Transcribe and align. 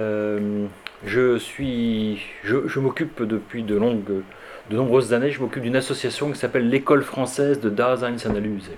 Euh, 0.00 0.66
je 1.04 2.78
m'occupe 2.78 3.20
depuis 3.24 3.64
de 3.64 3.80
nombreuses 4.70 5.12
années, 5.12 5.32
je 5.32 5.40
m'occupe 5.40 5.64
d'une 5.64 5.74
association 5.74 6.30
qui 6.30 6.38
s'appelle 6.38 6.68
l'École 6.68 7.02
française 7.02 7.58
de 7.58 7.68
Daseinsanalyse. 7.68 8.70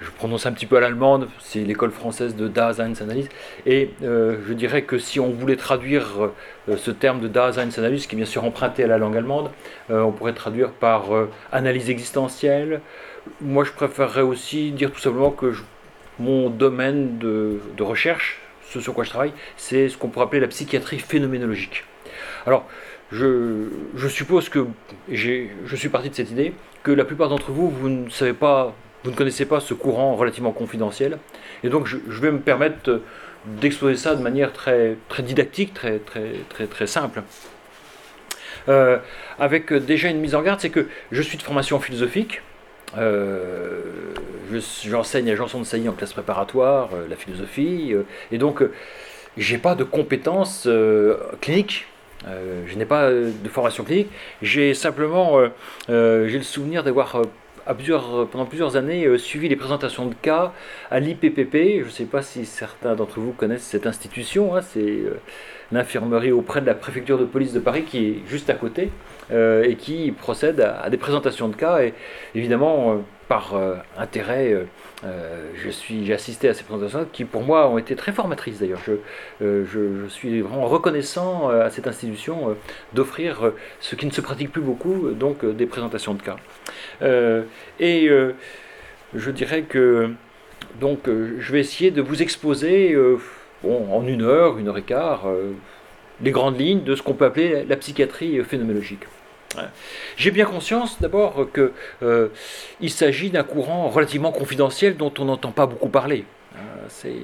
Je 0.00 0.10
prononce 0.10 0.46
un 0.46 0.52
petit 0.52 0.64
peu 0.64 0.78
à 0.78 0.80
l'allemande, 0.80 1.28
c'est 1.40 1.58
l'école 1.60 1.90
française 1.90 2.34
de 2.34 2.48
Daseinsanalyse. 2.48 3.28
Et 3.66 3.90
euh, 4.04 4.38
je 4.48 4.54
dirais 4.54 4.84
que 4.84 4.96
si 4.96 5.20
on 5.20 5.28
voulait 5.28 5.56
traduire 5.56 6.30
euh, 6.70 6.76
ce 6.78 6.90
terme 6.90 7.20
de 7.20 7.28
Daseinsanalyse, 7.28 8.06
qui 8.06 8.14
est 8.14 8.16
bien 8.16 8.24
sûr 8.24 8.42
emprunté 8.44 8.84
à 8.84 8.86
la 8.86 8.96
langue 8.96 9.18
allemande, 9.18 9.50
on 9.90 10.12
pourrait 10.12 10.32
traduire 10.32 10.70
par 10.70 11.10
analyse 11.52 11.90
existentielle. 11.90 12.80
Moi, 13.42 13.64
je 13.64 13.72
préférerais 13.72 14.22
aussi 14.22 14.70
dire 14.70 14.90
tout 14.90 15.00
simplement 15.00 15.30
que 15.30 15.52
mon 16.18 16.48
domaine 16.48 17.18
de 17.18 17.82
recherche, 17.82 18.40
ce 18.70 18.80
sur 18.80 18.94
quoi 18.94 19.04
je 19.04 19.10
travaille, 19.10 19.32
c'est 19.56 19.88
ce 19.88 19.96
qu'on 19.96 20.08
pourrait 20.08 20.26
appeler 20.26 20.40
la 20.40 20.48
psychiatrie 20.48 20.98
phénoménologique. 20.98 21.84
Alors, 22.46 22.68
je, 23.12 23.68
suppose 24.08 24.48
que 24.48 24.66
je 25.10 25.76
suis 25.76 25.88
parti 25.88 26.10
de 26.10 26.14
cette 26.14 26.30
idée 26.30 26.52
que 26.82 26.90
la 26.90 27.04
plupart 27.04 27.28
d'entre 27.28 27.50
vous, 27.50 27.70
vous 27.70 27.88
ne 27.88 28.10
savez 28.10 28.32
pas, 28.32 28.74
vous 29.04 29.10
ne 29.10 29.16
connaissez 29.16 29.44
pas 29.44 29.60
ce 29.60 29.74
courant 29.74 30.14
relativement 30.14 30.52
confidentiel, 30.52 31.18
et 31.64 31.68
donc 31.68 31.86
je, 31.86 31.98
vais 32.20 32.30
me 32.30 32.40
permettre 32.40 33.02
d'exposer 33.44 33.96
ça 33.96 34.14
de 34.14 34.22
manière 34.22 34.52
très, 34.52 34.96
très 35.08 35.22
didactique, 35.22 35.74
très, 35.74 35.98
très, 35.98 36.32
très, 36.48 36.66
très 36.66 36.86
simple. 36.86 37.22
Euh, 38.68 38.98
avec 39.38 39.72
déjà 39.72 40.08
une 40.08 40.18
mise 40.18 40.34
en 40.34 40.42
garde, 40.42 40.60
c'est 40.60 40.70
que 40.70 40.88
je 41.12 41.22
suis 41.22 41.38
de 41.38 41.42
formation 41.42 41.78
philosophique, 41.78 42.42
euh, 42.96 43.80
j'enseigne 44.84 45.30
à 45.30 45.36
Janson 45.36 45.60
de 45.60 45.64
Sailly 45.64 45.88
en 45.88 45.92
classe 45.92 46.12
préparatoire, 46.12 46.90
euh, 46.94 47.06
la 47.08 47.16
philosophie, 47.16 47.92
euh, 47.92 48.02
et 48.30 48.38
donc 48.38 48.62
j'ai 49.36 49.58
pas 49.58 49.74
de 49.74 49.84
compétences 49.84 50.66
cliniques. 51.42 51.86
je 52.24 52.74
n'ai 52.74 52.86
pas 52.86 53.10
de 53.10 53.48
formation 53.50 53.84
clinique. 53.84 54.08
J'ai 54.40 54.72
simplement, 54.72 55.38
j'ai 55.88 56.38
le 56.38 56.42
souvenir 56.42 56.82
d'avoir 56.82 57.20
pendant 58.32 58.46
plusieurs 58.46 58.76
années 58.76 59.18
suivi 59.18 59.50
les 59.50 59.56
présentations 59.56 60.06
de 60.06 60.14
cas 60.14 60.54
à 60.90 61.00
l'IPPP. 61.00 61.80
Je 61.80 61.84
ne 61.84 61.90
sais 61.90 62.06
pas 62.06 62.22
si 62.22 62.46
certains 62.46 62.94
d'entre 62.94 63.20
vous 63.20 63.32
connaissent 63.32 63.64
cette 63.64 63.86
institution. 63.86 64.56
Hein, 64.56 64.62
l'infirmerie 65.72 66.32
auprès 66.32 66.60
de 66.60 66.66
la 66.66 66.74
préfecture 66.74 67.18
de 67.18 67.24
police 67.24 67.52
de 67.52 67.60
Paris 67.60 67.84
qui 67.84 68.06
est 68.06 68.28
juste 68.28 68.50
à 68.50 68.54
côté. 68.54 68.90
Euh, 69.32 69.64
et 69.64 69.74
qui 69.74 70.12
procède 70.12 70.60
à, 70.60 70.88
des 70.88 70.98
présentations 70.98 71.48
de 71.48 71.56
cas. 71.56 71.80
Et 71.80 71.94
évidemment, 72.36 72.92
euh, 72.92 72.96
par 73.26 73.56
euh, 73.56 73.74
intérêt, 73.98 74.54
je 75.02 75.68
suis, 75.68 76.06
j'ai 76.06 76.14
assisté 76.14 76.48
à 76.48 76.54
ces 76.54 76.62
présentations 76.62 77.08
qui, 77.12 77.24
pour 77.24 77.42
moi, 77.42 77.68
ont 77.68 77.76
été 77.76 77.96
très 77.96 78.12
formatrices 78.12 78.60
d'ailleurs. 78.60 78.80
Je, 78.86 78.94
je, 79.40 80.06
suis 80.08 80.42
vraiment 80.42 80.66
reconnaissant 80.66 81.48
à 81.48 81.70
cette 81.70 81.88
institution 81.88 82.56
d'offrir 82.92 83.52
ce 83.80 83.96
qui 83.96 84.06
ne 84.06 84.12
se 84.12 84.20
pratique 84.20 84.52
plus 84.52 84.62
beaucoup, 84.62 85.10
donc 85.10 85.44
des 85.44 85.66
présentations 85.66 86.14
de 86.14 86.22
cas. 86.22 86.36
et 87.80 88.08
je 89.14 89.30
dirais 89.30 89.62
que 89.62 90.10
donc, 90.80 91.00
je 91.06 91.52
vais 91.52 91.60
essayer 91.60 91.90
de 91.90 92.02
vous 92.02 92.22
exposer 92.22 92.96
bon, 93.62 93.92
en 93.92 94.06
une 94.06 94.22
heure, 94.22 94.58
une 94.58 94.68
heure 94.68 94.78
et 94.78 94.82
quart, 94.82 95.26
les 96.20 96.30
grandes 96.30 96.58
lignes 96.58 96.82
de 96.82 96.94
ce 96.94 97.02
qu'on 97.02 97.14
peut 97.14 97.24
appeler 97.24 97.64
la 97.64 97.76
psychiatrie 97.76 98.42
phénoménologique. 98.44 99.04
J'ai 100.16 100.30
bien 100.30 100.44
conscience 100.44 101.00
d'abord 101.00 101.46
qu'il 101.52 101.70
euh, 102.02 102.28
s'agit 102.88 103.30
d'un 103.30 103.42
courant 103.42 103.88
relativement 103.88 104.32
confidentiel 104.32 104.96
dont 104.96 105.12
on 105.18 105.26
n'entend 105.26 105.52
pas 105.52 105.66
beaucoup 105.66 105.88
parler. 105.88 106.24
Hein, 106.56 106.88
euh, 107.04 107.16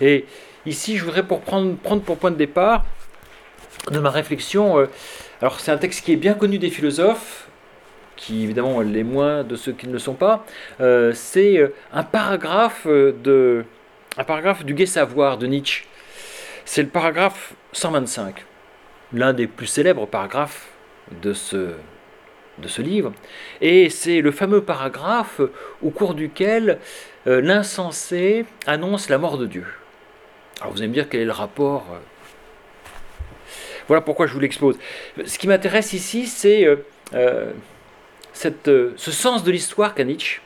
et 0.00 0.26
ici, 0.66 0.96
je 0.96 1.04
voudrais 1.04 1.22
pour 1.22 1.40
prendre, 1.40 1.76
prendre, 1.76 2.02
pour 2.02 2.16
point 2.16 2.30
de 2.30 2.36
départ 2.36 2.84
de 3.90 3.98
ma 3.98 4.10
réflexion, 4.10 4.78
euh, 4.78 4.86
alors 5.40 5.60
c'est 5.60 5.72
un 5.72 5.78
texte 5.78 6.04
qui 6.04 6.12
est 6.12 6.16
bien 6.16 6.34
connu 6.34 6.58
des 6.58 6.70
philosophes, 6.70 7.48
qui 8.16 8.44
évidemment 8.44 8.80
l'est 8.82 9.02
moins 9.02 9.42
de 9.42 9.56
ceux 9.56 9.72
qui 9.72 9.88
ne 9.88 9.92
le 9.94 9.98
sont 9.98 10.12
pas, 10.12 10.44
c'est 11.14 11.72
un 11.90 12.02
paragraphe, 12.02 12.86
de, 12.86 13.64
un 14.16 14.24
paragraphe 14.24 14.64
du 14.64 14.74
Gai 14.74 14.86
Savoir 14.86 15.38
de 15.38 15.46
Nietzsche. 15.46 15.84
C'est 16.64 16.82
le 16.82 16.88
paragraphe 16.88 17.54
125, 17.72 18.44
l'un 19.12 19.32
des 19.32 19.46
plus 19.46 19.66
célèbres 19.66 20.06
paragraphes 20.06 20.68
de 21.22 21.32
ce, 21.32 21.74
livre. 22.78 23.12
Et 23.60 23.88
c'est 23.88 24.20
le 24.20 24.30
fameux 24.32 24.62
paragraphe 24.62 25.40
au 25.82 25.90
cours 25.90 26.14
duquel 26.14 26.78
euh, 27.26 27.40
l'insensé 27.40 28.44
annonce 28.66 29.08
la 29.08 29.18
mort 29.18 29.38
de 29.38 29.46
Dieu. 29.46 29.66
Alors 30.60 30.72
vous 30.72 30.78
allez 30.78 30.88
me 30.88 30.94
dire 30.94 31.08
quel 31.08 31.20
est 31.20 31.24
le 31.24 31.32
rapport. 31.32 31.86
Euh. 31.92 31.98
Voilà 33.88 34.02
pourquoi 34.02 34.26
je 34.26 34.34
vous 34.34 34.40
l'expose. 34.40 34.78
Ce 35.24 35.38
qui 35.38 35.48
m'intéresse 35.48 35.92
ici, 35.92 36.26
c'est 36.26 36.66
euh, 37.14 37.52
ce 38.34 39.10
sens 39.10 39.42
de 39.42 39.50
l'histoire 39.50 39.94
qu'a 39.94 40.04
Nietzsche. 40.04 40.40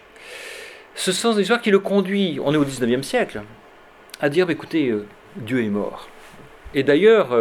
Ce 0.95 1.13
sens 1.13 1.35
de 1.35 1.41
l'histoire 1.41 1.61
qui 1.61 1.71
le 1.71 1.79
conduit, 1.79 2.39
on 2.43 2.55
est 2.55 2.57
au 2.57 2.65
19e 2.65 3.03
siècle, 3.03 3.43
à 4.21 4.29
dire, 4.29 4.47
bah, 4.47 4.53
écoutez, 4.53 4.95
Dieu 5.37 5.63
est 5.65 5.69
mort. 5.69 6.09
Et 6.75 6.83
d'ailleurs, 6.83 7.37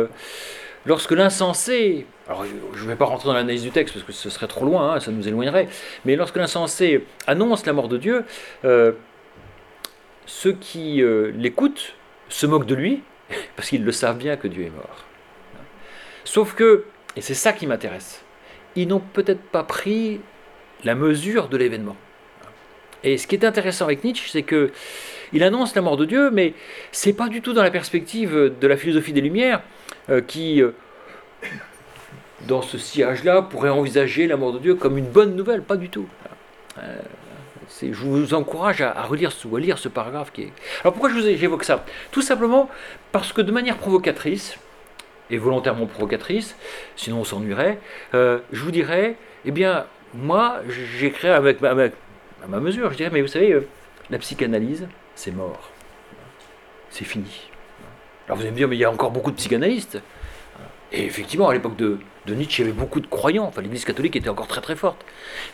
lorsque 0.86 1.12
l'insensé 1.12 2.06
alors, 2.28 2.46
je 2.74 2.84
ne 2.84 2.88
vais 2.88 2.96
pas 2.96 3.06
rentrer 3.06 3.28
dans 3.28 3.34
l'analyse 3.34 3.64
du 3.64 3.72
texte 3.72 3.96
parce 3.96 4.06
que 4.06 4.14
ce 4.14 4.30
serait 4.30 4.48
trop 4.48 4.66
loin, 4.66 4.94
hein, 4.94 5.00
ça 5.02 5.12
nous 5.12 5.28
éloignerait. 5.28 5.68
Mais 6.06 6.16
lorsque 6.16 6.38
l'insensé 6.38 7.06
annonce 7.28 7.66
la 7.66 7.74
mort 7.74 7.90
de 7.90 7.98
Dieu, 7.98 8.24
euh, 8.64 8.94
ceux 10.26 10.54
qui 10.54 11.02
euh, 11.02 11.32
l'écoutent 11.36 11.96
se 12.30 12.46
moquent 12.46 12.66
de 12.66 12.76
lui 12.76 13.04
parce 13.58 13.70
qu'ils 13.70 13.84
le 13.84 13.92
savent 13.92 14.18
bien 14.18 14.38
que 14.38 14.48
Dieu 14.48 14.64
est 14.64 14.70
mort. 14.70 15.06
Sauf 16.24 16.54
que, 16.54 16.86
et 17.18 17.22
c'est 17.22 17.34
ça 17.34 17.52
qui 17.52 17.68
m'intéresse, 17.68 18.24
ils 18.78 18.88
n'ont 18.88 19.02
peut-être 19.02 19.42
pas 19.42 19.64
pris 19.64 20.22
la 20.86 20.96
mesure 20.96 21.50
de 21.50 21.58
l'événement. 21.58 21.98
Et 23.04 23.18
ce 23.18 23.28
qui 23.28 23.36
est 23.36 23.46
intéressant 23.46 23.86
avec 23.86 24.04
Nietzsche, 24.04 24.30
c'est 24.30 24.44
que 24.44 24.72
il 25.34 25.44
annonce 25.44 25.74
la 25.76 25.82
mort 25.82 25.98
de 25.98 26.06
Dieu, 26.06 26.30
mais 26.32 26.54
c'est 26.92 27.14
pas 27.14 27.28
du 27.28 27.42
tout 27.42 27.54
dans 27.54 27.64
la 27.64 27.72
perspective 27.72 28.54
de 28.60 28.68
la 28.68 28.78
philosophie 28.78 29.14
des 29.14 29.22
Lumières 29.22 29.62
euh, 30.10 30.22
qui 30.22 30.62
dans 32.48 32.62
ce 32.62 32.78
sillage-là, 32.78 33.42
pourrait 33.42 33.70
envisager 33.70 34.28
la 34.28 34.38
mort 34.38 34.54
de 34.54 34.60
Dieu 34.60 34.76
comme 34.76 34.98
une 34.98 35.08
bonne 35.08 35.36
nouvelle, 35.36 35.62
pas 35.62 35.78
du 35.78 35.90
tout. 35.90 36.08
Euh, 36.80 36.98
je 37.82 37.92
vous 37.92 38.34
encourage 38.34 38.82
à, 38.82 39.04
relire 39.04 39.32
ou 39.46 39.56
à 39.56 39.60
lire 39.60 39.78
ce 39.78 39.88
paragraphe 39.88 40.32
qui 40.32 40.44
est. 40.44 40.52
Alors 40.82 40.94
pourquoi 40.94 41.10
j'évoque 41.12 41.64
ça? 41.64 41.86
Tout 42.12 42.22
simplement 42.22 42.70
parce 43.12 43.34
que 43.34 43.42
de 43.42 43.52
manière 43.52 43.78
provocatrice, 43.78 44.58
et 45.30 45.38
volontairement 45.38 45.86
provocatrice, 45.86 46.56
sinon 46.96 47.22
on 47.22 47.24
s'ennuierait, 47.24 47.80
euh, 48.14 48.40
je 48.52 48.62
vous 48.62 48.72
dirais, 48.72 49.16
eh 49.46 49.52
bien, 49.52 49.86
moi, 50.14 50.58
j'écris 51.00 51.30
avec, 51.30 51.64
avec, 51.64 51.94
à 52.44 52.48
ma 52.48 52.60
mesure, 52.60 52.92
je 52.92 52.98
dirais, 52.98 53.10
mais 53.12 53.22
vous 53.22 53.28
savez, 53.28 53.54
euh, 53.54 53.68
la 54.10 54.18
psychanalyse, 54.20 54.88
c'est 55.16 55.32
mort. 55.32 55.70
C'est 56.90 57.06
fini. 57.06 57.50
Alors 58.26 58.38
vous 58.38 58.44
allez 58.44 58.52
me 58.52 58.58
dire, 58.58 58.68
mais 58.68 58.76
il 58.76 58.80
y 58.80 58.86
a 58.86 58.92
encore 58.92 59.12
beaucoup 59.12 59.32
de 59.32 59.38
psychanalystes. 59.38 60.00
Et 60.92 61.06
effectivement, 61.06 61.50
à 61.50 61.54
l'époque 61.54 61.76
de, 61.76 62.00
Nietzsche, 62.28 62.62
il 62.62 62.68
y 62.68 62.70
avait 62.70 62.78
beaucoup 62.78 63.00
de 63.00 63.08
croyants. 63.08 63.46
Enfin, 63.46 63.62
l'Église 63.62 63.86
catholique 63.86 64.16
était 64.16 64.30
encore 64.30 64.48
très 64.48 64.62
très 64.62 64.76
forte. 64.76 65.04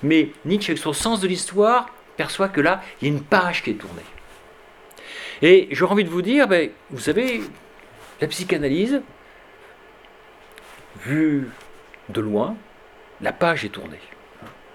Mais 0.03 0.31
Nietzsche, 0.45 0.71
avec 0.71 0.81
son 0.81 0.93
sens 0.93 1.21
de 1.21 1.27
l'histoire, 1.27 1.89
perçoit 2.17 2.49
que 2.49 2.59
là, 2.59 2.81
il 3.01 3.07
y 3.07 3.11
a 3.11 3.13
une 3.13 3.23
page 3.23 3.63
qui 3.63 3.69
est 3.69 3.75
tournée. 3.75 4.01
Et 5.41 5.69
j'aurais 5.71 5.93
envie 5.93 6.03
de 6.03 6.09
vous 6.09 6.21
dire, 6.21 6.47
ben, 6.47 6.69
vous 6.89 6.99
savez, 6.99 7.41
la 8.19 8.27
psychanalyse, 8.27 9.01
vue 11.05 11.49
de 12.09 12.19
loin, 12.19 12.55
la 13.21 13.31
page 13.31 13.63
est 13.63 13.69
tournée. 13.69 14.01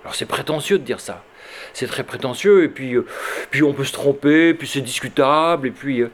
Alors 0.02 0.14
c'est 0.14 0.26
prétentieux 0.26 0.78
de 0.78 0.84
dire 0.84 1.00
ça. 1.00 1.22
C'est 1.73 1.87
très 1.87 2.05
prétentieux, 2.05 2.64
et 2.64 2.69
puis, 2.69 2.94
euh, 2.94 3.06
puis 3.50 3.62
on 3.62 3.73
peut 3.73 3.85
se 3.85 3.93
tromper, 3.93 4.55
puis 4.55 4.69
c'est 4.69 4.81
discutable, 4.81 5.69
et 5.69 5.70
puis... 5.70 6.02
Euh, 6.02 6.11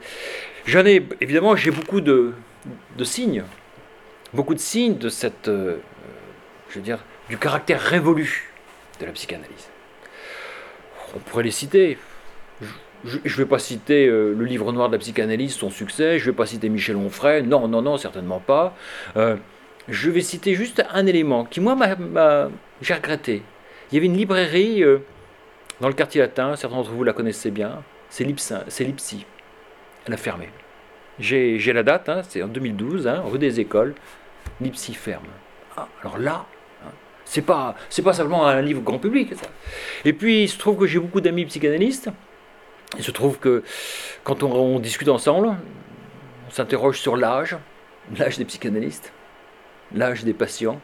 j'en 0.65 0.85
ai, 0.85 1.05
évidemment, 1.21 1.55
j'ai 1.55 1.71
beaucoup 1.71 2.01
de, 2.01 2.33
de 2.97 3.03
signes 3.03 3.43
beaucoup 4.33 4.53
de 4.53 4.59
signes 4.59 4.97
de 4.97 5.09
cette, 5.09 5.47
euh, 5.49 5.77
je 6.69 6.75
veux 6.75 6.85
dire, 6.85 6.99
du 7.29 7.37
caractère 7.37 7.81
révolu 7.81 8.49
de 8.99 9.05
la 9.05 9.11
psychanalyse. 9.11 9.69
On 11.15 11.19
pourrait 11.19 11.43
les 11.43 11.51
citer. 11.51 11.97
Je 13.03 13.17
ne 13.17 13.37
vais 13.37 13.45
pas 13.45 13.59
citer 13.59 14.05
le 14.05 14.45
livre 14.45 14.71
noir 14.71 14.87
de 14.87 14.93
la 14.93 14.99
psychanalyse, 14.99 15.55
son 15.55 15.71
succès, 15.71 16.19
je 16.19 16.25
ne 16.25 16.31
vais 16.31 16.37
pas 16.37 16.45
citer 16.45 16.69
Michel 16.69 16.95
Onfray, 16.95 17.41
non, 17.41 17.67
non, 17.67 17.81
non, 17.81 17.97
certainement 17.97 18.39
pas. 18.39 18.75
Je 19.89 20.09
vais 20.11 20.21
citer 20.21 20.53
juste 20.53 20.85
un 20.93 21.05
élément 21.07 21.43
qui, 21.43 21.59
moi, 21.59 21.75
j'ai 22.81 22.93
regretté. 22.93 23.41
Il 23.91 23.95
y 23.95 23.97
avait 23.97 24.05
une 24.05 24.15
librairie 24.15 24.83
dans 25.81 25.87
le 25.87 25.93
quartier 25.95 26.21
latin, 26.21 26.55
certains 26.55 26.77
d'entre 26.77 26.91
vous 26.91 27.03
la 27.03 27.11
connaissez 27.11 27.49
bien, 27.49 27.83
c'est 28.09 28.23
Lipsy. 28.23 29.25
Elle 30.05 30.13
a 30.13 30.17
fermé. 30.17 30.49
J'ai 31.19 31.73
la 31.73 31.83
date, 31.83 32.07
hein, 32.07 32.21
c'est 32.27 32.41
en 32.43 32.47
2012, 32.47 33.07
hein, 33.07 33.23
rue 33.25 33.39
des 33.39 33.59
Écoles, 33.59 33.95
Nipsey 34.59 34.93
ferme. 34.93 35.25
Ah, 35.75 35.87
alors 36.01 36.19
là, 36.19 36.45
hein, 36.85 36.91
c'est 37.25 37.41
pas 37.41 37.75
simplement 37.91 38.45
un 38.47 38.61
livre 38.61 38.81
grand 38.81 38.99
public. 38.99 39.33
Ça. 39.35 39.47
Et 40.05 40.13
puis 40.13 40.43
il 40.43 40.49
se 40.49 40.57
trouve 40.57 40.77
que 40.77 40.85
j'ai 40.85 40.99
beaucoup 40.99 41.19
d'amis 41.19 41.45
psychanalystes. 41.45 42.09
Il 42.97 43.03
se 43.03 43.11
trouve 43.11 43.39
que 43.39 43.63
quand 44.23 44.43
on, 44.43 44.79
discute 44.79 45.09
ensemble, 45.09 45.55
s'interroge 46.49 46.99
sur 46.99 47.15
l'âge, 47.15 47.57
l'âge 48.17 48.37
des 48.37 48.45
psychanalystes, 48.45 49.13
l'âge 49.95 50.23
des 50.23 50.33
patients. 50.33 50.79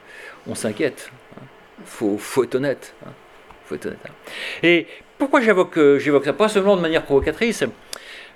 On 0.48 0.56
s'inquiète. 0.56 1.12
Hein. 1.36 1.44
faut, 1.86 2.18
faut, 2.18 2.46
être 2.46 2.56
honnête. 2.56 2.96
Et 4.64 4.88
pourquoi 5.18 5.42
j'évoque, 5.42 5.78
euh, 5.78 6.22
ça? 6.24 6.34
Pas 6.34 6.50
seulement 6.50 6.76
de 6.76 6.82
manière 6.82 7.04
provocatrice, 7.04 7.64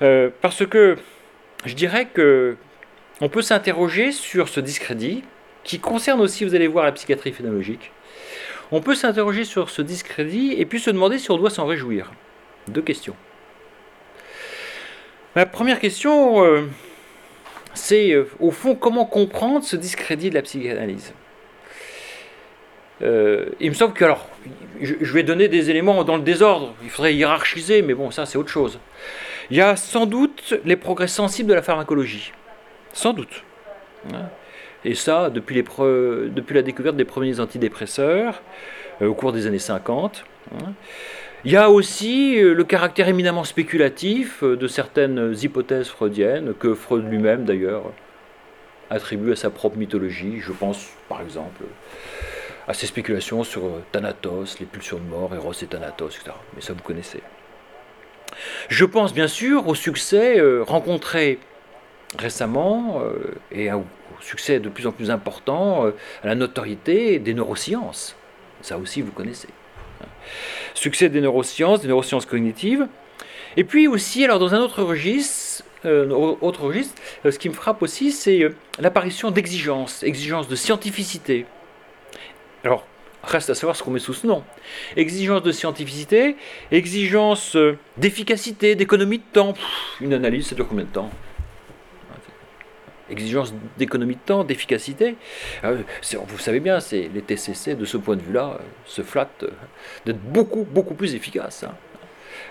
euh, 0.02 0.30
parce 0.42 0.66
que 0.66 0.98
je 1.66 1.74
dirais 1.74 2.08
que 2.12 2.56
on 3.22 3.30
peut 3.30 3.42
s'interroger 3.42 4.12
sur 4.12 4.50
ce 4.50 4.60
discrédit 4.60 5.24
qui 5.64 5.80
concerne 5.80 6.22
aussi, 6.22 6.44
vous 6.44 6.56
allez 6.56 6.68
voir, 6.68 6.86
la 6.86 6.92
psychiatrie 6.92 7.32
phénologique. 7.32 7.92
On 8.72 8.82
peut 8.82 8.96
s'interroger 8.96 9.44
sur 9.44 9.70
ce 9.70 9.82
discrédit 9.82 10.56
et 10.58 10.66
puis 10.66 10.80
se 10.80 10.90
demander 10.90 11.20
si 11.20 11.30
on 11.30 11.38
doit 11.38 11.52
s'en 11.52 11.66
réjouir. 11.68 12.12
Deux 12.68 12.82
questions. 12.82 13.16
Ma 15.36 15.46
première 15.46 15.80
question, 15.80 16.44
euh, 16.44 16.64
c'est 17.74 18.16
au 18.40 18.52
fond 18.52 18.76
comment 18.76 19.06
comprendre 19.06 19.64
ce 19.64 19.76
discrédit 19.76 20.30
de 20.30 20.36
la 20.36 20.42
psychanalyse? 20.42 21.14
Euh, 23.02 23.46
il 23.60 23.70
me 23.70 23.76
semble 23.76 23.94
que, 23.94 24.06
alors, 24.06 24.28
je, 24.82 25.14
vais 25.14 25.24
donner 25.24 25.48
des 25.48 25.70
éléments 25.70 26.04
dans 26.04 26.18
le 26.18 26.24
désordre, 26.24 26.74
il 26.84 26.90
faudrait 26.90 27.16
hiérarchiser, 27.16 27.82
mais 27.82 27.94
bon, 27.94 28.12
ça 28.12 28.26
c'est 28.26 28.38
autre 28.38 28.50
chose. 28.50 28.80
Il 29.50 29.58
y 29.58 29.62
a 29.62 29.76
sans 29.76 30.06
doute 30.06 30.54
les 30.66 30.76
progrès 30.76 31.08
sensibles 31.08 31.50
de 31.50 31.56
la 31.56 31.62
pharmacologie. 31.62 32.32
Sans 32.94 33.14
doute. 33.14 33.44
Hein. 34.14 34.30
Et 34.86 34.96
ça, 34.96 35.30
depuis, 35.30 35.56
les 35.56 35.64
depuis 35.64 36.56
la 36.56 36.62
découverte 36.62 36.96
des 36.96 37.06
premiers 37.06 37.40
antidépresseurs, 37.40 38.42
au 39.02 39.14
cours 39.14 39.32
des 39.32 39.48
années 39.48 39.60
50. 39.60 40.24
Il 41.44 41.52
y 41.52 41.58
a 41.58 41.72
aussi 41.72 42.40
euh, 42.40 42.54
le 42.54 42.64
caractère 42.64 43.08
éminemment 43.08 43.44
spéculatif 43.44 44.44
euh, 44.44 44.56
de 44.56 44.68
certaines 44.68 45.34
hypothèses 45.42 45.88
freudiennes, 45.88 46.54
que 46.54 46.76
Freud 46.76 47.10
lui-même 47.10 47.46
d'ailleurs 47.46 47.92
attribue 48.92 49.32
à 49.32 49.36
sa 49.36 49.50
propre 49.50 49.78
mythologie. 49.78 50.40
Je 50.40 50.52
pense 50.52 50.90
par 51.10 51.22
exemple 51.22 51.64
à 52.72 52.74
ses 52.74 52.88
spéculations 52.88 53.44
sur 53.44 53.66
euh, 53.66 53.84
Thanatos, 53.92 54.60
les 54.60 54.66
pulsions 54.66 54.98
de 54.98 55.04
mort, 55.04 55.34
Eros 55.36 55.54
et 55.54 55.68
Thanatos, 55.68 56.16
etc. 56.16 56.32
Mais 56.56 56.62
ça 56.62 56.74
vous 56.74 56.82
connaissez. 56.82 57.22
Je 58.70 58.86
pense 58.86 59.14
bien 59.14 59.28
sûr 59.28 59.68
au 59.68 59.76
succès 59.76 60.42
rencontré 60.62 61.38
récemment 62.18 63.02
et 63.52 63.72
au 63.74 63.84
succès 64.22 64.62
de 64.62 64.70
plus 64.70 64.88
en 64.88 64.94
plus 64.94 65.12
important 65.12 65.88
à 66.24 66.28
la 66.28 66.36
notoriété 66.36 67.20
des 67.20 67.34
neurosciences. 67.34 68.16
Ça 68.62 68.78
aussi 68.78 69.02
vous 69.02 69.12
connaissez 69.12 69.50
succès 70.74 71.10
des 71.10 71.22
neurosciences, 71.22 71.82
des 71.82 71.88
neurosciences 71.88 72.26
cognitives. 72.26 72.88
Et 73.58 73.64
puis 73.64 73.88
aussi, 73.88 74.24
alors 74.24 74.40
dans 74.40 74.56
un 74.56 74.60
autre 74.60 74.84
registre, 74.84 75.64
euh, 75.86 76.08
euh, 76.12 77.32
ce 77.32 77.40
qui 77.40 77.50
me 77.50 77.54
frappe 77.54 77.82
aussi, 77.82 78.12
c'est 78.12 78.44
euh, 78.44 78.56
l'apparition 78.80 79.32
d'exigences, 79.32 80.04
exigences 80.04 80.48
de 80.48 80.56
scientificité. 80.56 81.46
Alors, 82.64 82.86
reste 83.24 83.50
à 83.50 83.56
savoir 83.56 83.76
ce 83.76 83.84
qu'on 83.84 83.92
met 83.92 84.00
sous 84.00 84.14
ce 84.14 84.28
nom. 84.28 84.44
Exigence 84.96 85.44
de 85.44 85.52
scientificité, 85.52 86.36
exigence 86.72 87.58
d'efficacité, 87.98 88.76
d'économie 88.76 89.20
de 89.20 89.24
temps. 89.32 89.54
une 90.00 90.14
analyse, 90.14 90.48
ça 90.48 90.56
dure 90.56 90.68
combien 90.68 90.86
de 90.86 90.90
temps? 90.90 91.10
Exigence 93.10 93.54
d'économie 93.78 94.16
de 94.16 94.22
temps, 94.22 94.44
d'efficacité. 94.46 95.16
Euh, 95.66 95.82
vous 96.28 96.38
savez 96.38 96.62
bien, 96.62 96.80
c'est 96.80 97.10
les 97.14 97.22
TCC 97.22 97.76
de 97.76 97.84
ce 97.84 97.98
point 97.98 98.16
de 98.16 98.22
vue-là 98.22 98.58
euh, 98.60 98.64
se 98.86 99.02
flattent 99.02 99.44
euh, 99.44 99.52
d'être 100.06 100.22
beaucoup 100.22 100.64
beaucoup 100.64 100.94
plus 100.94 101.14
efficaces. 101.14 101.66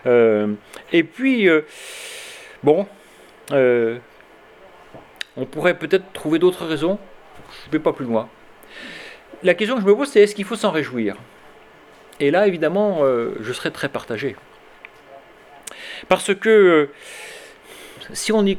Hein. 0.05 0.57
et 0.93 1.03
puis 1.03 1.49
bon, 2.63 2.87
on 3.51 5.47
pourrait 5.51 5.79
peut-être 5.79 6.13
trouver 6.13 6.39
d'autres 6.39 6.67
raisons. 6.67 6.99
Je 7.63 7.69
ne 7.69 7.73
vais 7.73 7.79
pas 7.79 7.95
plus 7.95 8.05
loin. 8.05 8.29
La 9.43 9.55
question 9.55 9.77
que 9.77 9.83
je 9.83 9.87
me 9.87 9.95
pose, 9.95 10.09
c'est 10.09 10.21
est-ce 10.21 10.35
qu'il 10.35 10.45
faut 10.45 10.57
s'en 10.57 10.71
réjouir? 10.71 11.17
Et 12.19 12.31
là, 12.31 12.47
évidemment, 12.47 13.01
je 13.41 13.53
serais 13.53 13.71
très 13.71 13.89
partagé. 13.89 14.37
Parce 16.09 16.35
que 16.35 16.91
si 18.13 18.33
on 18.33 18.45
y 18.45 18.59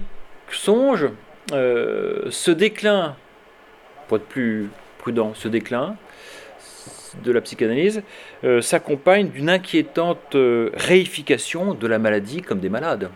songe, 0.51 1.09
euh, 1.53 2.27
ce 2.29 2.51
déclin, 2.51 3.15
pour 4.07 4.17
être 4.17 4.25
plus 4.25 4.69
prudent, 4.99 5.33
ce 5.33 5.47
déclin 5.47 5.95
de 7.23 7.31
la 7.31 7.41
psychanalyse 7.41 8.03
euh, 8.43 8.61
s'accompagne 8.61 9.29
d'une 9.29 9.49
inquiétante 9.49 10.35
euh, 10.35 10.69
réification 10.73 11.73
de 11.73 11.87
la 11.87 11.99
maladie 11.99 12.41
comme 12.41 12.59
des 12.59 12.69
malades. 12.69 13.09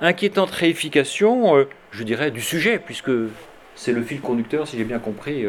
Inquiétante 0.00 0.50
réification, 0.50 1.66
je 1.90 2.04
dirais, 2.04 2.30
du 2.30 2.40
sujet, 2.40 2.78
puisque 2.78 3.10
c'est 3.74 3.92
le 3.92 4.02
fil 4.02 4.20
conducteur, 4.20 4.66
si 4.66 4.78
j'ai 4.78 4.84
bien 4.84 5.00
compris, 5.00 5.46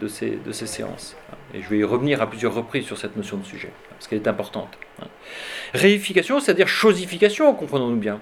de, 0.00 0.08
ces, 0.08 0.38
de 0.44 0.52
ces 0.52 0.66
séances. 0.66 1.16
Et 1.54 1.62
je 1.62 1.68
vais 1.68 1.78
y 1.78 1.84
revenir 1.84 2.20
à 2.22 2.28
plusieurs 2.28 2.54
reprises 2.54 2.86
sur 2.86 2.98
cette 2.98 3.16
notion 3.16 3.36
de 3.36 3.44
sujet, 3.44 3.70
parce 3.90 4.08
qu'elle 4.08 4.20
est 4.20 4.28
importante. 4.28 4.78
Réification, 5.74 6.40
c'est-à-dire 6.40 6.68
chosification, 6.68 7.54
comprenons-nous 7.54 7.96
bien 7.96 8.20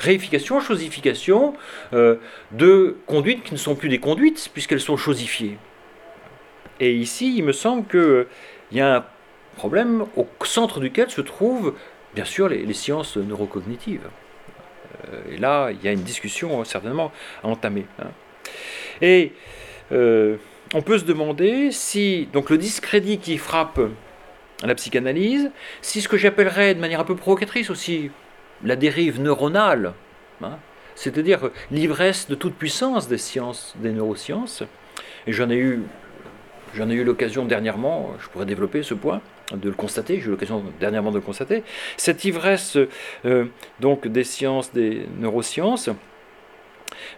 réification, 0.00 0.60
chosification 0.60 1.54
euh, 1.92 2.16
de 2.52 2.96
conduites 3.06 3.42
qui 3.42 3.52
ne 3.52 3.58
sont 3.58 3.74
plus 3.74 3.88
des 3.88 3.98
conduites 3.98 4.50
puisqu'elles 4.52 4.80
sont 4.80 4.96
chosifiées. 4.96 5.58
Et 6.80 6.94
ici, 6.94 7.34
il 7.36 7.44
me 7.44 7.52
semble 7.52 7.86
qu'il 7.86 8.26
y 8.72 8.80
a 8.80 8.96
un 8.96 9.04
problème 9.56 10.06
au 10.16 10.26
centre 10.44 10.80
duquel 10.80 11.10
se 11.10 11.20
trouvent 11.20 11.74
bien 12.14 12.24
sûr 12.24 12.48
les, 12.48 12.72
sciences 12.72 13.16
neurocognitives. 13.16 14.08
Euh, 15.08 15.34
et 15.34 15.36
là, 15.36 15.70
il 15.70 15.84
y 15.84 15.88
a 15.88 15.92
une 15.92 16.02
discussion 16.02 16.64
certainement 16.64 17.12
à 17.44 17.48
entamer. 17.48 17.86
Hein. 18.00 18.08
Et 19.02 19.32
euh, 19.92 20.36
on 20.74 20.82
peut 20.82 20.98
se 20.98 21.04
demander 21.04 21.72
si 21.72 22.28
donc 22.32 22.50
le 22.50 22.58
discrédit 22.58 23.18
qui 23.18 23.38
frappe 23.38 23.80
la 24.62 24.74
psychanalyse, 24.74 25.50
si 25.82 26.00
ce 26.00 26.08
que 26.08 26.16
j'appellerais 26.16 26.74
de 26.74 26.80
manière 26.80 27.00
un 27.00 27.04
peu 27.04 27.16
provocatrice 27.16 27.70
aussi 27.70 28.10
la 28.62 28.76
dérive 28.76 29.20
neuronale, 29.20 29.94
hein, 30.42 30.58
c'est-à-dire 30.94 31.50
l'ivresse 31.70 32.28
de 32.28 32.34
toute 32.34 32.54
puissance 32.54 33.08
des 33.08 33.18
sciences, 33.18 33.74
des 33.78 33.90
neurosciences. 33.92 34.62
Et 35.26 35.32
j'en 35.32 35.50
ai 35.50 35.56
eu, 35.56 35.82
l'occasion 36.74 37.46
dernièrement, 37.46 38.12
je 38.20 38.28
pourrais 38.28 38.46
développer 38.46 38.82
ce 38.82 38.94
point, 38.94 39.20
de 39.52 39.68
le 39.68 39.74
constater, 39.74 40.20
j'ai 40.20 40.26
eu 40.26 40.30
l'occasion 40.30 40.62
dernièrement 40.78 41.10
de 41.10 41.16
le 41.16 41.22
constater, 41.22 41.64
cette 41.96 42.24
ivresse 42.24 42.78
euh, 43.24 43.46
donc 43.80 44.06
des 44.06 44.22
sciences, 44.22 44.72
des 44.72 45.06
neurosciences, 45.18 45.90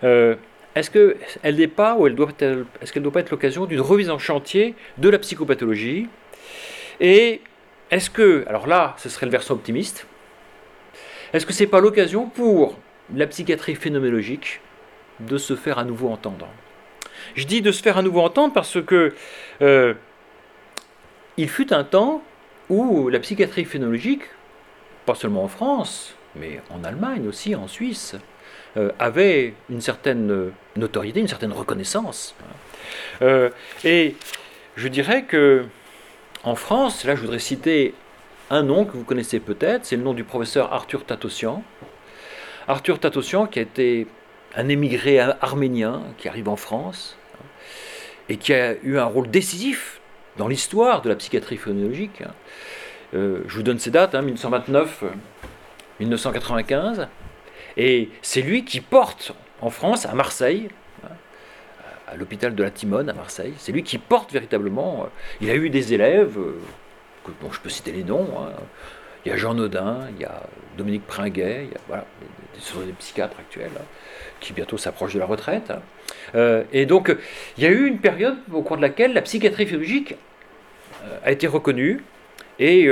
euh, 0.05 0.37
est-ce 0.75 0.91
qu'elle 0.91 1.57
n'est 1.57 1.69
pas, 1.69 1.97
ou 1.97 2.07
elle 2.07 2.15
doit 2.15 2.31
est-ce 2.41 2.93
qu'elle 2.93 3.03
ne 3.03 3.05
doit 3.05 3.13
pas 3.13 3.21
être 3.21 3.31
l'occasion 3.31 3.67
d'une 3.67 3.81
remise 3.81 4.11
en 4.11 4.19
chantier 4.19 4.75
de 4.99 5.09
la 5.09 5.19
psychopathologie 5.19 6.09
Et 7.01 7.41
est-ce 7.91 8.09
que, 8.09 8.45
alors 8.49 8.67
là, 8.67 8.95
ce 8.99 9.09
serait 9.09 9.27
le 9.27 9.33
versant 9.33 9.55
optimiste, 9.55 10.07
est-ce 11.33 11.45
que 11.45 11.53
ce 11.53 11.63
n'est 11.63 11.69
pas 11.69 11.81
l'occasion 11.81 12.27
pour 12.27 12.79
la 13.15 13.27
psychiatrie 13.27 13.75
phénoménologique 13.75 14.61
de 15.21 15.37
se 15.37 15.57
faire 15.57 15.79
à 15.79 15.85
nouveau 15.85 16.09
entendre? 16.09 16.49
Je 17.35 17.47
dis 17.47 17.61
de 17.61 17.71
se 17.71 17.83
faire 17.83 17.99
à 17.99 18.03
nouveau 18.03 18.21
entendre 18.21 18.55
parce 18.55 18.83
que 18.83 19.15
euh, 19.61 19.95
il 21.37 21.49
fut 21.49 21.73
un 21.73 21.85
temps 21.85 22.23
où 22.69 23.09
la 23.09 23.21
psychiatrie 23.21 23.65
phénoménologique, 23.65 24.23
pas 25.05 25.15
seulement 25.15 25.45
en 25.45 25.49
France, 25.49 26.17
mais 26.35 26.61
en 26.71 26.85
Allemagne 26.85 27.29
aussi, 27.29 27.55
en 27.55 27.69
Suisse, 27.69 28.17
avait 28.99 29.55
une 29.69 29.81
certaine 29.81 30.53
notoriété, 30.77 31.21
une 31.21 31.29
certaine 31.29 31.53
reconnaissance. 31.53 32.35
Euh, 33.21 33.51
et 33.85 34.17
je 34.77 34.89
dirais 34.89 35.25
que 35.25 35.65
en 36.45 36.55
France, 36.55 37.05
là 37.05 37.15
je 37.15 37.21
voudrais 37.21 37.39
citer 37.39 37.95
un 38.51 38.63
nom 38.63 38.85
que 38.85 38.93
vous 38.93 39.05
connaissez 39.05 39.41
peut-être, 39.41 39.87
c'est 39.87 39.97
le 39.97 40.03
nom 40.03 40.15
du 40.15 40.25
professeur 40.25 40.73
Arthur 40.73 41.05
Tatossian. 41.05 41.63
Arthur 42.69 42.99
Tatossian 42.99 43.47
qui 43.47 43.59
a 43.59 43.63
été 43.63 44.07
un 44.55 44.69
émigré 44.69 45.19
arménien 45.19 46.03
qui 46.19 46.29
arrive 46.29 46.49
en 46.49 46.57
France 46.57 47.17
et 48.29 48.37
qui 48.37 48.53
a 48.53 48.75
eu 48.83 48.99
un 48.99 49.05
rôle 49.05 49.31
décisif 49.31 50.01
dans 50.37 50.49
l'histoire 50.49 51.03
de 51.03 51.09
la 51.09 51.17
psychiatrie 51.17 51.57
phonologique. 51.57 52.23
Euh, 53.15 53.41
je 53.47 53.57
vous 53.57 53.63
donne 53.63 53.79
ces 53.79 53.91
dates, 53.91 54.15
1929, 54.15 55.05
hein, 55.05 55.17
1995. 56.01 57.09
Et 57.77 58.09
c'est 58.23 58.43
lui 58.43 58.65
qui 58.65 58.81
porte 58.81 59.33
en 59.63 59.71
France, 59.71 60.07
à 60.07 60.15
Marseille, 60.15 60.69
hein, 61.05 61.13
à 62.09 62.17
l'hôpital 62.17 62.55
de 62.55 62.63
la 62.63 62.71
Timone 62.71 63.09
à 63.09 63.13
Marseille, 63.13 63.55
c'est 63.59 63.73
lui 63.73 63.85
qui 63.85 63.97
porte 63.97 64.33
véritablement. 64.33 65.05
Euh, 65.05 65.07
il 65.41 65.49
a 65.51 65.55
eu 65.55 65.71
des 65.71 65.95
élèves, 65.95 66.37
euh, 66.37 66.59
je 67.51 67.61
peux 67.61 67.71
citer 67.71 67.93
les 67.93 68.03
noms. 68.03 68.29
Hein. 68.39 68.53
Il 69.25 69.29
y 69.29 69.33
a 69.33 69.37
Jean 69.37 69.55
Nodin, 69.55 70.01
il 70.17 70.21
y 70.21 70.25
a 70.25 70.43
Dominique 70.77 71.07
Pringuet, 71.07 71.67
il 71.67 71.73
y 71.73 71.77
a 71.77 71.81
voilà, 71.87 72.05
des, 72.21 72.87
des 72.87 72.93
psychiatres 72.93 73.39
actuels 73.39 73.71
hein, 73.79 73.85
qui 74.41 74.53
bientôt 74.53 74.77
s'approchent 74.77 75.15
de 75.15 75.21
la 75.21 75.27
retraite. 75.27 75.73
Euh, 76.35 76.65
et 76.73 76.85
donc, 76.85 77.15
il 77.57 77.63
y 77.63 77.67
a 77.69 77.71
eu 77.71 77.87
une 77.87 77.99
période 77.99 78.39
au 78.53 78.63
cours 78.63 78.77
de 78.77 78.83
laquelle 78.83 79.13
la 79.13 79.23
psychiatrie 79.23 79.69
euh, 79.73 81.19
a 81.25 81.31
été 81.31 81.47
reconnue. 81.47 82.03
Et 82.59 82.89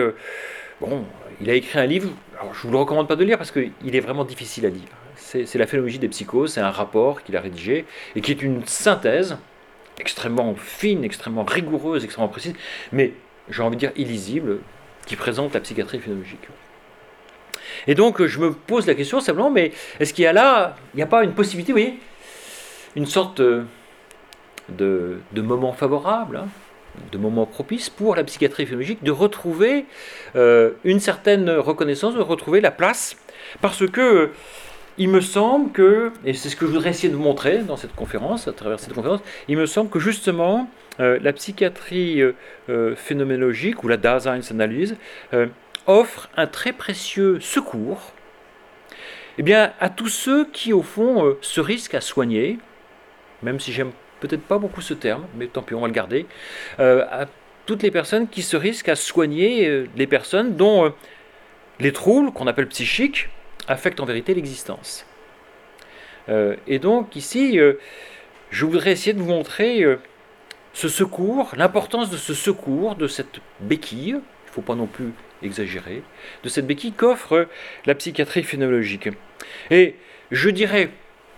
bon, 0.81 1.05
il 1.41 1.51
a 1.51 1.55
écrit 1.55 1.79
un 1.79 1.87
livre. 1.87 2.11
Je 2.41 2.47
ne 2.47 2.63
vous 2.63 2.71
le 2.71 2.79
recommande 2.79 3.09
pas 3.09 3.17
de 3.17 3.25
lire 3.25 3.39
parce 3.39 3.51
qu'il 3.51 3.73
est 3.83 4.01
vraiment 4.01 4.25
difficile 4.25 4.67
à 4.67 4.71
lire. 4.71 4.89
c'est 5.17 5.57
la 5.57 5.67
phénoménologie 5.67 5.99
des 5.99 6.09
psychoses, 6.09 6.55
c'est 6.55 6.61
un 6.61 6.71
rapport 6.71 7.23
qu'il 7.23 7.37
a 7.37 7.41
rédigé 7.41 7.85
et 8.17 8.21
qui 8.21 8.33
est 8.33 8.43
une 8.43 8.67
synthèse 8.67 9.37
extrêmement 9.99 10.55
fine, 10.55 11.05
extrêmement 11.05 11.45
rigoureuse, 11.45 12.05
extrêmement 12.05 12.29
précise, 12.29 12.55
mais 12.93 13.13
j'ai 13.51 13.63
envie 13.63 13.77
de 13.77 13.81
dire 13.81 13.93
illisible, 13.97 14.59
qui 15.07 15.17
présente 15.17 15.55
la 15.55 15.61
psychiatrie 15.61 15.99
phénoménologique. 15.99 16.49
Et 17.87 17.95
donc 17.95 18.25
je 18.25 18.39
me 18.39 18.53
pose 18.53 18.87
la 18.87 18.95
question 18.95 19.21
simplement, 19.21 19.51
mais 19.51 19.73
est-ce 19.99 20.15
qu'il 20.15 20.25
y 20.25 20.27
a 20.27 20.33
là, 20.33 20.77
il 20.95 20.99
n'y 20.99 21.03
a 21.03 21.07
pas 21.07 21.23
une 21.25 21.33
possibilité, 21.33 21.73
vous 21.73 21.99
une 22.97 23.07
sorte 23.07 23.41
de, 23.41 23.67
de 24.69 25.43
moment 25.43 25.73
favorable, 25.73 26.39
hein, 26.39 26.49
de 27.13 27.19
moments 27.19 27.47
propices 27.47 27.91
pour 27.91 28.15
la 28.15 28.25
psychiatrie 28.25 28.67
phénoménologique 28.67 29.03
de 29.03 29.11
retrouver 29.11 29.87
euh, 30.37 30.73
une 30.85 31.01
certaine 31.01 31.51
reconnaissance, 31.51 32.15
de 32.15 32.21
retrouver 32.21 32.61
la 32.61 32.71
place, 32.71 33.17
parce 33.61 33.87
que 33.87 34.31
il 34.99 35.09
me 35.09 35.21
semble 35.21 35.73
que, 35.73 36.13
et 36.27 36.35
c'est 36.35 36.51
ce 36.51 36.57
que 36.57 36.67
je 36.67 36.73
voudrais 36.73 36.91
essayer 36.91 37.09
de 37.09 37.17
montrer 37.17 37.59
dans 37.59 37.77
cette 37.77 37.95
conférence, 37.95 38.49
à 38.49 38.53
travers 38.53 38.79
cette 38.79 38.93
conférence, 38.93 39.21
il 39.49 39.57
me 39.57 39.67
semble 39.67 39.89
que 39.89 39.99
justement 39.99 40.69
euh, 40.99 41.19
la 41.23 41.33
psychiatrie 41.33 42.21
euh, 42.69 42.95
phénoménologique 42.97 43.83
ou 43.83 43.89
la 43.89 43.97
Daseinsanalyse 43.97 44.97
offre 45.87 46.29
un 46.37 46.47
très 46.47 46.73
précieux 46.73 47.41
secours 47.41 48.13
eh 49.39 49.43
bien, 49.43 49.73
à 49.81 49.89
tous 49.89 50.09
ceux 50.09 50.45
qui, 50.45 50.75
au 50.75 50.83
fond, 50.83 51.35
se 51.41 51.63
risquent 51.63 51.95
à 51.95 52.03
soigner, 52.03 52.59
même 53.43 53.59
si 53.59 53.73
j'aime 53.73 53.93
peut-être 54.21 54.43
pas 54.43 54.59
beaucoup 54.59 54.81
ce 54.81 54.95
terme, 54.95 55.27
mais 55.37 55.47
tant 55.47 55.63
pis, 55.63 55.75
on 55.75 55.81
va 55.81 55.89
le 55.89 55.93
garder, 55.93 56.27
euh, 56.79 57.05
à 57.11 57.27
toutes 57.67 57.83
les 57.83 57.91
personnes 57.91 58.29
qui 58.29 58.43
se 58.43 58.57
risquent 58.57 58.89
à 58.89 58.97
soigner 58.97 59.67
euh, 59.67 59.87
les 59.97 60.07
personnes 60.07 60.57
dont 60.57 60.87
euh, 60.87 60.91
les 61.81 61.93
troubles, 61.93 62.33
qu'on 62.33 62.47
appelle 62.47 62.69
psychiques, 62.69 63.29
affectent 63.69 64.01
en 64.01 64.05
vérité 64.05 64.35
l'existence. 64.35 65.07
et 66.67 66.79
donc 66.79 67.17
ici, 67.17 67.59
je 68.51 68.65
voudrais 68.65 68.93
essayer 68.93 69.13
de 69.13 69.21
vous 69.21 69.29
montrer 69.29 69.85
ce 70.73 70.89
secours, 70.89 71.53
l'importance 71.57 72.11
de 72.11 72.17
ce 72.17 72.35
secours, 72.35 72.97
de 72.97 73.07
cette 73.07 73.41
béquille, 73.61 74.11
il 74.11 74.15
ne 74.15 74.53
faut 74.53 74.61
pas 74.61 74.75
non 74.75 74.87
plus 74.87 75.13
exagérer, 75.43 76.03
de 76.43 76.49
cette 76.49 76.67
béquille 76.67 76.93
qu'offre 76.93 77.49
la 77.87 77.95
psychiatrie 77.95 78.43
phénoménologique. 78.43 79.09
Et 79.71 79.95
je 80.31 80.51
dirais 80.51 80.91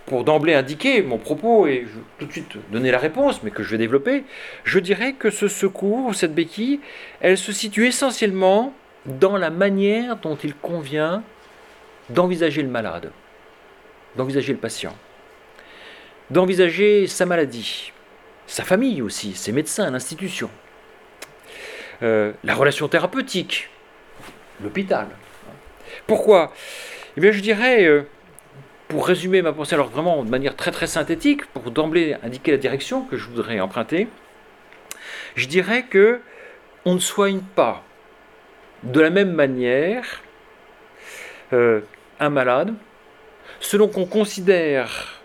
pour 0.06 0.24
d'emblée 0.24 0.54
indiquer 0.54 1.02
mon 1.02 1.18
propos 1.18 1.66
et 1.66 1.86
tout 2.18 2.26
de 2.26 2.32
suite 2.32 2.56
donner 2.70 2.90
la 2.90 2.98
réponse, 2.98 3.42
mais 3.42 3.50
que 3.50 3.62
je 3.62 3.70
vais 3.70 3.78
développer, 3.78 4.24
je 4.64 4.78
dirais 4.78 5.12
que 5.12 5.30
ce 5.30 5.48
secours, 5.48 6.14
cette 6.14 6.34
béquille, 6.34 6.80
elle 7.20 7.38
se 7.38 7.52
situe 7.52 7.86
essentiellement 7.86 8.74
dans 9.06 9.36
la 9.36 9.50
manière 9.50 10.16
dont 10.16 10.36
il 10.36 10.54
convient 10.54 11.22
d'envisager 12.10 12.62
le 12.62 12.68
malade, 12.68 13.10
d'envisager 14.16 14.52
le 14.52 14.58
patient, 14.58 14.96
d'envisager 16.30 17.06
sa 17.06 17.26
maladie, 17.26 17.92
sa 18.46 18.64
famille 18.64 19.02
aussi, 19.02 19.34
ses 19.34 19.52
médecins, 19.52 19.90
l'institution, 19.90 20.50
euh, 22.02 22.32
la 22.44 22.54
relation 22.54 22.88
thérapeutique, 22.88 23.70
l'hôpital. 24.62 25.06
Pourquoi? 26.06 26.52
Eh 27.16 27.20
bien, 27.20 27.32
je 27.32 27.40
dirais, 27.40 27.84
euh, 27.84 28.02
pour 28.92 29.06
résumer 29.06 29.40
ma 29.40 29.54
pensée, 29.54 29.74
alors 29.74 29.88
vraiment 29.88 30.22
de 30.22 30.28
manière 30.28 30.54
très 30.54 30.86
synthétique, 30.86 31.46
pour 31.46 31.70
d'emblée 31.70 32.14
indiquer 32.22 32.50
la 32.50 32.58
direction 32.58 33.04
que 33.06 33.16
je 33.16 33.26
voudrais 33.26 33.58
emprunter, 33.58 34.06
je 35.34 35.48
dirais 35.48 35.84
que 35.84 36.20
on 36.84 36.92
ne 36.92 36.98
soigne 36.98 37.40
pas 37.40 37.82
de 38.82 39.00
la 39.00 39.08
même 39.08 39.32
manière 39.32 40.20
euh, 41.54 41.80
un 42.20 42.28
malade 42.28 42.74
selon 43.60 43.88
qu'on 43.88 44.04
considère 44.04 45.22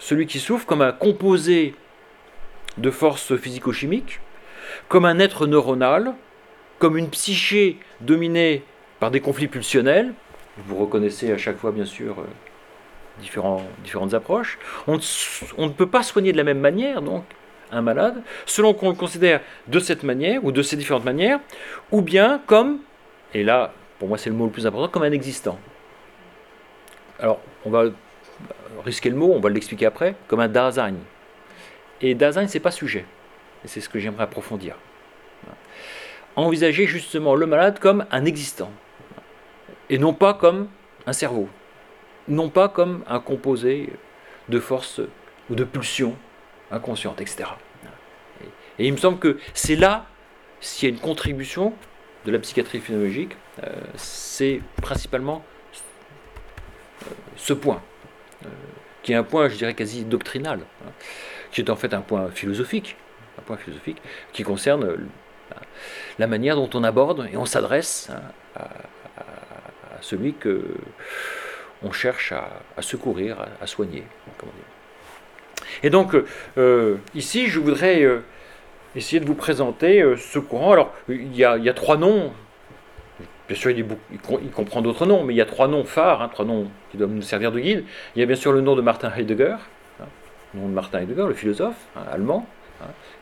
celui 0.00 0.26
qui 0.26 0.40
souffre 0.40 0.66
comme 0.66 0.82
un 0.82 0.90
composé 0.90 1.76
de 2.78 2.90
forces 2.90 3.36
physico-chimiques, 3.36 4.18
comme 4.88 5.04
un 5.04 5.20
être 5.20 5.46
neuronal, 5.46 6.14
comme 6.80 6.98
une 6.98 7.10
psyché 7.10 7.78
dominée 8.00 8.64
par 8.98 9.12
des 9.12 9.20
conflits 9.20 9.46
pulsionnels, 9.46 10.14
vous 10.58 10.76
reconnaissez 10.76 11.32
à 11.32 11.38
chaque 11.38 11.58
fois, 11.58 11.72
bien 11.72 11.84
sûr, 11.84 12.20
euh, 12.20 12.24
différents, 13.20 13.62
différentes 13.82 14.14
approches. 14.14 14.58
On, 14.86 14.96
ne 14.96 15.68
peut 15.68 15.88
pas 15.88 16.02
soigner 16.02 16.32
de 16.32 16.36
la 16.36 16.44
même 16.44 16.60
manière, 16.60 17.02
donc, 17.02 17.24
un 17.72 17.82
malade, 17.82 18.22
selon 18.46 18.74
qu'on 18.74 18.90
le 18.90 18.94
considère 18.94 19.40
de 19.66 19.78
cette 19.78 20.02
manière 20.02 20.44
ou 20.44 20.52
de 20.52 20.62
ces 20.62 20.76
différentes 20.76 21.04
manières, 21.04 21.40
ou 21.90 22.02
bien 22.02 22.40
comme, 22.46 22.78
et 23.32 23.42
là, 23.42 23.72
pour 23.98 24.08
moi 24.08 24.18
c'est 24.18 24.30
le 24.30 24.36
mot 24.36 24.44
le 24.44 24.50
plus 24.50 24.66
important, 24.66 24.88
comme 24.88 25.02
un 25.02 25.12
existant. 25.12 25.58
Alors, 27.18 27.40
on 27.64 27.70
va 27.70 27.84
risquer 28.84 29.10
le 29.10 29.16
mot, 29.16 29.32
on 29.32 29.40
va 29.40 29.48
l'expliquer 29.48 29.86
après, 29.86 30.14
comme 30.28 30.40
un 30.40 30.48
Dasein. 30.48 30.94
Et 32.00 32.14
Dasein, 32.14 32.46
c'est 32.46 32.60
pas 32.60 32.70
sujet. 32.70 33.06
Et 33.64 33.68
c'est 33.68 33.80
ce 33.80 33.88
que 33.88 33.98
j'aimerais 33.98 34.24
approfondir. 34.24 34.76
Envisager 36.36 36.86
justement 36.86 37.34
le 37.34 37.46
malade 37.46 37.78
comme 37.78 38.04
un 38.10 38.24
existant 38.24 38.70
et 39.90 39.98
non 39.98 40.14
pas 40.14 40.34
comme 40.34 40.68
un 41.06 41.12
cerveau, 41.12 41.48
non 42.28 42.48
pas 42.48 42.68
comme 42.68 43.04
un 43.06 43.20
composé 43.20 43.90
de 44.48 44.58
forces 44.58 45.00
ou 45.50 45.54
de 45.54 45.64
pulsions 45.64 46.16
inconscientes, 46.70 47.20
etc. 47.20 47.44
Et, 48.78 48.86
il 48.86 48.92
me 48.92 48.98
semble 48.98 49.18
que 49.18 49.38
c'est 49.52 49.76
là, 49.76 50.06
s'il 50.60 50.88
y 50.88 50.92
a 50.92 50.94
une 50.94 51.00
contribution 51.00 51.74
de 52.24 52.32
la 52.32 52.38
psychiatrie 52.38 52.80
phénoménologique, 52.80 53.36
euh, 53.62 53.70
c'est 53.96 54.60
principalement 54.82 55.44
euh, 57.02 57.10
ce 57.36 57.52
point, 57.52 57.82
euh, 58.44 58.48
qui 59.02 59.12
est 59.12 59.16
un 59.16 59.22
point, 59.22 59.48
je 59.48 59.56
dirais, 59.56 59.74
quasi 59.74 60.04
doctrinal, 60.04 60.60
hein, 60.84 60.90
qui 61.52 61.60
est 61.60 61.70
en 61.70 61.76
fait 61.76 61.92
un 61.94 62.00
point 62.00 62.30
philosophique, 62.30 62.96
un 63.38 63.42
point 63.42 63.56
philosophique 63.56 64.00
qui 64.32 64.42
concerne 64.42 65.08
la 66.18 66.26
manière 66.26 66.56
dont 66.56 66.70
on 66.74 66.82
aborde 66.82 67.28
et 67.32 67.36
on 67.36 67.44
s'adresse 67.44 68.10
hein, 68.10 68.22
à, 68.56 68.68
celui 70.04 70.34
que 70.34 70.62
on 71.82 71.92
cherche 71.92 72.32
à, 72.32 72.82
secourir, 72.82 73.36
à, 73.60 73.66
soigner. 73.66 74.04
Et 75.82 75.90
donc, 75.90 76.16
euh, 76.56 76.96
ici, 77.14 77.48
je 77.48 77.60
voudrais 77.60 78.02
euh, 78.02 78.20
essayer 78.96 79.20
de 79.20 79.26
vous 79.26 79.34
présenter 79.34 80.02
euh, 80.02 80.16
ce 80.16 80.38
courant. 80.38 80.72
Alors, 80.72 80.94
il 81.08 81.36
y, 81.36 81.44
a, 81.44 81.74
trois 81.74 81.96
noms. 81.96 82.32
Bien 83.48 83.56
sûr, 83.56 83.70
il, 83.70 83.84
comprend 84.50 84.80
d'autres 84.80 85.04
noms, 85.04 85.24
mais 85.24 85.34
il 85.34 85.36
y 85.36 85.42
a 85.42 85.46
trois 85.46 85.68
noms 85.68 85.84
phares, 85.84 86.22
hein, 86.22 86.30
trois 86.32 86.46
noms 86.46 86.68
qui 86.90 86.96
doivent 86.96 87.10
nous 87.10 87.22
servir 87.22 87.52
de 87.52 87.60
guide. 87.60 87.84
Il 88.16 88.20
y 88.20 88.22
a 88.22 88.26
bien 88.26 88.36
sûr 88.36 88.52
le 88.52 88.62
nom 88.62 88.76
de 88.76 88.82
Martin 88.82 89.12
Heidegger, 89.14 89.56
hein, 90.00 90.06
le 90.54 90.60
nom 90.60 90.68
de 90.68 90.74
Martin 90.74 91.00
Heidegger, 91.00 91.26
le 91.28 91.34
philosophe 91.34 91.76
hein, 91.96 92.04
allemand, 92.10 92.46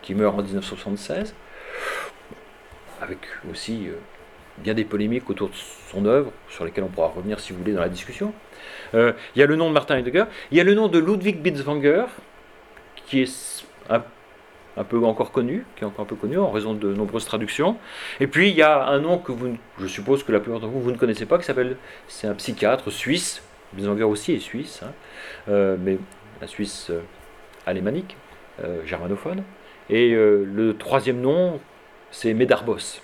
qui 0.02 0.14
meurt 0.14 0.38
en 0.38 0.42
1976, 0.42 1.34
avec 3.00 3.18
aussi 3.50 3.88
bien 4.58 4.74
des 4.74 4.84
polémiques 4.84 5.28
autour 5.30 5.48
de 5.48 5.54
son 5.90 6.04
œuvre, 6.06 6.32
sur 6.48 6.64
lesquelles 6.64 6.84
on 6.84 6.88
pourra 6.88 7.08
revenir 7.08 7.40
si 7.40 7.52
vous 7.52 7.58
voulez 7.58 7.72
dans 7.72 7.80
la 7.80 7.88
discussion. 7.88 8.32
Euh, 8.94 9.12
il 9.34 9.40
y 9.40 9.42
a 9.42 9.46
le 9.46 9.56
nom 9.56 9.68
de 9.68 9.74
Martin 9.74 9.96
Heidegger, 9.96 10.24
il 10.50 10.58
y 10.58 10.60
a 10.60 10.64
le 10.64 10.74
nom 10.74 10.88
de 10.88 10.98
Ludwig 10.98 11.40
Bitzwanger, 11.40 12.06
qui 13.06 13.22
est 13.22 13.64
un, 13.88 14.84
peu 14.84 15.04
encore 15.04 15.32
connu, 15.32 15.64
qui 15.76 15.84
est 15.84 15.86
encore 15.86 16.04
un 16.04 16.08
peu 16.08 16.16
connu 16.16 16.38
en 16.38 16.50
raison 16.50 16.74
de 16.74 16.92
nombreuses 16.92 17.24
traductions. 17.24 17.76
Et 18.20 18.26
puis 18.26 18.50
il 18.50 18.56
y 18.56 18.62
a 18.62 18.84
un 18.86 19.00
nom 19.00 19.18
que 19.18 19.32
vous, 19.32 19.56
je 19.78 19.86
suppose 19.86 20.22
que 20.22 20.32
la 20.32 20.40
plupart 20.40 20.60
d'entre 20.60 20.72
vous, 20.72 20.80
vous 20.80 20.92
ne 20.92 20.96
connaissez 20.96 21.26
pas, 21.26 21.38
qui 21.38 21.44
s'appelle, 21.44 21.76
c'est 22.08 22.26
un 22.26 22.34
psychiatre 22.34 22.90
suisse, 22.90 23.42
Bitzwanger 23.72 24.04
aussi 24.04 24.32
est 24.34 24.40
suisse, 24.40 24.82
hein, 24.82 24.92
euh, 25.48 25.76
mais 25.80 25.98
la 26.40 26.46
Suisse 26.46 26.88
euh, 26.90 27.00
alémanique, 27.66 28.16
germanophone. 28.84 29.42
Et 29.90 30.10
le 30.10 30.76
troisième 30.78 31.20
nom, 31.20 31.58
c'est 32.12 32.32
Medarbos. 32.32 33.00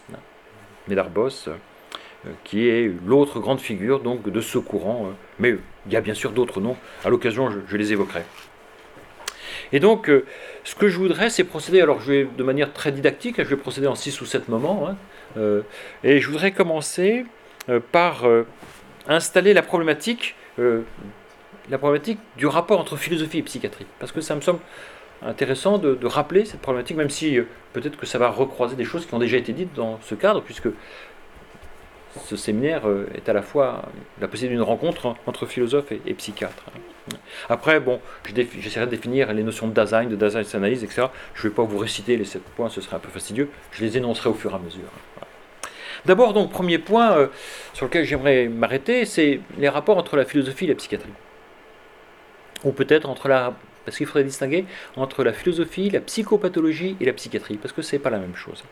Médarbos, 0.88 1.48
euh, 2.26 2.30
qui 2.42 2.68
est 2.68 2.90
l'autre 3.06 3.38
grande 3.38 3.60
figure 3.60 4.00
donc, 4.00 4.28
de 4.28 4.40
ce 4.40 4.58
courant. 4.58 5.06
Euh, 5.06 5.12
mais 5.38 5.56
il 5.86 5.92
y 5.92 5.96
a 5.96 6.00
bien 6.00 6.14
sûr 6.14 6.32
d'autres 6.32 6.60
noms, 6.60 6.76
à 7.04 7.10
l'occasion 7.10 7.48
je, 7.68 7.76
les 7.76 7.92
évoquerai. 7.92 8.22
Et 9.72 9.78
donc, 9.78 10.10
euh, 10.10 10.24
ce 10.64 10.74
que 10.74 10.88
je 10.88 10.98
voudrais, 10.98 11.30
c'est 11.30 11.44
procéder, 11.44 11.80
alors 11.80 12.00
je 12.00 12.12
vais 12.12 12.24
de 12.24 12.42
manière 12.42 12.72
très 12.72 12.90
didactique, 12.90 13.36
je 13.38 13.48
vais 13.48 13.56
procéder 13.56 13.86
en 13.86 13.94
6 13.94 14.20
ou 14.20 14.26
7 14.26 14.48
moments, 14.48 14.88
hein, 14.88 14.96
et 16.02 16.20
je 16.20 16.28
voudrais 16.28 16.50
commencer 16.50 17.24
par 17.92 18.24
installer 19.06 19.52
la 19.52 19.62
problématique, 19.62 20.34
la 20.56 21.78
problématique 21.78 22.18
du 22.36 22.46
rapport 22.46 22.80
entre 22.80 22.96
philosophie 22.96 23.38
et 23.38 23.42
psychiatrie, 23.42 23.86
parce 24.00 24.10
que 24.10 24.20
ça 24.20 24.34
me 24.34 24.40
semble 24.40 24.60
intéressant 25.22 25.78
de, 25.78 25.98
rappeler 26.06 26.44
cette 26.44 26.60
problématique, 26.60 26.96
même 26.96 27.10
si 27.10 27.38
euh, 27.38 27.44
peut-être 27.72 27.96
que 27.96 28.06
ça 28.06 28.18
va 28.18 28.30
recroiser 28.30 28.76
des 28.76 28.84
choses 28.84 29.06
qui 29.06 29.14
ont 29.14 29.18
déjà 29.18 29.36
été 29.36 29.52
dites 29.52 29.74
dans 29.74 29.98
ce 30.02 30.14
cadre, 30.14 30.42
puisque 30.42 30.68
ce 32.24 32.36
séminaire 32.36 32.88
euh, 32.88 33.06
est 33.14 33.28
à 33.28 33.32
la 33.32 33.42
fois 33.42 33.82
la 34.20 34.28
possibilité 34.28 34.56
d'une 34.56 34.66
rencontre 34.66 35.16
entre 35.26 35.46
philosophes 35.46 35.92
et, 35.92 36.14
psychiatres. 36.14 36.64
Après, 37.48 37.80
bon, 37.80 38.00
j'essaierai 38.34 38.86
de 38.86 38.90
définir 38.90 39.32
les 39.32 39.42
notions 39.42 39.66
de 39.66 39.72
Dasein, 39.72 40.04
de 40.04 40.16
Dasein 40.16 40.42
analyse, 40.54 40.84
etc. 40.84 41.06
Je 41.34 41.46
ne 41.46 41.50
vais 41.50 41.54
pas 41.54 41.62
vous 41.62 41.78
réciter 41.78 42.16
les 42.16 42.24
sept 42.24 42.42
points, 42.56 42.68
ce 42.68 42.80
serait 42.80 42.96
un 42.96 43.00
peu 43.00 43.08
fastidieux. 43.08 43.48
Je 43.72 43.84
les 43.84 43.96
énoncerai 43.96 44.28
au 44.28 44.34
fur 44.34 44.52
et 44.52 44.54
à 44.54 44.58
mesure. 44.58 44.90
D'abord, 46.04 46.32
donc, 46.32 46.50
premier 46.50 46.78
point 46.78 47.12
euh, 47.12 47.26
sur 47.72 47.86
lequel 47.86 48.04
j'aimerais 48.04 48.48
m'arrêter, 48.48 49.04
c'est 49.04 49.40
les 49.58 49.68
rapports 49.68 49.98
entre 49.98 50.16
la 50.16 50.24
philosophie 50.24 50.64
et 50.66 50.68
la 50.68 50.74
psychiatrie. 50.74 51.12
Ou 52.64 52.72
peut-être 52.72 53.08
entre 53.08 53.28
la. 53.28 53.54
Parce 53.88 53.96
qu'il 53.96 54.06
faudrait 54.06 54.24
distinguer 54.24 54.66
entre 54.96 55.24
la 55.24 55.32
philosophie, 55.32 55.88
la 55.88 56.00
psychopathologie 56.00 56.94
et 57.00 57.06
la 57.06 57.14
psychiatrie, 57.14 57.56
parce 57.56 57.72
que 57.72 57.80
ce 57.80 57.96
n'est 57.96 58.00
pas 58.00 58.10
la 58.10 58.18
même 58.18 58.36
chose. 58.36 58.62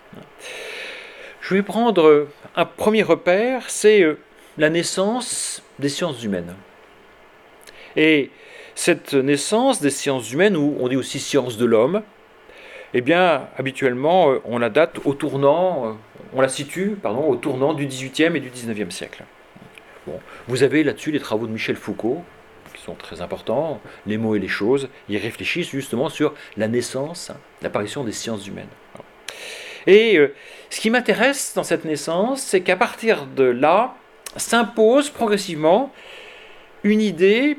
Je 1.40 1.54
vais 1.54 1.62
prendre 1.62 2.28
un 2.54 2.64
premier 2.66 3.02
repère, 3.02 3.70
c'est 3.70 4.02
euh, 4.02 4.18
la 4.58 4.68
naissance 4.68 5.62
des 5.78 5.88
sciences 5.88 6.22
humaines. 6.22 6.54
Et 7.96 8.28
cette 8.74 9.14
naissance 9.14 9.80
des 9.80 9.88
sciences 9.88 10.30
humaines, 10.30 10.54
ou 10.54 10.76
on 10.80 10.88
dit 10.88 10.96
aussi 10.96 11.18
sciences 11.18 11.56
de 11.56 11.64
l'homme, 11.64 12.02
eh 12.92 13.00
bien, 13.00 13.48
habituellement, 13.56 14.32
euh, 14.32 14.42
on 14.44 14.58
la 14.58 14.68
date 14.68 14.98
au 15.06 15.14
tournant, 15.14 15.86
euh, 15.86 15.92
on 16.34 16.42
la 16.42 16.48
situe, 16.48 16.90
pardon, 17.00 17.26
au 17.26 17.36
tournant 17.36 17.72
du 17.72 17.86
XVIIIe 17.86 18.36
et 18.36 18.40
du 18.40 18.50
XIXe 18.50 18.94
siècle. 18.94 19.24
Bon, 20.06 20.20
vous 20.46 20.62
avez 20.62 20.84
là-dessus 20.84 21.10
les 21.10 21.20
travaux 21.20 21.46
de 21.46 21.52
Michel 21.52 21.76
Foucault, 21.76 22.22
sont 22.86 22.94
très 22.94 23.20
importants, 23.20 23.80
les 24.06 24.16
mots 24.16 24.34
et 24.34 24.38
les 24.38 24.48
choses. 24.48 24.88
Ils 25.08 25.18
réfléchissent 25.18 25.70
justement 25.70 26.08
sur 26.08 26.34
la 26.56 26.68
naissance, 26.68 27.32
l'apparition 27.62 28.04
des 28.04 28.12
sciences 28.12 28.46
humaines. 28.46 28.68
Et 29.86 30.16
euh, 30.16 30.34
ce 30.70 30.80
qui 30.80 30.90
m'intéresse 30.90 31.52
dans 31.54 31.64
cette 31.64 31.84
naissance, 31.84 32.42
c'est 32.42 32.60
qu'à 32.60 32.76
partir 32.76 33.26
de 33.26 33.44
là, 33.44 33.94
s'impose 34.36 35.10
progressivement 35.10 35.92
une 36.82 37.00
idée, 37.00 37.58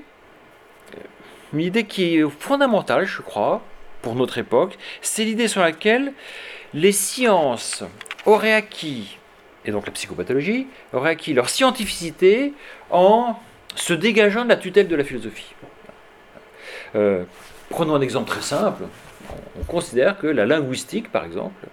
une 1.54 1.62
idée 1.62 1.86
qui 1.86 2.18
est 2.18 2.30
fondamentale, 2.30 3.06
je 3.06 3.22
crois, 3.22 3.62
pour 4.02 4.16
notre 4.16 4.38
époque, 4.38 4.78
c'est 5.02 5.24
l'idée 5.24 5.48
sur 5.48 5.62
laquelle 5.62 6.14
les 6.74 6.92
sciences 6.92 7.84
auraient 8.26 8.54
acquis, 8.54 9.18
et 9.66 9.72
donc 9.72 9.86
la 9.86 9.92
psychopathologie, 9.92 10.68
auraient 10.94 11.12
acquis 11.12 11.34
leur 11.34 11.50
scientificité 11.50 12.54
en 12.92 13.36
se 13.78 13.94
dégageant 13.94 14.44
de 14.44 14.50
la 14.50 14.58
tutelle 14.58 14.88
de 14.88 14.96
la 14.96 15.04
philosophie. 15.04 15.54
Euh, 16.96 17.24
prenons 17.70 17.96
un 17.96 18.02
exemple 18.02 18.30
très 18.30 18.42
simple. 18.42 18.84
On 19.60 19.64
considère 19.64 20.18
que 20.18 20.28
la 20.28 20.46
linguistique, 20.46 21.12
par 21.12 21.26
exemple, 21.26 21.68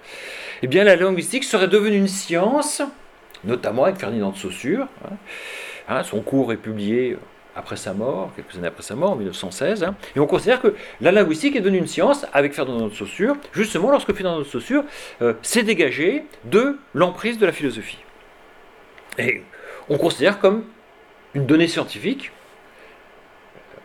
eh 0.62 0.66
bien, 0.66 0.84
la 0.84 0.96
linguistique 0.96 1.44
serait 1.44 1.68
devenue 1.68 1.96
une 1.96 2.08
science, 2.08 2.82
notamment 3.44 3.84
avec 3.84 3.96
Ferdinand 3.96 4.30
de 4.30 4.36
Saussure. 4.36 4.86
Hein. 5.04 5.16
Hein, 5.88 6.02
son 6.02 6.20
cours 6.20 6.52
est 6.52 6.56
publié 6.56 7.16
après 7.56 7.76
sa 7.76 7.92
mort, 7.92 8.32
quelques 8.34 8.56
années 8.56 8.66
après 8.66 8.82
sa 8.82 8.96
mort, 8.96 9.12
en 9.12 9.16
1916. 9.16 9.84
Hein. 9.84 9.94
et 10.16 10.20
on 10.20 10.26
considère 10.26 10.60
que 10.60 10.74
la 11.00 11.12
linguistique 11.12 11.54
est 11.54 11.60
devenue 11.60 11.78
une 11.78 11.86
science 11.86 12.26
avec 12.32 12.52
Ferdinand 12.52 12.88
de 12.88 12.94
Saussure, 12.94 13.36
justement 13.52 13.90
lorsque 13.90 14.08
Ferdinand 14.08 14.40
de 14.40 14.44
Saussure 14.44 14.84
euh, 15.22 15.34
s'est 15.42 15.62
dégagé 15.62 16.24
de 16.44 16.78
l'emprise 16.94 17.38
de 17.38 17.46
la 17.46 17.52
philosophie. 17.52 17.98
Et 19.18 19.42
on 19.88 19.98
considère 19.98 20.40
comme 20.40 20.64
une 21.34 21.46
donnée 21.46 21.68
scientifique, 21.68 22.30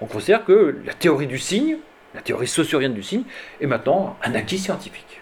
on 0.02 0.06
considère 0.06 0.46
que 0.46 0.78
la 0.86 0.94
théorie 0.94 1.28
du 1.28 1.38
signe, 1.38 1.78
la 2.14 2.22
théorie 2.22 2.48
saussurienne 2.48 2.94
du 2.94 3.04
signe, 3.04 3.24
est 3.60 3.68
maintenant 3.68 4.18
un 4.24 4.34
acquis 4.36 4.58
scientifique. 4.58 5.22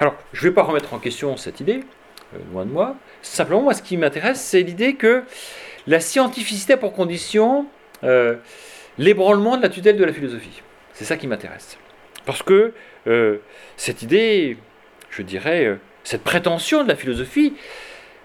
Alors, 0.00 0.14
je 0.32 0.44
ne 0.44 0.50
vais 0.50 0.54
pas 0.54 0.62
remettre 0.62 0.94
en 0.94 0.98
question 0.98 1.36
cette 1.36 1.60
idée, 1.60 1.80
euh, 2.34 2.38
loin 2.52 2.64
de 2.64 2.70
moi. 2.70 2.96
Simplement, 3.22 3.62
moi, 3.62 3.74
ce 3.74 3.82
qui 3.82 3.96
m'intéresse, 3.96 4.40
c'est 4.40 4.62
l'idée 4.62 4.94
que 4.94 5.24
la 5.86 6.00
scientificité 6.00 6.74
a 6.74 6.76
pour 6.76 6.92
condition 6.92 7.66
euh, 8.02 8.36
l'ébranlement 8.98 9.56
de 9.56 9.62
la 9.62 9.68
tutelle 9.68 9.96
de 9.96 10.04
la 10.04 10.12
philosophie. 10.12 10.62
C'est 10.94 11.04
ça 11.04 11.16
qui 11.16 11.26
m'intéresse. 11.26 11.78
Parce 12.24 12.42
que 12.42 12.72
euh, 13.06 13.38
cette 13.76 14.02
idée, 14.02 14.56
je 15.10 15.22
dirais, 15.22 15.78
cette 16.04 16.22
prétention 16.22 16.82
de 16.82 16.88
la 16.88 16.96
philosophie 16.96 17.54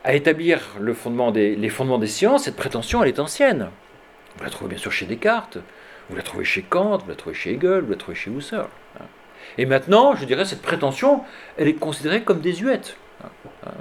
à 0.04 0.14
établir 0.14 0.62
les 0.80 0.94
fondements 0.94 1.32
des 1.32 2.08
sciences, 2.08 2.44
cette 2.46 2.56
prétention, 2.56 3.04
elle 3.04 3.10
est 3.10 3.20
ancienne. 3.20 3.70
Vous 4.38 4.44
la 4.44 4.50
trouvez 4.50 4.70
bien 4.70 4.78
sûr 4.78 4.92
chez 4.92 5.06
Descartes, 5.06 5.58
vous 6.10 6.16
la 6.16 6.24
trouvez 6.24 6.46
chez 6.46 6.62
Kant, 6.62 6.98
vous 6.98 7.10
la 7.10 7.16
trouvez 7.16 7.36
chez 7.36 7.54
Hegel, 7.54 7.82
vous 7.82 7.92
la 7.92 7.98
trouvez 7.98 8.16
chez 8.16 8.32
Husserl. 8.32 8.68
Hein. 9.00 9.06
Et 9.58 9.66
maintenant, 9.66 10.16
je 10.16 10.26
dirais, 10.26 10.46
cette 10.46 10.62
prétention, 10.62 11.24
elle 11.58 11.68
est 11.68 11.74
considérée 11.74 12.24
comme 12.24 12.40
désuète. 12.40 12.96
Hein. 13.24 13.72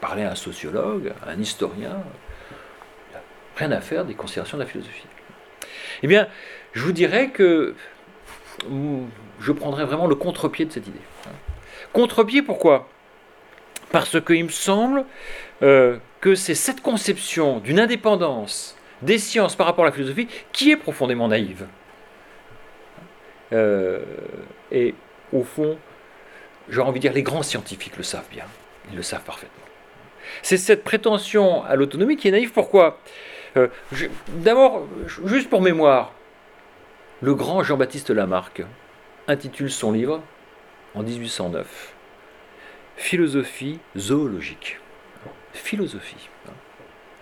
Parler 0.00 0.22
à 0.22 0.32
un 0.32 0.34
sociologue, 0.34 1.12
à 1.26 1.30
un 1.30 1.40
historien, 1.40 2.02
Rien 3.56 3.70
à 3.70 3.80
faire 3.80 4.04
des 4.04 4.14
considérations 4.14 4.58
de 4.58 4.62
la 4.62 4.68
philosophie. 4.68 5.06
Eh 6.02 6.06
bien, 6.06 6.26
je 6.72 6.82
vous 6.82 6.92
dirais 6.92 7.30
que 7.30 7.74
je 9.40 9.52
prendrais 9.52 9.84
vraiment 9.84 10.06
le 10.06 10.14
contre-pied 10.14 10.64
de 10.64 10.72
cette 10.72 10.86
idée. 10.86 11.00
Contre-pied 11.92 12.42
pourquoi? 12.42 12.88
Parce 13.94 14.20
qu'il 14.20 14.42
me 14.42 14.50
semble 14.50 15.04
euh, 15.62 15.98
que 16.20 16.34
c'est 16.34 16.56
cette 16.56 16.80
conception 16.80 17.60
d'une 17.60 17.78
indépendance 17.78 18.76
des 19.02 19.18
sciences 19.18 19.54
par 19.54 19.66
rapport 19.66 19.84
à 19.84 19.86
la 19.86 19.92
philosophie 19.92 20.26
qui 20.50 20.72
est 20.72 20.76
profondément 20.76 21.28
naïve. 21.28 21.64
Euh, 23.52 24.00
et 24.72 24.96
au 25.32 25.44
fond, 25.44 25.78
j'aurais 26.68 26.88
envie 26.88 26.98
de 26.98 27.02
dire, 27.02 27.12
les 27.12 27.22
grands 27.22 27.44
scientifiques 27.44 27.96
le 27.96 28.02
savent 28.02 28.28
bien. 28.32 28.46
Ils 28.90 28.96
le 28.96 29.02
savent 29.04 29.22
parfaitement. 29.22 29.64
C'est 30.42 30.56
cette 30.56 30.82
prétention 30.82 31.62
à 31.62 31.76
l'autonomie 31.76 32.16
qui 32.16 32.26
est 32.26 32.32
naïve. 32.32 32.50
Pourquoi? 32.50 32.98
Euh, 33.56 33.68
d'abord, 34.26 34.88
juste 35.06 35.48
pour 35.48 35.62
mémoire, 35.62 36.12
le 37.22 37.32
grand 37.36 37.62
Jean-Baptiste 37.62 38.10
Lamarck 38.10 38.64
intitule 39.28 39.70
son 39.70 39.92
livre 39.92 40.20
en 40.96 41.04
1809 41.04 41.93
Philosophie 42.96 43.78
zoologique. 43.96 44.78
Philosophie. 45.52 46.28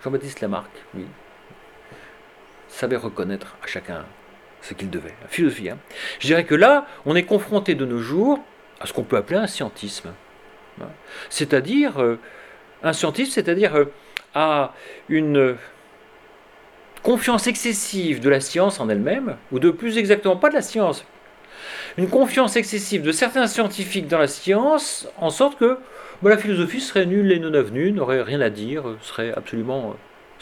Jean-Baptiste 0.03 0.41
Lamarck, 0.41 0.71
oui, 0.95 1.05
savait 2.67 2.97
reconnaître 2.97 3.55
à 3.63 3.67
chacun 3.67 4.05
ce 4.61 4.73
qu'il 4.73 4.89
devait. 4.89 5.13
Philosophie. 5.29 5.69
Hein. 5.69 5.77
Je 6.19 6.27
dirais 6.27 6.43
que 6.43 6.55
là, 6.55 6.87
on 7.05 7.15
est 7.15 7.23
confronté 7.23 7.75
de 7.75 7.85
nos 7.85 7.99
jours 7.99 8.39
à 8.81 8.85
ce 8.85 8.93
qu'on 8.93 9.03
peut 9.03 9.17
appeler 9.17 9.39
un 9.39 9.47
scientisme. 9.47 10.13
C'est-à-dire, 11.29 12.01
euh, 12.01 12.19
un 12.81 12.93
scientisme, 12.93 13.31
c'est-à-dire 13.31 13.75
euh, 13.75 13.85
à 14.33 14.73
une 15.07 15.55
confiance 17.03 17.47
excessive 17.47 18.19
de 18.19 18.29
la 18.29 18.39
science 18.39 18.79
en 18.79 18.89
elle-même, 18.89 19.37
ou 19.51 19.59
de 19.59 19.69
plus 19.69 19.97
exactement 19.97 20.35
pas 20.35 20.49
de 20.49 20.55
la 20.55 20.61
science, 20.61 21.05
une 21.97 22.09
confiance 22.09 22.55
excessive 22.55 23.01
de 23.01 23.11
certains 23.11 23.47
scientifiques 23.47 24.07
dans 24.07 24.17
la 24.17 24.27
science, 24.27 25.07
en 25.17 25.29
sorte 25.29 25.57
que 25.57 25.77
bah, 26.21 26.29
la 26.29 26.37
philosophie 26.37 26.81
serait 26.81 27.05
nulle 27.05 27.31
et 27.31 27.39
non 27.39 27.53
avenue, 27.53 27.91
n'aurait 27.91 28.21
rien 28.21 28.41
à 28.41 28.49
dire, 28.49 28.83
serait 29.01 29.33
absolument 29.35 29.95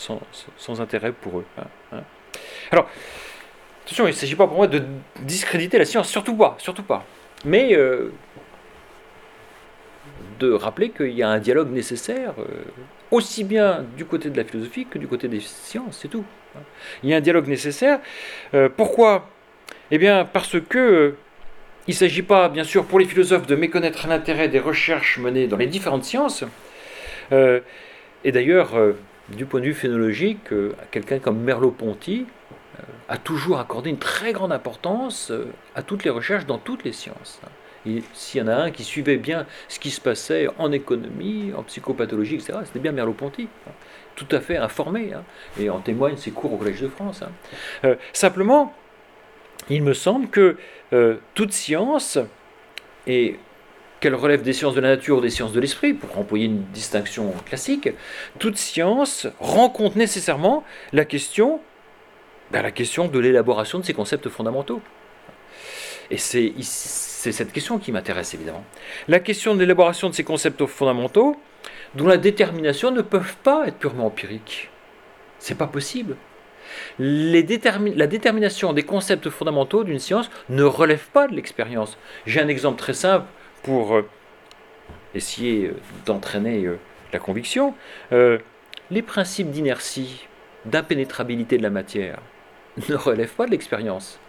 euh, 0.10 0.16
sans, 0.58 0.82
intérêt 0.82 1.12
pour 1.12 1.40
eux. 1.40 1.46
Hein, 1.58 1.64
hein. 1.94 2.04
Alors, 2.72 2.88
attention, 3.86 4.06
il 4.06 4.12
ne 4.12 4.16
s'agit 4.16 4.36
pas 4.36 4.48
pour 4.48 4.58
moi 4.58 4.68
de 4.68 4.84
discréditer 5.22 5.78
la 5.78 5.86
science, 5.86 6.08
surtout 6.08 6.36
pas, 6.36 6.56
surtout 6.60 6.84
pas. 6.84 7.04
Mais 7.44 7.76
euh, 7.76 8.14
de 10.40 10.52
rappeler 10.52 10.92
qu'il 10.92 11.14
y 11.14 11.24
a 11.24 11.30
un 11.30 11.40
dialogue 11.40 11.72
nécessaire, 11.72 12.34
euh, 12.40 12.44
aussi 13.10 13.44
bien 13.44 13.84
du 13.98 14.06
côté 14.06 14.30
de 14.30 14.38
la 14.38 14.46
philosophie 14.46 14.86
que 14.86 14.98
du 14.98 15.08
côté 15.08 15.28
des 15.28 15.42
sciences, 15.42 16.00
c'est 16.02 16.08
tout. 16.08 16.24
Il 17.04 17.10
y 17.10 17.14
a 17.14 17.18
un 17.18 17.22
dialogue 17.22 17.48
nécessaire. 17.48 18.00
Pourquoi? 18.76 19.30
Eh 19.90 19.98
bien, 19.98 20.26
parce 20.26 20.60
que 20.60 21.16
il 21.88 21.92
ne 21.92 21.96
s'agit 21.96 22.22
pas, 22.22 22.50
bien 22.50 22.64
sûr, 22.64 22.86
pour 22.86 23.00
les 23.00 23.06
philosophes 23.06 23.48
de 23.48 23.56
méconnaître 23.56 24.08
l'intérêt 24.08 24.48
des 24.48 24.60
recherches 24.60 25.18
menées 25.18 25.48
dans 25.48 25.58
les 25.58 25.68
différentes 25.68 26.04
sciences. 26.04 26.44
Euh, 27.32 27.60
et 28.24 28.32
d'ailleurs, 28.32 28.74
du 29.30 29.46
point 29.46 29.60
de 29.62 29.66
vue 29.66 29.74
phénologique, 29.74 30.50
quelqu'un 30.92 31.20
comme 31.20 31.40
Merleau-Ponty 31.40 32.26
a 33.10 33.18
toujours 33.18 33.60
accordé 33.60 33.90
une 33.90 33.98
très 33.98 34.32
grande 34.32 34.52
importance 34.52 35.32
à 35.76 35.82
toutes 35.82 36.04
les 36.04 36.12
recherches 36.12 36.46
dans 36.46 36.60
toutes 36.60 36.84
les 36.84 36.94
sciences. 36.94 37.42
S'il 38.14 38.42
y 38.42 38.44
en 38.44 38.48
a 38.48 38.56
un 38.56 38.72
qui 38.72 38.84
suivait 38.84 39.18
bien 39.18 39.48
ce 39.68 39.80
qui 39.80 39.90
se 39.90 40.00
passait 40.00 40.48
en 40.60 40.72
économie, 40.72 41.52
en 41.58 41.64
psychopathologie, 41.64 42.36
etc., 42.36 42.60
c'était 42.64 42.80
bien 42.80 42.92
Merleau-Ponty 42.92 43.48
tout 44.16 44.36
à 44.36 44.40
fait 44.40 44.58
informé, 44.58 45.14
hein, 45.14 45.24
et 45.60 45.70
en 45.70 45.80
témoignent 45.80 46.18
ses 46.18 46.32
cours 46.32 46.54
au 46.54 46.58
Collège 46.58 46.82
de 46.82 46.88
France. 46.88 47.22
Hein. 47.24 47.32
Euh, 47.86 47.96
simplement, 48.14 48.74
il 49.70 49.84
me 49.84 49.94
semble 49.94 50.30
que 50.30 50.58
euh, 50.94 51.18
toute 51.34 51.54
science, 51.54 52.18
et 53.08 53.40
qu'elle 54.00 54.16
relève 54.16 54.42
des 54.42 54.54
sciences 54.54 54.76
de 54.76 54.82
la 54.82 54.96
nature 54.96 55.20
ou 55.20 55.22
des 55.22 55.30
sciences 55.30 55.54
de 55.54 55.60
l'esprit, 55.60 55.94
pour 55.94 56.18
employer 56.18 56.46
une 56.46 56.64
distinction 56.72 57.32
classique, 57.46 57.90
toute 58.40 58.58
science 58.58 59.28
rencontre 59.40 59.98
nécessairement 59.98 60.64
la 60.92 61.06
question, 61.06 61.62
ben, 62.52 62.62
la 62.64 62.72
question 62.72 63.08
de 63.08 63.20
l'élaboration 63.20 63.80
de 63.80 63.86
ces 63.86 63.94
concepts 63.94 64.28
fondamentaux. 64.28 64.82
Et 66.10 66.18
c'est 66.18 66.52
cette 66.62 67.54
question 67.54 67.78
qui 67.78 67.92
m'intéresse 67.92 68.34
évidemment. 68.34 68.66
La 69.08 69.20
question 69.20 69.56
de 69.56 69.60
l'élaboration 69.60 70.10
de 70.10 70.16
ces 70.16 70.26
concepts 70.26 70.66
fondamentaux, 70.66 71.38
dont 71.96 72.08
la 72.08 72.18
détermination 72.18 72.92
ne 72.92 73.02
peuvent 73.02 73.38
pas 73.44 73.68
être 73.68 73.78
purement 73.78 74.08
empiriques. 74.08 74.70
C'est 75.40 75.58
pas 75.58 75.68
possible. 75.68 76.18
La 77.00 78.08
détermination 78.08 78.74
des 78.74 78.84
concepts 78.84 79.30
fondamentaux 79.30 79.84
d'une 79.84 80.00
science 80.00 80.30
ne 80.50 80.64
relève 80.64 81.08
pas 81.14 81.28
de 81.28 81.36
l'expérience. 81.36 81.98
J'ai 82.26 82.42
un 82.42 82.48
exemple 82.48 82.80
très 82.80 82.94
simple 82.94 83.26
pour 83.64 83.96
euh, 83.96 84.08
essayer 85.14 85.68
euh, 85.68 85.76
d'entraîner 86.06 86.66
euh, 86.66 86.80
la 87.14 87.20
conviction, 87.20 87.74
les 88.12 89.02
principes 89.02 89.52
d'inertie, 89.52 90.28
d'impénétrabilité 90.66 91.58
de 91.58 91.64
la 91.64 91.70
matière 91.70 92.20
ne 92.90 92.96
relèvent 92.96 93.36
pas 93.36 93.46
de 93.46 93.52
l'expérience. 93.52 94.20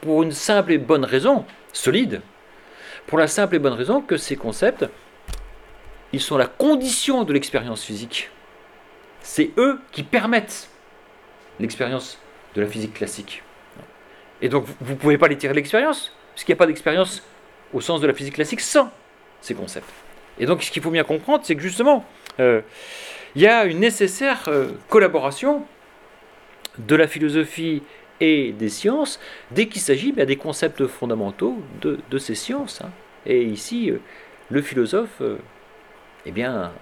Pour 0.00 0.24
une 0.24 0.32
simple 0.32 0.72
et 0.72 0.78
bonne 0.78 1.04
raison, 1.04 1.44
solide, 1.72 2.22
pour 3.06 3.18
la 3.18 3.28
simple 3.28 3.54
et 3.54 3.58
bonne 3.60 3.72
raison 3.72 4.00
que 4.00 4.16
ces 4.16 4.34
concepts, 4.34 4.84
ils 6.12 6.20
sont 6.20 6.36
la 6.36 6.46
condition 6.46 7.22
de 7.24 7.32
l'expérience 7.32 7.84
physique. 7.84 8.30
C'est 9.20 9.52
eux 9.56 9.80
qui 9.92 10.02
permettent 10.02 10.68
l'expérience 11.62 12.18
de 12.54 12.60
la 12.60 12.66
physique 12.66 12.94
classique. 12.94 13.42
Et 14.40 14.48
donc 14.48 14.66
vous 14.80 14.92
ne 14.92 14.98
pouvez 14.98 15.18
pas 15.18 15.28
les 15.28 15.36
tirer 15.36 15.52
de 15.52 15.56
l'expérience, 15.56 16.14
puisqu'il 16.34 16.52
n'y 16.52 16.56
a 16.56 16.58
pas 16.58 16.66
d'expérience 16.66 17.22
au 17.72 17.80
sens 17.80 18.00
de 18.00 18.06
la 18.06 18.14
physique 18.14 18.34
classique 18.34 18.60
sans 18.60 18.90
ces 19.40 19.54
concepts. 19.54 19.88
Et 20.38 20.46
donc 20.46 20.62
ce 20.62 20.70
qu'il 20.70 20.82
faut 20.82 20.90
bien 20.90 21.04
comprendre, 21.04 21.44
c'est 21.44 21.54
que 21.54 21.62
justement, 21.62 22.04
euh, 22.40 22.60
il 23.34 23.42
y 23.42 23.46
a 23.46 23.64
une 23.64 23.80
nécessaire 23.80 24.44
euh, 24.48 24.72
collaboration 24.88 25.64
de 26.78 26.96
la 26.96 27.06
philosophie 27.06 27.82
et 28.20 28.52
des 28.52 28.68
sciences 28.68 29.20
dès 29.50 29.66
qu'il 29.66 29.80
s'agit 29.80 30.12
des 30.12 30.36
concepts 30.36 30.86
fondamentaux 30.86 31.58
de, 31.80 32.18
ces 32.18 32.34
sciences. 32.34 32.80
Hein. 32.82 32.90
Et 33.26 33.42
ici, 33.42 33.90
euh, 33.90 33.98
le 34.50 34.62
philosophe, 34.62 35.22
eh 36.26 36.30
bien, 36.30 36.72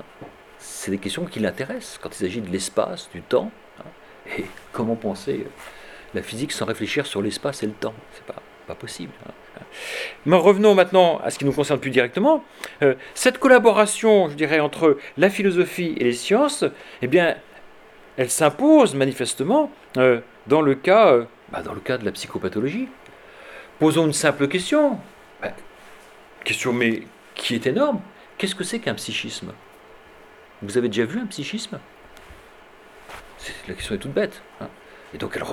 c'est 0.58 0.90
des 0.90 0.98
questions 0.98 1.24
qui 1.24 1.40
l'intéressent 1.40 1.98
quand 1.98 2.10
il 2.10 2.18
s'agit 2.18 2.40
de 2.40 2.50
l'espace, 2.50 3.08
du 3.12 3.22
temps. 3.22 3.50
Et 4.38 4.44
comment 4.72 4.96
penser 4.96 5.46
la 6.14 6.22
physique 6.22 6.52
sans 6.52 6.64
réfléchir 6.64 7.06
sur 7.06 7.22
l'espace 7.22 7.62
et 7.62 7.66
le 7.66 7.72
temps? 7.72 7.94
C'est 8.14 8.24
pas, 8.24 8.42
pas 8.66 8.74
possible. 8.74 9.12
Hein. 9.28 9.32
Mais 10.26 10.36
revenons 10.36 10.74
maintenant 10.74 11.20
à 11.22 11.30
ce 11.30 11.38
qui 11.38 11.44
nous 11.44 11.52
concerne 11.52 11.80
plus 11.80 11.90
directement. 11.90 12.44
Euh, 12.82 12.94
cette 13.14 13.38
collaboration, 13.38 14.28
je 14.28 14.34
dirais, 14.34 14.60
entre 14.60 14.98
la 15.16 15.30
philosophie 15.30 15.94
et 15.98 16.04
les 16.04 16.12
sciences, 16.12 16.64
eh 17.02 17.06
bien, 17.06 17.36
elle 18.16 18.30
s'impose 18.30 18.94
manifestement 18.94 19.70
euh, 19.96 20.20
dans, 20.46 20.62
le 20.62 20.74
cas, 20.74 21.12
euh, 21.12 21.24
bah, 21.50 21.62
dans 21.62 21.72
le 21.72 21.80
cas 21.80 21.98
de 21.98 22.04
la 22.04 22.12
psychopathologie. 22.12 22.88
Posons 23.78 24.06
une 24.06 24.12
simple 24.12 24.48
question, 24.48 24.98
bah, 25.40 25.52
question 26.44 26.72
mais 26.72 27.02
qui 27.34 27.54
est 27.54 27.66
énorme. 27.66 28.00
Qu'est-ce 28.36 28.54
que 28.54 28.64
c'est 28.64 28.78
qu'un 28.78 28.94
psychisme? 28.94 29.52
Vous 30.62 30.76
avez 30.76 30.88
déjà 30.88 31.04
vu 31.04 31.20
un 31.20 31.26
psychisme? 31.26 31.78
La 33.68 33.74
question 33.74 33.94
est 33.94 33.98
toute 33.98 34.12
bête. 34.12 34.42
Hein. 34.60 34.68
Et 35.14 35.18
donc 35.18 35.32
elle, 35.36 35.44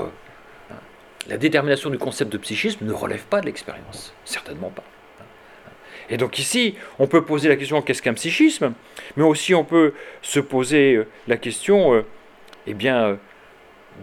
la 1.28 1.38
détermination 1.38 1.90
du 1.90 1.98
concept 1.98 2.32
de 2.32 2.38
psychisme 2.38 2.86
ne 2.86 2.94
relève 2.94 3.26
pas 3.26 3.42
de 3.42 3.48
l'expérience, 3.48 4.14
certainement 4.24 4.70
pas. 4.70 4.84
Et 6.10 6.16
donc 6.16 6.40
ici, 6.40 6.76
on 7.00 7.08
peut 7.08 7.26
poser 7.26 7.50
la 7.50 7.58
question 7.58 7.82
qu'est-ce 7.82 8.02
qu'un 8.02 8.14
psychisme, 8.14 8.74
mais 9.18 9.24
aussi 9.24 9.54
on 9.54 9.66
peut 9.66 9.94
se 10.22 10.40
poser 10.40 10.96
euh, 10.96 11.08
la 11.28 11.36
question 11.36 11.94
euh, 11.94 12.06
eh 12.66 12.74
bien, 12.74 13.04
euh, 13.04 13.16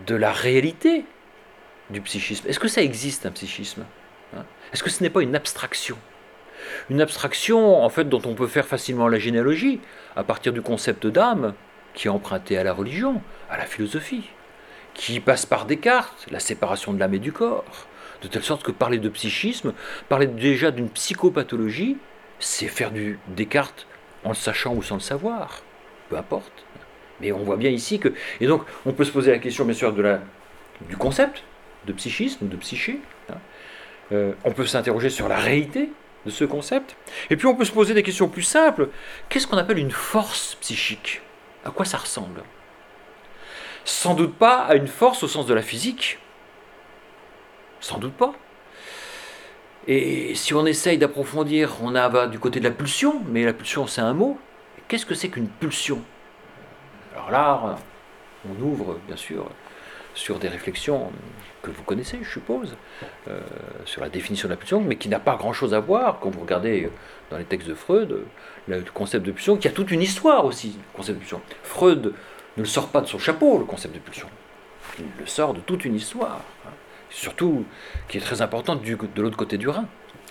de 0.06 0.14
la 0.14 0.32
réalité 0.32 1.04
du 1.88 2.02
psychisme. 2.02 2.46
Est-ce 2.46 2.60
que 2.60 2.68
ça 2.68 2.82
existe 2.82 3.24
un 3.24 3.30
psychisme? 3.30 3.86
Hein? 4.36 4.44
Est-ce 4.72 4.82
que 4.82 4.90
ce 4.90 5.02
n'est 5.02 5.08
pas 5.08 5.22
une 5.22 5.34
abstraction? 5.34 5.96
Une 6.90 7.00
abstraction 7.00 7.82
en 7.82 7.88
fait 7.88 8.06
dont 8.06 8.22
on 8.26 8.34
peut 8.34 8.48
faire 8.48 8.66
facilement 8.66 9.08
la 9.08 9.18
généalogie 9.18 9.80
à 10.14 10.24
partir 10.24 10.52
du 10.52 10.60
concept 10.60 11.06
d'âme 11.06 11.54
qui 11.94 12.08
est 12.08 12.10
emprunté 12.10 12.58
à 12.58 12.64
la 12.64 12.72
religion, 12.72 13.22
à 13.50 13.56
la 13.56 13.64
philosophie 13.64 14.28
qui 14.94 15.20
passe 15.20 15.44
par 15.44 15.66
Descartes, 15.66 16.26
la 16.30 16.40
séparation 16.40 16.92
de 16.92 17.00
l'âme 17.00 17.14
et 17.14 17.18
du 17.18 17.32
corps. 17.32 17.86
De 18.22 18.28
telle 18.28 18.42
sorte 18.42 18.62
que 18.62 18.70
parler 18.70 18.98
de 18.98 19.08
psychisme, 19.08 19.74
parler 20.08 20.26
déjà 20.26 20.70
d'une 20.70 20.88
psychopathologie, 20.88 21.98
c'est 22.38 22.68
faire 22.68 22.90
du 22.90 23.18
Descartes 23.28 23.86
en 24.22 24.30
le 24.30 24.34
sachant 24.34 24.74
ou 24.74 24.82
sans 24.82 24.94
le 24.94 25.00
savoir. 25.00 25.60
Peu 26.08 26.16
importe. 26.16 26.64
Mais 27.20 27.32
on 27.32 27.38
voit 27.38 27.56
bien 27.56 27.70
ici 27.70 27.98
que. 27.98 28.14
Et 28.40 28.46
donc, 28.46 28.62
on 28.86 28.92
peut 28.92 29.04
se 29.04 29.10
poser 29.10 29.30
la 29.30 29.38
question, 29.38 29.64
bien 29.64 29.74
sûr, 29.74 29.92
de 29.92 30.18
du 30.88 30.96
concept 30.96 31.42
de 31.86 31.92
psychisme, 31.92 32.48
de 32.48 32.56
psyché. 32.56 33.00
Hein. 33.30 33.36
Euh, 34.12 34.32
on 34.44 34.52
peut 34.52 34.66
s'interroger 34.66 35.10
sur 35.10 35.28
la 35.28 35.36
réalité 35.36 35.90
de 36.24 36.30
ce 36.30 36.44
concept. 36.44 36.96
Et 37.30 37.36
puis, 37.36 37.46
on 37.46 37.54
peut 37.54 37.64
se 37.64 37.72
poser 37.72 37.94
des 37.94 38.02
questions 38.02 38.28
plus 38.28 38.42
simples. 38.42 38.88
Qu'est-ce 39.28 39.46
qu'on 39.46 39.58
appelle 39.58 39.78
une 39.78 39.90
force 39.90 40.56
psychique? 40.60 41.20
À 41.64 41.70
quoi 41.70 41.84
ça 41.84 41.98
ressemble? 41.98 42.42
Sans 43.84 44.14
doute 44.14 44.36
pas 44.36 44.58
à 44.64 44.74
une 44.74 44.86
force 44.86 45.22
au 45.22 45.28
sens 45.28 45.46
de 45.46 45.54
la 45.54 45.62
physique. 45.62 46.18
Sans 47.80 47.98
doute 47.98 48.14
pas. 48.14 48.34
Et 49.86 50.34
si 50.34 50.54
on 50.54 50.64
essaye 50.64 50.96
d'approfondir, 50.96 51.76
on 51.82 51.90
va 51.90 52.26
du 52.26 52.38
côté 52.38 52.58
de 52.58 52.64
la 52.64 52.70
pulsion, 52.70 53.22
mais 53.28 53.44
la 53.44 53.52
pulsion 53.52 53.86
c'est 53.86 54.00
un 54.00 54.14
mot. 54.14 54.38
Qu'est-ce 54.88 55.04
que 55.04 55.14
c'est 55.14 55.28
qu'une 55.28 55.48
pulsion? 55.48 56.02
Alors 57.14 57.30
là, 57.30 57.76
on 58.48 58.62
ouvre 58.62 58.98
bien 59.06 59.16
sûr 59.16 59.46
sur 60.14 60.38
des 60.38 60.48
réflexions 60.48 61.10
que 61.62 61.70
vous 61.70 61.82
connaissez, 61.82 62.18
je 62.22 62.30
suppose, 62.30 62.76
euh, 63.28 63.40
sur 63.84 64.00
la 64.00 64.08
définition 64.08 64.48
de 64.48 64.52
la 64.52 64.56
pulsion, 64.56 64.80
mais 64.80 64.96
qui 64.96 65.08
n'a 65.08 65.18
pas 65.18 65.36
grand-chose 65.36 65.74
à 65.74 65.80
voir, 65.80 66.18
quand 66.20 66.30
vous 66.30 66.40
regardez 66.40 66.90
dans 67.30 67.38
les 67.38 67.44
textes 67.44 67.68
de 67.68 67.74
Freud, 67.74 68.24
le 68.68 68.82
concept 68.92 69.26
de 69.26 69.32
pulsion, 69.32 69.56
qui 69.56 69.68
a 69.68 69.70
toute 69.70 69.90
une 69.90 70.02
histoire 70.02 70.44
aussi, 70.44 70.76
le 70.76 70.96
concept 70.96 71.16
de 71.16 71.20
pulsion. 71.20 71.40
Freud 71.62 72.14
ne 72.56 72.62
le 72.62 72.68
sort 72.68 72.88
pas 72.88 73.00
de 73.00 73.06
son 73.06 73.18
chapeau, 73.18 73.58
le 73.58 73.64
concept 73.64 73.94
de 73.94 74.00
pulsion. 74.00 74.28
Il 74.98 75.06
le 75.18 75.26
sort 75.26 75.54
de 75.54 75.60
toute 75.60 75.84
une 75.84 75.94
histoire, 75.94 76.40
hein. 76.66 76.70
surtout 77.10 77.64
qui 78.08 78.18
est 78.18 78.20
très 78.20 78.42
importante 78.42 78.82
de 78.82 79.22
l'autre 79.22 79.36
côté 79.36 79.58
du 79.58 79.68
Rhin, 79.68 79.86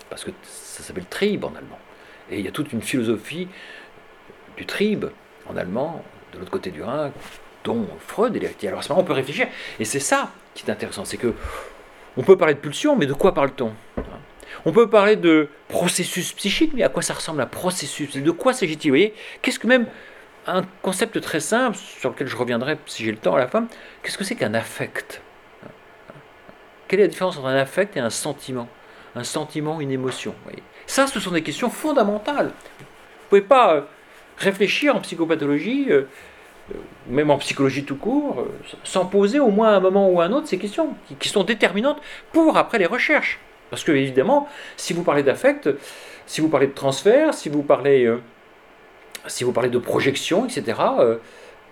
parce 0.09 0.23
que 0.23 0.31
ça 0.43 0.83
s'appelle 0.83 1.05
Trieb 1.05 1.43
en 1.43 1.49
allemand. 1.55 1.79
Et 2.29 2.39
il 2.39 2.45
y 2.45 2.47
a 2.47 2.51
toute 2.51 2.71
une 2.71 2.81
philosophie 2.81 3.47
du 4.57 4.65
Trieb 4.65 5.05
en 5.47 5.57
allemand, 5.57 6.03
de 6.33 6.39
l'autre 6.39 6.51
côté 6.51 6.71
du 6.71 6.81
Rhin, 6.81 7.11
dont 7.63 7.87
Freud 7.99 8.35
est. 8.35 8.67
Alors 8.67 8.79
à 8.79 8.81
ce 8.81 8.89
moment, 8.89 9.01
on 9.01 9.05
peut 9.05 9.13
réfléchir, 9.13 9.47
et 9.79 9.85
c'est 9.85 9.99
ça 9.99 10.31
qui 10.53 10.65
est 10.65 10.71
intéressant, 10.71 11.05
c'est 11.05 11.17
que 11.17 11.33
on 12.15 12.23
peut 12.23 12.37
parler 12.37 12.53
de 12.53 12.59
pulsion, 12.59 12.95
mais 12.95 13.05
de 13.05 13.13
quoi 13.13 13.33
parle-t-on 13.33 13.73
hein? 13.97 14.03
On 14.65 14.71
peut 14.71 14.89
parler 14.89 15.15
de 15.15 15.49
processus 15.67 16.33
psychique, 16.33 16.71
mais 16.73 16.83
à 16.83 16.89
quoi 16.89 17.01
ça 17.01 17.13
ressemble 17.13 17.41
un 17.41 17.47
processus? 17.47 18.15
De 18.15 18.31
quoi 18.31 18.53
s'agit-il? 18.53 18.89
Vous 18.89 18.95
voyez 18.95 19.13
Qu'est-ce 19.41 19.59
que 19.59 19.67
même 19.67 19.87
un 20.47 20.63
concept 20.81 21.19
très 21.21 21.39
simple 21.39 21.77
sur 21.77 22.09
lequel 22.09 22.27
je 22.27 22.35
reviendrai 22.35 22.77
si 22.85 23.03
j'ai 23.03 23.11
le 23.11 23.17
temps 23.17 23.35
à 23.35 23.39
la 23.39 23.47
fin. 23.47 23.67
Qu'est-ce 24.01 24.17
que 24.17 24.23
c'est 24.23 24.35
qu'un 24.35 24.53
affect? 24.53 25.21
Quelle 26.87 26.99
est 26.99 27.03
la 27.03 27.09
différence 27.09 27.37
entre 27.37 27.47
un 27.47 27.55
affect 27.55 27.97
et 27.97 27.99
un 27.99 28.09
sentiment? 28.09 28.67
Un 29.15 29.23
sentiment, 29.23 29.79
une 29.79 29.91
émotion. 29.91 30.35
Ça, 30.85 31.07
ce 31.07 31.19
sont 31.19 31.31
des 31.31 31.43
questions 31.43 31.69
fondamentales. 31.69 32.47
Vous 32.79 33.29
pouvez 33.29 33.41
pas 33.41 33.75
euh, 33.75 33.81
réfléchir 34.37 34.95
en 34.95 34.99
psychopathologie, 34.99 35.87
euh, 35.89 36.07
euh, 36.71 36.77
même 37.07 37.29
en 37.29 37.37
psychologie 37.37 37.83
tout 37.83 37.95
court, 37.95 38.47
sans 38.83 39.05
poser 39.05 39.39
au 39.39 39.49
moins 39.49 39.69
à 39.69 39.77
un 39.77 39.79
moment 39.79 40.09
ou 40.09 40.19
à 40.19 40.25
un 40.25 40.31
autre 40.31 40.47
ces 40.47 40.57
questions 40.57 40.95
qui, 41.19 41.29
sont 41.29 41.43
déterminantes 41.43 42.01
pour 42.31 42.57
après 42.57 42.79
les 42.79 42.85
recherches. 42.85 43.39
Parce 43.73 43.83
que 43.83 43.91
évidemment, 43.91 44.47
si 44.77 44.93
vous 44.93 45.01
parlez 45.01 45.23
d'affect, 45.23 45.67
si 46.27 46.41
vous 46.41 46.47
parlez 46.47 46.67
de 46.67 46.73
transfert, 46.73 47.33
si 47.33 47.49
vous 47.49 47.63
parlez 47.63 48.07
si 49.25 49.43
vous 49.43 49.51
parlez 49.51 49.71
de 49.71 49.79
projection, 49.79 50.45
etc., 50.45 50.79
euh, 50.99 51.17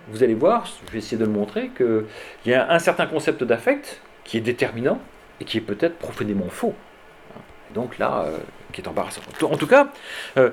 vous 0.08 0.24
allez 0.24 0.34
voir, 0.34 0.66
je 0.66 0.92
vais 0.92 0.98
essayer 0.98 1.16
de 1.16 1.24
le 1.24 1.30
montrer, 1.30 1.70
qu'il 1.76 2.04
y 2.46 2.54
a 2.54 2.72
un 2.72 2.80
certain 2.80 3.06
concept 3.06 3.44
d'affect 3.44 4.00
qui 4.24 4.36
est 4.36 4.40
déterminant 4.40 4.98
et 5.40 5.44
qui 5.44 5.58
est 5.58 5.62
peut-être 5.62 5.96
profondément 5.96 6.48
faux. 6.48 6.74
donc 7.72 7.98
là, 7.98 8.24
euh, 8.26 8.38
qui 8.72 8.80
est 8.80 8.88
embarrassant. 8.88 9.20
En 9.42 9.56
tout 9.56 9.68
cas, 9.68 9.92
euh, 10.38 10.50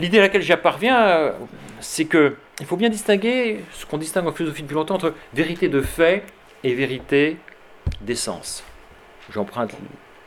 l'idée 0.00 0.18
à 0.18 0.22
laquelle 0.22 0.42
j'apparviens, 0.42 1.34
c'est 1.78 2.06
que 2.06 2.34
il 2.58 2.66
faut 2.66 2.76
bien 2.76 2.88
distinguer 2.88 3.60
ce 3.72 3.86
qu'on 3.86 3.98
distingue 3.98 4.26
en 4.26 4.32
philosophie 4.32 4.62
depuis 4.62 4.74
longtemps 4.74 4.96
entre 4.96 5.14
vérité 5.34 5.68
de 5.68 5.80
fait 5.80 6.24
et 6.64 6.74
vérité 6.74 7.36
d'essence. 8.00 8.64
J'emprunte 9.30 9.72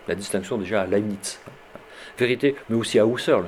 la 0.08 0.16
distinction 0.16 0.58
déjà 0.58 0.82
à 0.82 0.88
Leibniz. 0.88 1.40
Vérité, 2.18 2.56
mais 2.70 2.76
aussi 2.76 3.00
à 3.00 3.06
Husserl. 3.06 3.46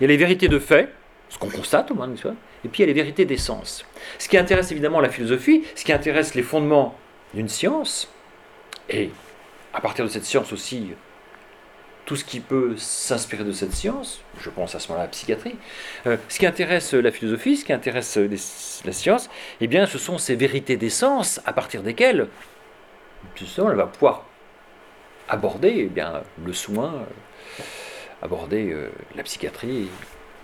Il 0.00 0.02
y 0.02 0.04
a 0.04 0.08
les 0.08 0.16
vérités 0.16 0.48
de 0.48 0.58
fait, 0.58 0.92
ce 1.28 1.38
qu'on 1.38 1.50
constate 1.50 1.90
au 1.90 1.94
moins, 1.94 2.08
et 2.08 2.68
puis 2.68 2.78
il 2.78 2.80
y 2.80 2.82
a 2.84 2.86
les 2.86 2.92
vérités 2.92 3.24
d'essence. 3.24 3.84
Ce 4.18 4.28
qui 4.28 4.38
intéresse 4.38 4.72
évidemment 4.72 5.00
la 5.00 5.10
philosophie, 5.10 5.64
ce 5.74 5.84
qui 5.84 5.92
intéresse 5.92 6.34
les 6.34 6.42
fondements 6.42 6.96
d'une 7.34 7.48
science, 7.48 8.10
et 8.88 9.10
à 9.74 9.80
partir 9.80 10.04
de 10.04 10.10
cette 10.10 10.24
science 10.24 10.52
aussi, 10.52 10.92
tout 12.06 12.16
ce 12.16 12.24
qui 12.24 12.40
peut 12.40 12.74
s'inspirer 12.78 13.44
de 13.44 13.52
cette 13.52 13.74
science, 13.74 14.22
je 14.40 14.48
pense 14.48 14.74
à 14.74 14.78
ce 14.78 14.88
moment-là 14.88 15.02
à 15.02 15.06
la 15.06 15.10
psychiatrie, 15.10 15.56
euh, 16.06 16.16
ce 16.30 16.38
qui 16.38 16.46
intéresse 16.46 16.94
la 16.94 17.10
philosophie, 17.10 17.58
ce 17.58 17.66
qui 17.66 17.74
intéresse 17.74 18.18
la 18.86 18.92
science, 18.92 19.28
eh 19.60 19.66
bien 19.66 19.84
ce 19.84 19.98
sont 19.98 20.16
ces 20.16 20.34
vérités 20.34 20.78
d'essence 20.78 21.42
à 21.44 21.52
partir 21.52 21.82
desquelles, 21.82 22.28
justement, 23.36 23.70
elle 23.70 23.76
va 23.76 23.86
pouvoir 23.86 24.24
aborder 25.28 25.74
eh 25.76 25.86
bien, 25.86 26.22
le 26.44 26.52
soin, 26.52 26.94
euh, 26.94 27.62
aborder 28.22 28.72
euh, 28.72 28.90
la 29.16 29.22
psychiatrie 29.22 29.88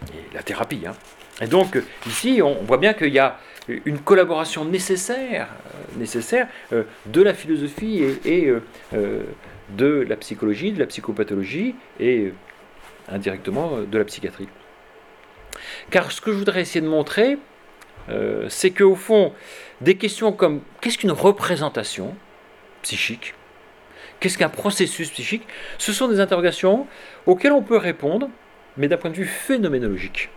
et 0.09 0.35
la 0.35 0.43
thérapie. 0.43 0.85
Hein. 0.87 0.95
Et 1.41 1.47
donc 1.47 1.81
ici, 2.07 2.41
on 2.43 2.63
voit 2.63 2.79
bien 2.79 2.95
qu'il 2.95 3.13
y 3.13 3.19
a 3.19 3.39
une 3.69 3.99
collaboration 3.99 4.65
nécessaire, 4.65 5.49
euh, 5.49 5.99
nécessaire 5.99 6.49
de 6.71 7.23
la 7.23 7.35
philosophie 7.35 8.05
et, 8.25 8.53
de 8.93 10.05
la 10.07 10.17
psychologie, 10.17 10.73
de 10.73 10.79
la 10.79 10.87
psychopathologie 10.87 11.75
et 11.99 12.33
indirectement 13.09 13.79
de 13.81 13.99
la 13.99 14.05
psychiatrie. 14.05 14.49
car 15.91 16.13
ce 16.13 16.21
que 16.21 16.33
je 16.33 16.37
voudrais 16.37 16.61
essayer 16.61 16.83
de 16.83 16.89
montrer, 16.89 17.39
c'est 18.49 18.71
qu'au 18.71 18.95
fond, 18.95 19.33
des 19.81 19.97
questions 19.97 20.33
comme 20.33 20.61
qu'est-ce 20.81 20.99
qu'une 20.99 21.13
représentation 21.13 22.15
psychique? 22.83 23.35
Qu'est-ce 24.25 24.39
qu'un 24.39 24.49
processus 24.49 25.11
psychique? 25.11 25.47
Ce 25.77 25.93
sont 25.93 26.09
des 26.09 26.19
interrogations 26.19 26.87
auxquelles 27.27 27.53
on 27.53 27.61
peut 27.61 27.77
répondre, 27.77 28.31
mais 28.79 28.89
d'un 28.89 28.97
point 28.97 29.11
de 29.11 29.17
vue 29.17 29.27
phénoménologique. 29.27 30.31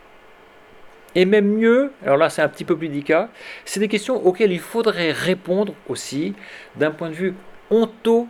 Et 1.16 1.24
même 1.24 1.48
mieux, 1.48 1.94
alors 2.04 2.18
là 2.18 2.30
c'est 2.30 2.42
un 2.42 2.50
petit 2.50 2.66
peu 2.66 2.76
plus 2.76 2.90
délicat, 2.90 3.30
c'est 3.64 3.80
des 3.80 3.88
questions 3.88 4.18
auxquelles 4.28 4.52
il 4.52 4.60
faudrait 4.60 5.14
répondre 5.14 5.74
aussi 5.88 6.34
d'un 6.76 6.92
point 6.92 7.08
de 7.08 7.14
vue 7.14 7.34
onto, 7.70 8.28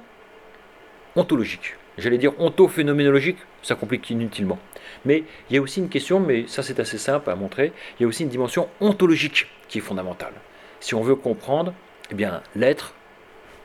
ontologique. 1.15 1.73
J'allais 1.97 2.19
dire 2.19 2.33
onto-phénoménologique, 2.37 3.39
ça 3.63 3.73
complique 3.73 4.11
inutilement. 4.11 4.59
Mais 5.05 5.23
il 5.49 5.55
y 5.55 5.57
a 5.57 5.61
aussi 5.63 5.79
une 5.79 5.89
question, 5.89 6.19
mais 6.19 6.45
ça 6.45 6.61
c'est 6.61 6.79
assez 6.79 6.99
simple 6.99 7.31
à 7.31 7.35
montrer, 7.35 7.73
il 7.97 8.03
y 8.03 8.05
a 8.05 8.07
aussi 8.07 8.21
une 8.21 8.29
dimension 8.29 8.69
ontologique 8.79 9.47
qui 9.69 9.79
est 9.79 9.81
fondamentale. 9.81 10.33
Si 10.81 10.93
on 10.93 11.01
veut 11.01 11.15
comprendre 11.15 11.73
eh 12.11 12.13
bien, 12.13 12.43
l'être 12.55 12.93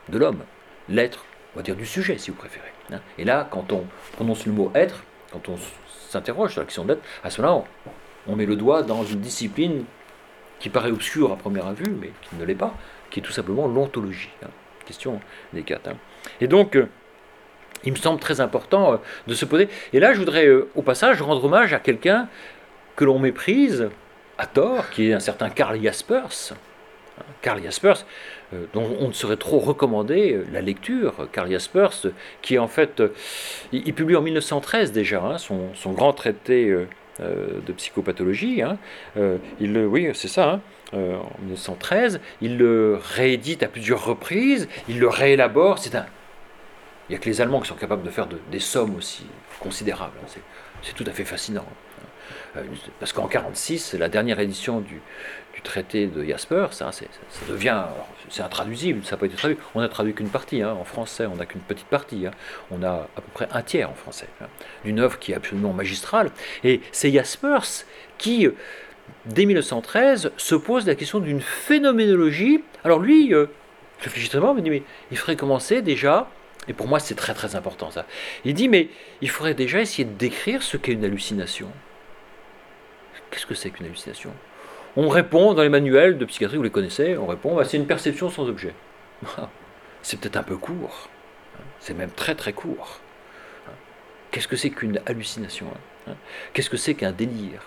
de 0.09 0.17
l'homme, 0.17 0.43
l'être, 0.89 1.27
on 1.53 1.59
va 1.59 1.63
dire 1.63 1.75
du 1.75 1.85
sujet 1.85 2.17
si 2.17 2.31
vous 2.31 2.37
préférez. 2.37 2.71
Hein. 2.91 2.99
Et 3.17 3.25
là, 3.25 3.47
quand 3.49 3.71
on 3.71 3.85
prononce 4.13 4.45
le 4.45 4.51
mot 4.51 4.71
être, 4.75 5.03
quand 5.31 5.49
on 5.49 5.55
s'interroge 6.09 6.51
sur 6.51 6.61
la 6.61 6.65
question 6.65 6.85
d'être, 6.85 7.01
à 7.23 7.29
ce 7.29 7.41
moment-là, 7.41 7.63
on, 8.27 8.35
met 8.35 8.45
le 8.45 8.55
doigt 8.55 8.83
dans 8.83 9.03
une 9.03 9.19
discipline 9.19 9.85
qui 10.59 10.69
paraît 10.69 10.91
obscure 10.91 11.31
à 11.31 11.35
première 11.35 11.71
vue, 11.73 11.95
mais 11.99 12.11
qui 12.21 12.35
ne 12.35 12.45
l'est 12.45 12.55
pas, 12.55 12.73
qui 13.09 13.19
est 13.19 13.23
tout 13.23 13.31
simplement 13.31 13.67
l'ontologie. 13.67 14.29
Hein. 14.43 14.49
Question 14.85 15.19
délicate. 15.51 15.87
Hein. 15.87 15.97
Et 16.41 16.47
donc, 16.47 16.75
euh, 16.75 16.87
il 17.83 17.91
me 17.91 17.97
semble 17.97 18.19
très 18.19 18.41
important 18.41 18.93
euh, 18.93 18.97
de 19.27 19.33
se 19.33 19.45
poser. 19.45 19.69
Et 19.91 19.99
là, 19.99 20.13
je 20.13 20.19
voudrais 20.19 20.45
euh, 20.45 20.69
au 20.75 20.81
passage 20.81 21.21
rendre 21.21 21.43
hommage 21.43 21.73
à 21.73 21.79
quelqu'un 21.79 22.27
que 22.95 23.05
l'on 23.05 23.19
méprise 23.19 23.89
à 24.37 24.45
tort, 24.45 24.89
qui 24.89 25.09
est 25.09 25.13
un 25.13 25.19
certain 25.19 25.49
Karl 25.49 25.81
Jaspers. 25.81 26.53
Karl 27.41 27.61
Jaspers, 27.61 28.05
dont 28.73 28.89
on 28.99 29.07
ne 29.07 29.13
saurait 29.13 29.37
trop 29.37 29.59
recommander 29.59 30.41
la 30.51 30.61
lecture. 30.61 31.27
Karl 31.31 31.49
Jaspers, 31.49 32.07
qui 32.41 32.57
en 32.57 32.67
fait, 32.67 33.01
il, 33.71 33.93
publie 33.93 34.15
en 34.15 34.21
1913 34.21 34.91
déjà 34.91 35.23
hein, 35.23 35.37
son, 35.37 35.91
grand 35.91 36.13
traité 36.13 36.75
de 37.19 37.73
psychopathologie. 37.73 38.61
Hein. 38.61 38.77
il, 39.59 39.77
oui, 39.77 40.09
c'est 40.13 40.27
ça. 40.27 40.53
Hein. 40.53 40.61
en 40.93 41.41
1913, 41.41 42.19
il 42.41 42.57
le 42.57 42.99
réédite 43.01 43.63
à 43.63 43.67
plusieurs 43.67 44.05
reprises, 44.05 44.67
il 44.87 44.99
le 44.99 45.07
réélabore. 45.07 45.79
C'est 45.79 45.95
un 45.95 46.05
il 47.09 47.13
n'y 47.13 47.15
a 47.17 47.19
que 47.19 47.29
les 47.29 47.41
Allemands 47.41 47.59
qui 47.59 47.67
sont 47.67 47.75
capables 47.75 48.03
de 48.03 48.09
faire 48.09 48.27
des 48.51 48.59
sommes 48.59 48.95
aussi 48.95 49.25
considérables. 49.59 50.13
C'est 50.81 50.95
tout 50.95 51.03
à 51.05 51.11
fait 51.11 51.25
fascinant. 51.25 51.65
Euh, 52.55 52.63
parce 52.99 53.11
qu'en 53.11 53.23
1946, 53.23 53.93
la 53.95 54.09
dernière 54.09 54.39
édition 54.39 54.79
du, 54.79 55.01
traité 55.63 56.07
de 56.07 56.23
Jasper, 56.23 56.67
ça, 56.71 56.91
ça 56.91 57.05
devient. 57.49 57.83
C'est 58.29 58.43
intraduisible, 58.43 59.03
ça 59.03 59.11
n'a 59.11 59.17
pas 59.17 59.25
été 59.25 59.35
traduit. 59.35 59.57
On 59.75 59.81
n'a 59.81 59.89
traduit 59.89 60.13
qu'une 60.13 60.29
partie. 60.29 60.61
Hein. 60.61 60.75
En 60.79 60.83
français, 60.83 61.25
on 61.25 61.35
n'a 61.35 61.45
qu'une 61.45 61.61
petite 61.61 61.87
partie. 61.87 62.25
On 62.71 62.83
a 62.83 63.07
à 63.15 63.21
peu 63.21 63.31
près 63.33 63.47
un 63.51 63.61
tiers 63.61 63.89
en 63.89 63.95
français. 63.95 64.27
D'une 64.85 64.99
œuvre 64.99 65.19
qui 65.19 65.31
est 65.31 65.35
absolument 65.35 65.73
magistrale. 65.73 66.31
Et 66.63 66.81
c'est 66.91 67.11
Jaspers 67.11 67.85
qui, 68.17 68.47
dès 69.25 69.45
1913, 69.45 70.31
se 70.37 70.55
pose 70.55 70.85
la 70.85 70.95
question 70.95 71.19
d'une 71.19 71.41
phénoménologie. 71.41 72.63
Alors 72.83 72.99
lui, 72.99 73.33
euh, 73.33 73.47
réfléchit 74.01 74.29
très 74.29 74.39
il 74.39 74.63
dit 74.63 74.69
mais 74.69 74.83
il 75.11 75.17
ferait 75.17 75.35
commencer 75.35 75.81
déjà 75.81 76.27
et 76.67 76.73
pour 76.73 76.87
moi, 76.87 76.99
c'est 76.99 77.15
très 77.15 77.33
très 77.33 77.55
important 77.55 77.91
ça. 77.91 78.05
Il 78.45 78.53
dit, 78.53 78.69
mais 78.69 78.89
il 79.21 79.29
faudrait 79.29 79.53
déjà 79.53 79.81
essayer 79.81 80.05
de 80.05 80.13
décrire 80.13 80.63
ce 80.63 80.77
qu'est 80.77 80.93
une 80.93 81.03
hallucination. 81.03 81.69
Qu'est-ce 83.31 83.45
que 83.45 83.55
c'est 83.55 83.69
qu'une 83.69 83.87
hallucination? 83.87 84.31
On 84.95 85.09
répond 85.09 85.53
dans 85.53 85.63
les 85.63 85.69
manuels 85.69 86.17
de 86.17 86.25
psychiatrie, 86.25 86.57
vous 86.57 86.63
les 86.63 86.69
connaissez, 86.69 87.17
on 87.17 87.25
répond, 87.25 87.55
bah, 87.55 87.65
c'est 87.65 87.77
une 87.77 87.87
perception 87.87 88.29
sans 88.29 88.47
objet. 88.47 88.73
c'est 90.03 90.19
peut-être 90.19 90.37
un 90.37 90.43
peu 90.43 90.57
court. 90.57 91.09
C'est 91.79 91.93
même 91.93 92.11
très 92.11 92.35
très 92.35 92.53
court. 92.53 92.99
Qu'est-ce 94.31 94.47
que 94.47 94.55
c'est 94.55 94.69
qu'une 94.69 94.99
hallucination 95.05 95.67
Qu'est-ce 96.53 96.69
que 96.69 96.77
c'est 96.77 96.95
qu'un 96.95 97.11
délire 97.11 97.61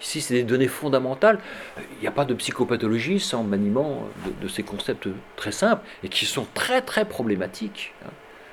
Ici, 0.00 0.20
c'est 0.20 0.34
des 0.34 0.42
données 0.42 0.68
fondamentales. 0.68 1.38
Il 1.78 2.00
n'y 2.02 2.06
a 2.06 2.10
pas 2.10 2.26
de 2.26 2.34
psychopathologie 2.34 3.18
sans 3.18 3.42
maniement 3.42 4.06
de, 4.42 4.48
ces 4.48 4.62
concepts 4.62 5.08
très 5.36 5.52
simples 5.52 5.86
et 6.02 6.08
qui 6.08 6.26
sont 6.26 6.46
très 6.54 6.82
très 6.82 7.06
problématiques. 7.06 7.94
Hein. 8.04 8.10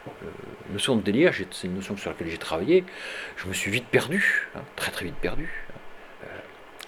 Euh, 0.07 0.27
la 0.67 0.73
notion 0.73 0.95
de 0.95 1.01
délire, 1.01 1.33
c'est 1.51 1.67
une 1.67 1.75
notion 1.75 1.97
sur 1.97 2.11
laquelle 2.11 2.29
j'ai 2.29 2.37
travaillé. 2.37 2.85
Je 3.35 3.47
me 3.47 3.53
suis 3.53 3.71
vite 3.71 3.87
perdu, 3.87 4.49
hein, 4.55 4.61
très 4.75 4.91
très 4.91 5.05
vite 5.05 5.15
perdu. 5.15 5.62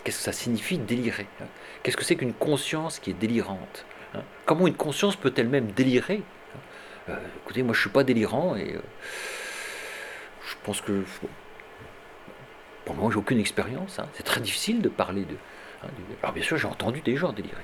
Hein. 0.05 0.09
Euh, 0.09 0.11
qu'est-ce 0.11 0.17
que 0.17 0.23
ça 0.23 0.31
signifie 0.31 0.77
délirer 0.77 1.27
Qu'est-ce 1.83 1.97
que 1.97 2.03
c'est 2.03 2.15
qu'une 2.15 2.33
conscience 2.33 2.99
qui 2.99 3.11
est 3.11 3.13
délirante 3.13 3.85
Comment 4.45 4.67
une 4.67 4.75
conscience 4.75 5.15
peut 5.15 5.33
elle-même 5.35 5.71
délirer 5.71 6.21
euh, 7.09 7.15
Écoutez, 7.43 7.63
moi 7.63 7.73
je 7.73 7.79
ne 7.79 7.81
suis 7.81 7.89
pas 7.89 8.03
délirant 8.03 8.55
et 8.55 8.75
je 10.47 10.55
pense 10.63 10.81
que 10.81 11.03
pour 12.85 12.95
moi, 12.95 13.09
j'ai 13.11 13.17
aucune 13.17 13.39
expérience. 13.39 13.99
Hein. 13.99 14.05
C'est 14.13 14.23
très 14.23 14.41
difficile 14.41 14.81
de 14.81 14.89
parler 14.89 15.21
de. 15.21 15.35
Hein, 15.83 15.87
alors, 16.21 16.33
bien 16.33 16.43
sûr, 16.43 16.57
j'ai 16.57 16.67
entendu 16.67 17.01
des 17.01 17.17
gens 17.17 17.33
délirer. 17.33 17.55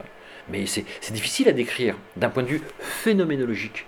Hein. 0.00 0.04
mais 0.48 0.66
c'est 0.66 0.84
difficile 1.12 1.48
à 1.48 1.52
décrire 1.52 1.96
d'un 2.16 2.28
point 2.28 2.42
de 2.42 2.48
vue 2.48 2.62
phénoménologique. 2.80 3.86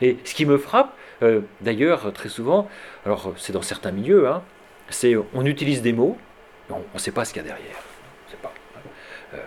Et 0.00 0.16
ce 0.24 0.34
qui 0.34 0.46
me 0.46 0.56
frappe, 0.56 0.96
euh, 1.22 1.40
d'ailleurs, 1.60 2.12
très 2.12 2.28
souvent, 2.28 2.68
alors 3.04 3.34
c'est 3.36 3.52
dans 3.52 3.62
certains 3.62 3.90
milieux, 3.90 4.28
c'est 4.88 5.16
on 5.34 5.44
utilise 5.44 5.82
des 5.82 5.92
mots, 5.92 6.16
on 6.70 6.82
ne 6.94 6.98
sait 6.98 7.10
pas 7.10 7.24
ce 7.24 7.32
qu'il 7.32 7.42
y 7.42 7.44
a 7.44 7.48
derrière. 7.48 7.76
Pas, 8.42 8.52
euh, 9.34 9.38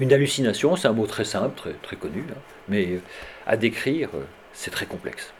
une 0.00 0.12
hallucination, 0.12 0.76
c'est 0.76 0.88
un 0.88 0.92
mot 0.92 1.06
très 1.06 1.24
simple, 1.24 1.72
très, 1.82 1.96
connu, 1.96 2.24
mais 2.68 2.86
euh, 2.86 3.00
à 3.46 3.56
décrire, 3.56 4.10
c'est 4.52 4.70
très 4.70 4.86
complexe. 4.86 5.32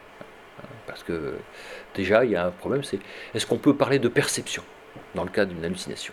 Parce 0.87 1.03
que 1.03 1.35
déjà, 1.95 2.25
il 2.25 2.33
y 2.33 2.37
a 2.37 2.47
un 2.47 2.51
problème, 2.51 2.83
c'est 2.83 2.99
est-ce 3.35 3.47
qu'on 3.47 3.59
peut 3.59 3.75
parler 3.75 3.99
de 3.99 4.09
perception 4.09 4.63
dans 5.15 5.25
le 5.25 5.31
cas 5.31 5.45
d'une 5.45 5.65
hallucination 5.65 6.13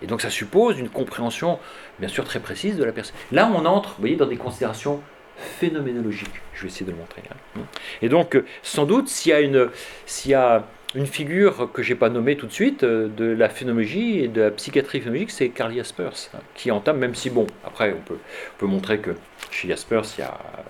et, 0.00 0.06
donc 0.06 0.20
ça 0.20 0.30
suppose 0.30 0.78
une 0.78 0.88
compréhension, 0.88 1.58
bien 1.98 2.08
sûr, 2.08 2.24
très 2.24 2.38
précise 2.38 2.76
de 2.76 2.84
la 2.84 2.92
perception. 2.92 3.20
Là, 3.32 3.50
on 3.52 3.64
entre, 3.64 3.90
vous 3.90 4.00
voyez, 4.00 4.14
dans 4.14 4.26
des 4.26 4.36
considérations 4.36 5.02
phénoménologiques. 5.36 6.40
Je 6.54 6.62
vais 6.62 6.68
essayer 6.68 6.86
de 6.86 6.92
le 6.92 6.96
montrer. 6.96 7.22
Hein. 7.30 7.60
Et 8.00 8.08
donc, 8.08 8.40
sans 8.62 8.84
doute, 8.84 9.08
s'il 9.08 9.30
y 9.30 9.34
a 9.34 9.40
une, 9.40 9.68
s'il 10.06 10.30
y 10.30 10.34
a 10.34 10.64
une 10.96 11.06
figure 11.06 11.70
que 11.72 11.82
je 11.82 11.92
n'ai 11.92 11.98
pas 11.98 12.08
nommée 12.08 12.36
tout 12.36 12.46
de 12.46 12.52
suite 12.52 12.82
euh, 12.82 13.08
de 13.08 13.26
la 13.26 13.50
phénoménologie 13.50 14.20
et 14.20 14.28
de 14.28 14.40
la 14.40 14.50
psychiatrie 14.50 15.00
phénoménologique, 15.00 15.30
c'est 15.30 15.50
Carl 15.50 15.72
Jaspers, 15.72 16.30
hein, 16.34 16.38
qui 16.54 16.70
entame, 16.70 16.96
même 16.98 17.14
si, 17.14 17.28
bon, 17.28 17.46
après, 17.64 17.94
on 17.96 18.00
peut, 18.00 18.16
on 18.16 18.58
peut 18.58 18.66
montrer 18.66 18.98
que 18.98 19.10
chez 19.50 19.68
Jaspers, 19.68 20.04
il 20.18 20.24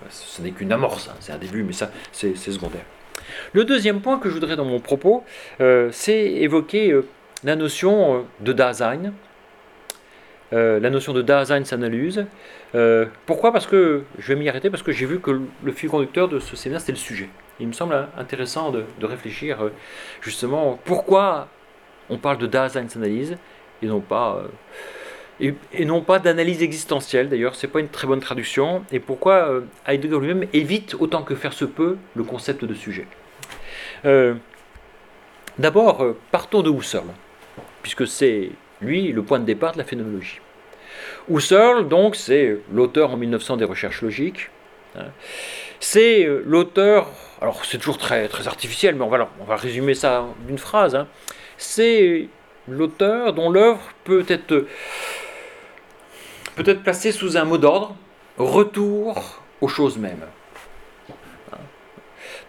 ce 0.09 0.41
n'est 0.41 0.51
qu'une 0.51 0.73
amorce, 0.73 1.07
hein, 1.07 1.15
c'est 1.21 1.31
un 1.31 1.37
début, 1.37 1.63
mais 1.63 1.71
ça, 1.71 1.91
c'est 2.11 2.35
secondaire. 2.35 2.83
Le 3.53 3.63
deuxième 3.63 4.01
point 4.01 4.19
que 4.19 4.27
je 4.27 4.33
voudrais 4.33 4.57
dans 4.57 4.65
mon 4.65 4.81
propos, 4.81 5.23
euh, 5.61 5.89
c'est 5.93 6.25
évoquer 6.25 6.91
euh, 6.91 7.05
la 7.45 7.55
notion 7.55 8.25
de 8.41 8.53
Dasein, 8.53 9.13
la 10.51 10.89
notion 10.89 11.13
de 11.13 11.21
Daseinsanalyse. 11.21 12.25
pourquoi? 13.25 13.51
Parce 13.51 13.67
que, 13.67 14.03
je 14.17 14.27
vais 14.33 14.39
m'y 14.39 14.49
arrêter, 14.49 14.69
parce 14.69 14.83
que 14.83 14.91
j'ai 14.91 15.05
vu 15.05 15.19
que 15.19 15.31
le 15.31 15.71
fil 15.71 15.89
conducteur 15.89 16.27
de 16.27 16.39
ce 16.39 16.55
séminaire, 16.55 16.79
c'était 16.81 16.93
le 16.93 16.97
sujet. 16.97 17.29
Il 17.59 17.67
me 17.67 17.73
semble 17.73 18.07
intéressant 18.17 18.71
de, 18.71 18.85
réfléchir 19.01 19.57
justement 20.21 20.79
pourquoi 20.85 21.47
on 22.09 22.17
parle 22.17 22.37
de 22.37 22.47
Daseinsanalyse 22.47 23.37
et 23.81 23.87
non 23.87 23.99
pas 23.99 24.43
et, 25.39 25.55
non 25.85 26.01
pas 26.01 26.19
d'analyse 26.19 26.63
existentielle 26.63 27.29
d'ailleurs, 27.29 27.55
c'est 27.55 27.67
pas 27.67 27.79
une 27.79 27.89
très 27.89 28.07
bonne 28.07 28.19
traduction, 28.19 28.83
et 28.91 28.99
pourquoi 28.99 29.61
Heidegger 29.87 30.19
lui-même 30.19 30.47
évite 30.53 30.95
autant 30.99 31.21
que 31.23 31.35
faire 31.35 31.53
se 31.53 31.65
peut 31.65 31.97
le 32.15 32.23
concept 32.23 32.65
de 32.65 32.73
sujet. 32.73 33.05
Euh, 34.05 34.35
d'abord, 35.57 36.03
euh, 36.03 36.17
partons 36.31 36.61
de 36.61 36.71
Husserl, 36.71 37.07
puisque 37.81 38.07
c'est 38.07 38.51
lui 38.81 39.11
le 39.11 39.23
point 39.23 39.39
de 39.39 39.45
départ 39.45 39.73
de 39.73 39.79
la 39.79 39.83
phénoménologie. 39.83 40.39
Husserl, 41.29 41.87
donc, 41.87 42.15
c'est 42.15 42.57
l'auteur 42.71 43.11
en 43.11 43.17
1900 43.17 43.57
des 43.57 43.65
recherches 43.65 44.01
logiques. 44.01 44.49
Hein. 44.97 45.07
C'est 45.79 46.25
euh, 46.25 46.43
l'auteur, 46.45 47.09
alors 47.41 47.63
c'est 47.65 47.77
toujours 47.77 47.97
très, 47.97 48.27
très 48.27 48.47
artificiel, 48.47 48.95
mais 48.95 49.03
on 49.03 49.43
va, 49.45 49.55
résumer 49.55 49.93
ça 49.93 50.25
d'une 50.47 50.57
phrase. 50.57 50.95
Hein. 50.95 51.07
C'est 51.57 52.29
l'auteur 52.67 53.33
dont 53.33 53.49
l'œuvre 53.49 53.81
peut 54.03 54.25
être, 54.27 54.65
peut 56.55 56.63
être 56.65 56.83
placée 56.83 57.11
sous 57.11 57.37
un 57.37 57.45
mot 57.45 57.57
d'ordre, 57.57 57.95
retour 58.37 59.41
aux 59.61 59.67
choses 59.67 59.97
mêmes. 59.97 60.25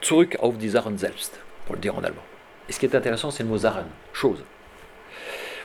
Zurück 0.02 0.36
auf 0.40 0.56
die 0.56 0.70
Sachen 0.70 0.96
selbst, 0.96 1.40
pour 1.66 1.74
le 1.74 1.80
dire 1.80 1.96
en 1.96 2.04
allemand. 2.04 2.22
Et 2.68 2.72
ce 2.72 2.78
qui 2.78 2.86
est 2.86 2.94
intéressant, 2.94 3.30
c'est 3.30 3.42
le 3.42 3.48
mot 3.48 3.58
Sachen, 3.58 3.86
chose. 4.12 4.44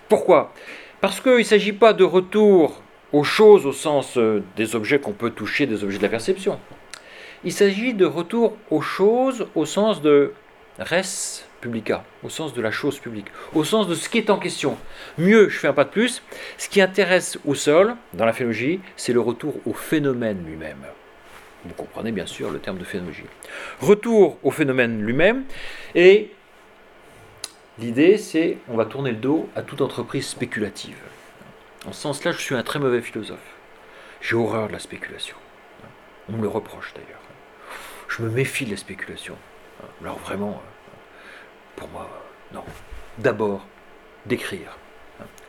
Pourquoi? 0.10 0.54
Parce 1.02 1.22
qu'il 1.22 1.38
ne 1.38 1.44
s'agit 1.44 1.74
pas 1.74 1.94
de 1.94 2.04
retour 2.04 2.82
aux 3.12 3.24
choses 3.24 3.66
au 3.66 3.74
sens 3.74 4.18
euh, 4.18 4.44
des 4.56 4.76
objets 4.76 5.00
qu'on 5.00 5.12
peut 5.12 5.30
toucher, 5.30 5.68
des 5.68 5.84
objets 5.84 6.00
de 6.00 6.04
la 6.04 6.10
perception. 6.10 6.60
Il 7.46 7.52
s'agit 7.52 7.94
de 7.94 8.06
retour 8.06 8.56
aux 8.70 8.82
choses 8.82 9.48
au 9.56 9.66
sens 9.66 10.02
de 10.02 10.34
res 10.80 11.44
publica, 11.60 12.04
au 12.24 12.30
sens 12.30 12.54
de 12.54 12.62
la 12.62 12.72
chose 12.72 13.00
publique, 13.00 13.28
au 13.54 13.64
sens 13.64 13.88
de 13.88 13.96
ce 13.96 14.10
qui 14.10 14.18
est 14.18 14.30
en 14.30 14.38
question. 14.38 14.78
Mieux, 15.18 15.48
je 15.50 15.58
fais 15.58 15.68
un 15.68 15.74
pas 15.74 15.86
de 15.86 15.90
plus, 15.90 16.22
ce 16.58 16.68
qui 16.68 16.82
intéresse 16.82 17.38
au 17.46 17.56
sol, 17.56 17.96
dans 18.14 18.26
la 18.26 18.34
phénologie, 18.34 18.82
c'est 18.98 19.14
le 19.14 19.22
retour 19.22 19.56
au 19.66 19.74
phénomène 19.74 20.44
lui-même. 20.46 20.86
Vous 21.66 21.74
comprenez 21.74 22.12
bien 22.12 22.26
sûr 22.26 22.52
le 22.52 22.60
terme 22.60 22.78
de 22.78 22.84
phénologie. 22.84 23.24
Retour 23.80 24.38
au 24.44 24.52
phénomène 24.52 25.02
lui-même, 25.02 25.44
et 25.96 26.32
l'idée 27.80 28.18
c'est, 28.18 28.58
on 28.70 28.76
va 28.76 28.86
tourner 28.86 29.12
le 29.12 29.18
dos 29.18 29.50
à 29.56 29.62
toute 29.62 29.80
entreprise 29.80 30.28
spéculative. 30.28 30.98
En 31.86 31.94
ce 31.94 32.02
sens-là, 32.02 32.32
je 32.34 32.40
suis 32.40 32.56
un 32.56 32.64
très 32.64 32.80
mauvais 32.80 33.02
philosophe. 33.02 33.40
J'ai 34.22 34.36
horreur 34.36 34.68
de 34.68 34.74
la 34.74 34.80
spéculation. 34.80 35.36
On 36.30 36.34
me 36.34 36.42
le 36.42 36.48
reproche 36.48 36.94
d'ailleurs. 36.94 37.23
Je 38.16 38.22
me 38.22 38.30
méfie 38.30 38.66
de 38.66 38.72
la 38.72 38.78
spéculation. 38.78 39.36
Alors 40.02 40.20
vraiment, 40.20 40.62
pour 41.76 41.88
moi, 41.90 42.08
non. 42.54 42.64
D'abord, 43.18 43.66
décrire 44.26 44.78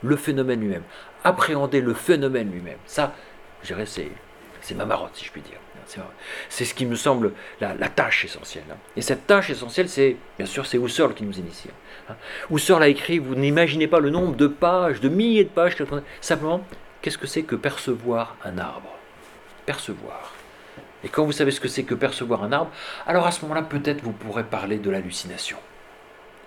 le 0.02 0.16
phénomène 0.16 0.60
lui-même, 0.60 0.82
appréhender 1.24 1.80
le 1.80 1.94
phénomène 1.94 2.50
lui-même. 2.50 2.78
Ça, 2.86 3.14
je 3.62 3.68
dirais, 3.68 3.86
c'est, 3.86 4.10
c'est 4.62 4.74
ma 4.74 4.84
marotte, 4.86 5.14
si 5.14 5.24
je 5.24 5.30
puis 5.30 5.42
dire. 5.42 5.58
C'est 6.48 6.64
ce 6.64 6.72
qui 6.72 6.86
me 6.86 6.96
semble 6.96 7.32
la, 7.60 7.74
tâche 7.90 8.24
essentielle. 8.24 8.64
Et 8.96 9.02
cette 9.02 9.26
tâche 9.26 9.50
essentielle, 9.50 9.88
c'est 9.90 10.16
bien 10.38 10.46
sûr 10.46 10.64
c'est 10.64 10.78
Husserl 10.78 11.12
qui 11.12 11.24
nous 11.24 11.38
initie. 11.38 11.68
Husserl 12.50 12.82
a 12.82 12.88
écrit, 12.88 13.18
vous 13.18 13.34
n'imaginez 13.34 13.86
pas 13.86 14.00
le 14.00 14.08
nombre 14.08 14.36
de 14.36 14.46
pages, 14.46 15.00
de 15.00 15.10
milliers 15.10 15.44
de 15.44 15.50
pages. 15.50 15.76
Simplement, 16.22 16.64
qu'est-ce 17.02 17.18
que 17.18 17.26
c'est 17.26 17.42
que 17.42 17.56
percevoir 17.56 18.36
un 18.42 18.56
arbre? 18.56 18.96
Percevoir. 19.66 20.33
Et 21.04 21.08
quand 21.08 21.24
vous 21.24 21.32
savez 21.32 21.50
ce 21.50 21.60
que 21.60 21.68
c'est 21.68 21.84
que 21.84 21.94
percevoir 21.94 22.42
un 22.42 22.52
arbre, 22.52 22.70
alors 23.06 23.26
à 23.26 23.30
ce 23.30 23.42
moment-là, 23.42 23.62
peut-être 23.62 24.02
vous 24.02 24.12
pourrez 24.12 24.44
parler 24.44 24.78
de 24.78 24.90
l'hallucination. 24.90 25.58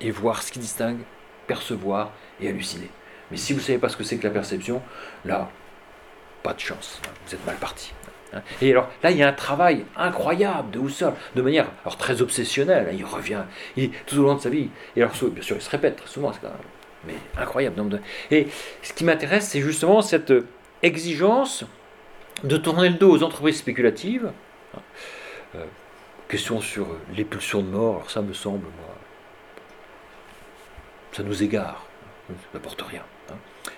Et 0.01 0.11
voir 0.11 0.43
ce 0.43 0.51
qui 0.51 0.59
distingue 0.59 0.99
percevoir 1.47 2.11
et 2.41 2.49
halluciner. 2.49 2.89
Mais 3.31 3.37
si 3.37 3.53
vous 3.53 3.59
ne 3.59 3.63
savez 3.63 3.79
pas 3.79 3.89
ce 3.89 3.97
que 3.97 4.03
c'est 4.03 4.17
que 4.17 4.27
la 4.27 4.33
perception, 4.33 4.81
là, 5.25 5.49
pas 6.43 6.53
de 6.53 6.59
chance. 6.59 7.01
Vous 7.25 7.33
êtes 7.33 7.45
mal 7.45 7.55
parti. 7.55 7.93
Et 8.61 8.71
alors 8.71 8.89
là, 9.03 9.11
il 9.11 9.17
y 9.17 9.23
a 9.23 9.27
un 9.27 9.33
travail 9.33 9.85
incroyable 9.95 10.71
de 10.71 10.79
Husserl, 10.79 11.13
de 11.35 11.41
manière 11.41 11.67
alors, 11.83 11.97
très 11.97 12.21
obsessionnelle. 12.21 12.89
Il 12.93 13.05
revient 13.05 13.43
il, 13.77 13.91
tout 14.05 14.17
au 14.19 14.23
long 14.23 14.35
de 14.35 14.41
sa 14.41 14.49
vie. 14.49 14.69
Et 14.95 15.01
alors, 15.01 15.13
bien 15.15 15.41
sûr, 15.41 15.55
il 15.55 15.61
se 15.61 15.69
répète 15.69 15.95
très 15.95 16.07
souvent, 16.07 16.31
quand 16.31 16.49
même, 16.49 16.57
mais 17.05 17.41
incroyable. 17.41 18.01
Et 18.29 18.47
ce 18.81 18.93
qui 18.93 19.05
m'intéresse, 19.05 19.47
c'est 19.47 19.61
justement 19.61 20.01
cette 20.01 20.33
exigence 20.83 21.65
de 22.43 22.57
tourner 22.57 22.89
le 22.89 22.95
dos 22.95 23.11
aux 23.11 23.23
entreprises 23.23 23.57
spéculatives. 23.57 24.31
Hein. 24.77 25.55
Euh, 25.55 25.65
question 26.29 26.61
sur 26.61 26.87
les 27.13 27.23
pulsions 27.23 27.61
de 27.61 27.67
mort, 27.67 27.95
alors 27.95 28.11
ça 28.11 28.21
me 28.21 28.33
semble, 28.33 28.65
moi, 28.65 28.95
ça 31.13 31.23
nous 31.23 31.43
égare, 31.43 31.85
ça 32.27 32.33
n'apporte 32.53 32.81
rien 32.81 33.03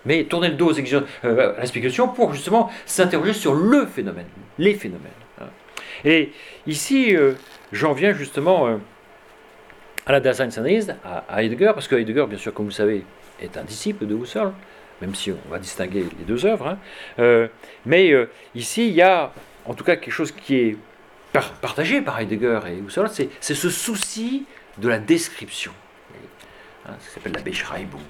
mais 0.05 0.23
tourner 0.25 0.49
le 0.49 0.55
dos 0.55 0.71
aux 0.71 0.79
euh, 1.25 1.55
à 1.55 1.59
la 1.59 1.65
spéculation 1.65 2.07
pour 2.07 2.33
justement 2.33 2.69
s'interroger 2.85 3.33
sur 3.33 3.53
le 3.53 3.85
phénomène, 3.85 4.27
les 4.57 4.73
phénomènes. 4.73 5.11
Hein. 5.41 5.45
Et 6.05 6.31
ici, 6.67 7.15
euh, 7.15 7.33
j'en 7.71 7.93
viens 7.93 8.13
justement 8.13 8.67
euh, 8.67 8.77
à 10.05 10.11
la 10.11 10.19
Daseinsanalyse, 10.19 10.95
à, 11.03 11.23
à 11.29 11.43
Heidegger, 11.43 11.71
parce 11.73 11.87
que 11.87 11.95
Heidegger, 11.95 12.25
bien 12.27 12.37
sûr, 12.37 12.53
comme 12.53 12.65
vous 12.65 12.71
savez, 12.71 13.03
est 13.41 13.57
un 13.57 13.63
disciple 13.63 14.05
de 14.05 14.15
Husserl, 14.15 14.51
même 15.01 15.15
si 15.15 15.31
on 15.31 15.49
va 15.49 15.59
distinguer 15.59 16.05
les 16.17 16.25
deux 16.25 16.45
œuvres. 16.45 16.75
Hein. 17.17 17.47
mais 17.85 18.11
ici, 18.53 18.89
il 18.89 18.95
y 18.95 19.01
a 19.01 19.31
en 19.65 19.73
tout 19.73 19.85
cas 19.85 19.95
quelque 19.95 20.11
chose 20.11 20.33
qui 20.33 20.55
est 20.55 20.77
partagé 21.31 22.01
par 22.01 22.19
Heidegger 22.19 22.59
et 22.67 22.77
Husserl, 22.77 23.09
c'est 23.09 23.53
ce 23.53 23.69
souci 23.69 24.45
de 24.77 24.89
la 24.89 24.99
description. 24.99 25.71
Hein, 26.87 26.93
ça 26.99 27.15
s'appelle 27.15 27.33
la 27.33 27.41
Beschreibung. 27.41 28.01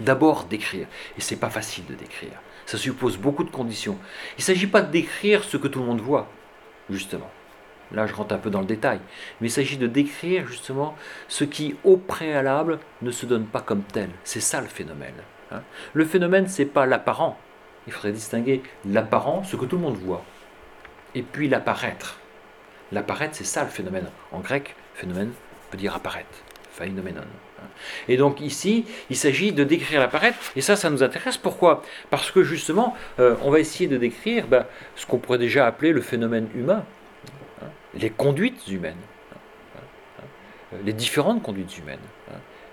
D'abord 0.00 0.44
d'écrire. 0.44 0.86
Et 1.16 1.20
c'est 1.20 1.36
pas 1.36 1.50
facile 1.50 1.84
de 1.86 1.94
décrire. 1.94 2.40
Ça 2.66 2.78
suppose 2.78 3.16
beaucoup 3.16 3.44
de 3.44 3.50
conditions. 3.50 3.98
Il 4.36 4.40
ne 4.40 4.44
s'agit 4.44 4.66
pas 4.66 4.82
de 4.82 4.90
décrire 4.90 5.44
ce 5.44 5.56
que 5.56 5.68
tout 5.68 5.80
le 5.80 5.86
monde 5.86 6.00
voit, 6.00 6.28
justement. 6.90 7.30
Là, 7.92 8.06
je 8.06 8.14
rentre 8.14 8.34
un 8.34 8.38
peu 8.38 8.50
dans 8.50 8.60
le 8.60 8.66
détail. 8.66 9.00
Mais 9.40 9.48
il 9.48 9.50
s'agit 9.50 9.76
de 9.76 9.86
décrire 9.86 10.46
justement 10.46 10.96
ce 11.28 11.44
qui, 11.44 11.76
au 11.84 11.96
préalable, 11.96 12.80
ne 13.02 13.10
se 13.10 13.26
donne 13.26 13.46
pas 13.46 13.60
comme 13.60 13.82
tel. 13.82 14.10
C'est 14.24 14.40
ça 14.40 14.60
le 14.60 14.66
phénomène. 14.66 15.14
Hein. 15.52 15.62
Le 15.94 16.04
phénomène, 16.04 16.48
c'est 16.48 16.66
pas 16.66 16.86
l'apparent. 16.86 17.38
Il 17.86 17.92
faudrait 17.92 18.12
distinguer 18.12 18.62
l'apparent, 18.84 19.44
ce 19.44 19.54
que 19.54 19.64
tout 19.64 19.76
le 19.76 19.82
monde 19.82 19.96
voit, 19.96 20.24
et 21.14 21.22
puis 21.22 21.48
l'apparaître. 21.48 22.18
L'apparaître, 22.92 23.34
c'est 23.36 23.44
ça 23.44 23.64
le 23.64 23.70
phénomène. 23.70 24.06
En 24.32 24.40
grec, 24.40 24.74
phénomène 24.94 25.32
veut 25.72 25.78
dire 25.78 25.94
apparaître. 25.94 26.28
Phénoménon. 26.72 27.22
Et 28.08 28.16
donc 28.16 28.40
ici, 28.40 28.84
il 29.10 29.16
s'agit 29.16 29.52
de 29.52 29.64
décrire 29.64 30.00
l'apparaître, 30.00 30.38
et 30.56 30.60
ça, 30.60 30.76
ça 30.76 30.90
nous 30.90 31.02
intéresse. 31.02 31.36
Pourquoi? 31.36 31.82
Parce 32.10 32.30
que 32.30 32.42
justement, 32.42 32.94
euh, 33.18 33.34
on 33.42 33.50
va 33.50 33.60
essayer 33.60 33.88
de 33.88 33.96
décrire 33.96 34.46
ben, 34.46 34.66
ce 34.94 35.06
qu'on 35.06 35.18
pourrait 35.18 35.38
déjà 35.38 35.66
appeler 35.66 35.92
le 35.92 36.02
phénomène 36.02 36.48
humain, 36.54 36.84
hein, 37.62 37.66
les 37.94 38.10
conduites 38.10 38.68
humaines, 38.68 38.94
hein, 39.32 39.80
hein, 40.20 40.76
les 40.84 40.92
différentes 40.92 41.42
conduites 41.42 41.76
humaines. 41.78 41.98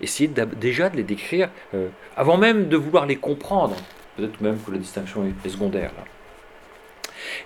essayer 0.00 0.28
déjà 0.28 0.90
de 0.90 0.96
les 0.96 1.02
décrire 1.02 1.48
euh, 1.74 1.88
avant 2.16 2.36
même 2.36 2.68
de 2.68 2.76
vouloir 2.76 3.06
les 3.06 3.16
comprendre. 3.16 3.76
Peut-être 4.16 4.40
même 4.40 4.58
que 4.60 4.70
la 4.70 4.78
distinction 4.78 5.24
est 5.24 5.48
secondaire 5.48 5.92
là. 5.96 6.04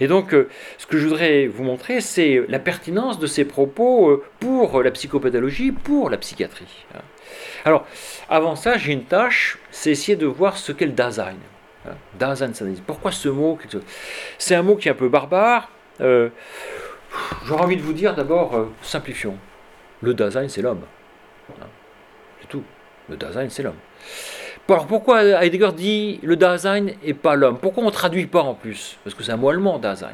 Et 0.01 0.07
donc, 0.07 0.35
euh, 0.35 0.49
ce 0.79 0.87
que 0.87 0.99
je 0.99 1.07
voudrais 1.07 1.47
vous 1.47 1.64
montrer, 1.64 2.01
c'est 2.01 2.43
la 2.49 2.59
pertinence 2.59 3.19
de 3.19 3.27
ces 3.27 3.45
propos 3.45 4.23
pour 4.41 4.83
la 4.83 4.91
psychopathologie, 4.91 5.73
pour 5.73 6.11
la 6.11 6.17
psychiatrie. 6.17 6.87
Alors, 7.64 7.87
avant 8.29 8.57
ça, 8.57 8.79
j'ai 8.79 8.93
une 8.93 9.05
tâche, 9.05 9.59
c'est 9.71 9.91
essayer 9.91 10.17
de 10.17 10.27
voir 10.27 10.57
ce 10.57 10.73
qu'est 10.73 10.87
le 10.87 10.93
Dasein. 10.93 11.35
Hein, 11.87 11.93
Dasein. 12.19 12.53
Pourquoi 12.87 13.12
ce 13.12 13.29
mot 13.29 13.59
C'est 14.38 14.55
un 14.55 14.62
mot 14.62 14.77
qui 14.77 14.88
est 14.88 14.93
un 14.93 14.95
peu 14.95 15.09
barbare. 15.09 15.71
Euh, 16.01 16.29
j'aurais 17.45 17.62
envie 17.62 17.77
de 17.77 17.83
vous 17.83 17.93
dire 17.93 18.14
d'abord, 18.14 18.57
euh, 18.57 18.67
simplifions. 18.83 19.37
Le 20.01 20.14
Dasein, 20.14 20.49
c'est 20.49 20.62
l'homme. 20.62 20.83
Hein, 21.51 21.67
c'est 22.41 22.49
tout. 22.49 22.62
Le 23.09 23.17
Dasein, 23.17 23.49
c'est 23.49 23.62
l'homme. 23.62 23.79
Alors 24.70 24.87
pourquoi 24.87 25.22
Heidegger 25.22 25.72
dit 25.72 26.20
le 26.22 26.37
Dasein 26.37 26.88
et 27.02 27.14
pas 27.14 27.37
l'homme? 27.37 27.59
Pourquoi 27.59 27.83
on 27.83 27.87
ne 27.87 27.90
traduit 27.90 28.26
pas 28.26 28.42
en 28.42 28.54
plus? 28.54 28.98
Parce 29.02 29.14
que 29.14 29.22
c'est 29.22 29.33
un 29.33 29.37
mot 29.37 29.48
allemand, 29.48 29.78
Dasein. 29.78 30.12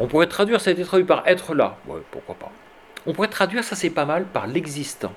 On 0.00 0.08
pourrait 0.08 0.26
traduire, 0.26 0.60
ça 0.60 0.70
a 0.70 0.72
été 0.72 0.82
traduit 0.82 1.06
par 1.06 1.26
être 1.26 1.54
là. 1.54 1.76
Pourquoi 2.10 2.34
pas. 2.34 2.50
On 3.06 3.12
pourrait 3.12 3.28
traduire, 3.28 3.62
ça 3.62 3.76
c'est 3.76 3.90
pas 3.90 4.04
mal, 4.04 4.24
par 4.24 4.46
l'existant 4.46 5.12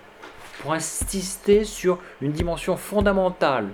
pour 0.60 0.73
insister 0.73 1.63
sur 1.63 2.00
une 2.21 2.32
dimension 2.32 2.78
fondamentale 2.78 3.69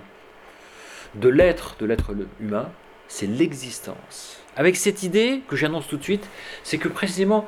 de 1.14 1.28
l'être, 1.28 1.76
de 1.78 1.86
l'être 1.86 2.12
humain, 2.40 2.70
c'est 3.08 3.26
l'existence. 3.26 4.42
Avec 4.56 4.76
cette 4.76 5.02
idée 5.02 5.42
que 5.48 5.56
j'annonce 5.56 5.88
tout 5.88 5.96
de 5.96 6.02
suite, 6.02 6.28
c'est 6.62 6.78
que 6.78 6.88
précisément, 6.88 7.46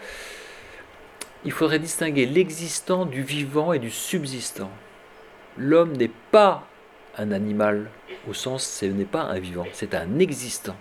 il 1.45 1.53
faudrait 1.53 1.79
distinguer 1.79 2.27
l'existant 2.27 3.07
du 3.07 3.23
vivant 3.23 3.73
et 3.73 3.79
du 3.79 3.91
subsistant. 3.91 4.71
L'homme 5.57 5.97
n'est 5.97 6.11
pas 6.31 6.67
un 7.19 7.33
animal 7.33 7.91
au 8.29 8.35
sens, 8.35 8.65
ce 8.65 8.87
n'est 8.87 9.05
pas 9.05 9.23
un 9.23 9.39
vivant, 9.39 9.67
c'est 9.73 9.95
un 9.95 10.19
existant. 10.19 10.77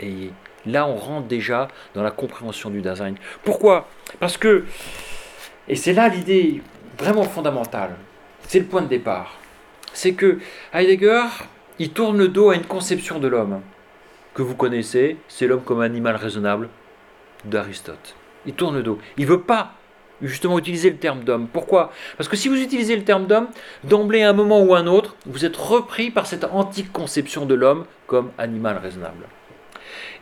Et 0.00 0.30
là, 0.66 0.86
on 0.86 0.96
rentre 0.96 1.26
déjà 1.26 1.68
dans 1.94 2.02
la 2.02 2.10
compréhension 2.10 2.70
du 2.70 2.80
design. 2.80 3.16
Pourquoi? 3.44 3.88
Parce 4.20 4.36
que, 4.36 4.64
et 5.66 5.76
c'est 5.76 5.92
là 5.92 6.08
l'idée 6.08 6.62
vraiment 6.98 7.24
fondamental. 7.24 7.96
C'est 8.42 8.60
le 8.60 8.66
point 8.66 8.82
de 8.82 8.88
départ. 8.88 9.38
C'est 9.92 10.14
que 10.14 10.38
Heidegger, 10.72 11.24
il 11.78 11.90
tourne 11.90 12.18
le 12.18 12.28
dos 12.28 12.50
à 12.50 12.54
une 12.54 12.64
conception 12.64 13.18
de 13.18 13.28
l'homme 13.28 13.60
que 14.34 14.42
vous 14.42 14.54
connaissez, 14.54 15.16
c'est 15.26 15.48
l'homme 15.48 15.62
comme 15.62 15.80
animal 15.80 16.14
raisonnable 16.14 16.68
d'Aristote. 17.44 18.14
Il 18.46 18.54
tourne 18.54 18.76
le 18.76 18.82
dos. 18.84 18.98
Il 19.16 19.26
veut 19.26 19.40
pas 19.40 19.74
justement 20.22 20.58
utiliser 20.58 20.90
le 20.90 20.96
terme 20.96 21.24
d'homme. 21.24 21.48
Pourquoi? 21.52 21.92
Parce 22.16 22.28
que 22.28 22.36
si 22.36 22.48
vous 22.48 22.60
utilisez 22.60 22.96
le 22.96 23.04
terme 23.04 23.26
d'homme, 23.26 23.48
d'emblée 23.84 24.22
à 24.22 24.30
un 24.30 24.32
moment 24.32 24.62
ou 24.62 24.74
à 24.74 24.78
un 24.78 24.86
autre, 24.86 25.16
vous 25.26 25.44
êtes 25.44 25.56
repris 25.56 26.10
par 26.10 26.26
cette 26.26 26.44
antique 26.44 26.92
conception 26.92 27.46
de 27.46 27.54
l'homme 27.54 27.84
comme 28.06 28.30
animal 28.38 28.78
raisonnable. 28.78 29.26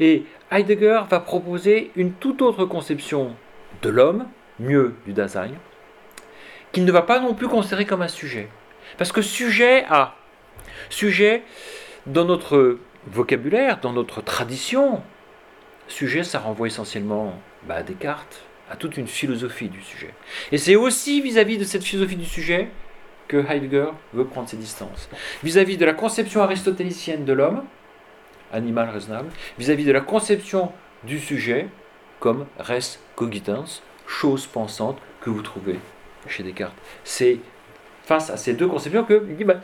Et 0.01 0.25
Heidegger 0.51 1.03
va 1.09 1.21
proposer 1.21 1.91
une 1.97 2.13
toute 2.13 2.43
autre 2.43 2.65
conception 2.65 3.35
de 3.83 3.89
l'homme, 3.89 4.27
mieux 4.59 4.95
du 5.05 5.13
Dasein, 5.13 5.51
qu'il 6.73 6.85
ne 6.85 6.93
va 6.93 7.03
pas 7.03 7.21
non 7.21 7.35
plus 7.35 7.49
considérer 7.49 7.87
comme 7.87 8.03
un 8.03 8.09
sujet. 8.09 8.49
Parce 8.99 9.13
que 9.13 9.23
sujet 9.23 9.85
a, 9.89 10.15
sujet 10.91 11.43
dans 12.07 12.25
notre 12.25 12.79
vocabulaire, 13.07 13.81
dans 13.81 13.93
notre 13.93 14.21
tradition, 14.21 15.03
sujet 15.89 16.23
ça 16.23 16.39
renvoie 16.39 16.67
essentiellement 16.67 17.41
bah, 17.67 17.77
à 17.77 17.83
Descartes, 17.83 18.46
à 18.71 18.77
toute 18.77 18.97
une 18.97 19.07
philosophie 19.07 19.69
du 19.69 19.81
sujet. 19.81 20.13
Et 20.53 20.59
c'est 20.59 20.77
aussi 20.77 21.21
vis-à-vis 21.21 21.59
de 21.59 21.65
cette 21.65 21.85
philosophie 21.85 22.17
du 22.17 22.25
sujet 22.25 22.69
que 23.29 23.37
Heidegger 23.37 23.89
veut 24.13 24.25
prendre 24.25 24.49
ses 24.49 24.57
distances. 24.57 25.09
Vis-à-vis 25.43 25.77
de 25.77 25.85
la 25.85 25.95
conception 25.95 26.43
aristotélicienne 26.43 27.25
de 27.25 27.33
l'homme, 27.33 27.65
animal 28.53 28.89
raisonnable, 28.91 29.29
vis-à-vis 29.59 29.85
-vis 29.85 29.89
de 29.89 29.93
la 29.93 30.01
conception 30.01 30.73
du 31.05 31.19
sujet 31.19 31.69
comme 32.21 32.47
res 32.59 32.99
cogitans, 33.15 33.83
chose 34.07 34.47
pensante 34.47 34.99
que 35.21 35.31
vous 35.31 35.43
trouvez 35.43 35.79
chez 36.29 36.43
Descartes. 36.43 36.77
C'est 37.05 37.39
face 38.05 38.31
à 38.31 38.37
ces 38.37 38.55
deux 38.55 38.69
conceptions 38.69 39.05
qu'il 39.05 39.37
dit 39.37 39.45
bah, 39.45 39.61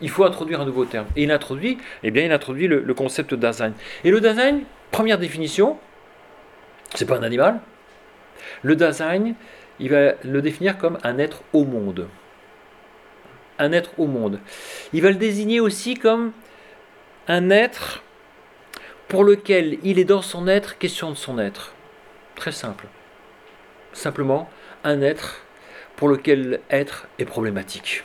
il 0.00 0.10
faut 0.10 0.24
introduire 0.24 0.60
un 0.60 0.64
nouveau 0.64 0.84
terme. 0.84 1.06
Et 1.16 1.22
il 1.22 1.30
introduit, 1.30 1.78
eh 2.02 2.10
bien, 2.10 2.24
il 2.24 2.32
introduit 2.32 2.66
le, 2.66 2.94
concept 2.94 3.34
de 3.34 3.50
Et 4.04 4.10
le 4.10 4.20
Dasein, 4.20 4.60
première 4.90 5.18
définition, 5.18 5.78
c'est 6.94 7.06
pas 7.06 7.16
un 7.16 7.22
animal. 7.22 7.60
Le 8.62 8.76
Dasein, 8.76 9.34
il 9.78 9.90
va 9.90 10.12
le 10.24 10.42
définir 10.42 10.78
comme 10.78 10.98
un 11.02 11.18
être 11.18 11.42
au 11.52 11.64
monde. 11.64 12.08
Un 13.58 13.72
être 13.72 13.98
au 13.98 14.06
monde. 14.06 14.40
Il 14.92 15.02
va 15.02 15.10
le 15.10 15.16
désigner 15.16 15.60
aussi 15.60 15.94
comme 15.94 16.32
un 17.28 17.50
être 17.50 18.02
pour 19.08 19.24
lequel 19.24 19.78
il 19.82 19.98
est 19.98 20.04
dans 20.04 20.22
son 20.22 20.48
être 20.48 20.78
question 20.78 21.10
de 21.10 21.16
son 21.16 21.38
être. 21.38 21.74
Très 22.34 22.52
simple. 22.52 22.86
Simplement, 23.92 24.50
un 24.82 25.02
être 25.02 25.42
pour 25.96 26.08
lequel 26.08 26.60
être 26.70 27.06
est 27.18 27.24
problématique. 27.24 28.02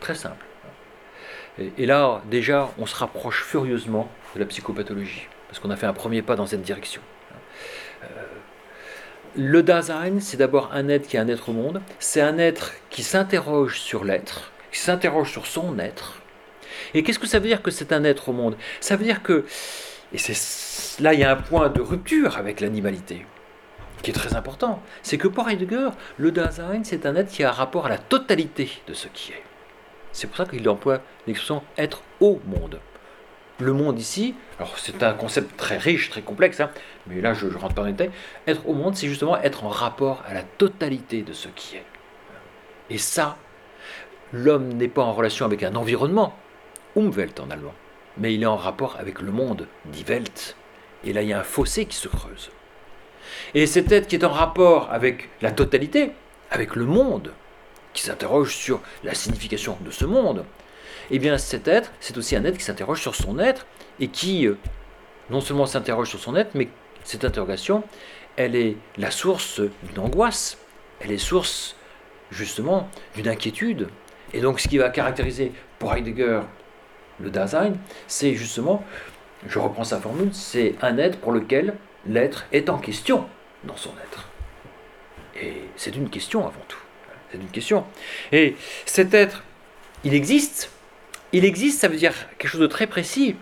Très 0.00 0.14
simple. 0.14 0.44
Et, 1.76 1.86
là, 1.86 2.22
déjà, 2.30 2.70
on 2.78 2.86
se 2.86 2.94
rapproche 2.94 3.42
furieusement 3.42 4.08
de 4.34 4.40
la 4.40 4.46
psychopathologie, 4.46 5.26
parce 5.48 5.58
qu'on 5.58 5.70
a 5.70 5.76
fait 5.76 5.86
un 5.86 5.92
premier 5.92 6.22
pas 6.22 6.36
dans 6.36 6.46
cette 6.46 6.62
direction. 6.62 7.02
Le 9.36 9.62
Dasein, 9.62 10.20
c'est 10.20 10.36
d'abord 10.36 10.70
un 10.72 10.88
être 10.88 11.06
qui 11.06 11.16
est 11.16 11.20
un 11.20 11.28
être 11.28 11.48
au 11.48 11.52
monde, 11.52 11.80
c'est 11.98 12.20
un 12.20 12.38
être 12.38 12.72
qui 12.90 13.02
s'interroge 13.02 13.78
sur 13.78 14.04
l'être, 14.04 14.50
qui 14.72 14.78
s'interroge 14.78 15.30
sur 15.30 15.46
son 15.46 15.78
être. 15.78 16.20
Et 16.94 17.02
qu'est-ce 17.02 17.18
que 17.18 17.26
ça 17.26 17.38
veut 17.38 17.48
dire 17.48 17.62
que 17.62 17.70
c'est 17.70 17.92
un 17.92 18.04
être 18.04 18.28
au 18.28 18.32
monde? 18.32 18.56
Ça 18.80 18.96
veut 18.96 19.04
dire 19.04 19.22
que, 19.22 19.44
et 20.12 20.18
c'est 20.18 21.02
là 21.02 21.14
il 21.14 21.20
y 21.20 21.24
a 21.24 21.30
un 21.30 21.36
point 21.36 21.68
de 21.68 21.80
rupture 21.80 22.38
avec 22.38 22.60
l'animalité, 22.60 23.26
qui 24.02 24.10
est 24.10 24.14
très 24.14 24.34
important, 24.34 24.82
c'est 25.02 25.18
que 25.18 25.28
pour 25.28 25.48
Heidegger, 25.48 25.90
le 26.16 26.32
Dasein, 26.32 26.82
c'est 26.84 27.06
un 27.06 27.16
être 27.16 27.30
qui 27.30 27.44
a 27.44 27.50
un 27.50 27.52
rapport 27.52 27.86
à 27.86 27.90
la 27.90 27.98
totalité 27.98 28.70
de 28.86 28.94
ce 28.94 29.08
qui 29.08 29.32
est. 29.32 29.42
C'est 30.12 30.26
pour 30.26 30.36
ça 30.36 30.46
qu'il 30.46 30.68
emploie 30.68 31.00
l'expression 31.26 31.62
être 31.76 32.02
au 32.20 32.40
monde. 32.46 32.80
Le 33.60 33.72
monde 33.72 33.98
ici, 33.98 34.34
alors 34.58 34.78
c'est 34.78 35.02
un 35.02 35.14
concept 35.14 35.56
très 35.56 35.78
riche, 35.78 36.10
très 36.10 36.22
complexe, 36.22 36.60
hein, 36.60 36.70
mais 37.08 37.20
là 37.20 37.34
je, 37.34 37.46
ne 37.46 37.56
rentre 37.56 37.74
pas 37.74 37.82
dans 37.82 37.88
les 37.88 37.92
détails. 37.92 38.12
Être 38.46 38.68
au 38.68 38.72
monde, 38.72 38.94
c'est 38.94 39.08
justement 39.08 39.36
être 39.42 39.64
en 39.64 39.68
rapport 39.68 40.22
à 40.28 40.34
la 40.34 40.44
totalité 40.44 41.22
de 41.22 41.32
ce 41.32 41.48
qui 41.48 41.76
est. 41.76 41.84
Et 42.88 42.98
ça, 42.98 43.36
l'homme 44.32 44.68
n'est 44.74 44.88
pas 44.88 45.02
en 45.02 45.12
relation 45.12 45.44
avec 45.44 45.64
un 45.64 45.74
environnement, 45.74 46.36
Umwelt 46.94 47.40
en 47.40 47.50
allemand, 47.50 47.74
mais 48.16 48.32
il 48.32 48.44
est 48.44 48.46
en 48.46 48.56
rapport 48.56 48.96
avec 49.00 49.20
le 49.20 49.32
monde, 49.32 49.66
die 49.86 50.04
Welt. 50.04 50.56
Et 51.04 51.12
là, 51.12 51.22
il 51.22 51.28
y 51.28 51.32
a 51.32 51.40
un 51.40 51.44
fossé 51.44 51.86
qui 51.86 51.96
se 51.96 52.08
creuse. 52.08 52.50
Et 53.54 53.66
cet 53.66 53.90
être 53.90 54.06
qui 54.06 54.16
est 54.16 54.24
en 54.24 54.30
rapport 54.30 54.88
avec 54.92 55.30
la 55.42 55.50
totalité, 55.50 56.12
avec 56.52 56.76
le 56.76 56.86
monde, 56.86 57.32
qui 57.92 58.02
s'interroge 58.02 58.54
sur 58.54 58.80
la 59.02 59.14
signification 59.14 59.76
de 59.80 59.90
ce 59.90 60.04
monde, 60.04 60.44
eh 61.10 61.18
bien 61.18 61.38
cet 61.38 61.68
être, 61.68 61.92
c'est 62.00 62.16
aussi 62.16 62.36
un 62.36 62.44
être 62.44 62.58
qui 62.58 62.64
s'interroge 62.64 63.00
sur 63.00 63.14
son 63.14 63.38
être 63.38 63.66
et 64.00 64.08
qui 64.08 64.46
euh, 64.46 64.56
non 65.30 65.40
seulement 65.40 65.66
s'interroge 65.66 66.08
sur 66.08 66.18
son 66.18 66.36
être, 66.36 66.54
mais 66.54 66.68
cette 67.04 67.24
interrogation, 67.24 67.82
elle 68.36 68.54
est 68.54 68.76
la 68.96 69.10
source 69.10 69.60
d'une 69.82 69.98
angoisse, 69.98 70.58
elle 71.00 71.12
est 71.12 71.18
source 71.18 71.76
justement 72.30 72.88
d'une 73.14 73.28
inquiétude. 73.28 73.88
Et 74.32 74.40
donc 74.40 74.60
ce 74.60 74.68
qui 74.68 74.78
va 74.78 74.90
caractériser 74.90 75.52
pour 75.78 75.94
Heidegger 75.94 76.40
le 77.20 77.30
Dasein, 77.30 77.72
c'est 78.06 78.34
justement, 78.34 78.84
je 79.46 79.58
reprends 79.58 79.84
sa 79.84 80.00
formule, 80.00 80.30
c'est 80.32 80.74
un 80.82 80.98
être 80.98 81.18
pour 81.18 81.32
lequel 81.32 81.74
l'être 82.06 82.46
est 82.52 82.68
en 82.68 82.78
question 82.78 83.26
dans 83.64 83.76
son 83.76 83.90
être. 84.04 84.28
Et 85.40 85.54
c'est 85.76 85.96
une 85.96 86.10
question 86.10 86.40
avant 86.40 86.64
tout. 86.68 86.78
C'est 87.30 87.38
une 87.38 87.48
question. 87.48 87.84
Et 88.32 88.56
cet 88.86 89.14
être, 89.14 89.42
il 90.04 90.14
existe. 90.14 90.70
Il 91.32 91.44
existe, 91.44 91.80
ça 91.80 91.88
veut 91.88 91.96
dire 91.96 92.14
quelque 92.38 92.50
chose 92.50 92.60
de 92.60 92.66
très 92.66 92.86
précis. 92.86 93.36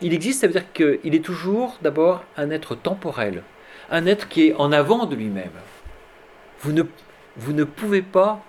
Il 0.00 0.12
existe, 0.12 0.40
ça 0.40 0.46
veut 0.46 0.52
dire 0.52 0.72
qu'il 0.72 1.14
est 1.14 1.24
toujours 1.24 1.78
d'abord 1.82 2.24
un 2.36 2.50
être 2.50 2.74
temporel, 2.74 3.42
un 3.90 4.06
être 4.06 4.28
qui 4.28 4.48
est 4.48 4.54
en 4.54 4.72
avant 4.72 5.06
de 5.06 5.16
lui-même. 5.16 5.50
Vous 6.60 6.72
ne, 6.72 6.82
vous 7.36 7.52
ne 7.52 7.64
pouvez 7.64 8.02
pas, 8.02 8.44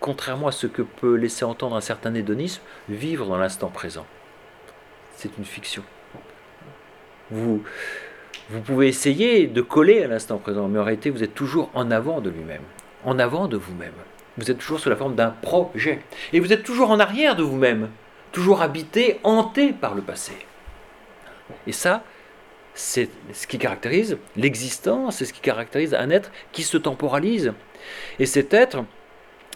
contrairement 0.00 0.48
à 0.48 0.52
ce 0.52 0.66
que 0.66 0.82
peut 0.82 1.14
laisser 1.14 1.44
entendre 1.44 1.76
un 1.76 1.80
certain 1.80 2.14
hédonisme, 2.14 2.62
vivre 2.88 3.26
dans 3.26 3.38
l'instant 3.38 3.68
présent. 3.68 4.06
C'est 5.16 5.36
une 5.36 5.44
fiction. 5.44 5.82
Vous, 7.30 7.62
vous 8.48 8.60
pouvez 8.60 8.88
essayer 8.88 9.46
de 9.46 9.60
coller 9.60 10.02
à 10.02 10.06
l'instant 10.06 10.38
présent, 10.38 10.68
mais 10.68 10.78
en 10.78 10.84
réalité, 10.84 11.10
vous 11.10 11.22
êtes 11.22 11.34
toujours 11.34 11.70
en 11.74 11.90
avant 11.90 12.20
de 12.20 12.30
lui-même 12.30 12.62
en 13.04 13.18
avant 13.18 13.48
de 13.48 13.56
vous-même. 13.56 13.92
Vous 14.38 14.50
êtes 14.52 14.58
toujours 14.58 14.78
sous 14.78 14.88
la 14.88 14.96
forme 14.96 15.16
d'un 15.16 15.30
projet. 15.30 16.00
Et 16.32 16.38
vous 16.38 16.52
êtes 16.52 16.62
toujours 16.62 16.90
en 16.90 17.00
arrière 17.00 17.34
de 17.34 17.42
vous-même, 17.42 17.90
toujours 18.30 18.62
habité, 18.62 19.18
hanté 19.24 19.72
par 19.72 19.94
le 19.94 20.02
passé. 20.02 20.32
Et 21.66 21.72
ça, 21.72 22.04
c'est 22.72 23.10
ce 23.32 23.48
qui 23.48 23.58
caractérise 23.58 24.16
l'existence, 24.36 25.16
c'est 25.16 25.24
ce 25.24 25.32
qui 25.32 25.40
caractérise 25.40 25.92
un 25.92 26.08
être 26.10 26.30
qui 26.52 26.62
se 26.62 26.76
temporalise. 26.76 27.52
Et 28.20 28.26
cet 28.26 28.54
être, 28.54 28.84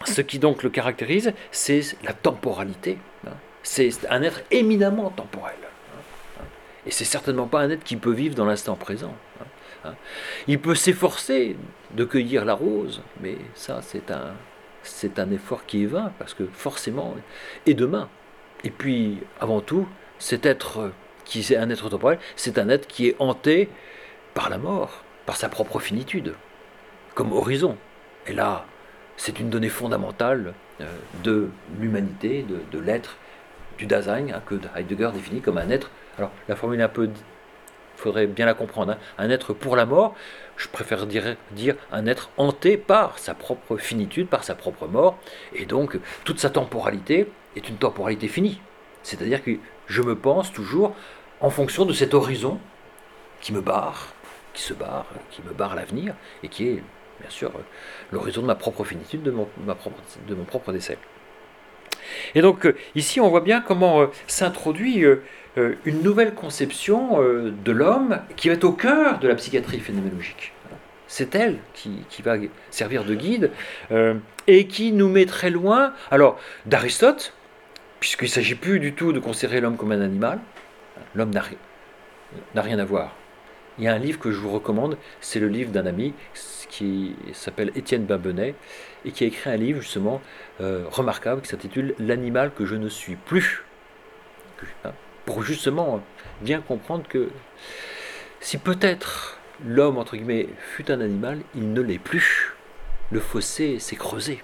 ce 0.04 0.20
qui 0.20 0.40
donc 0.40 0.64
le 0.64 0.70
caractérise, 0.70 1.32
c'est 1.52 1.82
la 2.02 2.12
temporalité. 2.12 2.98
C'est 3.62 3.92
un 4.10 4.22
être 4.22 4.42
éminemment 4.50 5.10
temporel. 5.10 5.54
Et 6.86 6.90
c'est 6.90 7.04
certainement 7.04 7.46
pas 7.46 7.60
un 7.60 7.70
être 7.70 7.84
qui 7.84 7.94
peut 7.94 8.12
vivre 8.12 8.34
dans 8.34 8.46
l'instant 8.46 8.74
présent. 8.74 9.14
Il 10.48 10.58
peut 10.58 10.74
s'efforcer 10.74 11.56
de 11.92 12.04
cueillir 12.04 12.44
la 12.44 12.54
rose, 12.54 13.02
mais 13.20 13.36
ça, 13.54 13.80
c'est 13.82 14.10
un, 14.10 14.32
c'est 14.82 15.18
un 15.18 15.30
effort 15.30 15.66
qui 15.66 15.84
est 15.84 15.86
vain, 15.86 16.12
parce 16.18 16.34
que 16.34 16.44
forcément, 16.52 17.14
et 17.66 17.74
demain. 17.74 18.08
Et 18.64 18.70
puis, 18.70 19.18
avant 19.40 19.60
tout, 19.60 19.86
cet 20.18 20.46
être 20.46 20.92
qui 21.24 21.40
est 21.40 21.56
un 21.56 21.70
être 21.70 21.88
temporel, 21.88 22.18
c'est 22.36 22.58
un 22.58 22.68
être 22.68 22.86
qui 22.86 23.08
est 23.08 23.16
hanté 23.18 23.68
par 24.34 24.50
la 24.50 24.58
mort, 24.58 25.04
par 25.26 25.36
sa 25.36 25.48
propre 25.48 25.78
finitude, 25.78 26.34
comme 27.14 27.32
horizon. 27.32 27.76
Et 28.26 28.32
là, 28.32 28.66
c'est 29.16 29.40
une 29.40 29.50
donnée 29.50 29.68
fondamentale 29.68 30.54
euh, 30.80 30.84
de 31.22 31.48
l'humanité, 31.78 32.44
de, 32.72 32.78
l'être, 32.78 33.16
du 33.78 33.86
Dasein, 33.86 34.26
que 34.46 34.56
Heidegger 34.76 35.10
définit 35.12 35.40
comme 35.40 35.58
un 35.58 35.70
être. 35.70 35.90
Alors, 36.18 36.30
la 36.48 36.56
formule 36.56 36.80
est 36.80 36.84
un 36.84 36.88
peu 36.88 37.08
faudrait 38.02 38.26
bien 38.26 38.46
la 38.46 38.54
comprendre. 38.54 38.92
Hein. 38.92 38.98
Un 39.18 39.30
être 39.30 39.52
pour 39.52 39.76
la 39.76 39.86
mort, 39.86 40.14
je 40.56 40.68
préfère 40.68 41.06
dire, 41.06 41.36
un 41.90 42.06
être 42.06 42.30
hanté 42.36 42.76
par 42.76 43.18
sa 43.18 43.34
propre 43.34 43.76
finitude, 43.76 44.28
par 44.28 44.44
sa 44.44 44.54
propre 44.54 44.86
mort, 44.86 45.18
et 45.54 45.66
donc 45.66 45.98
toute 46.24 46.38
sa 46.38 46.50
temporalité 46.50 47.30
est 47.56 47.68
une 47.68 47.76
temporalité 47.76 48.28
finie. 48.28 48.60
C'est-à-dire 49.02 49.42
que 49.42 49.52
je 49.86 50.02
me 50.02 50.16
pense 50.16 50.52
toujours 50.52 50.94
en 51.40 51.50
fonction 51.50 51.84
de 51.84 51.92
cet 51.92 52.14
horizon 52.14 52.58
qui 53.40 53.52
me 53.52 53.60
barre, 53.60 54.14
qui 54.54 54.62
se 54.62 54.74
barre, 54.74 55.06
qui 55.30 55.42
me 55.42 55.52
barre 55.52 55.74
l'avenir, 55.74 56.14
et 56.42 56.48
qui 56.48 56.68
est 56.68 56.82
bien 57.20 57.30
sûr 57.30 57.50
l'horizon 58.12 58.42
de 58.42 58.46
ma 58.46 58.54
propre 58.54 58.84
finitude, 58.84 59.22
de 59.22 59.30
mon 59.30 60.44
propre 60.44 60.72
décès. 60.72 60.98
Et 62.34 62.42
donc 62.42 62.66
euh, 62.66 62.76
ici 62.94 63.20
on 63.20 63.28
voit 63.28 63.40
bien 63.40 63.60
comment 63.60 64.02
euh, 64.02 64.06
s'introduit 64.26 65.04
euh, 65.04 65.22
une 65.84 66.02
nouvelle 66.02 66.34
conception 66.34 67.18
de 67.20 67.72
l'homme 67.72 68.20
qui 68.36 68.48
va 68.48 68.54
être 68.54 68.64
au 68.64 68.72
cœur 68.72 69.18
de 69.18 69.28
la 69.28 69.34
psychiatrie 69.34 69.80
phénoménologique. 69.80 70.54
C'est 71.06 71.34
elle 71.34 71.58
qui, 71.74 72.00
va 72.24 72.36
servir 72.70 73.04
de 73.04 73.14
guide 73.14 73.50
et 74.46 74.66
qui 74.66 74.92
nous 74.92 75.10
met 75.10 75.26
très 75.26 75.50
loin, 75.50 75.92
alors 76.10 76.38
d'Aristote, 76.64 77.34
puisqu'il 78.00 78.24
ne 78.24 78.30
s'agit 78.30 78.54
plus 78.54 78.80
du 78.80 78.94
tout 78.94 79.12
de 79.12 79.20
considérer 79.20 79.60
l'homme 79.60 79.76
comme 79.76 79.92
un 79.92 80.00
animal, 80.00 80.38
l'homme 81.14 81.32
n'a 81.34 82.62
rien 82.62 82.78
à 82.78 82.84
voir. 82.86 83.14
Il 83.78 83.84
y 83.84 83.88
a 83.88 83.92
un 83.92 83.98
livre 83.98 84.18
que 84.18 84.30
je 84.30 84.38
vous 84.38 84.50
recommande, 84.50 84.96
c'est 85.20 85.38
le 85.38 85.48
livre 85.48 85.70
d'un 85.70 85.84
ami 85.84 86.14
qui 86.68 87.14
s'appelle 87.34 87.72
Étienne 87.76 88.04
Babenet 88.04 88.54
et 89.04 89.12
qui 89.12 89.24
a 89.24 89.26
écrit 89.26 89.50
un 89.50 89.56
livre 89.56 89.80
justement 89.80 90.20
remarquable 90.60 91.42
qui 91.42 91.48
s'intitule 91.48 91.94
L'animal 91.98 92.52
que 92.54 92.64
je 92.64 92.76
ne 92.76 92.88
suis 92.88 93.16
plus 93.16 93.64
pour 95.24 95.42
justement 95.42 96.02
bien 96.40 96.60
comprendre 96.60 97.04
que 97.08 97.28
si 98.40 98.58
peut-être 98.58 99.38
l'homme, 99.64 99.98
entre 99.98 100.16
guillemets, 100.16 100.48
fut 100.58 100.90
un 100.90 101.00
animal, 101.00 101.38
il 101.54 101.72
ne 101.72 101.80
l'est 101.80 101.98
plus. 101.98 102.54
Le 103.10 103.20
fossé 103.20 103.78
s'est 103.78 103.96
creusé. 103.96 104.42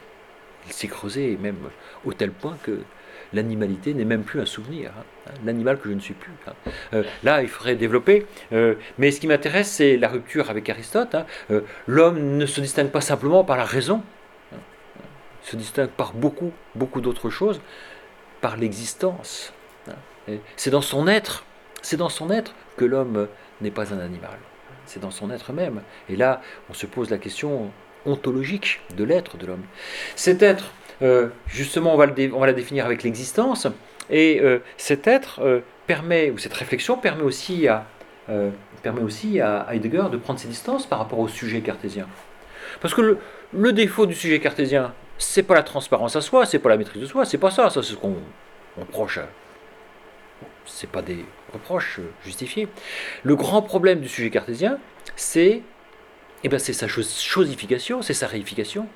Il 0.66 0.72
s'est 0.72 0.88
creusé 0.88 1.36
même 1.40 1.56
au 2.04 2.12
tel 2.12 2.30
point 2.30 2.56
que 2.62 2.80
l'animalité 3.32 3.94
n'est 3.94 4.04
même 4.04 4.22
plus 4.22 4.40
un 4.40 4.46
souvenir. 4.46 4.92
Hein. 4.96 5.32
L'animal 5.44 5.78
que 5.78 5.88
je 5.88 5.94
ne 5.94 6.00
suis 6.00 6.14
plus. 6.14 6.32
Hein. 6.46 6.52
Euh, 6.94 7.02
là, 7.24 7.42
il 7.42 7.48
faudrait 7.48 7.74
développer. 7.74 8.26
Euh, 8.52 8.74
mais 8.98 9.10
ce 9.10 9.20
qui 9.20 9.26
m'intéresse, 9.26 9.70
c'est 9.70 9.96
la 9.96 10.08
rupture 10.08 10.50
avec 10.50 10.68
Aristote. 10.68 11.14
Hein. 11.14 11.26
Euh, 11.50 11.62
l'homme 11.86 12.36
ne 12.36 12.46
se 12.46 12.60
distingue 12.60 12.90
pas 12.90 13.00
simplement 13.00 13.44
par 13.44 13.56
la 13.56 13.64
raison. 13.64 14.02
Se 15.42 15.56
distingue 15.56 15.90
par 15.90 16.12
beaucoup, 16.12 16.52
beaucoup 16.74 17.00
d'autres 17.00 17.30
choses. 17.30 17.60
Par 18.40 18.56
l'existence. 18.56 19.52
C'est 20.56 20.70
dans 20.70 20.82
son 20.82 21.08
être, 21.08 21.44
c'est 21.80 21.96
dans 21.96 22.08
son 22.10 22.30
être 22.30 22.54
que 22.76 22.84
l'homme 22.84 23.28
n'est 23.60 23.70
pas 23.70 23.94
un 23.94 23.98
animal. 23.98 24.38
C'est 24.84 25.00
dans 25.00 25.10
son 25.10 25.30
être 25.30 25.52
même. 25.52 25.82
Et 26.08 26.16
là, 26.16 26.42
on 26.70 26.74
se 26.74 26.86
pose 26.86 27.10
la 27.10 27.18
question, 27.18 27.70
ontologique 28.06 28.80
de 28.96 29.04
l'être 29.04 29.36
de 29.36 29.46
l'homme. 29.46 29.64
Cet 30.16 30.42
être, 30.42 30.72
euh, 31.02 31.28
justement, 31.46 31.94
on 31.94 31.96
va, 31.96 32.06
le 32.06 32.34
on 32.34 32.40
va, 32.40 32.46
la 32.46 32.52
définir 32.52 32.86
avec 32.86 33.02
l'existence, 33.02 33.66
et 34.10 34.40
euh, 34.40 34.58
cet 34.76 35.06
être 35.06 35.40
euh, 35.42 35.60
permet, 35.86 36.30
ou 36.30 36.38
cette 36.38 36.54
réflexion 36.54 36.96
permet 36.96 37.22
aussi 37.22 37.68
à, 37.68 37.86
permet 38.82 39.00
aussi 39.00 39.40
à 39.40 39.66
Heidegger 39.72 40.04
de 40.12 40.18
prendre 40.18 40.38
ses 40.38 40.48
distances 40.48 40.86
par 40.86 40.98
rapport 40.98 41.18
au 41.18 41.28
sujet 41.28 41.60
cartésien. 41.60 42.06
Parce 42.82 42.92
que 42.92 43.16
le 43.54 43.72
défaut 43.72 44.04
du 44.04 44.14
sujet 44.14 44.38
cartésien, 44.38 44.92
c'est 45.18 45.42
pas 45.42 45.54
la 45.54 45.62
transparence 45.62 46.16
à 46.16 46.20
soi, 46.20 46.46
c'est 46.46 46.58
pas 46.58 46.68
la 46.68 46.76
maîtrise 46.76 47.02
de 47.02 47.06
soi, 47.06 47.24
c'est 47.24 47.38
pas 47.38 47.50
ça, 47.50 47.68
ça 47.70 47.82
c'est 47.82 47.92
ce 47.92 47.96
qu'on 47.96 48.16
reproche. 48.78 49.18
C'est 50.64 50.90
pas 50.90 51.02
des 51.02 51.24
reproches 51.52 52.00
justifiés. 52.24 52.68
Le 53.24 53.34
grand 53.34 53.62
problème 53.62 54.00
du 54.00 54.08
sujet 54.08 54.30
cartésien, 54.30 54.78
c'est 55.16 55.62
eh 56.44 56.48
ben, 56.48 56.58
sa 56.58 56.86
chosification, 56.86 58.02
c'est 58.02 58.14
sa 58.14 58.26
réification. 58.26 58.86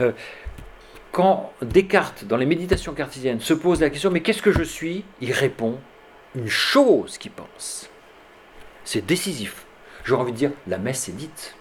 Euh, 0.00 0.12
quand 1.12 1.52
Descartes, 1.62 2.24
dans 2.24 2.36
les 2.36 2.46
méditations 2.46 2.94
cartésiennes, 2.94 3.40
se 3.40 3.54
pose 3.54 3.80
la 3.80 3.90
question 3.90 4.10
Mais 4.10 4.20
qu'est-ce 4.20 4.42
que 4.42 4.50
je 4.50 4.62
suis? 4.62 5.04
Il 5.20 5.32
répond 5.32 5.78
Une 6.34 6.48
chose 6.48 7.18
qui 7.18 7.28
pense. 7.28 7.90
C'est 8.84 9.04
décisif. 9.04 9.66
J'aurais 10.04 10.22
envie 10.22 10.32
de 10.32 10.36
dire 10.36 10.50
La 10.66 10.78
messe 10.78 11.08
est 11.08 11.12
dite. 11.12 11.54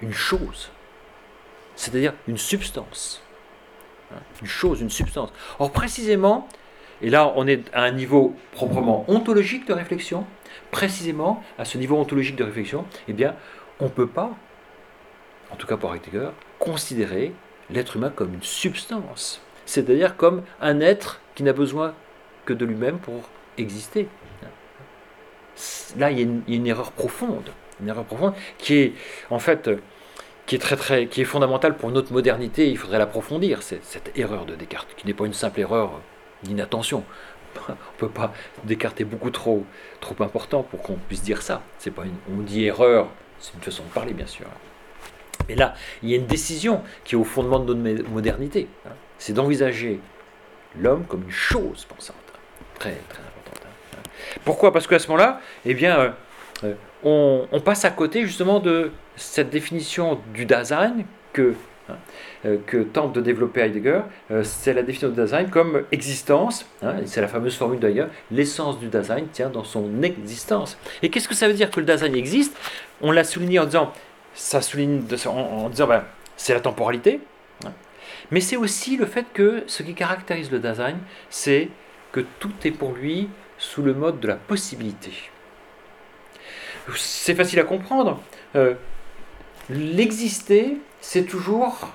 Une 0.00 0.12
chose 0.12 0.70
c'est-à-dire 1.80 2.12
une 2.28 2.36
substance. 2.36 3.22
Hein, 4.12 4.18
une 4.42 4.46
chose, 4.46 4.82
une 4.82 4.90
substance. 4.90 5.32
Or, 5.58 5.72
précisément, 5.72 6.46
et 7.00 7.08
là 7.08 7.32
on 7.36 7.46
est 7.46 7.62
à 7.72 7.84
un 7.84 7.92
niveau 7.92 8.36
proprement 8.52 9.06
ontologique 9.08 9.66
de 9.66 9.72
réflexion, 9.72 10.26
précisément 10.70 11.42
à 11.58 11.64
ce 11.64 11.78
niveau 11.78 11.96
ontologique 11.96 12.36
de 12.36 12.44
réflexion, 12.44 12.84
eh 13.08 13.14
bien, 13.14 13.34
on 13.80 13.86
ne 13.86 13.90
peut 13.90 14.06
pas, 14.06 14.30
en 15.50 15.56
tout 15.56 15.66
cas 15.66 15.78
pour 15.78 15.94
Heidegger, 15.94 16.28
considérer 16.58 17.32
l'être 17.70 17.96
humain 17.96 18.12
comme 18.14 18.34
une 18.34 18.42
substance, 18.42 19.40
c'est-à-dire 19.64 20.18
comme 20.18 20.42
un 20.60 20.80
être 20.80 21.22
qui 21.34 21.42
n'a 21.44 21.54
besoin 21.54 21.94
que 22.44 22.52
de 22.52 22.66
lui-même 22.66 22.98
pour 22.98 23.22
exister. 23.56 24.06
Là, 25.96 26.10
il 26.10 26.18
y, 26.18 26.20
a 26.20 26.24
une, 26.24 26.42
il 26.46 26.54
y 26.54 26.56
a 26.58 26.60
une 26.60 26.66
erreur 26.66 26.92
profonde, 26.92 27.50
une 27.80 27.88
erreur 27.88 28.04
profonde 28.04 28.34
qui 28.58 28.74
est 28.74 28.92
en 29.30 29.38
fait 29.38 29.70
qui 30.50 30.56
est, 30.56 30.58
très, 30.58 30.74
très, 30.74 31.06
qui 31.06 31.20
est 31.20 31.24
fondamentale 31.24 31.76
pour 31.76 31.92
notre 31.92 32.12
modernité, 32.12 32.68
il 32.68 32.76
faudrait 32.76 32.98
l'approfondir, 32.98 33.62
cette 33.62 34.10
erreur 34.16 34.46
de 34.46 34.56
Descartes, 34.56 34.88
qui 34.96 35.06
n'est 35.06 35.14
pas 35.14 35.24
une 35.24 35.32
simple 35.32 35.60
erreur 35.60 36.00
d'inattention. 36.42 37.04
On 37.68 37.72
peut 37.98 38.08
pas 38.08 38.32
Descartes 38.64 39.00
est 39.00 39.04
beaucoup 39.04 39.30
trop, 39.30 39.64
trop 40.00 40.20
important 40.24 40.64
pour 40.64 40.82
qu'on 40.82 40.94
puisse 40.94 41.22
dire 41.22 41.40
ça. 41.42 41.62
C'est 41.78 41.92
pas 41.92 42.02
on 42.28 42.40
dit 42.40 42.64
erreur, 42.64 43.06
c'est 43.38 43.54
une 43.54 43.60
façon 43.60 43.84
de 43.84 43.90
parler 43.90 44.12
bien 44.12 44.26
sûr. 44.26 44.46
Mais 45.48 45.54
là, 45.54 45.74
il 46.02 46.10
y 46.10 46.14
a 46.14 46.16
une 46.16 46.26
décision 46.26 46.82
qui 47.04 47.14
est 47.14 47.18
au 47.18 47.22
fondement 47.22 47.60
de 47.60 47.72
notre 47.72 48.10
modernité. 48.10 48.66
Hein. 48.88 48.94
C'est 49.18 49.34
d'envisager 49.34 50.00
l'homme 50.76 51.04
comme 51.04 51.22
une 51.22 51.30
chose 51.30 51.84
pensante. 51.84 52.16
Très, 52.76 52.98
très 53.08 53.22
importante. 53.22 53.68
Hein. 53.94 54.02
Pourquoi? 54.44 54.72
Parce 54.72 54.88
qu'à 54.88 54.98
ce 54.98 55.06
moment-là, 55.06 55.40
eh 55.64 55.74
bien, 55.74 55.96
euh, 56.00 56.10
euh, 56.64 56.74
on, 57.04 57.60
passe 57.60 57.84
à 57.84 57.90
côté 57.90 58.22
justement 58.22 58.60
de 58.60 58.90
cette 59.20 59.50
définition 59.50 60.18
du 60.32 60.46
Dasein 60.46 60.94
que, 61.32 61.54
hein, 61.88 61.96
euh, 62.46 62.56
que 62.66 62.78
tente 62.78 63.12
de 63.12 63.20
développer 63.20 63.60
Heidegger. 63.60 64.00
Euh, 64.30 64.42
c'est 64.42 64.72
la 64.72 64.82
définition 64.82 65.10
du 65.10 65.16
Dasein 65.16 65.44
comme 65.44 65.84
existence, 65.92 66.66
hein, 66.82 66.94
c'est 67.04 67.20
la 67.20 67.28
fameuse 67.28 67.56
formule 67.56 67.78
d'ailleurs, 67.78 68.08
l'essence 68.30 68.78
du 68.78 68.88
Dasein 68.88 69.24
tient 69.32 69.50
dans 69.50 69.64
son 69.64 70.02
existence. 70.02 70.78
Et 71.02 71.10
qu'est-ce 71.10 71.28
que 71.28 71.34
ça 71.34 71.48
veut 71.48 71.54
dire 71.54 71.70
que 71.70 71.80
le 71.80 71.86
Dasein 71.86 72.12
existe? 72.14 72.56
On 73.02 73.12
l'a 73.12 73.24
souligné 73.24 73.58
en 73.58 73.66
disant, 73.66 73.92
ça 74.34 74.62
souligne 74.62 75.02
en, 75.26 75.68
disant, 75.68 75.86
ben, 75.86 76.04
c'est 76.36 76.54
la 76.54 76.60
temporalité, 76.60 77.20
hein. 77.66 77.72
mais 78.30 78.40
c'est 78.40 78.56
aussi 78.56 78.96
le 78.96 79.06
fait 79.06 79.26
que 79.34 79.64
ce 79.66 79.82
qui 79.82 79.94
caractérise 79.94 80.50
le 80.50 80.60
Dasein, 80.60 80.96
c'est 81.28 81.68
que 82.12 82.20
tout 82.38 82.52
est 82.64 82.70
pour 82.70 82.92
lui 82.92 83.28
sous 83.58 83.82
le 83.82 83.92
mode 83.92 84.18
de 84.18 84.28
la 84.28 84.36
possibilité 84.36 85.12
c'est 86.96 87.34
facile 87.34 87.60
à 87.60 87.64
comprendre. 87.64 88.20
Euh, 88.56 88.74
l'exister, 89.70 90.76
c'est 91.00 91.24
toujours 91.24 91.92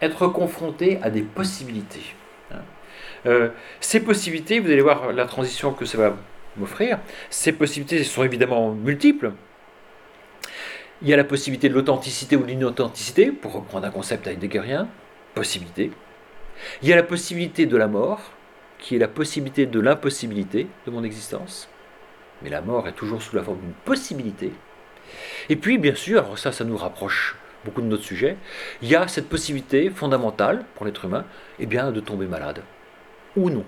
être 0.00 0.28
confronté 0.28 0.98
à 1.02 1.10
des 1.10 1.22
possibilités. 1.22 2.14
Hein. 2.52 2.62
Euh, 3.26 3.48
ces 3.80 4.00
possibilités, 4.00 4.60
vous 4.60 4.70
allez 4.70 4.82
voir 4.82 5.12
la 5.12 5.24
transition 5.24 5.72
que 5.72 5.84
ça 5.84 5.98
va 5.98 6.16
m'offrir, 6.56 6.98
ces 7.30 7.52
possibilités 7.52 8.04
sont 8.04 8.22
évidemment 8.22 8.72
multiples. 8.72 9.32
Il 11.02 11.08
y 11.08 11.14
a 11.14 11.16
la 11.16 11.24
possibilité 11.24 11.68
de 11.68 11.74
l'authenticité 11.74 12.36
ou 12.36 12.42
de 12.42 12.46
l'inauthenticité, 12.46 13.32
pour 13.32 13.52
reprendre 13.52 13.86
un 13.86 13.90
concept 13.90 14.26
heideggerien, 14.26 14.88
possibilité. 15.34 15.90
Il 16.82 16.88
y 16.88 16.92
a 16.92 16.96
la 16.96 17.02
possibilité 17.02 17.66
de 17.66 17.76
la 17.76 17.88
mort, 17.88 18.20
qui 18.78 18.94
est 18.94 18.98
la 18.98 19.08
possibilité 19.08 19.66
de 19.66 19.80
l'impossibilité 19.80 20.68
de 20.86 20.90
mon 20.90 21.02
existence 21.02 21.68
mais 22.44 22.50
la 22.50 22.60
mort 22.60 22.86
est 22.86 22.92
toujours 22.92 23.22
sous 23.22 23.34
la 23.34 23.42
forme 23.42 23.60
d'une 23.60 23.72
possibilité. 23.84 24.52
Et 25.48 25.56
puis, 25.56 25.78
bien 25.78 25.94
sûr, 25.94 26.38
ça, 26.38 26.52
ça 26.52 26.64
nous 26.64 26.76
rapproche 26.76 27.36
beaucoup 27.64 27.80
de 27.80 27.86
notre 27.86 28.04
sujet, 28.04 28.36
il 28.82 28.88
y 28.88 28.94
a 28.94 29.08
cette 29.08 29.28
possibilité 29.28 29.90
fondamentale 29.90 30.64
pour 30.74 30.86
l'être 30.86 31.04
humain, 31.04 31.24
eh 31.58 31.66
bien, 31.66 31.92
de 31.92 32.00
tomber 32.00 32.26
malade, 32.26 32.62
ou 33.36 33.50
non, 33.50 33.64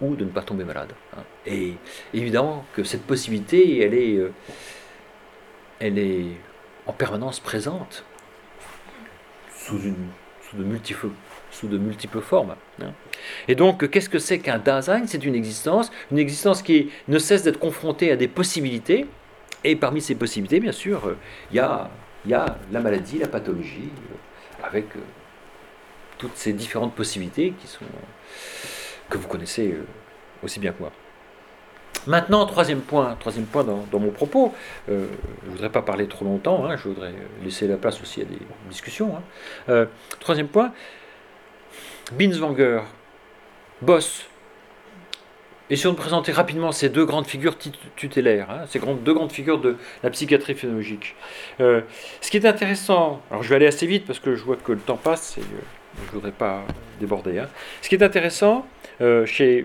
ou 0.00 0.16
de 0.16 0.24
ne 0.24 0.30
pas 0.30 0.42
tomber 0.42 0.64
malade. 0.64 0.92
Hein. 1.16 1.22
Et 1.46 1.74
évidemment 2.12 2.64
que 2.72 2.84
cette 2.84 3.02
possibilité, 3.02 3.80
elle 3.82 3.94
est, 3.94 4.16
euh, 4.16 4.32
elle 5.80 5.98
est 5.98 6.26
en 6.86 6.92
permanence 6.92 7.40
présente, 7.40 8.04
sous, 9.54 9.78
une, 9.80 10.08
sous 10.48 10.56
de 10.56 10.64
multiples 10.64 11.08
sous 11.50 11.68
de 11.68 11.78
multiples 11.78 12.20
formes. 12.20 12.56
Hein. 12.82 12.92
Et 13.46 13.54
donc, 13.54 13.88
qu'est-ce 13.88 14.08
que 14.08 14.18
c'est 14.18 14.40
qu'un 14.40 14.58
Dasein? 14.58 15.06
C'est 15.06 15.24
une 15.24 15.36
existence, 15.36 15.92
une 16.10 16.18
existence 16.18 16.62
qui 16.62 16.90
ne 17.06 17.18
cesse 17.18 17.44
d'être 17.44 17.60
confrontée 17.60 18.10
à 18.10 18.16
des 18.16 18.26
possibilités. 18.26 19.06
Et 19.64 19.76
parmi 19.76 20.02
ces 20.02 20.14
possibilités, 20.14 20.60
bien 20.60 20.72
sûr, 20.72 21.08
euh, 21.08 21.16
il 21.50 21.56
y, 21.56 21.60
a, 21.60 21.88
la 22.26 22.80
maladie, 22.80 23.18
la 23.18 23.28
pathologie, 23.28 23.90
euh, 23.90 24.66
avec 24.66 24.94
euh, 24.96 25.00
toutes 26.18 26.36
ces 26.36 26.52
différentes 26.52 26.94
possibilités 26.94 27.54
qui 27.58 27.66
sont, 27.66 27.86
que 29.08 29.16
vous 29.16 29.26
connaissez 29.26 29.74
aussi 30.42 30.60
bien 30.60 30.72
que 30.72 30.80
moi. 30.80 30.92
Maintenant, 32.06 32.44
troisième 32.44 32.82
point, 32.82 33.16
troisième 33.18 33.46
point 33.46 33.64
dans, 33.64 33.98
mon 33.98 34.10
propos, 34.10 34.52
je 34.86 34.92
ne 34.92 35.50
voudrais 35.50 35.70
pas 35.70 35.80
parler 35.80 36.06
trop 36.06 36.26
longtemps, 36.26 36.66
hein, 36.66 36.76
je 36.76 36.88
voudrais 36.88 37.14
laisser 37.42 37.66
la 37.66 37.78
place 37.78 38.00
aussi 38.02 38.20
à 38.20 38.24
des 38.24 38.38
discussions. 38.68 39.16
Hein. 39.68 39.86
troisième 40.20 40.48
point, 40.48 40.72
Binswanger, 42.12 42.82
Boss. 43.80 44.26
Essayons 45.70 45.92
de 45.92 45.96
présenter 45.96 46.30
rapidement 46.30 46.72
ces 46.72 46.90
deux 46.90 47.06
grandes 47.06 47.26
figures 47.26 47.56
tutélaires, 47.96 48.50
hein, 48.50 48.64
ces 48.68 48.78
deux 48.78 49.14
grandes 49.14 49.32
figures 49.32 49.58
de 49.58 49.78
la 50.02 50.10
psychiatrie 50.10 50.54
phénoménologique. 50.54 51.16
Euh, 51.60 51.80
ce 52.20 52.30
qui 52.30 52.36
est 52.36 52.44
intéressant, 52.44 53.22
alors 53.30 53.42
je 53.42 53.48
vais 53.48 53.56
aller 53.56 53.66
assez 53.66 53.86
vite 53.86 54.04
parce 54.06 54.18
que 54.18 54.36
je 54.36 54.44
vois 54.44 54.56
que 54.56 54.72
le 54.72 54.78
temps 54.78 54.98
passe 54.98 55.38
et 55.38 55.40
euh, 55.40 55.44
je 56.02 56.08
ne 56.08 56.14
voudrais 56.16 56.32
pas 56.32 56.64
déborder. 57.00 57.38
Hein. 57.38 57.48
Ce 57.80 57.88
qui 57.88 57.94
est 57.94 58.02
intéressant 58.02 58.66
euh, 59.00 59.24
chez, 59.24 59.64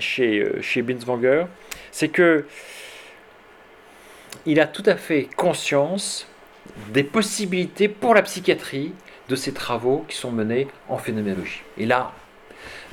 chez, 0.00 0.60
chez 0.62 0.82
Binswanger, 0.82 1.44
c'est 1.92 2.08
que 2.08 2.44
il 4.46 4.58
a 4.58 4.66
tout 4.66 4.84
à 4.84 4.96
fait 4.96 5.28
conscience 5.36 6.26
des 6.88 7.04
possibilités 7.04 7.88
pour 7.88 8.14
la 8.14 8.22
psychiatrie 8.22 8.92
de 9.28 9.36
ces 9.36 9.52
travaux 9.52 10.04
qui 10.08 10.16
sont 10.16 10.32
menés 10.32 10.66
en 10.88 10.98
phénoménologie. 10.98 11.62
Et 11.76 11.86
là, 11.86 12.12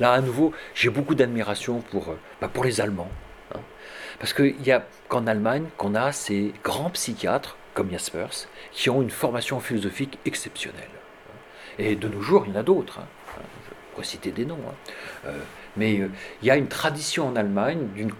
là 0.00 0.12
à 0.12 0.20
nouveau, 0.20 0.52
j'ai 0.74 0.90
beaucoup 0.90 1.14
d'admiration 1.14 1.80
pour, 1.80 2.10
euh, 2.10 2.18
bah, 2.40 2.48
pour 2.52 2.64
les 2.64 2.80
Allemands. 2.80 3.10
Hein. 3.54 3.60
Parce 4.18 4.32
qu'il 4.32 4.56
n'y 4.56 4.72
a 4.72 4.84
qu'en 5.08 5.26
Allemagne 5.26 5.66
qu'on 5.76 5.94
a 5.94 6.12
ces 6.12 6.52
grands 6.64 6.90
psychiatres, 6.90 7.56
comme 7.74 7.90
Jaspers, 7.90 8.48
qui 8.72 8.90
ont 8.90 9.02
une 9.02 9.10
formation 9.10 9.60
philosophique 9.60 10.18
exceptionnelle. 10.24 10.88
Et 11.78 11.94
de 11.94 12.08
nos 12.08 12.22
jours, 12.22 12.44
il 12.46 12.52
y 12.52 12.56
en 12.56 12.60
a 12.60 12.62
d'autres. 12.62 13.00
Hein. 13.00 13.06
Je 13.36 13.74
pourrais 13.92 14.06
citer 14.06 14.30
des 14.30 14.46
noms. 14.46 14.58
Hein. 14.68 14.74
Euh, 15.26 15.38
mais 15.76 16.00
euh, 16.00 16.08
il 16.42 16.48
y 16.48 16.50
a 16.50 16.56
une 16.56 16.68
tradition 16.68 17.28
en 17.28 17.36
Allemagne 17.36 17.86
d'une 17.94 18.12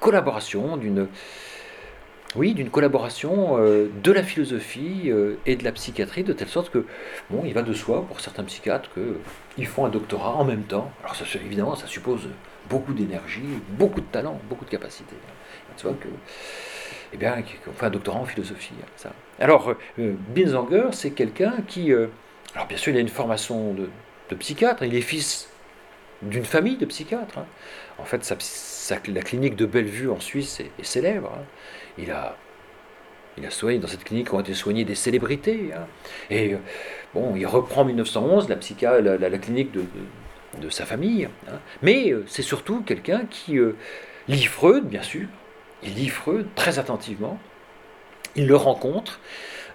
collaboration, 0.00 0.76
d'une 0.76 1.08
oui, 2.34 2.54
d'une 2.54 2.70
collaboration 2.70 3.58
euh, 3.58 3.88
de 4.02 4.12
la 4.12 4.22
philosophie 4.22 5.10
euh, 5.10 5.36
et 5.44 5.56
de 5.56 5.64
la 5.64 5.72
psychiatrie, 5.72 6.24
de 6.24 6.32
telle 6.32 6.48
sorte 6.48 6.70
que, 6.70 6.86
bon, 7.30 7.42
il 7.44 7.52
va 7.52 7.62
de 7.62 7.72
soi 7.74 8.06
pour 8.06 8.20
certains 8.20 8.44
psychiatres 8.44 8.90
qu'ils 9.54 9.66
font 9.66 9.84
un 9.84 9.90
doctorat 9.90 10.34
en 10.34 10.44
même 10.44 10.62
temps. 10.62 10.90
Alors, 11.04 11.16
évidemment, 11.44 11.76
ça 11.76 11.86
suppose 11.86 12.28
beaucoup 12.70 12.94
d'énergie, 12.94 13.42
beaucoup 13.70 14.00
de 14.00 14.06
talent, 14.06 14.40
beaucoup 14.48 14.64
de 14.64 14.70
capacité. 14.70 15.14
Tu 15.76 15.86
vois 15.86 15.94
que, 15.94 16.08
eh 17.12 17.16
bien, 17.16 17.42
qu'on 17.64 17.72
fait 17.72 17.86
un 17.86 17.90
doctorat 17.90 18.20
en 18.20 18.24
philosophie. 18.24 18.74
Hein, 18.80 18.86
ça. 18.96 19.12
Alors, 19.38 19.74
euh, 19.98 20.14
Binzanger, 20.34 20.88
c'est 20.92 21.10
quelqu'un 21.10 21.54
qui, 21.66 21.92
alors 21.92 22.66
bien 22.66 22.76
sûr, 22.76 22.92
il 22.92 22.96
a 22.96 23.00
une 23.00 23.08
formation 23.08 23.74
de, 23.74 23.88
psychiatre, 24.36 24.82
il 24.82 24.94
est 24.94 25.02
fils 25.02 25.50
d'une 26.22 26.46
famille 26.46 26.78
de 26.78 26.86
psychiatres. 26.86 27.36
Hein. 27.36 27.44
En 27.98 28.04
fait, 28.04 28.26
la 29.08 29.20
clinique 29.20 29.56
de 29.56 29.66
Bellevue 29.66 30.08
en 30.08 30.20
Suisse 30.20 30.60
est, 30.60 30.84
célèbre. 30.84 31.30
Hein. 31.36 31.44
Il 31.98 32.10
a 32.10 32.36
Il 33.38 33.46
a 33.46 33.50
soigné, 33.50 33.78
dans 33.78 33.88
cette 33.88 34.04
clinique 34.04 34.32
ont 34.34 34.40
été 34.40 34.54
soignées 34.54 34.84
des 34.84 34.94
célébrités. 34.94 35.70
Hein. 35.74 35.86
Et 36.30 36.56
bon, 37.14 37.34
il 37.36 37.46
reprend 37.46 37.82
en 37.82 37.84
1911 37.86 38.48
la, 38.48 38.56
psycha, 38.56 39.00
la, 39.00 39.38
clinique 39.38 39.72
de, 39.72 39.84
de, 40.60 40.70
sa 40.70 40.84
famille. 40.84 41.28
Hein. 41.48 41.58
Mais 41.82 42.12
c'est 42.26 42.42
surtout 42.42 42.82
quelqu'un 42.82 43.24
qui 43.30 43.58
lit 44.28 44.44
Freud, 44.44 44.84
bien 44.84 45.02
sûr. 45.02 45.26
Il 45.82 45.94
lit 45.94 46.08
Freud 46.08 46.46
très 46.54 46.78
attentivement. 46.78 47.38
Il 48.36 48.46
le 48.46 48.56
rencontre. 48.56 49.20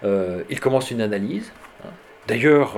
il 0.03 0.59
commence 0.59 0.91
une 0.91 1.01
analyse. 1.01 1.51
Hein. 1.84 1.89
D'ailleurs, 2.28 2.78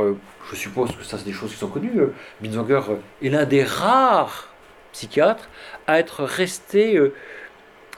je 0.49 0.55
suppose 0.55 0.95
que 0.95 1.03
ça, 1.03 1.17
c'est 1.17 1.25
des 1.25 1.33
choses 1.33 1.51
qui 1.51 1.57
sont 1.57 1.67
connues. 1.67 1.99
Binswanger 2.41 2.81
est 3.21 3.29
l'un 3.29 3.45
des 3.45 3.65
rares 3.65 4.53
psychiatres 4.93 5.49
à 5.87 5.99
être 5.99 6.23
resté 6.23 6.97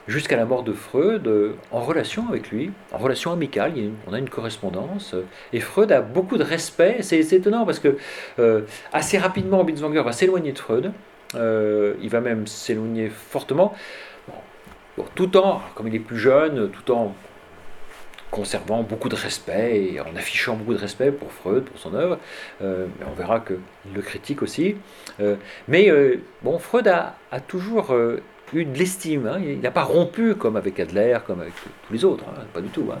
jusqu'à 0.08 0.36
la 0.36 0.44
mort 0.44 0.62
de 0.62 0.72
Freud, 0.72 1.26
euh, 1.26 1.54
en 1.70 1.80
relation 1.80 2.28
avec 2.28 2.50
lui, 2.50 2.70
en 2.92 2.98
relation 2.98 3.32
amicale, 3.32 3.74
on 4.06 4.12
a 4.12 4.18
une 4.18 4.28
correspondance, 4.28 5.14
euh, 5.14 5.24
et 5.52 5.60
Freud 5.60 5.92
a 5.92 6.00
beaucoup 6.00 6.36
de 6.36 6.44
respect, 6.44 6.98
c'est 7.02 7.20
étonnant 7.32 7.64
parce 7.64 7.78
que 7.78 7.96
euh, 8.38 8.62
assez 8.92 9.18
rapidement 9.18 9.64
Binswanger 9.64 10.02
va 10.02 10.12
s'éloigner 10.12 10.52
de 10.52 10.58
Freud, 10.58 10.92
il 11.34 12.08
va 12.10 12.20
même 12.20 12.46
s'éloigner 12.46 13.08
fortement, 13.08 13.74
tout 15.14 15.36
en, 15.38 15.62
comme 15.74 15.88
il 15.88 15.94
est 15.94 15.98
plus 15.98 16.18
jeune, 16.18 16.70
tout 16.70 16.92
en 16.92 17.14
conservant 18.30 18.82
beaucoup 18.82 19.08
de 19.08 19.14
respect 19.14 19.92
et 19.94 20.00
en 20.00 20.14
affichant 20.14 20.56
beaucoup 20.56 20.74
de 20.74 20.78
respect 20.78 21.10
pour 21.10 21.32
Freud, 21.32 21.64
pour 21.64 21.78
son 21.78 21.94
œuvre. 21.94 22.18
on 22.60 23.14
verra 23.16 23.40
qu'il 23.40 23.56
le 23.94 24.02
critique 24.02 24.42
aussi. 24.42 24.76
mais 25.68 25.90
bon, 26.42 26.58
Freud 26.58 26.86
a, 26.88 27.16
a 27.30 27.40
toujours 27.40 27.94
eu 28.54 28.64
de 28.64 28.78
l'estime. 28.78 29.26
Hein. 29.26 29.40
Il 29.42 29.60
n'a 29.60 29.70
pas 29.70 29.82
rompu 29.82 30.34
comme 30.34 30.56
avec 30.56 30.78
Adler, 30.80 31.18
comme 31.26 31.40
avec 31.40 31.54
tous 31.86 31.92
les 31.92 32.04
autres, 32.04 32.24
hein. 32.28 32.42
pas 32.52 32.60
du 32.60 32.68
tout. 32.68 32.88
Hein. 32.92 32.98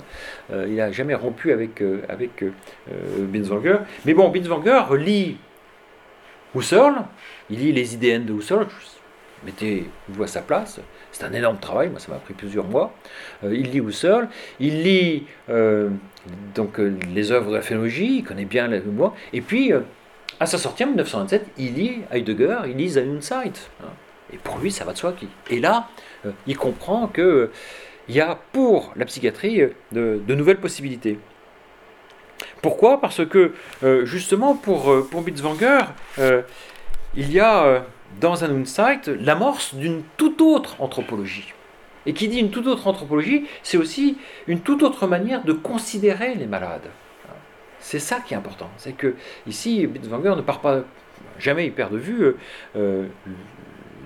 Euh, 0.52 0.66
il 0.68 0.76
n'a 0.76 0.90
jamais 0.92 1.14
rompu 1.14 1.52
avec, 1.52 1.80
euh, 1.82 2.02
avec 2.08 2.42
euh, 2.42 2.50
Binswanger. 3.18 3.78
Mais 4.04 4.14
bon, 4.14 4.28
Binswanger 4.28 4.84
lit 4.96 5.36
Husserl, 6.54 6.94
il 7.50 7.60
lit 7.60 7.72
les 7.72 7.94
idéennes 7.94 8.26
de 8.26 8.34
Husserl, 8.34 8.66
mettez-vous 9.44 10.22
à 10.22 10.26
sa 10.26 10.42
place. 10.42 10.80
C'est 11.10 11.24
un 11.24 11.32
énorme 11.32 11.58
travail, 11.58 11.88
moi 11.88 11.98
ça 11.98 12.12
m'a 12.12 12.18
pris 12.18 12.34
plusieurs 12.34 12.66
mois. 12.66 12.94
il 13.42 13.70
lit 13.70 13.80
Husserl, 13.80 14.28
il 14.60 14.82
lit 14.82 15.26
donc, 16.54 16.78
les 16.78 17.32
œuvres 17.32 17.50
de 17.50 17.56
la 17.56 17.62
phénologie, 17.62 18.18
il 18.18 18.24
connaît 18.24 18.44
bien 18.44 18.68
le 18.68 18.82
mois. 18.82 19.14
Et 19.32 19.40
puis, 19.40 19.72
à 20.40 20.46
sa 20.46 20.58
sortie 20.58 20.84
en 20.84 20.88
1927, 20.88 21.46
il 21.58 21.74
lit 21.74 21.98
Heidegger, 22.10 22.58
il 22.66 22.76
lit 22.76 22.90
Zeit. 23.20 23.70
Et 24.32 24.38
pour 24.38 24.58
lui, 24.58 24.70
ça 24.70 24.84
va 24.84 24.92
de 24.92 24.98
soi. 24.98 25.14
Et 25.50 25.60
là, 25.60 25.88
euh, 26.24 26.32
il 26.46 26.56
comprend 26.56 27.06
qu'il 27.06 27.22
euh, 27.22 27.52
y 28.08 28.20
a 28.20 28.38
pour 28.52 28.92
la 28.96 29.04
psychiatrie 29.04 29.60
euh, 29.60 29.70
de, 29.92 30.34
nouvelles 30.34 30.60
possibilités. 30.60 31.18
Pourquoi? 32.60 33.00
Parce 33.00 33.26
que 33.26 33.54
justement, 34.04 34.54
pour, 34.54 35.08
pour 35.10 35.22
Bitzwanger, 35.22 35.80
il 37.16 37.32
y 37.32 37.40
a 37.40 37.84
dans 38.20 38.44
un 38.44 38.60
insight 38.60 39.08
l'amorce 39.08 39.74
d'une 39.74 40.02
toute 40.16 40.40
autre 40.40 40.76
anthropologie. 40.80 41.54
Et 42.06 42.14
qui 42.14 42.28
dit 42.28 42.38
une 42.38 42.50
toute 42.50 42.68
autre 42.68 42.86
anthropologie, 42.86 43.46
c'est 43.64 43.76
aussi 43.76 44.16
une 44.46 44.60
toute 44.60 44.82
autre 44.84 45.08
manière 45.08 45.42
de 45.42 45.52
considérer 45.52 46.34
les 46.36 46.46
malades. 46.46 46.88
C'est 47.80 48.00
ça 48.00 48.20
qui 48.20 48.34
est 48.34 48.36
important. 48.36 48.70
C'est 48.76 48.92
que 48.92 49.16
ici, 49.48 49.86
Bitzwanger 49.88 50.34
ne 50.36 50.42
part 50.42 50.60
pas, 50.60 50.82
jamais 51.40 51.66
il 51.66 51.72
perd 51.72 51.92
de 51.92 51.98
vue 51.98 52.36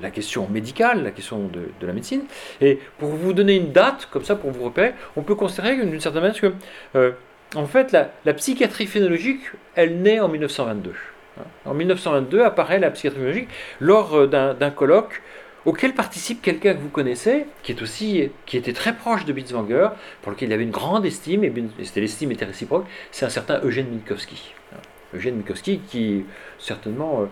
la 0.02 0.10
question 0.10 0.48
médicale, 0.48 1.02
la 1.02 1.10
question 1.10 1.48
de, 1.48 1.86
la 1.86 1.92
médecine. 1.92 2.22
Et 2.60 2.78
pour 2.98 3.10
vous 3.10 3.32
donner 3.32 3.56
une 3.56 3.72
date, 3.72 4.08
comme 4.10 4.24
ça, 4.24 4.36
pour 4.36 4.50
vous 4.50 4.64
repérer, 4.64 4.94
on 5.16 5.22
peut 5.22 5.34
considérer 5.34 5.76
d'une 5.76 6.00
certaine 6.00 6.22
manière 6.22 6.40
que, 6.40 6.52
euh, 6.94 7.12
en 7.54 7.66
fait, 7.66 7.92
la, 7.92 8.34
psychiatrie 8.34 8.86
phénologique, 8.86 9.40
elle 9.74 10.00
naît 10.00 10.20
en 10.20 10.28
1922. 10.28 10.92
Hein. 11.38 11.42
En 11.64 11.74
1922 11.74 12.42
apparaît 12.42 12.78
la 12.78 12.90
psychiatrie 12.90 13.20
phénologique 13.20 13.48
lors 13.80 14.14
euh, 14.14 14.26
d'un 14.26 14.70
colloque 14.70 15.22
auquel 15.64 15.94
participe 15.94 16.40
quelqu'un 16.42 16.74
que 16.74 16.80
vous 16.80 16.88
connaissez, 16.88 17.44
qui 17.64 17.72
est 17.72 17.82
aussi, 17.82 18.30
qui 18.46 18.56
était 18.56 18.72
très 18.72 18.94
proche 18.94 19.24
de 19.24 19.32
Bitzwanger, 19.32 19.88
pour 20.22 20.30
lequel 20.30 20.48
il 20.50 20.52
avait 20.52 20.62
une 20.62 20.70
grande 20.70 21.04
estime, 21.04 21.42
et 21.42 21.52
c'était 21.82 22.00
l'estime 22.00 22.30
était 22.30 22.44
réciproque, 22.44 22.86
c'est 23.10 23.26
un 23.26 23.30
certain 23.30 23.60
Eugène 23.64 23.88
Minkowski. 23.88 24.54
Hein. 24.72 24.78
Eugène 25.12 25.34
Minkowski 25.34 25.80
qui, 25.80 26.24
certainement, 26.58 27.22
euh, 27.22 27.26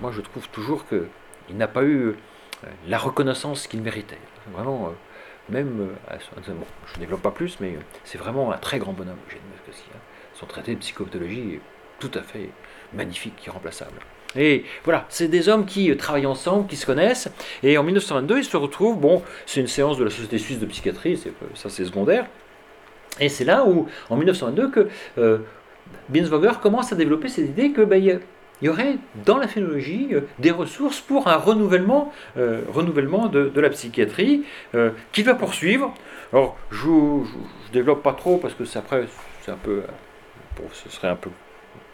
moi 0.00 0.12
je 0.12 0.20
trouve 0.20 0.48
toujours 0.48 0.84
qu'il 0.86 1.56
n'a 1.56 1.68
pas 1.68 1.84
eu 1.84 2.08
euh, 2.08 2.14
la 2.88 2.98
reconnaissance 2.98 3.66
qu'il 3.66 3.82
méritait. 3.82 4.18
Vraiment, 4.52 4.88
euh, 4.88 5.52
même, 5.52 5.94
euh, 6.10 6.18
je 6.86 6.94
ne 6.94 7.00
développe 7.00 7.22
pas 7.22 7.30
plus, 7.30 7.58
mais 7.60 7.76
c'est 8.04 8.18
vraiment 8.18 8.52
un 8.52 8.58
très 8.58 8.78
grand 8.78 8.92
bonhomme, 8.92 9.18
Eugène 9.28 9.40
hein. 9.94 9.98
Son 10.34 10.46
traité 10.46 10.74
de 10.74 10.80
psychopathologie 10.80 11.54
est 11.54 11.60
tout 11.98 12.10
à 12.14 12.22
fait 12.22 12.50
magnifique, 12.92 13.46
irremplaçable. 13.46 13.98
Et 14.34 14.64
voilà, 14.84 15.06
c'est 15.08 15.28
des 15.28 15.48
hommes 15.48 15.64
qui 15.64 15.96
travaillent 15.96 16.26
ensemble, 16.26 16.66
qui 16.66 16.76
se 16.76 16.84
connaissent, 16.84 17.30
et 17.62 17.78
en 17.78 17.82
1922, 17.82 18.38
ils 18.38 18.44
se 18.44 18.56
retrouvent, 18.56 18.98
bon, 18.98 19.22
c'est 19.46 19.60
une 19.60 19.66
séance 19.66 19.96
de 19.96 20.04
la 20.04 20.10
Société 20.10 20.36
suisse 20.36 20.58
de 20.58 20.66
psychiatrie, 20.66 21.16
ça 21.54 21.70
c'est 21.70 21.84
secondaire, 21.86 22.26
et 23.18 23.28
c'est 23.28 23.44
là 23.44 23.64
où, 23.64 23.86
en 24.10 24.16
1922, 24.16 24.70
que 24.70 24.88
euh, 25.18 25.38
commence 26.60 26.92
à 26.92 26.96
développer 26.96 27.28
cette 27.28 27.46
idée 27.46 27.72
que 27.72 27.82
ben, 27.82 28.20
il 28.62 28.66
y 28.66 28.68
aurait 28.68 28.96
dans 29.24 29.38
la 29.38 29.48
phénologie 29.48 30.08
euh, 30.12 30.22
des 30.38 30.50
ressources 30.50 31.00
pour 31.00 31.28
un 31.28 31.36
renouvellement, 31.36 32.12
euh, 32.36 32.62
renouvellement 32.72 33.28
de, 33.28 33.60
la 33.60 33.70
psychiatrie 33.70 34.44
euh, 34.74 34.90
qu'il 35.12 35.24
va 35.24 35.34
poursuivre. 35.34 35.94
Alors, 36.32 36.56
je 36.70 36.88
ne 36.88 37.24
développe 37.72 38.02
pas 38.02 38.14
trop 38.14 38.38
parce 38.38 38.54
que 38.54 38.64
c'est 38.64 38.78
après, 38.78 39.04
c'est 39.42 39.50
un 39.50 39.58
peu, 39.62 39.82
ce 40.72 40.88
serait 40.88 41.08
un 41.08 41.16
peu, 41.16 41.30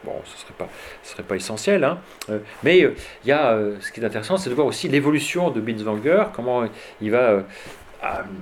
bon, 0.04 0.14
ce 0.24 0.38
serait 0.38 0.54
pas, 0.56 0.68
serait 1.02 1.22
pas 1.22 1.36
essentiel, 1.36 1.84
hein. 1.84 1.98
mais 2.62 2.78
il 2.78 3.28
y 3.28 3.32
a, 3.32 3.58
ce 3.80 3.92
qui 3.92 4.00
est 4.00 4.04
intéressant, 4.04 4.38
c'est 4.38 4.48
de 4.48 4.54
voir 4.54 4.66
aussi 4.66 4.88
l'évolution 4.88 5.50
de 5.50 5.60
Binswanger, 5.60 6.24
comment 6.32 6.64
il 7.00 7.10
va 7.10 7.44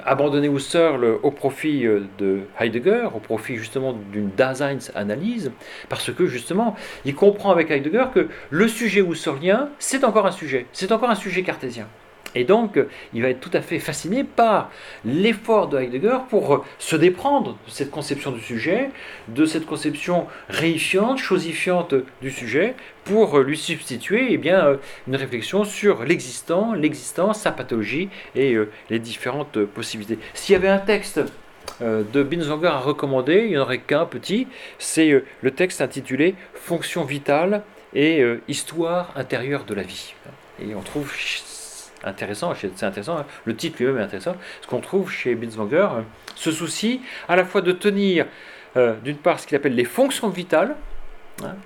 abandonner 0.04 0.48
Husserl 0.48 1.18
au 1.22 1.30
profit 1.30 1.86
euh, 1.86 2.00
de 2.18 2.40
Heidegger, 2.58 3.08
au 3.14 3.18
profit 3.18 3.56
justement 3.56 3.92
d'une 3.92 4.30
Daseinsanalyse, 4.30 5.52
parce 5.88 6.12
que 6.12 6.26
justement, 6.26 6.76
il 7.04 7.14
comprend 7.14 7.50
avec 7.50 7.70
Heidegger 7.70 8.06
que 8.14 8.28
le 8.50 8.68
sujet 8.68 9.00
husserlien, 9.00 9.68
c'est 9.78 10.04
encore 10.04 10.26
un 10.26 10.32
sujet, 10.32 10.66
c'est 10.72 10.92
encore 10.92 11.11
un 11.11 11.14
sujet 11.14 11.42
cartésien. 11.42 11.86
Et 12.34 12.44
donc, 12.44 12.78
il 13.12 13.22
va 13.22 13.28
être 13.28 13.40
tout 13.40 13.50
à 13.52 13.60
fait 13.60 13.78
fasciné 13.78 14.24
par 14.24 14.70
l'effort 15.04 15.68
de 15.68 15.78
Heidegger 15.78 16.18
pour 16.28 16.64
se 16.78 16.96
déprendre 16.96 17.56
de 17.66 17.70
cette 17.70 17.90
conception 17.90 18.30
du 18.30 18.40
sujet, 18.40 18.90
de 19.28 19.44
cette 19.44 19.66
conception 19.66 20.26
réifiante, 20.48 21.18
chosifiante 21.18 21.94
du 22.22 22.30
sujet, 22.30 22.74
pour 23.04 23.38
lui 23.40 23.56
substituer 23.56 24.28
eh 24.30 24.36
bien, 24.36 24.78
une 25.08 25.16
réflexion 25.16 25.64
sur 25.64 26.04
l'existant, 26.04 26.74
l'existence, 26.74 27.40
sa 27.40 27.52
pathologie 27.52 28.08
et 28.34 28.54
euh, 28.54 28.70
les 28.88 28.98
différentes 28.98 29.64
possibilités. 29.64 30.18
S'il 30.34 30.52
y 30.52 30.56
avait 30.56 30.68
un 30.68 30.78
texte 30.78 31.20
euh, 31.82 32.02
de 32.12 32.22
Binswanger 32.22 32.68
à 32.68 32.78
recommander, 32.78 33.42
il 33.44 33.50
n'y 33.50 33.58
en 33.58 33.62
aurait 33.62 33.78
qu'un 33.78 34.06
petit, 34.06 34.46
c'est 34.78 35.10
euh, 35.10 35.24
le 35.40 35.50
texte 35.50 35.80
intitulé 35.80 36.34
Fonction 36.54 37.04
vitale 37.04 37.62
et 37.92 38.22
histoire 38.46 39.10
intérieure 39.16 39.64
de 39.64 39.74
la 39.74 39.82
vie. 39.82 40.14
Et 40.62 40.76
on 40.76 40.80
trouve 40.80 41.12
intéressant, 42.05 42.55
c'est 42.55 42.82
intéressant, 42.84 43.18
hein. 43.18 43.26
le 43.44 43.55
titre 43.55 43.76
lui-même 43.78 43.98
est 43.98 44.05
intéressant, 44.05 44.36
ce 44.62 44.66
qu'on 44.66 44.80
trouve 44.80 45.11
chez 45.11 45.34
Binswanger, 45.34 45.88
hein, 45.92 46.05
ce 46.34 46.51
souci 46.51 47.03
à 47.28 47.36
la 47.36 47.44
fois 47.44 47.61
de 47.61 47.72
tenir 47.72 48.26
euh, 48.76 48.94
d'une 49.05 49.16
part 49.16 49.40
ce 49.40 49.46
qu'il 49.46 49.57
appelle 49.57 49.74
les 49.74 49.84
fonctions 49.84 50.28
vitales, 50.28 50.76
hein, 51.44 51.57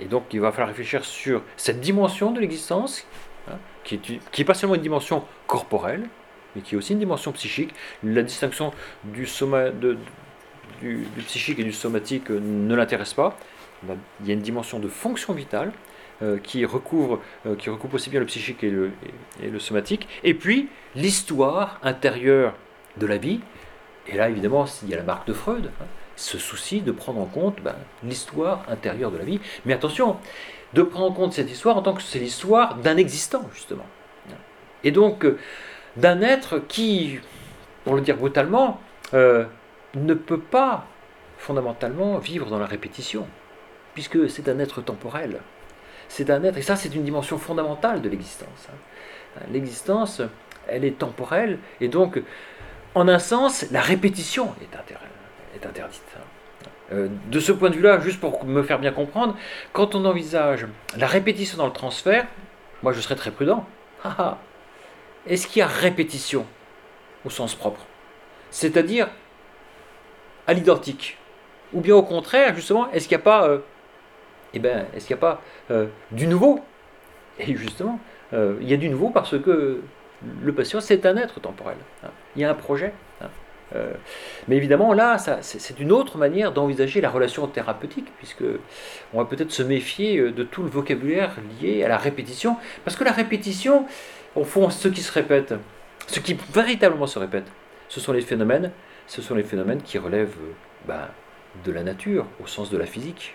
et 0.00 0.06
donc 0.06 0.24
il 0.32 0.40
va 0.40 0.50
falloir 0.50 0.68
réfléchir 0.68 1.04
sur 1.04 1.42
cette 1.56 1.80
dimension 1.80 2.30
de 2.32 2.40
l'existence, 2.40 3.06
qui 3.84 4.20
n'est 4.36 4.44
pas 4.44 4.54
seulement 4.54 4.74
une 4.74 4.82
dimension 4.82 5.24
corporelle, 5.46 6.08
mais 6.54 6.62
qui 6.62 6.74
est 6.74 6.78
aussi 6.78 6.92
une 6.92 6.98
dimension 6.98 7.32
psychique. 7.32 7.72
La 8.02 8.22
distinction 8.22 8.72
du, 9.04 9.26
soma, 9.26 9.70
de, 9.70 9.96
du, 10.80 11.06
du 11.16 11.22
psychique 11.22 11.58
et 11.58 11.64
du 11.64 11.72
somatique 11.72 12.30
euh, 12.30 12.40
ne 12.40 12.74
l'intéresse 12.74 13.14
pas. 13.14 13.38
Il 14.20 14.26
y 14.26 14.30
a 14.30 14.34
une 14.34 14.40
dimension 14.40 14.78
de 14.78 14.88
fonction 14.88 15.34
vitale, 15.34 15.70
euh, 16.22 16.38
qui, 16.38 16.64
recouvre, 16.64 17.20
euh, 17.44 17.56
qui 17.56 17.68
recoupe 17.68 17.92
aussi 17.92 18.08
bien 18.08 18.20
le 18.20 18.24
psychique 18.26 18.64
et 18.64 18.70
le, 18.70 18.90
et, 19.42 19.50
le 19.50 19.58
somatique, 19.58 20.08
et 20.24 20.32
puis 20.32 20.70
l'histoire 20.94 21.78
intérieure 21.82 22.54
de 22.96 23.06
la 23.06 23.18
vie. 23.18 23.40
Et 24.08 24.16
là, 24.16 24.30
évidemment, 24.30 24.64
il 24.82 24.88
y 24.88 24.94
a 24.94 24.96
la 24.96 25.02
marque 25.02 25.28
de 25.28 25.34
Freud, 25.34 25.70
hein, 25.78 25.84
ce 26.16 26.38
souci 26.38 26.80
de 26.80 26.90
prendre 26.90 27.20
en 27.20 27.26
compte 27.26 27.60
ben, 27.62 27.74
l'histoire 28.02 28.64
intérieure 28.70 29.10
de 29.10 29.18
la 29.18 29.24
vie. 29.24 29.40
Mais 29.66 29.74
attention, 29.74 30.16
de 30.72 30.82
prendre 30.82 31.10
en 31.10 31.12
compte 31.12 31.34
cette 31.34 31.50
histoire 31.50 31.76
en 31.76 31.82
tant 31.82 31.92
que 31.92 32.00
c'est 32.00 32.18
l'histoire 32.18 32.76
d'un 32.76 32.96
existant, 32.96 33.46
justement. 33.52 33.86
Et 34.84 34.92
donc, 34.92 35.26
euh, 35.26 35.38
d'un 35.98 36.22
être 36.22 36.60
qui, 36.66 37.18
pour 37.84 37.94
le 37.94 38.00
dire 38.00 38.16
brutalement, 38.16 38.80
ne 39.12 40.14
peut 40.14 40.40
pas 40.40 40.86
fondamentalement 41.36 42.16
vivre 42.16 42.48
dans 42.48 42.58
la 42.58 42.66
répétition, 42.66 43.26
puisque 43.92 44.30
c'est 44.30 44.48
un 44.48 44.58
être 44.58 44.80
temporel 44.80 45.40
c'est 46.08 46.30
un 46.30 46.42
être, 46.44 46.56
et 46.56 46.62
ça 46.62 46.76
c'est 46.76 46.94
une 46.94 47.04
dimension 47.04 47.38
fondamentale 47.38 48.02
de 48.02 48.08
l'existence. 48.08 48.68
Hein. 48.70 49.40
L'existence, 49.52 50.22
elle 50.68 50.84
est 50.84 50.98
temporelle, 50.98 51.58
et 51.80 51.88
donc 51.88 52.22
en 52.94 53.08
un 53.08 53.18
sens, 53.18 53.66
la 53.70 53.82
répétition 53.82 54.54
est, 54.62 54.74
interdite. 55.66 56.02
Euh, 56.92 57.08
de 57.30 57.40
ce 57.40 57.52
point 57.52 57.68
de 57.68 57.74
vue-là, 57.74 58.00
juste 58.00 58.20
pour 58.20 58.44
me 58.44 58.62
faire 58.62 58.78
bien 58.78 58.92
comprendre, 58.92 59.36
quand 59.72 59.94
on 59.94 60.04
envisage 60.04 60.66
la 60.96 61.06
répétition 61.06 61.58
dans 61.58 61.66
le 61.66 61.72
transfert, 61.72 62.26
moi 62.82 62.92
je 62.92 63.00
serais 63.00 63.16
très 63.16 63.30
prudent. 63.30 63.66
Est-ce 65.26 65.46
qu'il 65.46 65.60
y 65.60 65.62
a 65.62 65.66
répétition 65.66 66.46
au 67.24 67.30
sens 67.30 67.54
propre? 67.54 67.84
C'est-à-dire 68.50 69.08
à, 70.46 70.54
l'identique? 70.54 71.18
Ou 71.74 71.80
bien 71.80 71.96
au 71.96 72.02
contraire, 72.02 72.54
justement, 72.54 72.90
est-ce 72.92 73.08
qu'il 73.08 73.16
n'y 73.16 73.22
a 73.22 73.24
pas, 73.24 73.48
euh, 73.48 73.58
eh 74.56 74.58
ben, 74.58 74.86
est-ce 74.94 75.06
qu'il 75.06 75.14
a 75.14 75.18
pas 75.18 75.42
euh, 75.70 75.86
du 76.10 76.26
nouveau? 76.26 76.60
Et 77.38 77.54
justement, 77.56 77.98
il 78.32 78.68
y 78.68 78.74
a 78.74 78.76
du 78.76 78.88
nouveau 78.88 79.10
parce 79.10 79.38
que 79.38 79.80
le 80.42 80.52
patient, 80.52 80.80
c'est 80.80 81.04
un 81.06 81.16
être 81.16 81.40
temporel. 81.40 81.76
Hein. 82.02 82.08
Il 82.34 82.42
y 82.42 82.44
a 82.44 82.50
un 82.50 82.54
projet. 82.54 82.92
Euh, 83.74 83.92
mais 84.46 84.56
évidemment, 84.56 84.92
là, 84.92 85.18
c'est 85.18 85.80
une 85.80 85.92
autre 85.92 86.18
manière 86.18 86.52
d'envisager 86.52 87.00
la 87.00 87.10
relation 87.10 87.46
thérapeutique, 87.46 88.06
puisque 88.18 88.44
on 89.12 89.18
va 89.18 89.24
peut-être 89.24 89.50
se 89.50 89.62
méfier 89.62 90.18
euh, 90.18 90.32
de 90.32 90.44
tout 90.44 90.62
le 90.62 90.68
vocabulaire 90.68 91.36
lié 91.60 91.82
à 91.82 91.88
la 91.88 91.96
répétition, 91.96 92.56
parce 92.84 92.96
que 92.96 93.04
la 93.04 93.12
répétition, 93.12 93.86
au 94.34 94.44
fond, 94.44 94.70
ce 94.70 94.88
qui 94.88 95.02
se 95.02 95.12
répète, 95.12 95.54
ce 96.06 96.20
qui 96.20 96.36
véritablement 96.52 97.06
se 97.06 97.18
répète, 97.18 97.46
ce 97.88 98.00
sont 98.00 98.12
les 98.12 98.20
phénomènes, 98.20 98.70
ce 99.06 99.22
sont 99.22 99.34
les 99.34 99.42
phénomènes 99.42 99.82
qui 99.82 99.98
relèvent 99.98 100.36
euh, 100.40 100.52
ben, 100.86 101.08
de 101.64 101.72
la 101.72 101.82
nature, 101.82 102.26
au 102.42 102.46
sens 102.46 102.70
de 102.70 102.78
la 102.78 102.86
physique. 102.86 103.34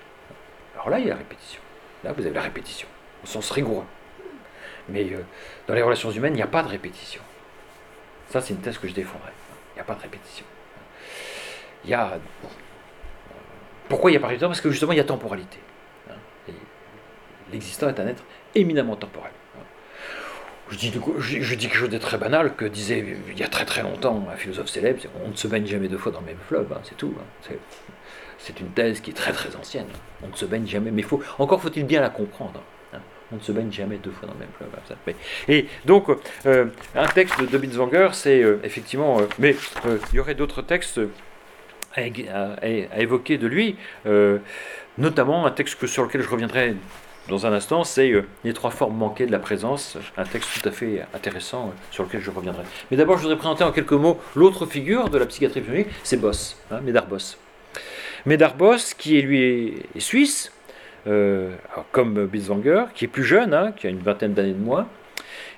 Alors 0.82 0.90
là, 0.90 1.00
il 1.00 1.06
y 1.06 1.08
a 1.08 1.14
la 1.14 1.18
répétition. 1.18 1.62
Là, 2.04 2.12
vous 2.12 2.26
avez 2.26 2.34
la 2.34 2.42
répétition, 2.42 2.88
au 3.24 3.28
sens 3.28 3.52
rigoureux. 3.52 3.86
Mais 4.90 5.08
dans 5.68 5.76
les 5.76 5.84
relations 5.84 6.10
humaines, 6.10 6.34
il 6.34 6.38
n'y 6.38 6.42
a 6.42 6.48
pas 6.48 6.64
de 6.64 6.70
répétition. 6.70 7.22
Ça, 8.30 8.42
c'est 8.42 8.54
une 8.54 8.62
thèse 8.62 8.80
que 8.80 8.88
je 8.88 8.94
défendrai 8.94 9.32
n'y 9.76 9.82
a 9.82 9.84
pas 9.84 9.96
de 9.96 10.02
répétition. 10.02 10.46
Il 11.84 11.92
y 11.92 11.94
a. 11.94 12.20
Pourquoi 13.90 14.12
il 14.12 14.14
n'y 14.14 14.18
a 14.18 14.20
pas 14.20 14.28
de 14.28 14.32
répétition? 14.32 14.50
Parce 14.50 14.62
que 14.62 14.70
justement, 14.70 14.92
il 14.92 14.98
y 14.98 15.02
a 15.02 15.06
temporalité. 15.06 15.60
Hein. 16.10 16.14
L'existant 17.52 17.90
est 17.90 18.00
un 18.00 18.08
être 18.08 18.24
éminemment 18.56 18.96
temporel. 18.96 19.32
Je 20.70 20.78
dis, 20.78 20.94
je, 21.20 21.56
dis 21.56 21.68
quelque 21.68 21.78
chose 21.78 21.90
de 21.90 21.98
très 21.98 22.18
banal 22.18 22.56
que 22.56 22.64
disait 22.64 23.06
il 23.28 23.38
y 23.38 23.44
a 23.44 23.50
très 23.50 23.66
très 23.66 23.82
longtemps 23.82 24.26
un 24.32 24.38
philosophe 24.38 24.70
célèbre 24.70 25.02
on 25.26 25.28
ne 25.28 25.36
se 25.36 25.50
baigne 25.50 25.66
jamais 25.66 25.90
deux 25.90 25.98
fois 25.98 26.14
dans 26.14 26.22
le 26.22 26.28
même 26.28 26.38
fleuve, 26.48 26.72
hein, 26.72 26.80
c'est 26.84 26.96
tout. 26.96 27.14
Hein. 27.20 27.54
C'est 28.44 28.60
une 28.60 28.70
thèse 28.70 29.02
qui 29.02 29.12
est 29.12 29.16
très 29.16 29.32
très 29.32 29.56
ancienne. 29.56 29.88
On 30.24 30.28
ne 30.28 30.36
se 30.36 30.46
baigne 30.46 30.68
jamais, 30.68 30.92
mais 30.92 31.06
encore 31.38 31.62
faut-il 31.62 31.86
bien 31.86 32.02
la 32.02 32.10
comprendre 32.10 32.62
on 33.32 33.38
ne 33.38 33.42
se 33.42 33.52
baigne 33.52 33.72
jamais 33.72 33.98
deux 33.98 34.12
fois 34.12 34.28
dans 34.28 34.34
le 34.34 34.40
même 34.40 34.50
fleuve. 34.58 35.16
Et 35.48 35.68
donc, 35.86 36.08
euh, 36.46 36.66
un 36.96 37.08
texte 37.08 37.42
de 37.42 37.58
Binswanger, 37.58 38.10
c'est 38.14 38.42
euh, 38.42 38.60
effectivement. 38.64 39.20
Euh, 39.20 39.26
mais 39.40 39.56
il 40.12 40.18
y 40.18 40.20
aurait 40.20 40.36
d'autres 40.36 40.62
textes 40.62 41.00
à, 41.96 42.02
évoquer 43.00 43.38
de 43.38 43.48
lui, 43.48 43.76
notamment 44.98 45.46
un 45.46 45.52
texte 45.52 45.86
sur 45.88 46.04
lequel 46.04 46.22
je 46.22 46.30
reviendrai 46.30 46.76
dans 47.28 47.46
un 47.46 47.54
instant, 47.54 47.84
c'est 47.84 48.12
Les 48.44 48.54
trois 48.54 48.72
formes 48.72 48.96
manquées 48.96 49.26
de 49.26 49.32
la 49.32 49.40
présence, 49.40 49.98
un 50.18 50.24
texte 50.24 50.50
tout 50.60 50.68
à 50.68 50.72
fait 50.72 51.02
intéressant 51.14 51.74
sur 51.92 52.06
lequel 52.06 52.22
je 52.22 52.32
reviendrai. 52.32 52.64
Mais 52.90 52.98
d'abord, 52.98 53.18
je 53.18 53.24
voudrais 53.24 53.38
présenter 53.38 53.64
en 53.64 53.72
quelques 53.72 53.92
mots 53.92 54.20
l'autre 54.36 54.66
figure 54.66 55.10
de 55.10 55.18
la 55.18 55.26
psychiatrie 55.26 55.60
physiologique, 55.60 55.94
c'est 56.04 56.18
Boss, 56.18 56.58
hein, 56.72 56.80
Médard 56.82 57.08
Boss. 57.08 57.38
Boss, 58.26 58.94
qui 58.94 59.18
est, 59.18 59.22
lui 59.22 59.74
est 59.96 60.00
suisse, 60.00 60.52
euh, 61.08 61.56
comme 61.92 62.28
Binswanger, 62.28 62.86
qui 62.94 63.06
est 63.06 63.08
plus 63.08 63.24
jeune, 63.24 63.56
hein, 63.56 63.74
qui 63.76 63.88
a 63.88 63.90
une 63.90 64.02
vingtaine 64.02 64.34
d'années 64.34 64.54
de 64.54 64.64
moins, 64.64 64.88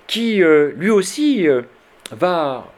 qui 0.08 0.42
euh, 0.42 0.72
lui 0.78 0.90
aussi 0.90 1.50
euh, 1.50 1.64
va, 2.12 2.72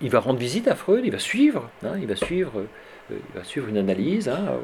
il 0.00 0.10
va 0.10 0.18
rendre 0.18 0.40
visite 0.40 0.66
à 0.66 0.74
Freud, 0.74 1.02
il 1.04 1.12
va 1.12 1.20
suivre, 1.20 1.70
hein, 1.84 1.92
il 2.00 2.08
va 2.08 2.16
suivre, 2.16 2.64
il 3.10 3.16
va 3.34 3.44
suivre 3.44 3.68
une 3.68 3.78
analyse. 3.78 4.28
Hein, 4.28 4.58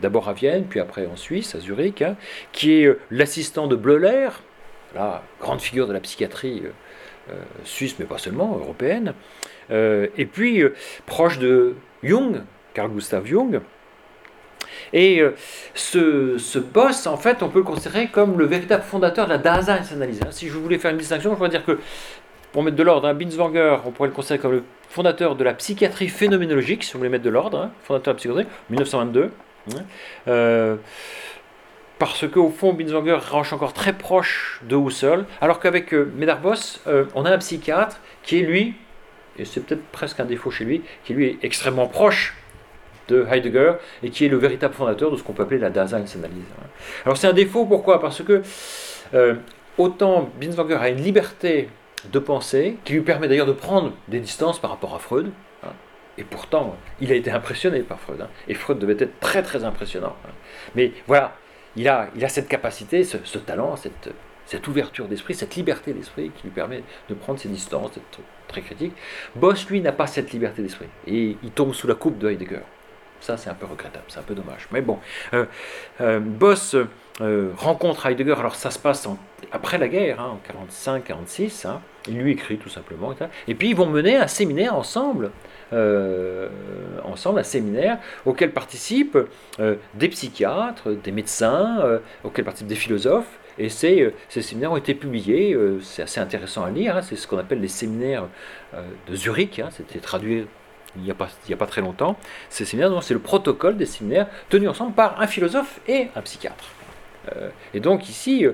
d'abord 0.00 0.26
à 0.30 0.32
Vienne, 0.32 0.64
puis 0.64 0.80
après 0.80 1.04
en 1.04 1.16
Suisse, 1.16 1.54
à 1.54 1.60
Zurich, 1.60 2.02
qui 2.50 2.82
est 2.82 2.96
l'assistant 3.10 3.66
de 3.66 3.76
Bleuler, 3.76 4.30
la 4.94 5.22
grande 5.38 5.60
figure 5.60 5.86
de 5.86 5.92
la 5.92 6.00
psychiatrie 6.00 6.62
suisse, 7.64 7.96
mais 7.98 8.06
pas 8.06 8.16
seulement, 8.16 8.56
européenne, 8.56 9.12
et 9.70 10.26
puis 10.32 10.64
proche 11.04 11.38
de 11.38 11.74
Jung, 12.02 12.40
Carl 12.74 12.90
Gustav 12.90 13.26
Jung, 13.26 13.60
et 14.92 15.20
euh, 15.20 15.34
ce, 15.74 16.58
boss, 16.58 17.06
en 17.06 17.16
fait, 17.16 17.42
on 17.42 17.48
peut 17.48 17.60
le 17.60 17.64
considérer 17.64 18.08
comme 18.08 18.38
le 18.38 18.46
véritable 18.46 18.82
fondateur 18.82 19.26
de 19.26 19.30
la 19.30 19.38
Daseinsanalyse. 19.38 20.20
Si 20.30 20.48
je 20.48 20.54
voulais 20.54 20.78
faire 20.78 20.90
une 20.90 20.98
distinction, 20.98 21.30
je 21.30 21.36
pourrais 21.36 21.48
dire 21.48 21.64
que, 21.64 21.78
pour 22.52 22.62
mettre 22.62 22.76
de 22.76 22.82
l'ordre, 22.82 23.06
hein, 23.06 23.14
Binswanger, 23.14 23.78
on 23.86 23.90
pourrait 23.90 24.08
le 24.08 24.14
considérer 24.14 24.40
comme 24.40 24.52
le 24.52 24.64
fondateur 24.88 25.36
de 25.36 25.44
la 25.44 25.54
psychiatrie 25.54 26.08
phénoménologique, 26.08 26.82
si 26.82 26.96
on 26.96 26.98
voulait 26.98 27.10
mettre 27.10 27.24
de 27.24 27.30
l'ordre, 27.30 27.58
hein, 27.58 27.70
fondateur 27.84 28.14
de 28.14 28.16
la 28.16 28.18
psychiatrie, 28.18 28.46
1922. 28.70 29.30
Hein. 29.72 29.74
euh, 30.28 30.76
parce 31.98 32.26
qu'au 32.26 32.48
fond, 32.48 32.72
Binswanger 32.72 33.18
range 33.30 33.52
encore 33.52 33.74
très 33.74 33.92
proche 33.92 34.60
de 34.64 34.74
Husserl, 34.74 35.26
alors 35.40 35.60
qu'avec 35.60 35.92
euh, 35.92 36.10
Medarbos, 36.16 36.80
euh, 36.86 37.04
on 37.14 37.26
a 37.26 37.30
un 37.30 37.38
psychiatre 37.38 38.00
qui 38.22 38.38
est 38.38 38.42
lui, 38.42 38.74
et 39.38 39.44
c'est 39.44 39.60
peut-être 39.60 39.84
presque 39.92 40.18
un 40.18 40.24
défaut 40.24 40.50
chez 40.50 40.64
lui, 40.64 40.82
qui 41.04 41.12
lui 41.12 41.26
est 41.26 41.38
extrêmement 41.42 41.86
proche 41.86 42.34
de 43.10 43.26
Heidegger 43.30 43.72
et 44.02 44.10
qui 44.10 44.24
est 44.24 44.28
le 44.28 44.38
véritable 44.38 44.74
fondateur 44.74 45.10
de 45.10 45.16
ce 45.16 45.22
qu'on 45.22 45.34
peut 45.34 45.42
appeler 45.42 45.60
la 45.60 45.70
Daseinsanalyse. 45.70 46.50
Alors 47.04 47.16
c'est 47.18 47.26
un 47.26 47.32
défaut, 47.34 47.66
pourquoi? 47.66 48.00
Parce 48.00 48.22
que 48.22 48.42
euh, 49.12 49.34
autant 49.76 50.30
Binswanger 50.40 50.78
a 50.80 50.88
une 50.88 51.02
liberté 51.02 51.68
de 52.12 52.18
pensée 52.18 52.76
qui 52.84 52.94
lui 52.94 53.02
permet 53.02 53.28
d'ailleurs 53.28 53.46
de 53.54 53.58
prendre 53.66 53.92
des 54.08 54.20
distances 54.20 54.58
par 54.58 54.70
rapport 54.70 54.94
à 54.94 54.98
Freud, 54.98 55.30
hein, 55.64 55.74
et 56.16 56.24
pourtant 56.24 56.76
il 57.00 57.12
a 57.12 57.14
été 57.14 57.30
impressionné 57.30 57.80
par 57.80 57.98
Freud, 58.00 58.20
hein, 58.22 58.28
et 58.48 58.54
Freud 58.54 58.78
devait 58.78 58.96
être 59.04 59.20
très 59.20 59.42
très 59.42 59.64
impressionnant. 59.64 60.16
Hein. 60.24 60.32
Mais 60.74 60.92
voilà, 61.06 61.36
il 61.76 61.86
a, 61.88 62.08
il 62.16 62.24
a 62.24 62.28
cette 62.28 62.48
capacité, 62.48 63.04
ce, 63.04 63.18
ce 63.24 63.38
talent, 63.38 63.76
cette, 63.76 64.10
cette 64.46 64.66
ouverture 64.66 65.06
d'esprit, 65.06 65.34
cette 65.34 65.54
liberté 65.56 65.92
d'esprit 65.92 66.32
qui 66.36 66.44
lui 66.44 66.50
permet 66.50 66.82
de 67.08 67.14
prendre 67.14 67.38
ses 67.38 67.48
distances, 67.48 67.92
d'être 67.92 68.20
très 68.48 68.62
critique. 68.62 68.92
Boss, 69.36 69.68
lui, 69.68 69.80
n'a 69.80 69.92
pas 69.92 70.08
cette 70.08 70.32
liberté 70.32 70.62
d'esprit. 70.62 70.88
Et 71.06 71.36
il 71.40 71.50
tombe 71.52 71.72
sous 71.72 71.86
la 71.86 71.94
coupe 71.94 72.18
de 72.18 72.28
Heidegger. 72.28 72.64
Ça, 73.20 73.36
c'est 73.36 73.50
un 73.50 73.54
peu 73.54 73.66
regrettable, 73.66 74.04
c'est 74.08 74.18
un 74.18 74.22
peu 74.22 74.34
dommage. 74.34 74.66
Mais 74.72 74.80
bon, 74.80 74.98
euh, 75.34 75.44
euh, 76.00 76.20
Boss 76.20 76.74
euh, 77.20 77.50
rencontre 77.56 78.06
Heidegger, 78.06 78.36
alors 78.38 78.54
ça 78.54 78.70
se 78.70 78.78
passe 78.78 79.06
après 79.52 79.76
la 79.76 79.88
guerre, 79.88 80.20
hein, 80.20 80.38
en 80.54 80.98
45-46, 80.98 81.66
hein. 81.66 81.80
il 82.08 82.18
lui 82.18 82.32
écrit 82.32 82.56
tout 82.56 82.70
simplement, 82.70 83.14
et 83.46 83.54
puis 83.54 83.70
ils 83.70 83.76
vont 83.76 83.86
mener 83.86 84.16
un 84.16 84.26
séminaire 84.26 84.74
ensemble, 84.74 85.30
ensemble, 87.04 87.40
un 87.40 87.44
séminaire 87.44 87.98
auquel 88.24 88.52
participent 88.52 89.18
des 89.58 90.08
psychiatres, 90.08 90.90
des 90.92 91.12
médecins, 91.12 92.00
auquel 92.24 92.44
participent 92.44 92.68
des 92.68 92.74
philosophes, 92.74 93.38
et 93.58 93.68
ces, 93.68 94.14
ces 94.28 94.40
séminaires 94.40 94.72
ont 94.72 94.76
été 94.76 94.94
publiés, 94.94 95.56
c'est 95.82 96.02
assez 96.02 96.20
intéressant 96.20 96.64
à 96.64 96.70
lire, 96.70 96.96
hein. 96.96 97.02
c'est 97.02 97.16
ce 97.16 97.26
qu'on 97.26 97.38
appelle 97.38 97.60
les 97.60 97.68
séminaires 97.68 98.28
de 98.74 99.16
Zurich, 99.16 99.60
c'était 99.70 99.98
traduit 99.98 100.46
il 100.96 101.02
n'y 101.02 101.10
a, 101.10 101.14
pas, 101.14 101.66
très 101.66 101.80
longtemps, 101.80 102.16
ces 102.48 102.64
séminaires, 102.64 103.02
c'est 103.02 103.14
le 103.14 103.20
protocole 103.20 103.76
des 103.76 103.86
séminaires 103.86 104.26
tenus 104.48 104.68
ensemble 104.68 104.92
par 104.92 105.20
un 105.20 105.26
philosophe 105.26 105.80
et 105.86 106.08
un 106.16 106.22
psychiatre. 106.22 106.64
Euh, 107.36 107.50
et 107.74 107.80
donc 107.80 108.08
ici, 108.08 108.46
euh, 108.46 108.52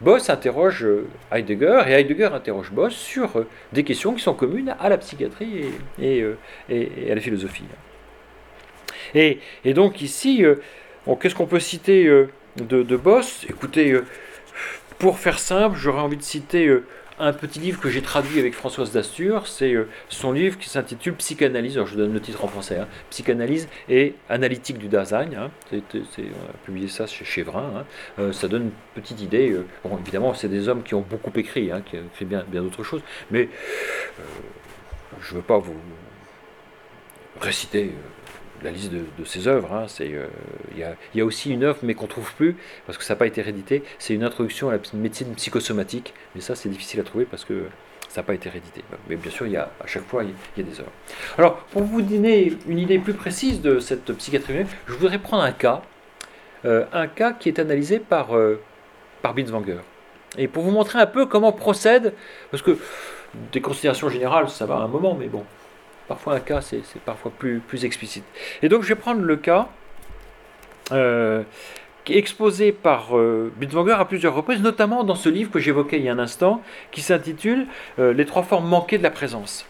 Boss 0.00 0.30
interroge 0.30 0.84
euh, 0.84 1.06
Heidegger 1.30 1.82
et 1.86 1.92
Heidegger 1.92 2.30
interroge 2.32 2.70
Boss 2.70 2.94
sur 2.94 3.44
des 3.72 3.84
questions 3.84 4.14
qui 4.14 4.22
sont 4.22 4.34
communes 4.34 4.74
à 4.80 4.88
la 4.88 4.98
psychiatrie 4.98 5.66
et, 6.00 6.24
à 7.10 7.14
la 7.14 7.20
philosophie. 7.20 7.64
Et, 9.14 9.38
donc 9.66 10.02
ici, 10.02 10.44
qu'est-ce 11.20 11.34
qu'on 11.34 11.46
peut 11.46 11.60
citer 11.60 12.10
de, 12.56 12.96
Boss? 12.96 13.46
Écoutez, 13.48 14.00
pour 14.98 15.18
faire 15.18 15.38
simple, 15.38 15.76
j'aurais 15.76 16.00
envie 16.00 16.16
de 16.16 16.22
citer 16.22 16.70
un 17.18 17.32
petit 17.32 17.58
livre 17.58 17.80
que 17.80 17.88
j'ai 17.88 18.02
traduit 18.02 18.38
avec 18.38 18.54
Françoise 18.54 18.92
Dastur, 18.92 19.46
c'est 19.46 19.72
euh, 19.72 19.88
son 20.08 20.32
livre 20.32 20.58
qui 20.58 20.68
s'intitule 20.68 21.14
Psychanalyse, 21.14 21.76
alors 21.76 21.86
je 21.86 21.96
donne 21.96 22.12
le 22.12 22.20
titre 22.20 22.44
en 22.44 22.48
français, 22.48 22.78
hein. 22.78 22.88
Psychanalyse 23.10 23.68
et 23.88 24.14
analytique 24.28 24.78
du 24.78 24.88
Dasein, 24.88 25.28
hein. 25.36 25.50
on 25.72 25.76
a 25.76 26.56
publié 26.64 26.88
ça 26.88 27.06
chez 27.06 27.24
Chevrin, 27.24 27.72
hein. 27.76 27.84
euh, 28.18 28.32
ça 28.32 28.48
donne 28.48 28.64
une 28.64 29.02
petite 29.02 29.20
idée, 29.20 29.50
euh, 29.50 29.66
bon, 29.84 29.98
évidemment 29.98 30.34
c'est 30.34 30.48
des 30.48 30.68
hommes 30.68 30.82
qui 30.82 30.94
ont 30.94 31.04
beaucoup 31.08 31.32
écrit, 31.36 31.70
qui 31.86 31.96
ont 31.96 32.06
écrit 32.12 32.24
bien 32.24 32.44
d'autres 32.52 32.84
choses, 32.84 33.02
mais 33.30 33.48
je 35.20 35.32
ne 35.32 35.38
veux 35.38 35.44
pas 35.44 35.58
vous 35.58 35.76
réciter 37.40 37.92
la 38.62 38.70
liste 38.70 38.92
de, 38.92 39.24
ses 39.24 39.48
œuvres. 39.48 39.72
Hein, 39.72 39.86
euh, 40.00 40.26
il 40.74 40.86
y, 41.14 41.20
a, 41.20 41.24
aussi 41.24 41.50
une 41.50 41.64
œuvre, 41.64 41.78
mais 41.82 41.94
qu'on 41.94 42.06
trouve 42.06 42.32
plus, 42.34 42.56
parce 42.86 42.98
que 42.98 43.04
ça 43.04 43.14
n'a 43.14 43.18
pas 43.18 43.26
été 43.26 43.42
réédité, 43.42 43.82
c'est 43.98 44.14
une 44.14 44.24
introduction 44.24 44.68
à 44.68 44.72
la 44.72 44.78
médecine 44.94 45.34
psychosomatique, 45.34 46.14
mais 46.34 46.40
ça 46.40 46.54
c'est 46.54 46.68
difficile 46.68 47.00
à 47.00 47.04
trouver 47.04 47.24
parce 47.24 47.44
que 47.44 47.64
ça 48.08 48.20
n'a 48.20 48.26
pas 48.26 48.34
été 48.34 48.48
réédité. 48.48 48.82
Mais 49.08 49.16
bien 49.16 49.30
sûr, 49.30 49.46
il 49.46 49.52
y 49.52 49.56
a, 49.56 49.70
à 49.82 49.86
chaque 49.86 50.04
fois, 50.04 50.24
il 50.24 50.30
y, 50.30 50.66
a 50.66 50.70
des 50.70 50.80
œuvres. 50.80 50.92
Alors, 51.36 51.56
pour 51.72 51.82
vous 51.82 52.02
donner 52.02 52.56
une 52.66 52.78
idée 52.78 52.98
plus 52.98 53.14
précise 53.14 53.60
de 53.60 53.78
cette 53.78 54.12
psychiatrie, 54.12 54.64
je 54.86 54.92
voudrais 54.92 55.18
prendre 55.18 55.42
un 55.42 55.52
cas, 55.52 55.82
euh, 56.64 56.84
un 56.92 57.08
cas 57.08 57.32
qui 57.32 57.48
est 57.48 57.58
analysé 57.58 57.98
par, 57.98 58.36
euh, 58.36 58.60
par 59.22 59.34
Binswanger. 59.34 59.80
Et 60.38 60.48
pour 60.48 60.62
vous 60.62 60.70
montrer 60.70 60.98
un 60.98 61.06
peu 61.06 61.26
comment 61.26 61.52
procède, 61.52 62.14
parce 62.50 62.62
que 62.62 62.78
des 63.52 63.60
considérations 63.60 64.08
générales, 64.08 64.48
ça 64.48 64.66
va 64.66 64.76
à 64.76 64.78
un 64.78 64.88
moment, 64.88 65.14
mais 65.14 65.26
bon, 65.26 65.44
Parfois 66.08 66.34
un 66.34 66.40
cas, 66.40 66.60
c'est 66.60 66.82
parfois 67.04 67.32
plus, 67.36 67.84
explicite. 67.84 68.24
Et 68.62 68.68
donc 68.68 68.82
je 68.82 68.88
vais 68.88 68.94
prendre 68.94 69.22
le 69.22 69.36
cas 69.36 69.68
euh, 70.92 71.42
exposé 72.08 72.70
par 72.70 73.16
euh, 73.18 73.50
à 73.92 74.04
plusieurs 74.04 74.34
reprises, 74.34 74.62
notamment 74.62 75.02
dans 75.02 75.16
ce 75.16 75.28
livre 75.28 75.50
que 75.50 75.58
j'évoquais 75.58 75.98
il 75.98 76.04
y 76.04 76.08
a 76.08 76.12
un 76.12 76.20
instant, 76.20 76.62
qui 76.92 77.00
s'intitule 77.00 77.66
euh, 77.98 78.12
Les 78.12 78.24
trois 78.24 78.44
formes 78.44 78.68
manquées 78.68 78.98
de 78.98 79.02
la 79.02 79.10
présence. 79.10 79.66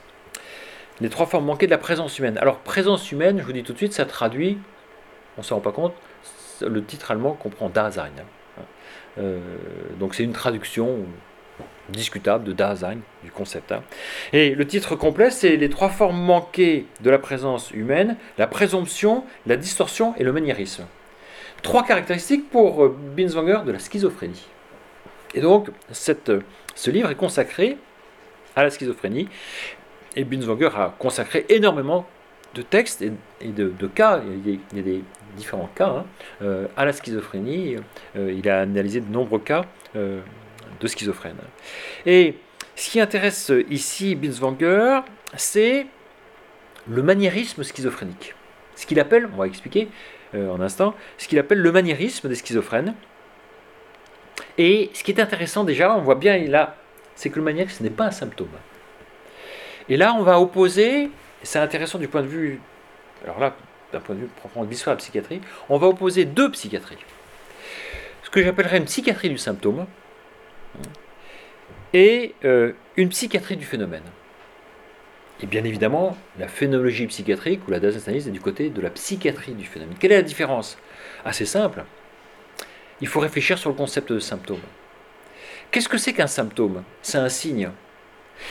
Les 1.01 1.09
trois 1.09 1.27
formes 1.27 1.47
manquées 1.47 1.67
de 1.67 1.71
la 1.71 1.79
présence 1.79 2.19
humaine. 2.19 2.39
Alors, 2.39 2.59
présence 2.59 3.11
humaine, 3.13 3.39
je 3.39 3.45
vous 3.45 3.53
dis 3.53 3.63
tout 3.63 3.73
de 3.73 3.79
suite, 3.79 3.95
ça 3.95 4.05
traduit, 4.05 4.59
on 5.39 5.41
ne 5.41 5.45
s'en 5.45 5.57
rend 5.57 5.61
pas 5.63 5.73
compte, 5.73 5.95
le 6.61 6.85
titre 6.85 7.11
allemand 7.11 7.33
comprend 7.33 7.69
Dasein. 7.69 8.11
Hein. 9.19 9.23
donc 9.99 10.15
c'est 10.15 10.23
une 10.23 10.33
traduction 10.33 11.07
discutable 11.89 12.45
de 12.45 12.53
Dasein, 12.53 12.99
du 13.23 13.31
concept. 13.31 13.73
Hein. 13.73 13.83
Et 14.33 14.55
le 14.55 14.67
titre 14.67 14.97
complet, 14.97 15.31
c'est 15.31 15.57
les 15.57 15.69
trois 15.69 15.89
formes 15.89 16.21
manquées 16.21 16.87
de 17.01 17.11
la 17.11 17.19
présence 17.19 17.71
humaine, 17.71 18.17
la 18.39 18.47
présomption, 18.47 19.25
la 19.47 19.57
distorsion 19.57 20.15
et 20.17 20.25
le 20.25 20.33
maniérisme. 20.33 20.85
Trois 21.63 21.85
caractéristiques 21.85 22.51
pour 22.51 22.85
euh, 22.85 22.97
Binswanger 23.17 23.61
de 23.65 23.73
la 23.73 23.79
schizophrénie. 23.79 24.47
Et 25.35 25.41
donc, 25.41 25.69
cette, 25.91 26.33
ce 26.75 26.91
livre 26.91 27.11
est 27.11 27.17
consacré 27.17 27.77
à 28.55 28.63
la 28.63 28.71
schizophrénie, 28.71 29.29
et 30.15 30.25
Binswanger 30.25 30.71
a 30.77 30.95
consacré 30.99 31.45
énormément 31.49 32.07
de 32.55 32.63
textes 32.63 33.03
et, 33.03 33.49
de, 33.49 33.87
cas, 33.87 34.23
il 34.45 34.55
y, 34.55 34.79
a, 34.79 34.83
des 34.83 35.03
différents 35.37 35.69
cas, 35.75 35.89
hein, 35.89 36.05
euh, 36.43 36.67
à 36.77 36.87
la 36.87 36.93
schizophrénie. 36.95 37.77
Euh, 38.17 38.33
il 38.33 38.49
a 38.49 38.61
analysé 38.61 39.01
de 39.01 39.13
nombreux 39.13 39.41
cas 39.41 39.65
de 40.81 40.87
schizophrène. 40.87 41.39
Et 42.05 42.35
ce 42.75 42.91
qui 42.91 43.01
intéresse 43.01 43.53
ici 43.71 44.15
Binswanger, 44.15 45.01
c'est 45.37 45.87
le 46.89 47.03
maniérisme 47.03 47.63
schizophrénique. 47.63 48.35
Ce 48.75 48.87
qu'il 48.87 49.01
appelle, 49.01 49.29
on 49.33 49.37
va 49.37 49.47
expliquer 49.47 49.89
euh, 50.35 50.51
en 50.51 50.61
instant, 50.61 50.95
ce 51.19 51.29
qu'il 51.29 51.39
appelle 51.39 51.59
le 51.59 51.73
maniérisme 51.73 52.29
des 52.29 52.35
schizophrènes. 52.35 52.95
Et 54.59 54.91
ce 54.93 55.03
qui 55.03 55.13
est 55.13 55.21
intéressant 55.21 55.65
déjà, 55.65 55.95
on 55.95 56.03
voit 56.03 56.15
bien 56.17 56.37
là, 56.49 56.77
c'est 57.15 57.31
que 57.31 57.37
le 57.37 57.43
maniérisme 57.43 57.85
n'est 57.85 57.91
pas 57.91 58.05
un 58.05 58.11
symptôme. 58.11 58.49
Et 59.89 59.97
là, 59.97 60.15
on 60.15 60.23
va 60.23 60.41
opposer, 60.41 61.11
c'est 61.43 61.59
intéressant 61.59 61.99
du 61.99 62.09
point 62.09 62.23
de 62.23 62.27
vue, 62.27 62.61
alors 63.25 63.39
là, 63.39 63.57
d'un 63.93 64.01
point 64.01 64.15
de 64.15 64.23
vue 64.23 64.27
proprement 64.27 64.65
de 64.65 64.75
la 64.87 64.97
psychiatrie, 64.97 65.41
on 65.69 65.79
va 65.79 65.87
opposer 65.87 66.25
deux 66.25 66.51
psychiatries. 66.51 66.99
Ce 68.25 68.31
que 68.31 68.43
j'appellerais 68.43 68.79
une 68.79 68.87
psychiatrie 68.87 69.31
du 69.31 69.39
symptôme, 69.39 69.87
et 71.93 72.35
euh, 72.45 72.73
une 72.97 73.09
psychiatrie 73.09 73.57
du 73.57 73.65
phénomène. 73.65 74.03
Et 75.43 75.47
bien 75.47 75.65
évidemment, 75.65 76.17
la 76.39 76.49
phénoménologie 76.49 77.07
psychiatrique 77.07 77.67
ou 77.69 77.71
la 77.71 77.79
analyse 77.79 78.29
est 78.29 78.31
du 78.31 78.41
côté 78.41 78.71
de 78.71 78.81
la 78.81 78.91
psychiatrie 78.91 79.53
du 79.53 79.67
phénomène. 79.67 79.97
Quelle 79.99 80.13
est 80.13 80.17
la 80.17 80.23
différence? 80.23 80.79
Assez 81.25 81.45
simple. 81.45 81.85
Il 83.01 83.09
faut 83.09 83.21
réfléchir 83.21 83.59
sur 83.59 83.71
le 83.71 83.77
concept 83.77 84.13
de 84.13 84.19
symptôme. 84.19 84.61
Qu'est-ce 85.71 85.89
que 85.89 85.99
c'est 85.99 86.15
qu'un 86.15 86.27
symptôme? 86.27 86.85
C'est 87.03 87.19
un 87.19 87.29
signe. 87.29 87.71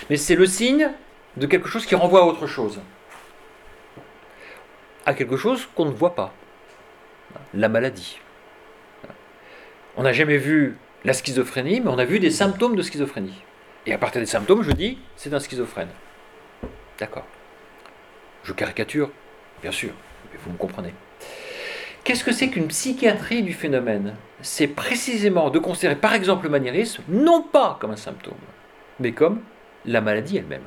Mais 0.10 0.18
c'est 0.18 0.36
le 0.36 0.46
signe 0.46 0.90
de 1.38 1.48
quelque 1.48 1.70
chose 1.70 1.86
qui 1.86 1.96
renvoie 1.96 2.22
à 2.22 2.26
autre 2.26 2.46
chose. 2.46 2.80
À 5.06 5.14
quelque 5.14 5.38
chose 5.38 5.68
qu'on 5.76 5.86
ne 5.86 5.92
voit 5.92 6.16
pas. 6.16 6.34
La 7.54 7.70
maladie. 7.70 8.20
On 9.98 10.04
n'a 10.04 10.14
jamais 10.14 10.38
vu 10.38 10.78
la 11.06 11.14
schizophrénie, 11.14 11.82
mais 11.82 11.90
on 11.90 12.00
a 12.00 12.06
vu 12.06 12.20
des 12.20 12.32
symptômes 12.32 12.76
de 12.76 12.82
schizophrénie. 12.82 13.44
Et 13.86 13.94
à 13.94 13.98
partir 13.98 14.20
des 14.20 14.26
symptômes, 14.26 14.64
je 14.64 14.72
dis, 14.72 14.98
c'est 15.16 15.34
un 15.34 15.40
schizophrène. 15.40 15.90
D'accord. 17.00 17.26
Je 18.44 18.52
caricature, 18.54 19.12
bien 19.62 19.72
sûr, 19.72 19.92
mais 20.32 20.40
vous 20.44 20.52
me 20.52 20.58
comprenez. 20.58 20.94
Qu'est-ce 22.04 22.24
que 22.24 22.32
c'est 22.32 22.50
qu'une 22.50 22.68
psychiatrie 22.68 23.44
du 23.44 23.54
phénomène? 23.54 24.16
C'est 24.42 24.68
précisément 24.68 25.50
de 25.50 25.60
considérer 25.60 25.96
par 25.96 26.14
exemple 26.14 26.46
le 26.46 26.52
maniérisme 26.52 27.04
non 27.08 27.42
pas 27.42 27.78
comme 27.80 27.92
un 27.92 27.96
symptôme, 27.96 28.34
mais 29.00 29.12
comme 29.12 29.42
la 29.86 30.02
maladie 30.02 30.38
elle-même. 30.38 30.66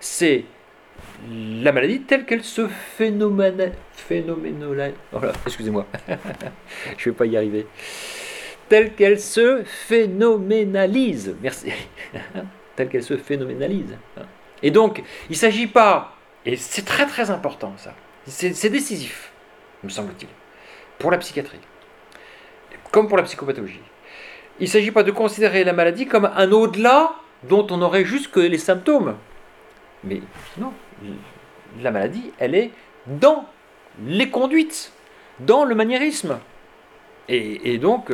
C'est 0.00 0.44
la 1.30 1.72
maladie 1.72 2.02
telle 2.02 2.24
qu'elle 2.24 2.42
se 2.42 2.68
phénomène, 2.68 3.72
excusez-moi, 5.46 5.86
je 6.08 7.08
ne 7.08 7.12
vais 7.12 7.16
pas 7.16 7.26
y 7.26 7.36
arriver 7.36 7.66
telle 8.72 8.94
qu'elle 8.94 9.20
se 9.20 9.64
phénoménalise. 9.64 11.36
Merci. 11.42 11.70
telle 12.74 12.88
qu'elle 12.88 13.02
se 13.02 13.18
phénoménalise. 13.18 13.98
Et 14.62 14.70
donc, 14.70 15.02
il 15.28 15.32
ne 15.32 15.36
s'agit 15.36 15.66
pas, 15.66 16.16
et 16.46 16.56
c'est 16.56 16.86
très 16.86 17.04
très 17.04 17.30
important 17.30 17.74
ça, 17.76 17.92
c'est 18.26 18.70
décisif, 18.70 19.30
me 19.84 19.90
semble-t-il, 19.90 20.28
pour 20.98 21.10
la 21.10 21.18
psychiatrie, 21.18 21.60
comme 22.90 23.08
pour 23.08 23.18
la 23.18 23.24
psychopathologie. 23.24 23.82
Il 24.58 24.64
ne 24.64 24.70
s'agit 24.70 24.90
pas 24.90 25.02
de 25.02 25.10
considérer 25.10 25.64
la 25.64 25.74
maladie 25.74 26.06
comme 26.06 26.24
un 26.34 26.50
au-delà 26.50 27.16
dont 27.42 27.66
on 27.68 27.82
aurait 27.82 28.06
juste 28.06 28.30
que 28.30 28.40
les 28.40 28.56
symptômes. 28.56 29.18
Mais 30.02 30.22
non, 30.56 30.72
la 31.82 31.90
maladie, 31.90 32.32
elle 32.38 32.54
est 32.54 32.70
dans 33.06 33.44
les 34.02 34.30
conduites, 34.30 34.92
dans 35.40 35.66
le 35.66 35.74
maniérisme. 35.74 36.38
Et, 37.28 37.74
et 37.74 37.76
donc, 37.76 38.10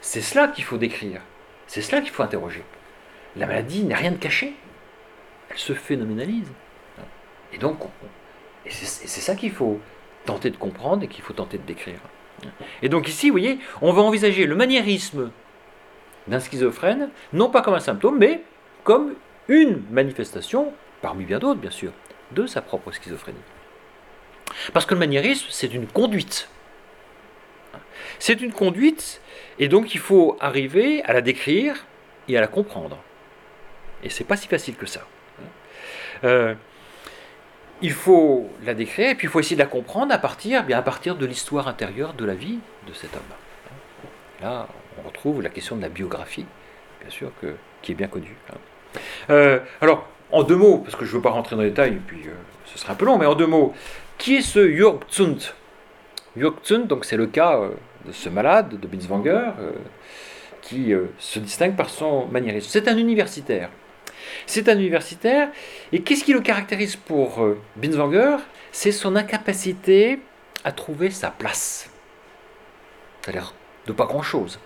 c'est 0.00 0.20
cela 0.20 0.48
qu'il 0.48 0.64
faut 0.64 0.78
décrire. 0.78 1.20
C'est 1.66 1.82
cela 1.82 2.00
qu'il 2.00 2.10
faut 2.10 2.22
interroger. 2.22 2.64
La 3.36 3.46
maladie 3.46 3.84
n'est 3.84 3.94
rien 3.94 4.12
de 4.12 4.16
caché. 4.16 4.54
Elle 5.50 5.58
se 5.58 5.72
phénoménalise. 5.74 6.50
Et 7.52 7.58
donc, 7.58 7.78
c'est 8.68 9.06
ça 9.06 9.34
qu'il 9.34 9.52
faut 9.52 9.80
tenter 10.24 10.50
de 10.50 10.56
comprendre 10.56 11.02
et 11.04 11.08
qu'il 11.08 11.22
faut 11.22 11.32
tenter 11.32 11.58
de 11.58 11.62
décrire. 11.62 11.98
Et 12.82 12.88
donc 12.88 13.08
ici, 13.08 13.28
vous 13.28 13.34
voyez, 13.34 13.58
on 13.80 13.92
va 13.92 14.02
envisager 14.02 14.46
le 14.46 14.54
maniérisme 14.54 15.30
d'un 16.26 16.40
schizophrène, 16.40 17.08
non 17.32 17.48
pas 17.50 17.62
comme 17.62 17.74
un 17.74 17.80
symptôme, 17.80 18.18
mais 18.18 18.42
comme 18.84 19.14
une 19.48 19.82
manifestation, 19.90 20.72
parmi 21.00 21.24
bien 21.24 21.38
d'autres 21.38 21.60
bien 21.60 21.70
sûr, 21.70 21.92
de 22.32 22.46
sa 22.46 22.60
propre 22.60 22.92
schizophrénie. 22.92 23.38
Parce 24.72 24.86
que 24.86 24.94
le 24.94 25.00
maniérisme, 25.00 25.46
c'est 25.50 25.72
une 25.72 25.86
conduite. 25.86 26.48
C'est 28.18 28.40
une 28.40 28.52
conduite 28.52 29.20
et 29.58 29.68
donc 29.68 29.94
il 29.94 30.00
faut 30.00 30.36
arriver 30.40 31.02
à 31.04 31.12
la 31.12 31.20
décrire 31.20 31.86
et 32.28 32.36
à 32.36 32.40
la 32.40 32.46
comprendre. 32.46 32.98
Et 34.02 34.10
c'est 34.10 34.24
pas 34.24 34.36
si 34.36 34.48
facile 34.48 34.76
que 34.76 34.86
ça. 34.86 35.00
Euh, 36.24 36.54
il 37.80 37.92
faut 37.92 38.48
la 38.64 38.74
décrire 38.74 39.10
et 39.10 39.14
puis 39.14 39.26
il 39.26 39.30
faut 39.30 39.40
essayer 39.40 39.56
de 39.56 39.62
la 39.62 39.68
comprendre 39.68 40.12
à 40.12 40.18
partir, 40.18 40.64
bien 40.64 40.78
à 40.78 40.82
partir 40.82 41.16
de 41.16 41.26
l'histoire 41.26 41.68
intérieure 41.68 42.14
de 42.14 42.24
la 42.24 42.34
vie 42.34 42.58
de 42.86 42.92
cet 42.92 43.14
homme. 43.14 43.22
Là, 44.40 44.68
on 44.98 45.06
retrouve 45.06 45.42
la 45.42 45.48
question 45.48 45.76
de 45.76 45.82
la 45.82 45.88
biographie, 45.88 46.46
bien 47.00 47.10
sûr, 47.10 47.30
que, 47.40 47.54
qui 47.82 47.92
est 47.92 47.94
bien 47.94 48.08
connue. 48.08 48.36
Hein. 48.50 48.56
Euh, 49.30 49.60
alors, 49.80 50.08
en 50.32 50.42
deux 50.42 50.56
mots, 50.56 50.78
parce 50.78 50.96
que 50.96 51.04
je 51.04 51.10
ne 51.10 51.16
veux 51.16 51.22
pas 51.22 51.30
rentrer 51.30 51.56
dans 51.56 51.62
les 51.62 51.70
détails, 51.70 51.98
puis 52.06 52.22
euh, 52.26 52.32
ce 52.64 52.78
serait 52.78 52.92
un 52.92 52.96
peu 52.96 53.04
long, 53.04 53.18
mais 53.18 53.26
en 53.26 53.34
deux 53.34 53.46
mots, 53.46 53.74
qui 54.16 54.36
est 54.36 54.42
ce 54.42 54.70
Jörg 54.70 55.00
Zund? 55.10 55.40
Jörg 56.36 56.54
Zund, 56.64 56.86
donc 56.86 57.04
c'est 57.04 57.16
le 57.16 57.26
cas 57.26 57.60
de 58.08 58.12
ce 58.12 58.28
malade, 58.28 58.80
de 58.80 58.86
Binswanger, 58.86 59.52
euh, 59.60 59.72
qui 60.62 60.92
euh, 60.92 61.06
se 61.18 61.38
distingue 61.38 61.76
par 61.76 61.90
son 61.90 62.26
maniérisme. 62.26 62.68
C'est 62.70 62.88
un 62.88 62.96
universitaire. 62.96 63.70
C'est 64.46 64.68
un 64.68 64.78
universitaire, 64.78 65.50
et 65.92 66.02
qu'est-ce 66.02 66.24
qui 66.24 66.32
le 66.32 66.40
caractérise 66.40 66.96
pour 66.96 67.42
euh, 67.42 67.60
Binswanger 67.76 68.38
C'est 68.72 68.92
son 68.92 69.14
incapacité 69.14 70.18
à 70.64 70.72
trouver 70.72 71.10
sa 71.10 71.30
place. 71.30 71.88
Ça 73.22 73.30
a 73.30 73.34
l'air 73.34 73.54
de 73.86 73.92
pas 73.92 74.06
grand-chose. 74.06 74.58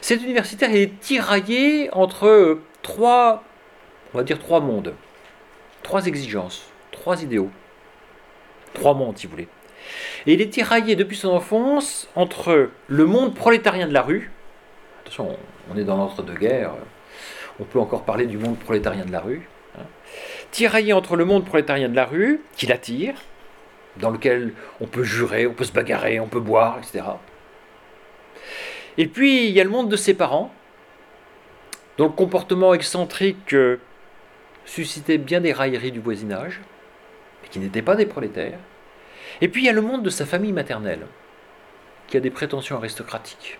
Cet 0.00 0.22
universitaire 0.22 0.74
est 0.74 1.00
tiraillé 1.00 1.90
entre 1.92 2.60
trois, 2.82 3.42
on 4.14 4.18
va 4.18 4.24
dire 4.24 4.38
trois 4.38 4.60
mondes, 4.60 4.94
trois 5.82 6.06
exigences, 6.06 6.70
trois 6.92 7.22
idéaux, 7.22 7.50
trois 8.74 8.94
mondes 8.94 9.18
si 9.18 9.26
vous 9.26 9.32
voulez. 9.32 9.48
Et 10.26 10.34
il 10.34 10.40
est 10.40 10.50
tiraillé 10.50 10.96
depuis 10.96 11.16
son 11.16 11.30
enfance 11.30 12.08
entre 12.14 12.70
le 12.88 13.06
monde 13.06 13.34
prolétarien 13.34 13.86
de 13.86 13.92
la 13.92 14.02
rue, 14.02 14.30
attention, 15.02 15.36
on 15.72 15.76
est 15.76 15.84
dans 15.84 15.96
l'entre-deux-guerres, 15.96 16.72
on 17.60 17.64
peut 17.64 17.78
encore 17.78 18.04
parler 18.04 18.26
du 18.26 18.38
monde 18.38 18.58
prolétarien 18.58 19.04
de 19.04 19.12
la 19.12 19.20
rue, 19.20 19.48
hein, 19.78 19.84
tiraillé 20.50 20.92
entre 20.92 21.16
le 21.16 21.24
monde 21.24 21.44
prolétarien 21.44 21.88
de 21.88 21.96
la 21.96 22.04
rue, 22.04 22.40
qui 22.56 22.66
l'attire, 22.66 23.14
dans 23.98 24.10
lequel 24.10 24.52
on 24.80 24.86
peut 24.86 25.04
jurer, 25.04 25.46
on 25.46 25.54
peut 25.54 25.64
se 25.64 25.72
bagarrer, 25.72 26.20
on 26.20 26.26
peut 26.26 26.40
boire, 26.40 26.78
etc. 26.78 27.04
Et 28.98 29.06
puis 29.06 29.46
il 29.46 29.52
y 29.52 29.60
a 29.60 29.64
le 29.64 29.70
monde 29.70 29.88
de 29.88 29.96
ses 29.96 30.14
parents, 30.14 30.52
dont 31.98 32.06
le 32.06 32.12
comportement 32.12 32.74
excentrique 32.74 33.54
euh, 33.54 33.78
suscitait 34.64 35.18
bien 35.18 35.40
des 35.40 35.52
railleries 35.52 35.92
du 35.92 36.00
voisinage, 36.00 36.60
mais 37.42 37.48
qui 37.48 37.58
n'étaient 37.58 37.82
pas 37.82 37.96
des 37.96 38.06
prolétaires. 38.06 38.58
Et 39.40 39.48
puis 39.48 39.62
il 39.62 39.66
y 39.66 39.68
a 39.68 39.72
le 39.72 39.82
monde 39.82 40.02
de 40.02 40.10
sa 40.10 40.26
famille 40.26 40.52
maternelle, 40.52 41.06
qui 42.08 42.16
a 42.16 42.20
des 42.20 42.30
prétentions 42.30 42.76
aristocratiques. 42.76 43.58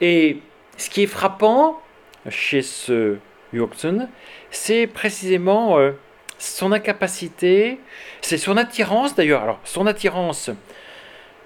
Et 0.00 0.38
ce 0.76 0.90
qui 0.90 1.04
est 1.04 1.06
frappant 1.06 1.80
chez 2.28 2.62
ce 2.62 3.18
Jurgen, 3.52 4.08
c'est 4.50 4.86
précisément 4.86 5.78
euh, 5.78 5.92
son 6.38 6.72
incapacité, 6.72 7.78
c'est 8.20 8.38
son 8.38 8.56
attirance 8.56 9.14
d'ailleurs, 9.14 9.42
alors 9.42 9.60
son 9.64 9.86
attirance 9.86 10.50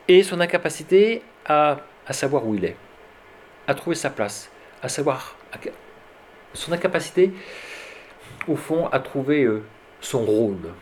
et 0.08 0.22
son 0.22 0.40
incapacité 0.40 1.22
à, 1.44 1.78
savoir 2.10 2.46
où 2.46 2.54
il 2.54 2.64
est, 2.64 2.76
à 3.66 3.74
trouver 3.74 3.96
sa 3.96 4.10
place, 4.10 4.50
à 4.82 4.88
savoir 4.88 5.36
son 6.54 6.72
incapacité 6.72 7.32
au 8.48 8.56
fond 8.56 8.86
à 8.88 9.00
trouver 9.00 9.42
euh, 9.42 9.62
son 10.00 10.24
rôle, 10.24 10.72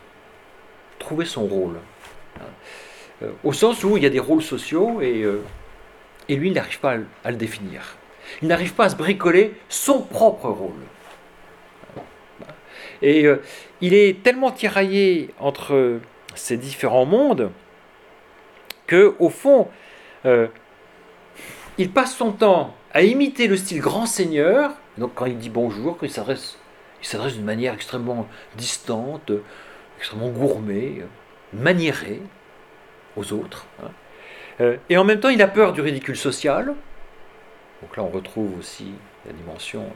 trouver 0.99 1.25
son 1.25 1.45
rôle. 1.45 1.77
Euh, 3.23 3.31
au 3.43 3.53
sens 3.53 3.83
où 3.83 3.95
il 3.97 4.03
y 4.03 4.05
a 4.05 4.09
des 4.09 4.19
rôles 4.19 4.41
sociaux 4.41 5.01
et, 5.01 5.23
euh, 5.23 5.41
et 6.27 6.35
lui, 6.35 6.49
il 6.49 6.53
n'arrive 6.53 6.79
pas 6.79 6.97
à, 7.23 7.31
le 7.31 7.37
définir. 7.37 7.95
Il 8.41 8.47
n'arrive 8.47 8.73
pas 8.73 8.85
à 8.85 8.89
se 8.89 8.95
bricoler 8.95 9.53
son 9.69 10.01
propre 10.01 10.49
rôle. 10.49 10.71
Et 13.01 13.25
euh, 13.25 13.41
il 13.81 13.93
est 13.93 14.21
tellement 14.23 14.51
tiraillé 14.51 15.29
entre 15.39 15.99
ces 16.33 16.57
différents 16.57 17.05
mondes 17.05 17.51
que, 18.87 19.15
au 19.19 19.29
fond, 19.29 19.67
il 21.77 21.91
passe 21.91 22.15
son 22.15 22.31
temps 22.31 22.75
à 22.93 23.03
imiter 23.03 23.47
le 23.47 23.57
style 23.57 23.79
grand 23.79 24.05
seigneur. 24.07 24.71
Donc, 24.97 25.11
quand 25.13 25.25
il 25.25 25.37
dit 25.37 25.49
bonjour, 25.49 25.97
s'adresse, 26.09 26.57
il 27.01 27.07
s'adresse 27.07 27.35
d'une 27.35 27.45
manière 27.45 27.73
extrêmement 27.73 28.27
distante, 28.57 29.31
extrêmement 30.05 30.29
gourmet, 30.29 31.01
maniérée 31.51 32.21
aux 33.15 33.33
autres. 33.33 33.65
Hein. 33.81 33.89
Euh, 34.61 34.77
et 34.87 34.97
en 34.97 35.03
même 35.03 35.19
temps, 35.19 35.29
il 35.29 35.41
a 35.41 35.47
peur 35.47 35.73
du 35.73 35.81
ridicule 35.81 36.15
social. 36.15 36.75
Donc 37.81 37.97
là, 37.97 38.03
on 38.03 38.09
retrouve 38.09 38.55
aussi 38.59 38.93
la 39.25 39.33
dimension 39.33 39.91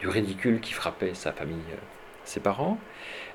du 0.00 0.08
ridicule 0.08 0.60
qui 0.60 0.72
frappait 0.72 1.12
sa 1.12 1.32
famille, 1.32 1.58
euh, 1.70 1.76
ses 2.24 2.40
parents. 2.40 2.78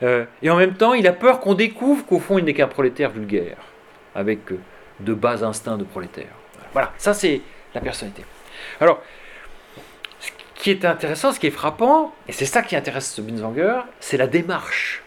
Euh, 0.02 0.26
et 0.42 0.50
en 0.50 0.56
même 0.56 0.74
temps, 0.74 0.96
il 0.96 1.06
a 1.06 1.14
peur 1.14 1.40
qu'on 1.40 1.54
découvre 1.54 2.04
qu'au 2.04 2.18
fond, 2.18 2.40
il 2.40 2.46
n'est 2.46 2.56
qu'un 2.56 2.68
prolétaire 2.68 3.12
vulgaire, 3.12 3.58
avec 4.16 4.40
de 5.02 5.14
bas 5.14 5.44
instincts 5.44 5.78
de 5.78 5.84
prolétaire. 5.84 6.34
Voilà, 6.74 6.94
ça 6.98 7.14
c'est 7.14 7.42
la 7.76 7.82
personnalité. 7.82 8.26
Alors, 8.80 9.04
ce 10.20 10.32
qui 10.56 10.72
est 10.72 10.84
intéressant, 10.84 11.32
ce 11.32 11.40
qui 11.40 11.46
est 11.46 11.52
frappant, 11.52 12.16
et 12.28 12.32
c'est 12.32 12.46
ça 12.46 12.64
qui 12.64 12.76
intéresse 12.76 13.20
Binswanger, 13.20 13.82
c'est 14.00 14.18
la 14.18 14.26
démarche. 14.26 15.01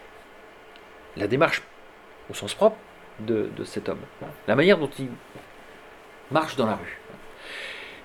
La 1.17 1.27
démarche 1.27 1.61
au 2.29 2.33
sens 2.33 2.53
propre, 2.53 2.77
de, 3.19 3.49
cet 3.63 3.89
homme. 3.89 3.99
La 4.47 4.55
manière 4.55 4.77
dont 4.77 4.89
il 4.99 5.09
marche 6.31 6.55
dans 6.55 6.65
la 6.65 6.75
rue. 6.75 6.99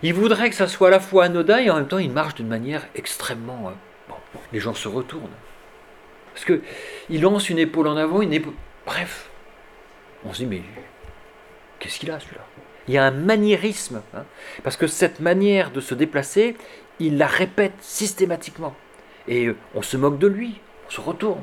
Il 0.03 0.15
voudrait 0.15 0.51
que 0.51 0.57
ça 0.57 0.69
soit 0.69 0.89
à 0.89 0.91
la 0.91 1.01
fois 1.01 1.25
anodin 1.25 1.59
et 1.59 1.71
en 1.71 1.77
même 1.77 1.89
temps 1.89 1.99
il 1.99 2.11
marche 2.11 2.35
d'une 2.35 2.49
manière 2.49 2.87
extrêmement... 2.95 3.69
Euh, 3.69 4.15
les 4.53 4.61
gens 4.61 4.75
se 4.75 4.89
retournent. 4.89 5.29
Parce 6.33 6.45
que 6.45 6.63
il 7.09 7.21
lance 7.21 7.51
une 7.51 7.59
épaule 7.59 7.89
en 7.89 7.97
avant, 7.97 8.23
une 8.23 8.33
épaule... 8.33 8.55
Bref, 8.87 9.31
on 10.25 10.33
se 10.33 10.39
dit 10.39 10.47
mais 10.47 10.63
qu'est-ce 11.79 11.99
qu'il 11.99 12.11
a 12.11 12.21
celui-là? 12.21 12.45
Il 12.89 12.95
y 12.95 12.99
a 12.99 13.05
un 13.05 13.11
maniérisme. 13.11 14.03
Hein. 14.15 14.25
parce 14.63 14.77
que 14.77 14.87
cette 14.87 15.21
manière 15.21 15.71
de 15.71 15.81
se 15.81 15.95
déplacer, 15.95 16.57
il 16.99 17.19
la 17.19 17.27
répète 17.27 17.75
systématiquement. 17.81 18.75
Et 19.29 19.47
euh, 19.47 19.57
on 19.75 19.83
se 19.83 19.97
moque 19.97 20.19
de 20.19 20.27
lui, 20.27 20.61
on 20.87 20.91
se 20.91 21.01
retourne. 21.01 21.43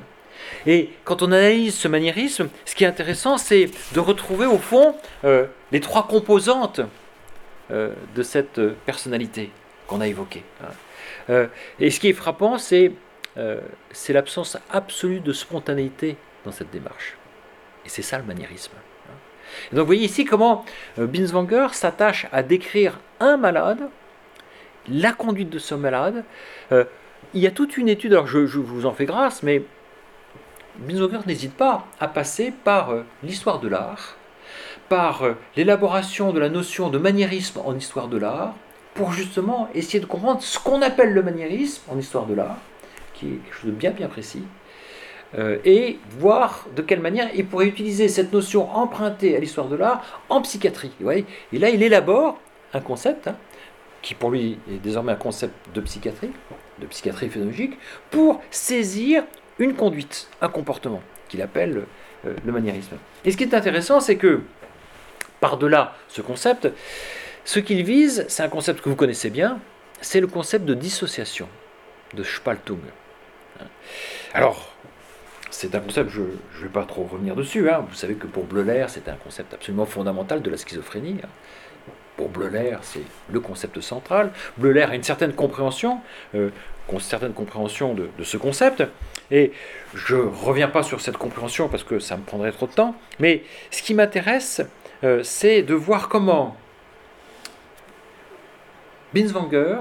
Et 0.65 0.89
quand 1.03 1.21
on 1.21 1.31
analyse 1.31 1.75
ce 1.75 1.87
maniérisme, 1.87 2.49
ce 2.65 2.75
qui 2.75 2.83
est 2.83 2.87
intéressant, 2.87 3.37
c'est 3.37 3.69
de 3.93 3.99
retrouver 3.99 4.45
au 4.45 4.57
fond 4.57 4.95
euh, 5.23 5.45
les 5.71 5.79
trois 5.79 6.07
composantes 6.07 6.81
euh, 7.71 7.93
de 8.15 8.23
cette 8.23 8.61
personnalité 8.85 9.51
qu'on 9.87 10.01
a 10.01 10.07
évoquée. 10.07 10.43
Hein. 10.61 10.71
Euh, 11.29 11.47
et 11.79 11.91
ce 11.91 11.99
qui 11.99 12.09
est 12.09 12.13
frappant, 12.13 12.57
c'est 12.57 12.91
l'absence 14.09 14.57
absolue 14.71 15.19
de 15.19 15.33
spontanéité 15.33 16.17
dans 16.45 16.51
cette 16.51 16.71
démarche. 16.71 17.15
Et 17.85 17.89
c'est 17.89 18.01
ça 18.01 18.17
le 18.17 18.25
maniérisme. 18.25 18.73
Hein. 18.75 19.13
donc 19.71 19.81
vous 19.81 19.85
voyez 19.85 20.05
ici 20.05 20.25
comment 20.25 20.65
Binswanger 20.97 21.67
s'attache 21.71 22.27
à 22.33 22.43
décrire 22.43 22.99
un 23.19 23.37
malade, 23.37 23.89
la 24.89 25.13
conduite 25.13 25.49
de 25.49 25.59
ce 25.59 25.75
malade. 25.75 26.25
il 26.71 27.41
y 27.41 27.47
a 27.47 27.51
toute 27.51 27.77
une 27.77 27.87
étude, 27.87 28.13
alors 28.13 28.27
je 28.27 28.39
vous 28.39 28.85
en 28.85 28.91
fais 28.91 29.05
grâce, 29.05 29.43
mais 29.43 29.61
Binswanger 30.79 31.19
n'hésite 31.25 31.53
pas 31.53 31.85
à 31.99 32.07
passer 32.07 32.53
par 32.63 32.91
euh, 32.91 33.03
l'histoire 33.23 33.59
de 33.59 33.67
l'art, 33.67 34.17
par 34.89 35.23
euh, 35.23 35.33
l'élaboration 35.55 36.31
de 36.33 36.39
la 36.39 36.49
notion 36.49 36.89
de 36.89 36.97
maniérisme 36.97 37.59
en 37.65 37.75
histoire 37.75 38.07
de 38.07 38.17
l'art, 38.17 38.53
pour 38.93 39.11
justement 39.11 39.69
essayer 39.73 39.99
de 39.99 40.05
comprendre 40.05 40.41
ce 40.41 40.59
qu'on 40.59 40.81
appelle 40.81 41.13
le 41.13 41.23
maniérisme 41.23 41.83
en 41.89 41.97
histoire 41.97 42.25
de 42.25 42.33
l'art, 42.33 42.57
qui 43.13 43.27
est 43.27 43.37
quelque 43.37 43.55
chose 43.55 43.71
de 43.71 43.75
bien 43.75 43.91
bien 43.91 44.07
précis, 44.07 44.43
euh, 45.37 45.57
et 45.65 45.99
voir 46.19 46.65
de 46.75 46.81
quelle 46.81 47.01
manière 47.01 47.29
il 47.35 47.45
pourrait 47.45 47.67
utiliser 47.67 48.07
cette 48.07 48.31
notion 48.31 48.71
empruntée 48.75 49.35
à 49.35 49.39
l'histoire 49.39 49.67
de 49.67 49.75
l'art 49.75 50.21
en 50.29 50.41
psychiatrie. 50.41 50.91
et 51.01 51.59
là, 51.59 51.69
il 51.69 51.83
élabore 51.83 52.39
un 52.73 52.79
concept, 52.79 53.27
hein, 53.27 53.35
qui 54.01 54.13
pour 54.13 54.31
lui 54.31 54.57
est 54.71 54.77
désormais 54.77 55.11
un 55.11 55.15
concept 55.15 55.53
de 55.73 55.81
psychiatrie, 55.81 56.31
de 56.79 56.85
psychiatrie 56.85 57.29
phénoménologique, 57.29 57.77
pour 58.09 58.41
saisir 58.51 59.23
une 59.59 59.75
conduite, 59.75 60.29
un 60.41 60.49
comportement, 60.49 61.01
qu'il 61.29 61.41
appelle 61.41 61.83
euh, 62.25 62.33
le 62.45 62.51
maniérisme. 62.51 62.97
Et 63.25 63.31
ce 63.31 63.37
qui 63.37 63.43
est 63.43 63.53
intéressant, 63.53 63.99
c'est 63.99 64.17
que, 64.17 64.41
par-delà 65.39 65.95
ce 66.07 66.21
concept, 66.21 66.69
ce 67.45 67.59
qu'il 67.59 67.83
vise, 67.83 68.25
c'est 68.27 68.43
un 68.43 68.49
concept 68.49 68.81
que 68.81 68.89
vous 68.89 68.95
connaissez 68.95 69.29
bien, 69.29 69.59
c'est 70.01 70.19
le 70.19 70.27
concept 70.27 70.65
de 70.65 70.73
dissociation, 70.73 71.47
de 72.13 72.23
Spaltung. 72.23 72.79
Alors, 74.33 74.73
c'est 75.49 75.73
un 75.73 75.79
concept, 75.79 76.09
je 76.09 76.21
ne 76.21 76.63
vais 76.63 76.69
pas 76.69 76.83
trop 76.83 77.03
revenir 77.03 77.35
dessus, 77.35 77.69
hein. 77.69 77.85
vous 77.87 77.95
savez 77.95 78.15
que 78.15 78.27
pour 78.27 78.43
Bleuler, 78.43 78.85
c'est 78.89 79.07
un 79.09 79.15
concept 79.15 79.53
absolument 79.53 79.85
fondamental 79.85 80.41
de 80.41 80.49
la 80.49 80.57
schizophrénie. 80.57 81.17
Hein. 81.23 81.29
Pour 82.15 82.29
Bleuler, 82.29 82.77
c'est 82.81 83.03
le 83.31 83.39
concept 83.39 83.79
central. 83.79 84.31
Bleuler 84.57 84.83
a 84.83 84.95
une 84.95 85.03
certaine 85.03 85.33
compréhension, 85.33 86.01
euh, 86.35 86.49
certaine 86.99 87.33
compréhension 87.33 87.93
de, 87.93 88.09
ce 88.23 88.37
concept. 88.37 88.83
Et 89.31 89.51
je 89.93 90.15
ne 90.15 90.21
reviens 90.21 90.69
pas 90.69 90.83
sur 90.83 91.01
cette 91.01 91.17
compréhension 91.17 91.67
parce 91.67 91.83
que 91.83 91.99
ça 91.99 92.17
me 92.17 92.23
prendrait 92.23 92.51
trop 92.51 92.67
de 92.67 92.71
temps. 92.71 92.95
Mais 93.19 93.43
ce 93.71 93.81
qui 93.83 93.93
m'intéresse, 93.93 94.61
euh, 95.03 95.21
c'est 95.23 95.61
de 95.63 95.73
voir 95.73 96.09
comment 96.09 96.55
Binswanger 99.13 99.79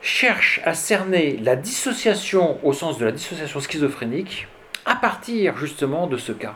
cherche 0.00 0.60
à 0.64 0.74
cerner 0.74 1.36
la 1.38 1.56
dissociation 1.56 2.58
au 2.64 2.72
sens 2.72 2.98
de 2.98 3.04
la 3.04 3.12
dissociation 3.12 3.60
schizophrénique 3.60 4.48
à 4.84 4.96
partir 4.96 5.56
justement 5.58 6.06
de 6.06 6.16
ce 6.16 6.32
cas. 6.32 6.54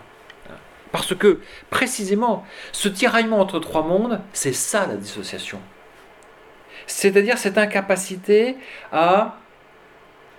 Parce 0.93 1.15
que, 1.15 1.41
précisément, 1.71 2.45
ce 2.73 2.89
tiraillement 2.89 3.39
entre 3.39 3.61
trois 3.61 3.83
mondes, 3.83 4.21
c'est 4.33 4.53
ça 4.53 4.87
la 4.87 4.97
dissociation. 4.97 5.61
C'est-à-dire 6.87 7.39
cette 7.39 7.59
incapacité 7.59 8.57
à 8.93 9.37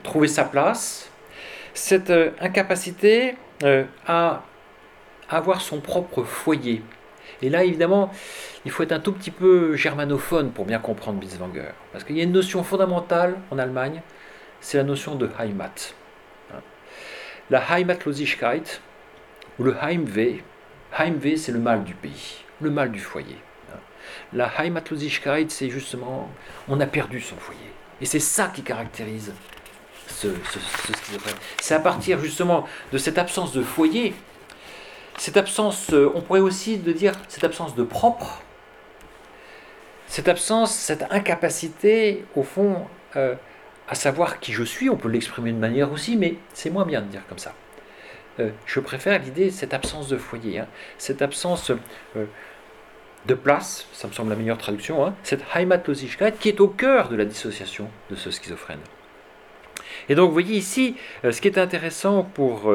trouver 0.04 0.28
sa 0.28 0.44
place, 0.44 1.10
cette 1.74 2.10
euh, 2.10 2.32
incapacité 2.40 3.36
euh, 3.64 3.84
à 4.08 4.44
avoir 5.30 5.62
son 5.62 5.80
propre 5.80 6.24
foyer. 6.24 6.82
Et 7.42 7.50
là, 7.50 7.64
évidemment, 7.64 8.12
il 8.66 8.72
faut 8.72 8.84
être 8.84 8.92
un 8.92 9.00
tout 9.00 9.14
petit 9.14 9.32
peu 9.32 9.76
germanophone 9.76 10.52
pour 10.52 10.66
bien 10.66 10.80
comprendre 10.80 11.20
Binswanger. 11.20 11.72
Parce 11.92 12.04
qu'il 12.04 12.18
y 12.18 12.22
a 12.22 12.24
une 12.24 12.32
notion 12.32 12.64
fondamentale 12.64 13.38
en 13.50 13.58
Allemagne, 13.58 14.02
c'est 14.60 14.78
la 14.78 14.84
notion 14.84 15.16
de 15.16 15.30
Heimat. 15.40 15.94
La 17.50 17.62
Heimatlosigkeit, 17.70 18.80
ou 19.60 19.64
le 19.64 19.76
Heimweh. 19.82 20.44
Heimweh, 20.98 21.38
c'est 21.38 21.52
le 21.52 21.60
mal 21.60 21.84
du 21.84 21.94
pays, 21.94 22.44
le 22.62 22.70
mal 22.70 22.92
du 22.92 23.00
foyer. 23.00 23.38
La 24.34 24.50
Heimatlosigkeit, 24.58 25.48
c'est 25.50 25.70
justement, 25.70 26.30
on 26.68 26.80
a 26.80 26.86
perdu 26.86 27.20
son 27.20 27.36
foyer. 27.36 27.60
Et 28.00 28.06
c'est 28.06 28.20
ça 28.20 28.52
qui 28.54 28.64
caractérise 28.64 29.34
ce, 30.08 30.28
ce, 30.28 30.60
C'est 31.62 31.76
à 31.76 31.80
partir 31.80 32.20
justement 32.20 32.68
de 32.92 32.98
cette 32.98 33.18
absence 33.18 33.54
de 33.54 33.62
foyer, 33.62 34.14
cette 35.18 35.38
absence, 35.38 35.94
euh, 35.94 36.12
on 36.16 36.22
pourrait 36.22 36.40
aussi 36.40 36.78
de 36.78 36.92
dire 36.92 37.14
cette 37.28 37.44
absence 37.44 37.76
de 37.76 37.84
propre, 37.84 38.42
cette 40.08 40.28
absence, 40.28 40.74
cette 40.74 41.06
incapacité, 41.12 42.26
au 42.36 42.44
fond, 42.44 42.88
euh, 43.16 43.36
à 43.88 43.96
savoir 43.96 44.40
qui 44.40 44.52
je 44.52 44.64
suis, 44.64 44.90
on 44.90 44.98
peut 44.98 45.10
l'exprimer 45.10 45.52
de 45.52 45.58
manière 45.58 45.92
aussi, 45.92 46.16
mais 46.18 46.36
c'est 46.54 46.70
moins 46.70 46.86
bien 46.86 47.02
de 47.02 47.08
dire 47.08 47.22
comme 47.30 47.38
ça. 47.38 47.54
Euh, 48.40 48.50
je 48.66 48.80
préfère 48.80 49.22
l'idée, 49.22 49.52
cette 49.52 49.74
absence 49.74 50.08
de 50.08 50.18
foyer, 50.18 50.60
hein. 50.60 50.68
cette 50.98 51.22
absence 51.22 51.72
de 53.28 53.34
place, 53.34 53.88
ça 53.94 54.08
me 54.08 54.14
semble 54.14 54.30
la 54.30 54.36
meilleure 54.36 54.58
traduction, 54.58 55.06
hein, 55.06 55.14
cette 55.24 55.44
Heimatlosigkeit 55.54 56.34
qui 56.40 56.50
est 56.50 56.60
au 56.60 56.68
cœur 56.68 57.10
de 57.10 57.16
la 57.16 57.26
dissociation 57.26 57.90
de 58.10 58.16
ce 58.16 58.32
schizophrène. 58.32 58.80
Et 60.10 60.16
donc 60.16 60.28
vous 60.28 60.34
voyez 60.34 60.58
ici, 60.58 60.96
euh, 61.24 61.32
ce 61.32 61.42
qui 61.42 61.48
est 61.48 61.58
intéressant 61.58 62.24
pour 62.24 62.74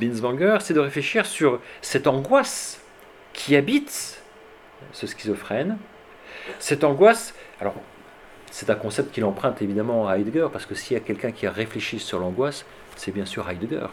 Binswanger, 0.00 0.58
c'est 0.60 0.74
de 0.74 0.80
réfléchir 0.80 1.26
sur 1.26 1.60
cette 1.80 2.06
angoisse 2.06 2.80
qui 3.32 3.56
habite 3.56 4.22
ce 4.92 5.06
schizophrène. 5.06 5.78
Cette 6.58 6.84
angoisse, 6.84 7.34
alors 7.60 7.74
c'est 8.50 8.70
un 8.70 8.74
concept 8.74 9.12
qu'il 9.12 9.24
emprunte 9.24 9.60
évidemment 9.62 10.08
à 10.08 10.18
Heidegger, 10.18 10.48
parce 10.52 10.66
que 10.66 10.74
s'il 10.74 10.94
y 10.94 10.96
a 10.96 11.00
quelqu'un 11.00 11.30
qui 11.30 11.46
a 11.46 11.50
réfléchi 11.50 11.98
sur 11.98 12.18
l'angoisse, 12.18 12.64
c'est 12.96 13.12
bien 13.12 13.26
sûr 13.26 13.48
Heidegger. 13.48 13.86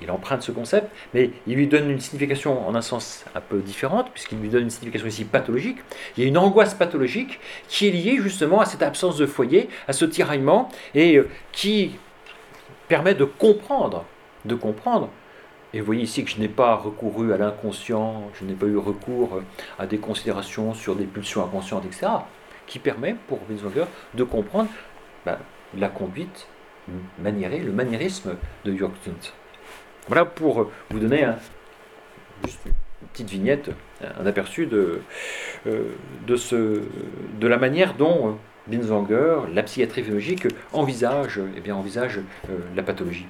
Il 0.00 0.10
emprunte 0.10 0.42
ce 0.42 0.52
concept, 0.52 0.88
mais 1.12 1.30
il 1.46 1.56
lui 1.56 1.66
donne 1.66 1.90
une 1.90 2.00
signification 2.00 2.66
en 2.66 2.74
un 2.74 2.82
sens 2.82 3.24
un 3.34 3.40
peu 3.40 3.60
différente, 3.60 4.10
puisqu'il 4.12 4.38
lui 4.38 4.48
donne 4.48 4.64
une 4.64 4.70
signification 4.70 5.08
ici 5.08 5.24
pathologique. 5.24 5.78
Il 6.16 6.22
y 6.22 6.26
a 6.26 6.28
une 6.28 6.38
angoisse 6.38 6.74
pathologique 6.74 7.40
qui 7.68 7.88
est 7.88 7.90
liée 7.90 8.18
justement 8.20 8.60
à 8.60 8.64
cette 8.64 8.82
absence 8.82 9.16
de 9.16 9.26
foyer, 9.26 9.68
à 9.88 9.92
ce 9.92 10.04
tiraillement, 10.04 10.68
et 10.94 11.16
euh, 11.16 11.28
qui 11.52 11.96
permet 12.88 13.14
de 13.14 13.24
comprendre, 13.24 14.04
de 14.44 14.54
comprendre. 14.54 15.08
Et 15.72 15.80
vous 15.80 15.86
voyez 15.86 16.02
ici 16.02 16.24
que 16.24 16.30
je 16.30 16.38
n'ai 16.38 16.48
pas 16.48 16.76
recouru 16.76 17.32
à 17.32 17.36
l'inconscient, 17.36 18.30
je 18.38 18.44
n'ai 18.44 18.54
pas 18.54 18.66
eu 18.66 18.76
recours 18.76 19.40
à 19.78 19.86
des 19.86 19.98
considérations 19.98 20.72
sur 20.72 20.94
des 20.94 21.04
pulsions 21.04 21.42
inconscientes, 21.42 21.84
etc. 21.84 22.06
Qui 22.66 22.78
permet 22.78 23.16
pour 23.26 23.40
Winslonger 23.48 23.86
de 24.14 24.22
comprendre 24.22 24.68
ben, 25.26 25.38
la 25.76 25.88
conduite 25.88 26.46
maniérée, 27.18 27.58
le 27.58 27.72
maniérisme 27.72 28.36
de 28.64 28.76
Jörg 28.76 28.92
voilà 30.08 30.24
pour 30.24 30.70
vous 30.90 30.98
donner 30.98 31.24
un, 31.24 31.36
juste 32.44 32.60
une 32.66 33.08
petite 33.08 33.30
vignette, 33.30 33.70
un 34.20 34.26
aperçu 34.26 34.66
de, 34.66 35.00
euh, 35.66 35.82
de, 36.26 37.46
la 37.46 37.56
manière 37.58 37.94
dont 37.94 38.38
Binswanger, 38.66 39.40
la 39.52 39.62
psychiatrie 39.62 40.02
physiologique, 40.02 40.46
envisage, 40.72 41.40
eh 41.56 41.60
bien, 41.60 41.74
envisage 41.76 42.18
euh, 42.18 42.58
la 42.74 42.82
pathologie. 42.82 43.26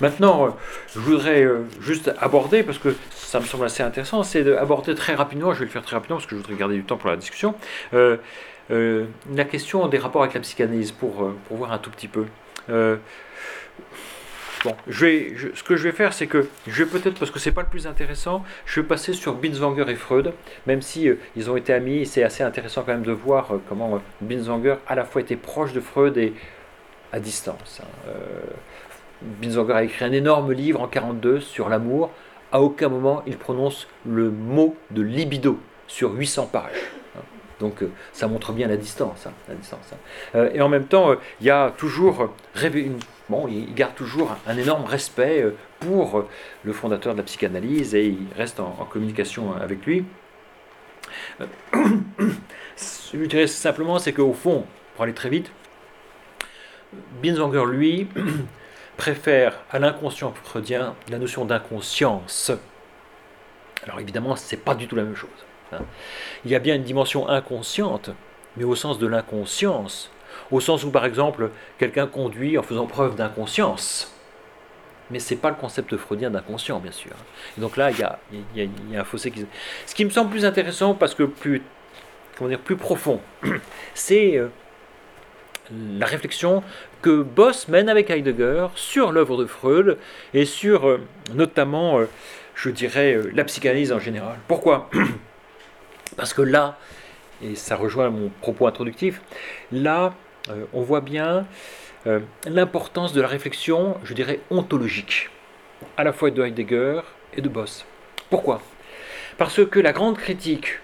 Maintenant, 0.00 0.46
euh, 0.46 0.50
je 0.94 1.00
voudrais 1.00 1.46
juste 1.80 2.12
aborder, 2.18 2.62
parce 2.62 2.78
que 2.78 2.94
ça 3.10 3.40
me 3.40 3.44
semble 3.44 3.64
assez 3.64 3.82
intéressant, 3.82 4.22
c'est 4.22 4.42
d'aborder 4.42 4.94
très 4.94 5.14
rapidement, 5.14 5.52
je 5.52 5.60
vais 5.60 5.66
le 5.66 5.70
faire 5.70 5.82
très 5.82 5.96
rapidement 5.96 6.16
parce 6.16 6.26
que 6.26 6.36
je 6.36 6.40
voudrais 6.40 6.56
garder 6.56 6.76
du 6.76 6.84
temps 6.84 6.96
pour 6.96 7.10
la 7.10 7.16
discussion, 7.16 7.54
la 7.92 9.44
question 9.44 9.86
des 9.88 9.98
rapports 9.98 10.22
avec 10.22 10.34
la 10.34 10.40
psychanalyse, 10.40 10.92
pour, 10.92 11.30
pour 11.48 11.56
voir 11.56 11.72
un 11.72 11.78
tout 11.78 11.90
petit 11.90 12.08
peu. 12.08 12.26
Je 14.88 15.06
vais, 15.06 15.34
ce 15.54 15.62
que 15.62 15.76
je 15.76 15.82
vais 15.84 15.92
faire, 15.92 16.12
c'est 16.12 16.26
que 16.26 16.48
je 16.66 16.84
vais 16.84 16.90
peut-être, 16.90 17.18
parce 17.18 17.30
que 17.30 17.38
c'est 17.38 17.52
pas 17.52 17.62
le 17.62 17.68
plus 17.68 17.86
intéressant, 17.86 18.44
je 18.64 18.80
vais 18.80 18.86
passer 18.86 19.12
sur 19.12 19.34
Binswanger 19.34 19.84
et 19.88 19.94
Freud, 19.94 20.32
même 20.66 20.82
si 20.82 21.08
euh, 21.08 21.18
ils 21.36 21.50
ont 21.50 21.56
été 21.56 21.72
amis, 21.72 22.06
c'est 22.06 22.22
assez 22.22 22.42
intéressant 22.42 22.82
quand 22.82 22.92
même 22.92 23.02
de 23.02 23.12
voir 23.12 23.52
euh, 23.52 23.62
comment 23.68 23.96
euh, 23.96 23.98
Binswanger 24.20 24.76
à 24.86 24.94
la 24.94 25.04
fois 25.04 25.20
était 25.20 25.36
proche 25.36 25.72
de 25.72 25.80
Freud 25.80 26.16
et 26.16 26.34
à 27.12 27.20
distance. 27.20 27.80
Hein. 27.82 28.10
Binswanger 29.40 29.72
a 29.72 29.84
écrit 29.84 30.04
un 30.04 30.12
énorme 30.12 30.52
livre 30.52 30.80
en 30.80 30.88
42 30.88 31.40
sur 31.40 31.68
l'amour. 31.68 32.10
À 32.52 32.60
aucun 32.60 32.88
moment 32.88 33.22
il 33.26 33.36
prononce 33.36 33.88
le 34.04 34.30
mot 34.30 34.76
de 34.90 35.02
libido 35.02 35.58
sur 35.86 36.12
800 36.12 36.46
pages. 36.52 36.90
Hein. 37.56 37.60
Donc 37.60 37.84
ça 38.12 38.26
montre 38.26 38.52
bien 38.52 38.68
la 38.68 38.76
distance. 38.76 39.26
Hein, 39.26 39.32
la 39.48 39.54
distance 39.54 39.92
et 40.54 40.60
en 40.60 40.68
même 40.68 40.86
temps, 40.86 41.14
il 41.40 41.46
y 41.46 41.50
a 41.50 41.72
toujours 41.76 42.30
bon, 43.28 43.48
il 43.48 43.74
garde 43.74 43.94
toujours 43.94 44.36
un 44.46 44.56
énorme 44.56 44.84
respect 44.84 45.42
euh, 45.42 45.56
pour 45.80 46.18
euh, 46.18 46.28
le 46.64 46.72
fondateur 46.72 47.12
de 47.12 47.18
la 47.18 47.24
psychanalyse 47.24 47.94
et 47.94 48.06
il 48.06 48.26
reste 48.36 48.60
en, 48.60 48.72
communication 48.90 49.54
avec 49.54 49.84
lui. 49.86 50.04
Euh, 51.40 51.46
ce 52.76 53.12
que 53.12 53.24
je 53.24 53.28
dirais 53.28 53.46
simplement, 53.46 53.98
c'est 53.98 54.12
qu'au 54.12 54.32
fond, 54.32 54.64
pour 54.94 55.04
aller 55.04 55.14
très 55.14 55.28
vite, 55.28 55.50
Binswanger, 57.22 57.64
lui, 57.66 58.08
préfère 58.96 59.58
à 59.70 59.78
l'inconscient 59.78 60.32
freudien 60.44 60.94
la 61.08 61.18
notion 61.18 61.44
d'inconscience. 61.44 62.52
Alors 63.84 64.00
évidemment, 64.00 64.36
ce 64.36 64.54
n'est 64.54 64.60
pas 64.60 64.74
du 64.74 64.86
tout 64.86 64.96
la 64.96 65.02
même 65.02 65.16
chose. 65.16 65.45
Hein. 65.72 65.84
Il 66.44 66.50
y 66.50 66.54
a 66.54 66.58
bien 66.58 66.74
une 66.74 66.82
dimension 66.82 67.28
inconsciente, 67.28 68.10
mais 68.56 68.64
au 68.64 68.74
sens 68.74 68.98
de 68.98 69.06
l'inconscience, 69.06 70.10
au 70.50 70.60
sens 70.60 70.84
où, 70.84 70.90
par 70.90 71.04
exemple, 71.04 71.50
quelqu'un 71.78 72.06
conduit 72.06 72.58
en 72.58 72.62
faisant 72.62 72.86
preuve 72.86 73.16
d'inconscience. 73.16 74.12
Mais 75.10 75.18
ce 75.18 75.34
n'est 75.34 75.40
pas 75.40 75.50
le 75.50 75.56
concept 75.56 75.96
freudien 75.96 76.30
d'inconscient, 76.30 76.80
bien 76.80 76.92
sûr. 76.92 77.12
Et 77.56 77.60
donc 77.60 77.76
là, 77.76 77.90
il 77.90 77.98
y 77.98 78.02
a, 78.02 78.18
y 78.56 78.96
a, 78.96 79.00
un 79.00 79.04
fossé 79.04 79.30
qui... 79.30 79.46
Ce 79.86 79.94
qui 79.94 80.04
me 80.04 80.10
semble 80.10 80.30
plus 80.30 80.44
intéressant, 80.44 80.94
parce 80.94 81.14
que 81.14 81.22
plus, 81.22 81.62
comment 82.36 82.48
dire, 82.48 82.58
plus 82.58 82.76
profond, 82.76 83.20
c'est 83.94 84.36
euh, 84.36 84.48
la 85.70 86.06
réflexion 86.06 86.62
que 87.02 87.22
Boss 87.22 87.68
mène 87.68 87.88
avec 87.88 88.10
Heidegger 88.10 88.66
sur 88.74 89.12
l'œuvre 89.12 89.36
de 89.36 89.46
Freud 89.46 89.98
et 90.34 90.44
sur 90.44 90.88
euh, 90.88 91.00
notamment, 91.34 92.00
euh, 92.00 92.06
je 92.56 92.70
dirais, 92.70 93.16
la 93.32 93.44
psychanalyse 93.44 93.92
en 93.92 94.00
général. 94.00 94.38
Pourquoi? 94.48 94.90
Parce 96.16 96.32
que 96.32 96.42
là, 96.42 96.78
et 97.42 97.54
ça 97.54 97.76
rejoint 97.76 98.10
mon 98.10 98.30
propos 98.40 98.66
introductif, 98.66 99.20
là, 99.70 100.14
euh, 100.48 100.64
on 100.72 100.82
voit 100.82 101.00
bien 101.00 101.46
euh, 102.06 102.20
l'importance 102.46 103.12
de 103.12 103.20
la 103.20 103.28
réflexion, 103.28 103.98
je 104.04 104.14
dirais, 104.14 104.40
ontologique, 104.50 105.30
à 105.96 106.04
la 106.04 106.12
fois 106.12 106.30
de 106.30 106.42
Heidegger 106.42 107.00
et 107.34 107.42
de 107.42 107.48
Boss. 107.48 107.84
Pourquoi? 108.30 108.62
Parce 109.38 109.64
que 109.66 109.80
la 109.80 109.92
grande 109.92 110.16
critique 110.16 110.78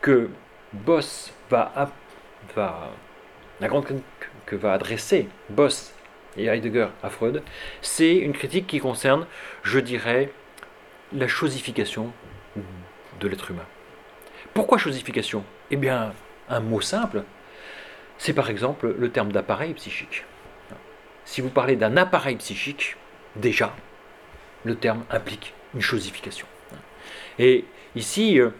que 0.00 0.28
Boss 0.72 1.32
va, 1.50 1.90
la 2.56 3.68
grande 3.68 3.86
que 4.46 4.56
va 4.56 4.72
adresser 4.72 5.28
Boss 5.48 5.92
et 6.36 6.46
Heidegger 6.46 6.88
à 7.02 7.10
Freud, 7.10 7.42
c'est 7.80 8.14
une 8.14 8.32
critique 8.32 8.66
qui 8.66 8.78
concerne, 8.78 9.26
je 9.62 9.78
dirais, 9.80 10.30
la 11.12 11.26
chosification 11.26 12.12
de 13.20 13.28
l'être 13.28 13.50
humain. 13.50 13.66
Pourquoi 14.54 14.78
chosification? 14.78 15.44
Eh 15.70 15.76
bien, 15.76 16.14
un 16.48 16.60
mot 16.60 16.80
simple, 16.80 17.24
c'est 18.18 18.32
par 18.32 18.50
exemple 18.50 18.94
le 18.96 19.10
terme 19.10 19.32
d'appareil 19.32 19.74
psychique. 19.74 20.24
Si 21.24 21.40
vous 21.40 21.50
parlez 21.50 21.74
d'un 21.74 21.96
appareil 21.96 22.36
psychique, 22.36 22.96
déjà, 23.34 23.74
le 24.62 24.76
terme 24.76 25.04
implique 25.10 25.54
une 25.74 25.80
chosification. 25.80 26.46
Et 27.40 27.64
ici, 27.96 28.38
euh, 28.38 28.50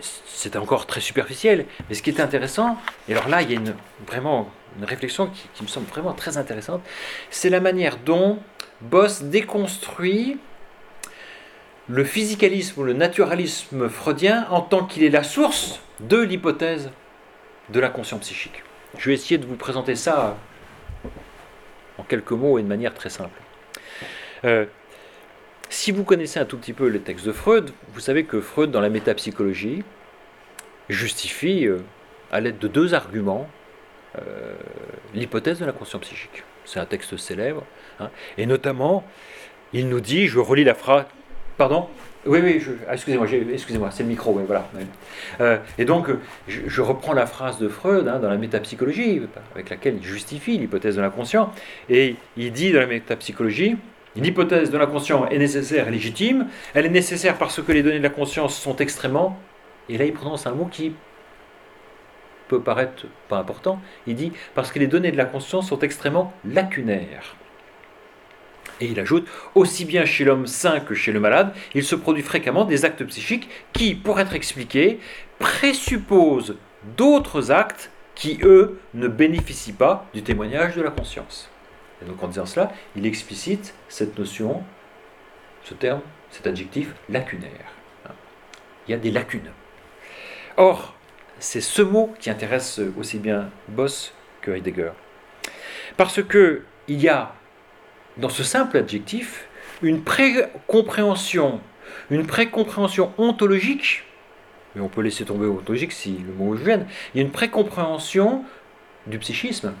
c'est 0.00 0.56
encore 0.56 0.86
très 0.86 1.00
superficiel, 1.00 1.66
mais 1.88 1.94
ce 1.94 2.02
qui 2.02 2.08
est 2.08 2.20
intéressant, 2.20 2.78
et 3.08 3.12
alors 3.12 3.28
là, 3.28 3.42
il 3.42 3.50
y 3.50 3.54
a 3.54 3.56
une, 3.56 3.74
vraiment 4.06 4.50
une 4.78 4.84
réflexion 4.84 5.26
qui, 5.26 5.48
qui 5.52 5.62
me 5.64 5.68
semble 5.68 5.86
vraiment 5.88 6.14
très 6.14 6.38
intéressante, 6.38 6.80
c'est 7.30 7.50
la 7.50 7.60
manière 7.60 7.98
dont 7.98 8.38
Boss 8.80 9.22
déconstruit 9.24 10.38
le 11.88 12.04
physicalisme 12.04 12.80
ou 12.80 12.84
le 12.84 12.92
naturalisme 12.92 13.88
freudien 13.88 14.46
en 14.50 14.60
tant 14.60 14.84
qu'il 14.84 15.04
est 15.04 15.10
la 15.10 15.22
source 15.22 15.80
de 16.00 16.18
l'hypothèse 16.18 16.90
de 17.70 17.80
la 17.80 17.88
conscience 17.88 18.20
psychique. 18.20 18.62
Je 18.96 19.08
vais 19.08 19.14
essayer 19.14 19.38
de 19.38 19.46
vous 19.46 19.56
présenter 19.56 19.96
ça 19.96 20.36
en 21.96 22.02
quelques 22.02 22.32
mots 22.32 22.58
et 22.58 22.62
de 22.62 22.68
manière 22.68 22.94
très 22.94 23.10
simple. 23.10 23.38
Euh, 24.44 24.66
si 25.70 25.92
vous 25.92 26.04
connaissez 26.04 26.38
un 26.38 26.44
tout 26.44 26.56
petit 26.56 26.72
peu 26.72 26.86
les 26.86 27.00
textes 27.00 27.26
de 27.26 27.32
Freud, 27.32 27.70
vous 27.92 28.00
savez 28.00 28.24
que 28.24 28.40
Freud, 28.40 28.70
dans 28.70 28.80
la 28.80 28.88
métapsychologie, 28.88 29.82
justifie 30.88 31.66
euh, 31.66 31.78
à 32.30 32.40
l'aide 32.40 32.58
de 32.58 32.68
deux 32.68 32.94
arguments 32.94 33.48
euh, 34.16 34.54
l'hypothèse 35.14 35.60
de 35.60 35.66
la 35.66 35.72
conscience 35.72 36.02
psychique. 36.02 36.44
C'est 36.64 36.80
un 36.80 36.86
texte 36.86 37.16
célèbre. 37.16 37.64
Hein, 38.00 38.10
et 38.36 38.46
notamment, 38.46 39.04
il 39.72 39.88
nous 39.88 40.00
dit, 40.00 40.26
je 40.26 40.38
relis 40.38 40.64
la 40.64 40.74
phrase, 40.74 41.04
pardon 41.58 41.88
oui, 42.26 42.40
oui, 42.42 42.62
ah, 42.88 42.94
excusez-moi, 42.94 43.26
excusez-moi, 43.52 43.90
c'est 43.90 44.02
le 44.02 44.08
micro, 44.08 44.32
oui, 44.32 44.42
voilà. 44.46 44.68
Euh, 45.40 45.56
et 45.78 45.84
donc, 45.84 46.08
je, 46.46 46.82
reprends 46.82 47.12
la 47.12 47.26
phrase 47.26 47.58
de 47.58 47.68
Freud 47.68 48.08
hein, 48.08 48.18
dans 48.18 48.28
la 48.28 48.36
métapsychologie, 48.36 49.22
avec 49.54 49.70
laquelle 49.70 49.96
il 49.96 50.02
justifie 50.02 50.58
l'hypothèse 50.58 50.96
de 50.96 51.00
l'inconscient, 51.00 51.52
et 51.88 52.16
il 52.36 52.52
dit 52.52 52.72
dans 52.72 52.80
la 52.80 52.86
métapsychologie, 52.86 53.76
l'hypothèse 54.16 54.70
de 54.70 54.76
l'inconscient 54.76 55.26
est 55.28 55.38
nécessaire 55.38 55.88
et 55.88 55.90
légitime, 55.90 56.48
elle 56.74 56.86
est 56.86 56.90
nécessaire 56.90 57.38
parce 57.38 57.62
que 57.62 57.72
les 57.72 57.82
données 57.82 57.98
de 57.98 58.02
la 58.02 58.10
conscience 58.10 58.58
sont 58.58 58.76
extrêmement, 58.76 59.38
et 59.88 59.96
là 59.96 60.04
il 60.04 60.12
prononce 60.12 60.46
un 60.46 60.52
mot 60.52 60.66
qui 60.66 60.92
peut 62.48 62.60
paraître 62.60 63.06
pas 63.28 63.38
important, 63.38 63.80
il 64.06 64.16
dit 64.16 64.32
parce 64.54 64.72
que 64.72 64.78
les 64.78 64.86
données 64.86 65.12
de 65.12 65.16
la 65.16 65.24
conscience 65.24 65.68
sont 65.68 65.78
extrêmement 65.78 66.32
lacunaires. 66.44 67.37
Et 68.80 68.86
il 68.86 69.00
ajoute, 69.00 69.28
aussi 69.54 69.84
bien 69.84 70.04
chez 70.04 70.24
l'homme 70.24 70.46
sain 70.46 70.80
que 70.80 70.94
chez 70.94 71.12
le 71.12 71.20
malade, 71.20 71.52
il 71.74 71.82
se 71.82 71.96
produit 71.96 72.22
fréquemment 72.22 72.64
des 72.64 72.84
actes 72.84 73.04
psychiques 73.04 73.48
qui, 73.72 73.94
pour 73.94 74.20
être 74.20 74.34
expliqués, 74.34 75.00
présupposent 75.38 76.56
d'autres 76.96 77.50
actes 77.50 77.90
qui, 78.14 78.38
eux, 78.42 78.78
ne 78.94 79.08
bénéficient 79.08 79.72
pas 79.72 80.06
du 80.14 80.22
témoignage 80.22 80.76
de 80.76 80.82
la 80.82 80.90
conscience. 80.90 81.50
Et 82.02 82.04
donc 82.04 82.22
en 82.22 82.28
disant 82.28 82.46
cela, 82.46 82.72
il 82.96 83.06
explicite 83.06 83.74
cette 83.88 84.18
notion, 84.18 84.62
ce 85.64 85.74
terme, 85.74 86.00
cet 86.30 86.46
adjectif 86.46 86.94
lacunaire. 87.08 87.72
Il 88.86 88.92
y 88.92 88.94
a 88.94 88.98
des 88.98 89.10
lacunes. 89.10 89.50
Or, 90.56 90.94
c'est 91.38 91.60
ce 91.60 91.82
mot 91.82 92.14
qui 92.18 92.30
intéresse 92.30 92.80
aussi 92.98 93.18
bien 93.18 93.50
Boss 93.68 94.12
que 94.40 94.50
Heidegger. 94.50 94.92
Parce 95.96 96.22
que 96.22 96.62
il 96.88 97.00
y 97.00 97.08
a 97.08 97.34
dans 98.18 98.28
ce 98.28 98.42
simple 98.42 98.76
adjectif 98.76 99.48
une 99.82 100.02
précompréhension, 100.02 101.60
une 102.10 102.26
précompréhension 102.26 103.12
ontologique, 103.16 104.04
mais 104.74 104.82
on 104.82 104.88
peut 104.88 105.02
laisser 105.02 105.24
tomber 105.24 105.46
ontologique 105.46 105.92
si 105.92 106.18
le 106.18 106.32
mot 106.32 106.56
gêne, 106.56 106.86
il 107.14 107.18
y 107.18 107.20
a 107.20 107.26
une 107.26 107.32
précompréhension 107.32 108.44
du 109.06 109.18
psychisme. 109.18 109.72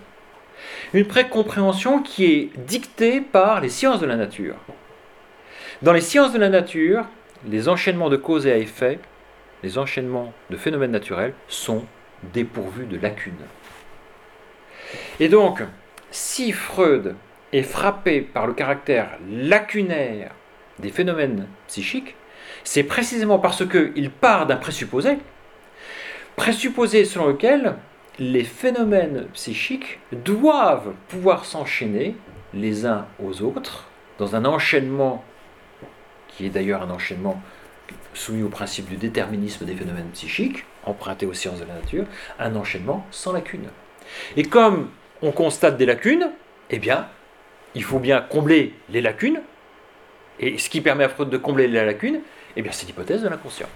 Une 0.92 1.06
précompréhension 1.06 2.02
qui 2.02 2.24
est 2.24 2.50
dictée 2.66 3.20
par 3.20 3.60
les 3.60 3.68
sciences 3.68 4.00
de 4.00 4.06
la 4.06 4.16
nature. 4.16 4.56
Dans 5.82 5.92
les 5.92 6.00
sciences 6.00 6.32
de 6.32 6.38
la 6.38 6.48
nature, 6.48 7.04
les 7.46 7.68
enchaînements 7.68 8.08
de 8.08 8.16
cause 8.16 8.46
et 8.46 8.52
à 8.52 8.56
effet, 8.56 8.98
les 9.62 9.78
enchaînements 9.78 10.32
de 10.50 10.56
phénomènes 10.56 10.90
naturels 10.90 11.34
sont 11.48 11.84
dépourvus 12.32 12.86
de 12.86 12.98
lacunes. 12.98 13.34
Et 15.20 15.28
donc, 15.28 15.62
si 16.10 16.52
Freud 16.52 17.14
est 17.52 17.62
frappé 17.62 18.20
par 18.20 18.46
le 18.46 18.52
caractère 18.52 19.18
lacunaire 19.30 20.32
des 20.78 20.90
phénomènes 20.90 21.46
psychiques, 21.66 22.14
c'est 22.64 22.82
précisément 22.82 23.38
parce 23.38 23.66
qu'il 23.66 24.10
part 24.10 24.46
d'un 24.46 24.56
présupposé, 24.56 25.18
présupposé 26.36 27.04
selon 27.04 27.28
lequel 27.28 27.76
les 28.18 28.44
phénomènes 28.44 29.26
psychiques 29.32 30.00
doivent 30.12 30.92
pouvoir 31.08 31.44
s'enchaîner 31.44 32.16
les 32.54 32.86
uns 32.86 33.06
aux 33.22 33.42
autres 33.42 33.88
dans 34.18 34.34
un 34.34 34.44
enchaînement 34.44 35.24
qui 36.28 36.46
est 36.46 36.50
d'ailleurs 36.50 36.82
un 36.82 36.90
enchaînement 36.90 37.40
soumis 38.14 38.42
au 38.42 38.48
principe 38.48 38.88
du 38.88 38.96
déterminisme 38.96 39.64
des 39.64 39.74
phénomènes 39.74 40.10
psychiques, 40.12 40.64
emprunté 40.84 41.26
aux 41.26 41.32
sciences 41.32 41.60
de 41.60 41.64
la 41.64 41.74
nature, 41.74 42.04
un 42.38 42.54
enchaînement 42.56 43.06
sans 43.10 43.32
lacune. 43.32 43.68
Et 44.36 44.44
comme 44.44 44.90
on 45.22 45.32
constate 45.32 45.76
des 45.76 45.86
lacunes, 45.86 46.30
eh 46.70 46.78
bien, 46.78 47.08
il 47.78 47.84
faut 47.84 48.00
bien 48.00 48.20
combler 48.20 48.74
les 48.90 49.00
lacunes, 49.00 49.40
et 50.40 50.58
ce 50.58 50.68
qui 50.68 50.80
permet 50.80 51.04
à 51.04 51.08
Freud 51.08 51.30
de 51.30 51.36
combler 51.36 51.68
les 51.68 51.84
lacunes, 51.84 52.20
eh 52.56 52.62
bien, 52.62 52.72
c'est 52.72 52.86
l'hypothèse 52.86 53.22
de 53.22 53.28
l'inconscient. 53.28 53.68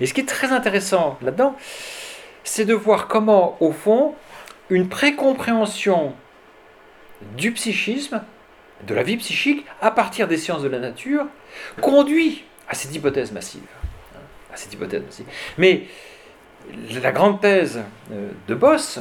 Et 0.00 0.06
ce 0.06 0.14
qui 0.14 0.20
est 0.20 0.28
très 0.28 0.52
intéressant 0.52 1.18
là-dedans, 1.20 1.56
c'est 2.44 2.64
de 2.64 2.74
voir 2.74 3.08
comment, 3.08 3.56
au 3.58 3.72
fond, 3.72 4.14
une 4.70 4.88
précompréhension 4.88 6.14
du 7.36 7.50
psychisme, 7.50 8.22
de 8.86 8.94
la 8.94 9.02
vie 9.02 9.16
psychique, 9.16 9.66
à 9.80 9.90
partir 9.90 10.28
des 10.28 10.36
sciences 10.36 10.62
de 10.62 10.68
la 10.68 10.78
nature, 10.78 11.26
conduit 11.80 12.44
à 12.68 12.74
cette 12.74 12.94
hypothèse 12.94 13.32
massive. 13.32 13.62
À 14.52 14.56
cette 14.56 14.72
hypothèse 14.72 15.02
massive. 15.02 15.26
Mais 15.58 15.86
la 17.02 17.10
grande 17.10 17.40
thèse 17.40 17.82
euh, 18.12 18.28
de 18.46 18.54
Boss, 18.54 19.00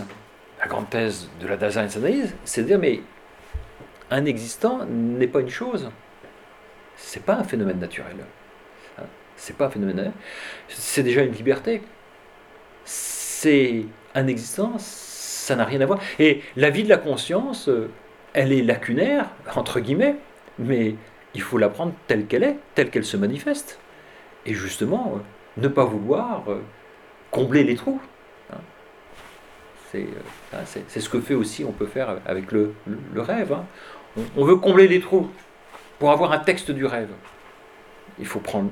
la 0.60 0.66
grande 0.66 0.90
thèse 0.90 1.30
de 1.40 1.48
la 1.48 1.56
Dasein-Analyse, 1.56 2.34
c'est 2.46 2.64
de 2.64 2.68
dire 2.68 2.80
mais 2.80 3.02
un 4.12 4.26
existant 4.26 4.86
n'est 4.86 5.28
pas 5.28 5.40
une 5.40 5.50
chose, 5.50 5.90
c'est 6.98 7.24
pas 7.24 7.36
un 7.36 7.44
phénomène 7.44 7.80
naturel. 7.80 8.18
Hein, 9.00 9.04
c'est 9.36 9.56
pas 9.56 9.66
un 9.66 9.70
phénomène, 9.70 10.12
c'est 10.68 11.04
déjà 11.04 11.24
une 11.24 11.34
liberté. 11.34 11.82
C'est 12.86 13.86
un 14.14 14.28
existant, 14.28 14.74
ça 14.78 15.56
n'a 15.56 15.66
rien 15.66 15.82
à 15.82 15.86
voir. 15.86 16.00
Et 16.20 16.42
la 16.56 16.70
vie 16.70 16.84
de 16.84 16.90
la 16.90 16.98
conscience, 16.98 17.70
elle 18.34 18.52
est 18.52 18.62
lacunaire, 18.62 19.30
entre 19.56 19.80
guillemets, 19.80 20.16
mais 20.60 20.96
il 21.34 21.42
faut 21.42 21.58
la 21.58 21.70
prendre 21.70 21.94
telle 22.08 22.26
qu'elle 22.26 22.44
est, 22.44 22.58
telle 22.76 22.90
qu'elle 22.90 23.06
se 23.06 23.18
manifeste. 23.18 23.80
Et 24.46 24.54
justement, 24.54 25.20
ne 25.58 25.68
pas 25.68 25.86
vouloir 25.86 26.44
euh, 26.50 26.62
combler 27.30 27.64
les 27.64 27.76
trous. 27.76 28.02
Hein. 28.52 28.58
Euh, 29.96 30.06
hein, 30.54 30.60
c'est 30.66 31.00
ce 31.00 31.10
que 31.10 31.20
fait 31.20 31.34
aussi, 31.34 31.64
on 31.64 31.72
peut 31.72 31.86
faire 31.86 32.18
avec 32.26 32.52
le, 32.52 32.74
rêve. 33.16 33.56
Hein. 34.18 34.24
On, 34.38 34.46
veut 34.46 34.56
combler 34.56 34.88
les 34.88 35.00
trous 35.00 35.30
pour 36.00 36.12
avoir 36.12 36.32
un 36.32 36.40
texte 36.40 36.72
du 36.72 36.86
rêve. 36.86 37.10
Il 38.20 38.26
faut 38.26 38.40
prendre 38.40 38.72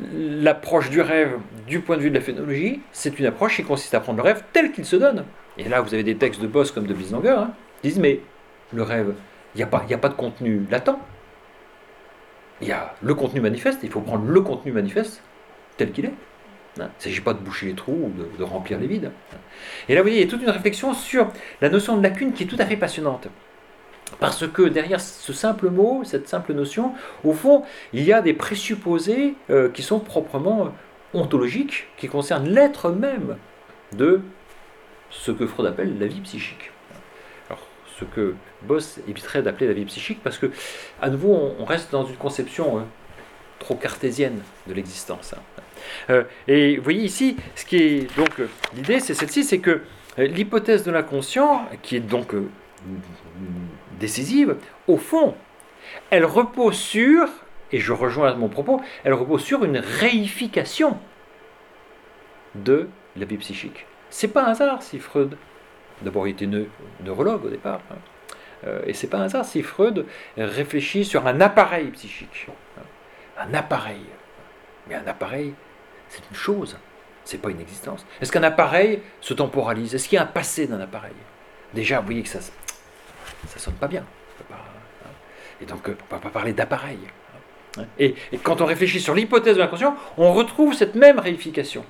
l'approche 0.00 0.90
du 0.90 1.00
rêve 1.00 1.38
du 1.66 1.80
point 1.80 1.96
de 1.96 2.02
vue 2.02 2.10
de 2.10 2.14
la 2.14 2.20
phénoménologie. 2.20 2.80
C'est 2.92 3.18
une 3.18 3.26
approche 3.26 3.56
qui 3.56 3.64
consiste 3.64 3.94
à 3.94 4.00
prendre 4.00 4.18
le 4.18 4.24
rêve 4.24 4.42
tel 4.52 4.72
qu'il 4.72 4.84
se 4.84 4.96
donne. 4.96 5.24
Et 5.56 5.68
là, 5.68 5.80
vous 5.80 5.92
avez 5.92 6.04
des 6.04 6.16
textes 6.16 6.40
de 6.40 6.46
boss 6.46 6.70
comme 6.70 6.86
de 6.86 6.94
Bislanger, 6.94 7.44
qui 7.82 7.88
disent 7.88 7.98
mais 7.98 8.20
le 8.72 8.82
rêve, 8.82 9.14
il 9.54 9.58
n'y 9.58 9.64
a, 9.64 9.66
pas, 9.66 9.84
a 9.90 9.98
pas 9.98 10.08
de 10.08 10.14
contenu 10.14 10.64
latent. 10.70 10.96
Il 12.60 12.68
y 12.68 12.72
a 12.72 12.94
le 13.02 13.14
contenu 13.14 13.40
manifeste, 13.40 13.80
il 13.82 13.90
faut 13.90 14.00
prendre 14.00 14.26
le 14.26 14.40
contenu 14.40 14.72
manifeste 14.72 15.22
tel 15.76 15.92
qu'il 15.92 16.06
est. 16.06 16.14
Hein. 16.80 16.90
Il 16.94 16.98
ne 16.98 17.02
s'agit 17.02 17.20
pas 17.20 17.34
de 17.34 17.40
boucher 17.40 17.66
les 17.66 17.74
trous 17.74 17.92
ou 17.92 18.38
de, 18.38 18.42
remplir 18.42 18.78
les 18.78 18.86
vides. 18.86 19.10
Et 19.88 19.94
là, 19.94 20.00
vous 20.00 20.04
voyez, 20.04 20.20
il 20.20 20.24
y 20.24 20.28
a 20.28 20.30
toute 20.30 20.42
une 20.42 20.50
réflexion 20.50 20.94
sur 20.94 21.28
la 21.60 21.70
notion 21.70 21.96
de 21.96 22.02
lacune 22.02 22.32
qui 22.32 22.44
est 22.44 22.46
tout 22.46 22.56
à 22.58 22.66
fait 22.66 22.76
passionnante. 22.76 23.28
Parce 24.20 24.46
que 24.46 24.62
derrière 24.62 25.00
ce 25.00 25.32
simple 25.32 25.70
mot, 25.70 26.02
cette 26.04 26.28
simple 26.28 26.52
notion, 26.54 26.94
au 27.24 27.32
fond, 27.32 27.62
il 27.92 28.02
y 28.04 28.12
a 28.12 28.20
des 28.20 28.32
présupposés 28.32 29.34
euh, 29.50 29.68
qui 29.68 29.82
sont 29.82 30.00
proprement 30.00 30.72
ontologiques, 31.14 31.88
qui 31.96 32.08
concernent 32.08 32.48
l'être 32.48 32.90
même 32.90 33.36
de 33.92 34.20
ce 35.10 35.30
que 35.30 35.46
Freud 35.46 35.66
appelle 35.66 35.98
la 35.98 36.06
vie 36.06 36.20
psychique 36.20 36.70
ce 37.98 38.04
que 38.04 38.34
Boss 38.62 39.00
éviterait 39.08 39.42
d'appeler 39.42 39.66
la 39.66 39.72
vie 39.72 39.84
psychique, 39.84 40.20
parce 40.22 40.38
que, 40.38 40.50
à 41.02 41.10
nouveau, 41.10 41.54
on, 41.58 41.64
reste 41.64 41.90
dans 41.90 42.04
une 42.04 42.16
conception 42.16 42.78
hein, 42.78 42.86
trop 43.58 43.74
cartésienne 43.74 44.40
de 44.66 44.74
l'existence. 44.74 45.34
Hein. 45.34 45.62
Euh, 46.10 46.24
et 46.46 46.76
vous 46.76 46.84
voyez 46.84 47.02
ici, 47.02 47.36
ce 47.54 47.64
qui 47.64 47.76
est 47.76 48.16
donc 48.16 48.40
euh, 48.40 48.48
l'idée, 48.74 49.00
c'est 49.00 49.14
celle-ci, 49.14 49.44
c'est 49.44 49.58
que 49.58 49.82
euh, 50.18 50.26
l'hypothèse 50.26 50.84
de 50.84 50.90
l'inconscient, 50.90 51.66
qui 51.82 51.96
est 51.96 52.00
donc 52.00 52.34
décisive, 53.98 54.56
au 54.86 54.96
fond, 54.96 55.34
elle 56.10 56.24
repose 56.24 56.76
sur, 56.76 57.28
et 57.72 57.78
je 57.78 57.92
rejoins 57.92 58.34
mon 58.34 58.48
propos, 58.48 58.80
elle 59.04 59.14
repose 59.14 59.42
sur 59.42 59.64
une 59.64 59.78
réification 59.78 60.98
de 62.54 62.88
la 63.16 63.24
vie 63.24 63.38
psychique. 63.38 63.86
C'est 64.10 64.28
pas 64.28 64.44
un 64.44 64.50
hasard 64.52 64.82
si 64.82 64.98
Freud 64.98 65.36
D'abord, 66.02 66.28
il 66.28 66.30
était 66.30 66.48
neurologue 67.04 67.46
au 67.46 67.50
départ. 67.50 67.80
Hein. 67.90 67.96
Euh, 68.66 68.82
et 68.86 68.92
c'est 68.92 69.08
pas 69.08 69.18
un 69.18 69.24
hasard 69.24 69.44
si 69.44 69.62
Freud 69.62 70.06
réfléchit 70.36 71.04
sur 71.04 71.26
un 71.26 71.40
appareil 71.40 71.88
psychique. 71.88 72.46
Hein. 72.78 72.82
Un 73.38 73.54
appareil. 73.54 74.02
Mais 74.88 74.94
un 74.94 75.06
appareil, 75.06 75.54
c'est 76.08 76.22
une 76.30 76.36
chose. 76.36 76.76
C'est 77.24 77.38
pas 77.38 77.50
une 77.50 77.60
existence. 77.60 78.06
Est-ce 78.20 78.32
qu'un 78.32 78.42
appareil 78.42 79.02
se 79.20 79.34
temporalise? 79.34 79.94
Est-ce 79.94 80.08
qu'il 80.08 80.16
y 80.16 80.18
a 80.18 80.22
un 80.22 80.26
passé 80.26 80.66
d'un 80.66 80.80
appareil? 80.80 81.12
Déjà, 81.74 82.00
vous 82.00 82.06
voyez 82.06 82.22
que 82.22 82.28
ça 82.28 82.40
ça 83.46 83.58
sonne 83.58 83.74
pas 83.74 83.88
bien. 83.88 84.04
Hein. 84.52 84.56
Et 85.60 85.66
donc, 85.66 85.88
euh, 85.88 85.96
on 86.10 86.14
ne 86.14 86.18
va 86.18 86.22
pas 86.22 86.30
parler 86.30 86.52
d'appareil. 86.52 86.98
Et, 87.98 88.14
et, 88.32 88.38
quand 88.38 88.60
on 88.60 88.64
réfléchit 88.64 89.00
sur 89.00 89.14
l'hypothèse 89.14 89.54
de 89.54 89.60
l'inconscient, 89.60 89.96
on 90.16 90.32
retrouve 90.32 90.74
cette 90.74 90.94
même 90.94 91.18
réification. 91.18 91.84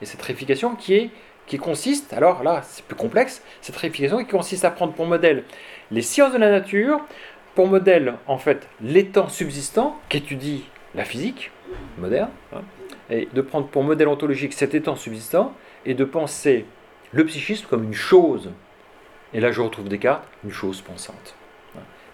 Et 0.00 0.06
cette 0.06 0.22
réification 0.22 0.76
qui 0.76 0.94
est 0.94 1.10
qui 1.46 1.58
consiste, 1.58 2.12
alors 2.12 2.42
là 2.42 2.62
c'est 2.64 2.84
plus 2.84 2.96
complexe, 2.96 3.42
cette 3.60 3.76
réification 3.76 4.18
qui 4.18 4.30
consiste 4.30 4.64
à 4.64 4.70
prendre 4.70 4.92
pour 4.92 5.06
modèle 5.06 5.44
les 5.90 6.02
sciences 6.02 6.32
de 6.32 6.38
la 6.38 6.50
nature, 6.50 7.00
pour 7.54 7.66
modèle 7.66 8.14
en 8.26 8.38
fait 8.38 8.68
l'étang 8.80 9.28
subsistant 9.28 10.00
qu'étudie 10.08 10.64
la 10.94 11.04
physique 11.04 11.50
moderne, 11.98 12.30
hein, 12.54 12.62
et 13.10 13.28
de 13.32 13.40
prendre 13.42 13.66
pour 13.66 13.82
modèle 13.82 14.08
ontologique 14.08 14.52
cet 14.52 14.74
étang 14.74 14.96
subsistant 14.96 15.52
et 15.84 15.94
de 15.94 16.04
penser 16.04 16.64
le 17.12 17.24
psychisme 17.26 17.66
comme 17.68 17.84
une 17.84 17.94
chose. 17.94 18.50
Et 19.34 19.40
là 19.40 19.52
je 19.52 19.60
retrouve 19.60 19.88
Descartes, 19.88 20.24
une 20.44 20.52
chose 20.52 20.80
pensante. 20.80 21.34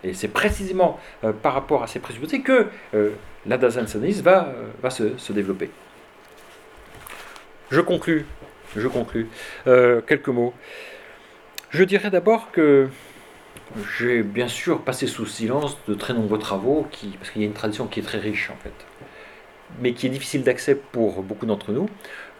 Et 0.02 0.14
c'est 0.14 0.28
précisément 0.28 0.98
euh, 1.24 1.32
par 1.32 1.54
rapport 1.54 1.82
à 1.82 1.86
ces 1.86 1.98
présupposés 1.98 2.40
que 2.40 2.68
euh, 2.94 3.10
la 3.46 3.58
Dasein-Analyse 3.58 4.22
va, 4.22 4.48
euh, 4.48 4.68
va 4.82 4.90
se, 4.90 5.16
se 5.18 5.32
développer. 5.32 5.70
Je 7.70 7.80
conclus 7.80 8.26
je 8.76 8.86
conclus. 8.86 9.26
Quelques 9.64 10.28
mots. 10.28 10.54
Je 11.70 11.82
dirais 11.82 12.08
d'abord 12.08 12.52
que 12.52 12.88
j'ai 13.98 14.22
bien 14.22 14.46
sûr 14.46 14.82
passé 14.82 15.08
sous 15.08 15.26
silence 15.26 15.76
de 15.88 15.94
très 15.94 16.14
nombreux 16.14 16.38
travaux, 16.38 16.86
qui, 16.92 17.08
parce 17.18 17.30
qu'il 17.30 17.42
y 17.42 17.44
a 17.44 17.48
une 17.48 17.54
tradition 17.54 17.88
qui 17.88 17.98
est 17.98 18.04
très 18.04 18.18
riche 18.18 18.48
en 18.48 18.56
fait, 18.62 18.72
mais 19.80 19.92
qui 19.92 20.06
est 20.06 20.10
difficile 20.10 20.44
d'accès 20.44 20.76
pour 20.76 21.24
beaucoup 21.24 21.46
d'entre 21.46 21.72
nous, 21.72 21.88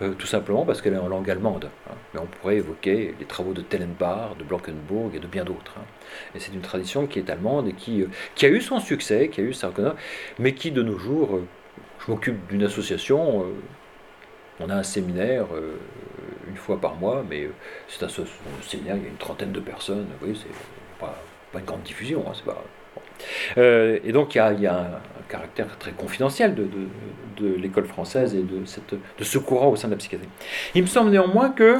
euh, 0.02 0.14
tout 0.14 0.26
simplement 0.26 0.64
parce 0.64 0.80
qu'elle 0.80 0.94
est 0.94 0.98
en 0.98 1.08
langue 1.08 1.30
allemande. 1.30 1.70
Hein. 1.88 1.94
Mais 2.14 2.20
on 2.20 2.26
pourrait 2.26 2.56
évoquer 2.56 3.14
les 3.18 3.26
travaux 3.26 3.52
de 3.52 3.62
Tellenbach, 3.62 4.36
de 4.38 4.44
Blankenburg 4.44 5.14
et 5.14 5.18
de 5.18 5.26
bien 5.26 5.44
d'autres. 5.44 5.74
Hein. 5.78 5.84
Et 6.34 6.40
c'est 6.40 6.52
une 6.52 6.60
tradition 6.60 7.06
qui 7.06 7.18
est 7.18 7.30
allemande 7.30 7.68
et 7.68 7.72
qui, 7.72 8.02
euh, 8.02 8.06
qui 8.34 8.46
a 8.46 8.48
eu 8.48 8.60
son 8.60 8.80
succès, 8.80 9.28
qui 9.28 9.40
a 9.40 9.44
eu 9.44 9.52
sa 9.52 9.68
reconnaissance, 9.68 9.98
mais 10.38 10.54
qui 10.54 10.70
de 10.70 10.82
nos 10.82 10.98
jours, 10.98 11.40
je 12.04 12.10
m'occupe 12.10 12.48
d'une 12.48 12.62
association 12.62 13.46
on 14.60 14.68
a 14.68 14.74
un 14.74 14.82
séminaire 14.82 15.46
euh, 15.54 15.78
une 16.48 16.56
fois 16.56 16.80
par 16.80 16.94
mois, 16.94 17.24
mais 17.28 17.44
euh, 17.44 17.54
c'est 17.88 18.04
un, 18.04 18.08
séminaire, 18.08 18.96
il 18.96 19.02
y 19.02 19.06
a 19.06 19.08
une 19.08 19.16
trentaine 19.16 19.52
de 19.52 19.60
personnes. 19.60 20.06
Vous 20.20 20.26
voyez, 20.26 20.34
c'est 20.34 21.00
pas, 21.00 21.18
une 21.54 21.64
grande 21.64 21.82
diffusion. 21.82 22.24
Hein, 22.28 22.32
pas, 22.44 22.52
euh, 22.52 22.79
et 23.56 24.12
donc 24.12 24.34
il 24.34 24.38
y 24.38 24.66
a, 24.66 24.76
un, 24.76 24.90
caractère 25.28 25.78
très 25.78 25.92
confidentiel 25.92 26.54
de, 26.54 26.66
l'école 27.56 27.86
française 27.86 28.34
et 28.34 28.42
de, 28.42 29.24
ce 29.24 29.38
courant 29.38 29.68
au 29.68 29.76
sein 29.76 29.88
de 29.88 29.92
la 29.92 29.98
psychiatrie. 29.98 30.28
Il 30.74 30.82
me 30.82 30.86
semble 30.86 31.10
néanmoins 31.10 31.50
que 31.50 31.78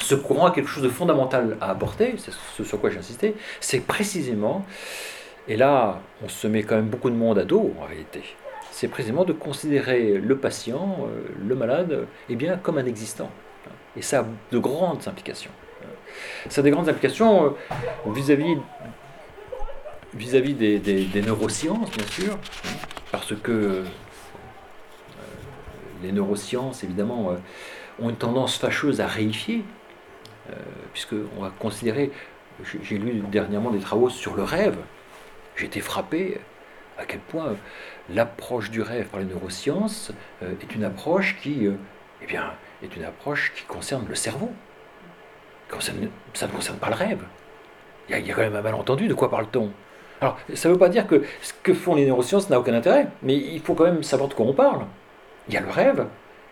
ce 0.00 0.14
courant 0.14 0.46
a 0.46 0.50
quelque 0.50 0.68
chose 0.68 0.82
de 0.82 0.88
fondamental 0.88 1.56
à 1.60 1.70
apporter, 1.70 2.14
c'est 2.16 2.32
ce 2.56 2.64
sur 2.64 2.80
quoi 2.80 2.90
j'ai 2.90 2.98
insisté, 2.98 3.34
c'est 3.60 3.80
précisément, 3.80 4.64
et 5.46 5.56
là 5.56 6.00
on 6.24 6.28
se 6.28 6.46
met 6.46 6.62
quand 6.62 6.76
même 6.76 6.88
beaucoup 6.88 7.10
de 7.10 7.14
monde 7.14 7.38
à 7.38 7.44
dos 7.44 7.72
en 7.80 7.84
réalité, 7.84 8.22
c'est 8.72 8.88
précisément 8.88 9.24
de 9.24 9.32
considérer 9.32 10.14
le 10.14 10.36
patient, 10.36 11.06
le 11.46 11.54
malade, 11.54 12.06
eh 12.28 12.34
bien, 12.34 12.56
comme 12.56 12.78
un 12.78 12.86
existant. 12.86 13.30
Et 13.96 14.02
ça 14.02 14.20
a 14.20 14.26
de 14.50 14.58
grandes 14.58 15.06
implications. 15.06 15.52
Ça 16.48 16.62
a 16.62 16.64
des 16.64 16.70
grandes 16.70 16.88
implications 16.88 17.54
vis-à-vis 18.06 18.56
vis-à-vis 20.14 20.54
des, 20.54 21.22
neurosciences, 21.22 21.90
bien 21.90 22.06
sûr, 22.06 22.38
parce 23.10 23.34
que 23.34 23.82
les 26.02 26.12
neurosciences, 26.12 26.84
évidemment, 26.84 27.36
ont 28.00 28.10
une 28.10 28.16
tendance 28.16 28.56
fâcheuse 28.56 29.00
à 29.00 29.06
réifier, 29.06 29.64
puisqu'on 30.92 31.40
va 31.40 31.50
considérer 31.58 32.10
j'ai 32.82 32.98
lu 32.98 33.22
dernièrement 33.30 33.70
des 33.70 33.80
travaux 33.80 34.08
sur 34.08 34.34
le 34.34 34.42
rêve. 34.42 34.76
J'ai 35.56 35.66
été 35.66 35.80
frappé 35.80 36.40
à 36.98 37.04
quel 37.04 37.20
point 37.20 37.56
l'approche 38.10 38.70
du 38.70 38.82
rêve 38.82 39.06
par 39.06 39.20
les 39.20 39.26
neurosciences 39.26 40.12
euh, 40.42 40.52
est 40.60 40.74
une 40.74 40.84
approche 40.84 41.36
qui, 41.40 41.66
euh, 41.66 41.74
eh 42.22 42.26
bien, 42.26 42.52
est 42.82 42.94
une 42.96 43.04
approche 43.04 43.52
qui 43.54 43.64
concerne 43.64 44.06
le 44.08 44.14
cerveau. 44.14 44.52
Ça 45.80 45.92
ne, 45.92 46.52
concerne 46.52 46.78
pas 46.78 46.88
le 46.88 46.94
rêve. 46.94 47.24
Il 48.08 48.26
y, 48.26 48.30
a, 48.30 48.34
quand 48.34 48.42
même 48.42 48.56
un 48.56 48.62
malentendu. 48.62 49.08
De 49.08 49.14
quoi 49.14 49.30
parle-t-on? 49.30 49.72
Alors, 50.22 50.38
ça 50.54 50.68
ne 50.68 50.74
veut 50.74 50.78
pas 50.78 50.88
dire 50.88 51.08
que 51.08 51.24
ce 51.42 51.52
que 51.64 51.74
font 51.74 51.96
les 51.96 52.06
neurosciences 52.06 52.48
n'a 52.48 52.58
aucun 52.58 52.74
intérêt, 52.74 53.08
mais 53.22 53.34
il 53.34 53.60
faut 53.60 53.74
quand 53.74 53.84
même 53.84 54.04
savoir 54.04 54.28
de 54.28 54.34
quoi 54.34 54.46
on 54.46 54.52
parle. 54.52 54.86
Il 55.48 55.54
y 55.54 55.56
a 55.56 55.60
le 55.60 55.68
rêve, 55.68 56.06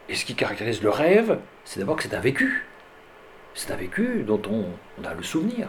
et 0.08 0.16
ce 0.16 0.24
qui 0.24 0.34
caractérise 0.34 0.82
le 0.82 0.90
rêve, 0.90 1.38
c'est 1.64 1.78
d'abord 1.78 1.94
que 1.94 2.02
c'est 2.02 2.14
un 2.14 2.20
vécu. 2.20 2.66
C'est 3.54 3.70
un 3.70 3.76
vécu 3.76 4.24
dont 4.26 4.42
on 4.50 5.04
a 5.04 5.14
le 5.14 5.22
souvenir. 5.22 5.68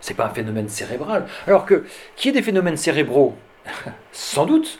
C'est 0.00 0.14
pas 0.14 0.26
un 0.26 0.30
phénomène 0.30 0.68
cérébral. 0.68 1.26
Alors 1.48 1.66
que, 1.66 1.84
qui 2.14 2.28
est 2.28 2.32
des 2.32 2.42
phénomènes 2.42 2.76
cérébraux 2.76 3.34
Sans 4.12 4.46
doute. 4.46 4.78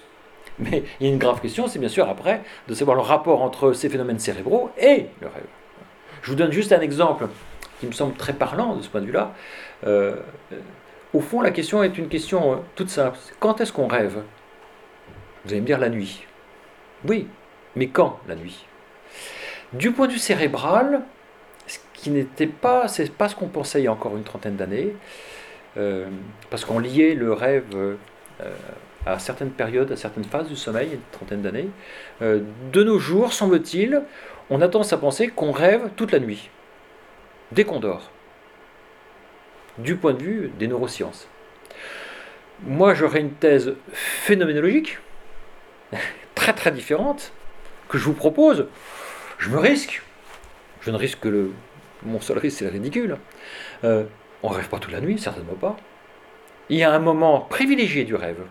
Mais 0.60 0.85
il 1.01 1.06
y 1.09 1.10
a 1.10 1.12
une 1.12 1.18
grave 1.18 1.40
question, 1.40 1.66
c'est 1.66 1.81
bien 1.81 1.89
sûr 1.89 2.09
après 2.09 2.40
de 2.68 2.74
savoir 2.74 2.94
le 2.94 3.02
rapport 3.02 3.43
entre 3.43 3.72
ces 3.72 3.89
phénomènes 3.89 4.20
cérébraux 4.20 4.70
et 4.78 5.06
le 5.20 5.26
rêve. 5.26 5.43
Je 6.22 6.31
vous 6.31 6.36
donne 6.36 6.52
juste 6.52 6.72
un 6.72 6.81
exemple 6.81 7.26
qui 7.81 7.86
me 7.86 7.93
semble 7.93 8.14
très 8.14 8.32
parlant 8.32 8.76
de 8.76 8.82
ce 8.82 8.89
point 8.89 9.01
de 9.01 9.06
vue-là. 9.06 9.32
Euh, 9.86 10.14
au 11.15 11.20
fond, 11.20 11.41
la 11.41 11.53
question 11.53 11.82
est 11.82 11.97
une 11.97 12.09
question 12.09 12.53
euh, 12.53 12.57
toute 12.74 12.91
simple. 12.91 13.16
Quand 13.39 13.61
est-ce 13.61 13.73
qu'on 13.73 13.86
rêve? 13.86 14.23
Vous 15.45 15.53
allez 15.53 15.61
me 15.61 15.66
dire 15.66 15.78
la 15.78 15.89
nuit. 15.89 16.27
Oui, 17.09 17.28
mais 17.77 17.86
quand 17.86 18.19
la 18.28 18.35
nuit? 18.35 18.66
Du 19.73 19.93
point 19.93 20.09
de 20.09 20.12
vue 20.12 20.19
cérébral, 20.19 21.03
qui 21.95 22.11
n'était 22.11 22.49
pas, 22.49 22.89
c'est 22.89 23.11
pas 23.12 23.28
ce 23.28 23.36
qu'on 23.36 23.47
pensait 23.47 23.81
il 23.81 23.85
y 23.85 23.86
a 23.86 23.93
encore 23.93 24.16
une 24.16 24.24
trentaine 24.24 24.57
d'années, 24.57 24.95
euh, 25.77 26.09
parce 26.51 26.65
qu'on 26.65 26.78
liait 26.78 27.15
le 27.15 27.32
rêve 27.32 27.65
euh, 27.74 27.95
à 29.07 29.19
certaines 29.19 29.51
périodes, 29.51 29.93
à 29.93 29.97
certaines 29.97 30.24
phases 30.24 30.49
du 30.49 30.57
sommeil, 30.57 30.91
une 30.95 31.01
trentaine 31.12 31.43
d'années. 31.43 31.69
De 32.20 32.82
nos 32.82 32.99
jours, 32.99 33.32
semble-t-il, 33.32 34.03
on 34.51 34.61
a 34.61 34.69
tendance 34.69 34.93
à 34.93 34.99
penser 34.99 35.28
qu'on 35.28 35.53
rêve 35.53 35.91
toute 35.97 36.12
la 36.12 36.19
nuit, 36.19 36.51
dès 37.53 37.65
qu'on 37.65 37.81
dort, 37.81 38.11
du 39.79 39.97
point 39.97 40.15
de 40.15 40.23
vue 40.23 40.53
des 40.59 40.69
neurosciences. 40.69 41.29
Moi, 42.63 42.95
j'aurais 42.95 43.21
une 43.21 43.33
thèse 43.33 43.75
phénoménologique, 43.93 44.99
très 46.35 46.53
très 46.53 46.71
différente, 46.71 47.33
que 47.89 47.99
je 47.99 48.05
vous 48.05 48.13
propose. 48.13 48.67
Je 49.39 49.51
me 49.51 49.59
risque. 49.59 50.03
Je 50.81 50.91
ne 50.91 50.97
risque 50.97 51.21
que 51.21 51.29
le 51.29 51.53
mon 52.05 52.21
seul 52.21 52.39
risque, 52.39 52.59
c'est 52.59 52.69
ridicule. 52.69 53.17
Euh, 53.83 54.05
on 54.43 54.51
ne 54.51 54.57
rêve 54.57 54.69
pas 54.69 54.79
toute 54.79 54.93
la 54.93 55.01
nuit, 55.01 55.19
certainement 55.19 55.55
pas. 55.55 55.77
Il 56.69 56.79
y 56.79 56.83
a 56.83 56.93
un 56.93 56.99
moment 56.99 57.41
privilégié 57.41 58.05
du 58.05 58.15
rêve. 58.15 58.43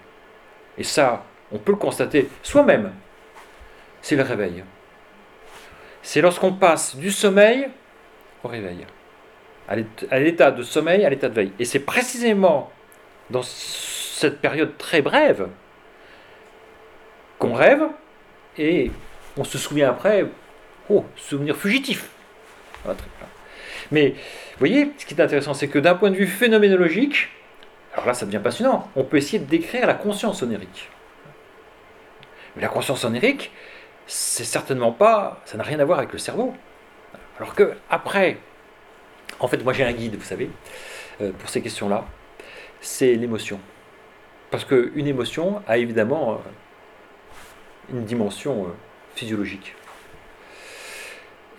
Et 0.78 0.84
ça, 0.84 1.24
on 1.52 1.60
peut 1.60 1.72
le 1.72 1.78
constater 1.78 2.30
soi-même. 2.42 2.92
C'est 4.02 4.16
le 4.16 4.24
réveil. 4.24 4.64
C'est 6.02 6.22
lorsqu'on 6.22 6.54
passe 6.54 6.96
du 6.96 7.12
sommeil 7.12 7.68
au 8.44 8.48
réveil. 8.48 8.86
À 10.12 10.20
l'état 10.20 10.52
de 10.52 10.64
sommeil, 10.64 11.06
à 11.06 11.10
l'état 11.10 11.30
de 11.30 11.34
veille. 11.34 11.52
Et 11.60 11.66
c'est 11.66 11.80
précisément 11.80 12.72
dans 13.30 13.44
cette 13.44 14.40
période 14.40 14.78
très 14.78 15.02
brève 15.02 15.48
qu'on 17.40 17.54
rêve 17.54 17.84
et 18.58 18.92
on 19.38 19.44
se 19.44 19.58
souvient 19.58 19.90
après, 19.90 20.26
oh, 20.90 21.06
souvenir 21.16 21.58
fugitif. 21.58 22.10
Mais 23.92 24.10
vous 24.10 24.60
voyez, 24.60 24.92
ce 24.98 25.06
qui 25.06 25.14
est 25.14 25.22
intéressant, 25.22 25.54
c'est 25.54 25.68
que 25.68 25.80
d'un 25.80 25.96
point 25.96 26.12
de 26.12 26.16
vue 26.16 26.28
phénoménologique, 26.28 27.30
alors 27.94 28.08
là 28.08 28.14
ça 28.14 28.26
devient 28.26 28.42
passionnant, 28.44 28.90
on 28.96 29.04
peut 29.04 29.18
essayer 29.18 29.40
de 29.40 29.46
décrire 29.46 29.88
la 29.88 29.94
conscience 29.94 30.42
onérique. 30.44 30.90
Mais 32.56 32.62
la 32.62 32.68
conscience 32.68 33.04
onérique, 33.04 33.52
c'est 34.06 34.44
certainement 34.44 34.92
pas, 34.92 35.42
ça 35.46 35.58
n'a 35.58 35.64
rien 35.64 35.80
à 35.80 35.86
voir 35.86 36.00
avec 36.00 36.14
le 36.14 36.20
cerveau. 36.20 36.54
Alors 37.40 37.56
que 37.56 37.74
après, 37.90 38.38
en 39.40 39.48
fait, 39.48 39.64
moi 39.64 39.74
j'ai 39.74 39.84
un 39.84 39.92
guide, 39.92 40.16
vous 40.16 40.24
savez, 40.24 40.50
euh, 41.22 41.32
pour 41.32 41.50
ces 41.50 41.62
questions-là, 41.62 42.06
c'est 42.82 43.16
l'émotion. 43.16 43.60
Parce 44.52 44.66
qu'une 44.66 45.08
émotion 45.08 45.62
a 45.68 45.78
évidemment 45.78 46.34
euh, 46.34 46.38
une 47.92 48.06
dimension 48.06 48.66
euh, 48.66 48.70
physiologique. 49.16 49.76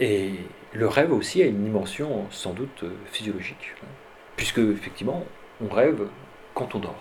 Et 0.01 0.33
le 0.73 0.89
rêve 0.89 1.13
aussi 1.13 1.43
a 1.43 1.47
une 1.47 1.63
dimension 1.63 2.27
sans 2.31 2.53
doute 2.53 2.85
physiologique, 3.13 3.75
hein. 3.83 3.87
puisque 4.37 4.59
effectivement, 4.59 5.25
on 5.65 5.73
rêve 5.73 6.09
quand 6.53 6.75
on 6.75 6.81
dort. 6.81 6.99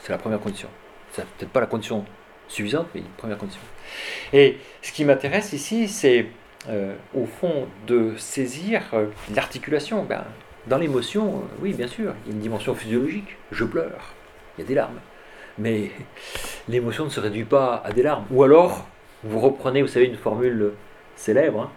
C'est 0.00 0.10
la 0.10 0.18
première 0.18 0.40
condition. 0.40 0.68
C'est 1.12 1.24
peut-être 1.24 1.52
pas 1.52 1.60
la 1.60 1.66
condition 1.66 2.04
suffisante, 2.48 2.88
mais 2.94 3.00
une 3.00 3.06
première 3.06 3.38
condition. 3.38 3.62
Et 4.32 4.58
ce 4.82 4.90
qui 4.92 5.04
m'intéresse 5.04 5.52
ici, 5.52 5.88
c'est 5.88 6.26
euh, 6.68 6.94
au 7.12 7.26
fond 7.26 7.66
de 7.88 8.14
saisir 8.16 8.82
euh, 8.92 9.06
l'articulation. 9.34 10.04
Ben, 10.04 10.24
dans 10.68 10.78
l'émotion, 10.78 11.42
oui, 11.60 11.72
bien 11.72 11.88
sûr, 11.88 12.14
il 12.24 12.30
y 12.30 12.32
a 12.32 12.36
une 12.36 12.42
dimension 12.42 12.74
physiologique. 12.74 13.36
Je 13.50 13.64
pleure, 13.64 14.14
il 14.56 14.62
y 14.62 14.64
a 14.64 14.68
des 14.68 14.74
larmes. 14.74 15.00
Mais 15.58 15.90
l'émotion 16.68 17.04
ne 17.04 17.10
se 17.10 17.18
réduit 17.18 17.44
pas 17.44 17.82
à 17.84 17.92
des 17.92 18.02
larmes. 18.02 18.24
Ou 18.30 18.44
alors, 18.44 18.86
vous 19.24 19.40
reprenez, 19.40 19.82
vous 19.82 19.88
savez, 19.88 20.06
une 20.06 20.16
formule 20.16 20.72
célèbre. 21.16 21.70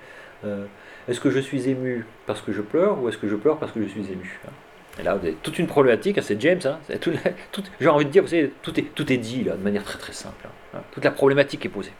Hein, 0.43 0.67
est-ce 1.07 1.19
que 1.19 1.31
je 1.31 1.39
suis 1.39 1.67
ému 1.67 2.05
parce 2.27 2.41
que 2.41 2.51
je 2.51 2.61
pleure 2.61 3.01
ou 3.01 3.09
est-ce 3.09 3.17
que 3.17 3.27
je 3.27 3.35
pleure 3.35 3.57
parce 3.57 3.71
que 3.71 3.81
je 3.81 3.87
suis 3.87 4.01
ému 4.11 4.39
hein 4.47 4.51
Et 4.99 5.03
là, 5.03 5.15
vous 5.15 5.25
avez 5.25 5.35
toute 5.41 5.57
une 5.59 5.67
problématique, 5.67 6.19
hein, 6.19 6.21
c'est 6.23 6.39
James, 6.39 6.61
hein, 6.65 6.79
j'ai 7.79 7.87
envie 7.87 8.05
de 8.05 8.11
dire, 8.11 8.21
vous 8.21 8.29
savez, 8.29 8.51
tout 8.61 8.79
est, 8.79 8.83
tout 8.83 9.11
est 9.11 9.17
dit 9.17 9.43
là, 9.43 9.55
de 9.55 9.63
manière 9.63 9.83
très 9.83 9.97
très 9.97 10.13
simple. 10.13 10.47
toute 10.91 11.03
la 11.03 11.11
problématique 11.11 11.65
est 11.65 11.69
posée. 11.69 11.91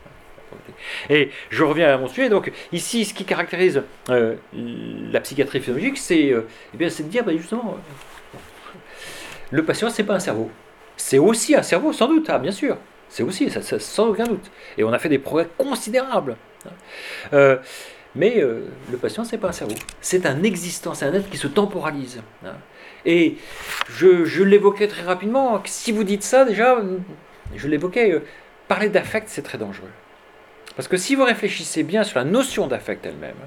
Et 1.09 1.31
je 1.49 1.63
reviens 1.63 1.93
à 1.93 1.97
mon 1.97 2.07
sujet. 2.07 2.29
Donc, 2.29 2.51
ici, 2.71 3.05
ce 3.05 3.13
qui 3.13 3.25
caractérise 3.25 3.83
euh, 4.09 4.35
la 4.53 5.19
psychiatrie 5.21 5.59
physiologique, 5.59 5.97
c'est 5.97 6.31
euh, 6.31 6.47
eh 6.73 6.77
bien, 6.77 6.87
de 6.87 7.03
dire 7.03 7.23
ben, 7.23 7.37
justement, 7.37 7.77
le 9.51 9.63
patient, 9.63 9.89
c'est 9.89 10.03
pas 10.03 10.15
un 10.15 10.19
cerveau. 10.19 10.49
C'est 10.97 11.19
aussi 11.19 11.55
un 11.55 11.63
cerveau, 11.63 11.93
sans 11.93 12.07
doute, 12.07 12.29
bien 12.41 12.51
sûr. 12.51 12.77
C'est 13.09 13.23
aussi, 13.23 13.49
sans 13.79 14.07
aucun 14.07 14.25
doute. 14.25 14.51
Et 14.77 14.83
on 14.83 14.91
a 14.91 14.99
fait 14.99 15.09
des 15.09 15.19
progrès 15.19 15.47
considérables. 15.57 16.35
Euh, 17.33 17.57
mais 18.15 18.41
euh, 18.41 18.65
le 18.91 18.97
patient, 18.97 19.23
c'est 19.23 19.37
pas 19.37 19.49
un 19.49 19.53
cerveau. 19.53 19.75
C'est 20.01 20.25
un 20.25 20.41
existant, 20.43 20.93
c'est 20.93 21.05
un 21.05 21.13
être 21.13 21.29
qui 21.29 21.37
se 21.37 21.47
temporalise. 21.47 22.21
Hein. 22.45 22.53
Et 23.05 23.37
je, 23.89 24.43
l'évoquais 24.43 24.87
très 24.87 25.03
rapidement. 25.03 25.61
Si 25.65 25.91
vous 25.91 26.03
dites 26.03 26.23
ça, 26.23 26.45
déjà, 26.45 26.81
je 27.55 27.67
l'évoquais, 27.67 28.11
euh, 28.11 28.23
parler 28.67 28.89
d'affect, 28.89 29.27
c'est 29.29 29.43
très 29.43 29.57
dangereux. 29.57 29.89
Parce 30.75 30.87
que 30.87 30.97
si 30.97 31.15
vous 31.15 31.23
réfléchissez 31.23 31.83
bien 31.83 32.03
sur 32.03 32.19
la 32.19 32.25
notion 32.25 32.67
d'affect 32.67 33.05
elle-même 33.05 33.37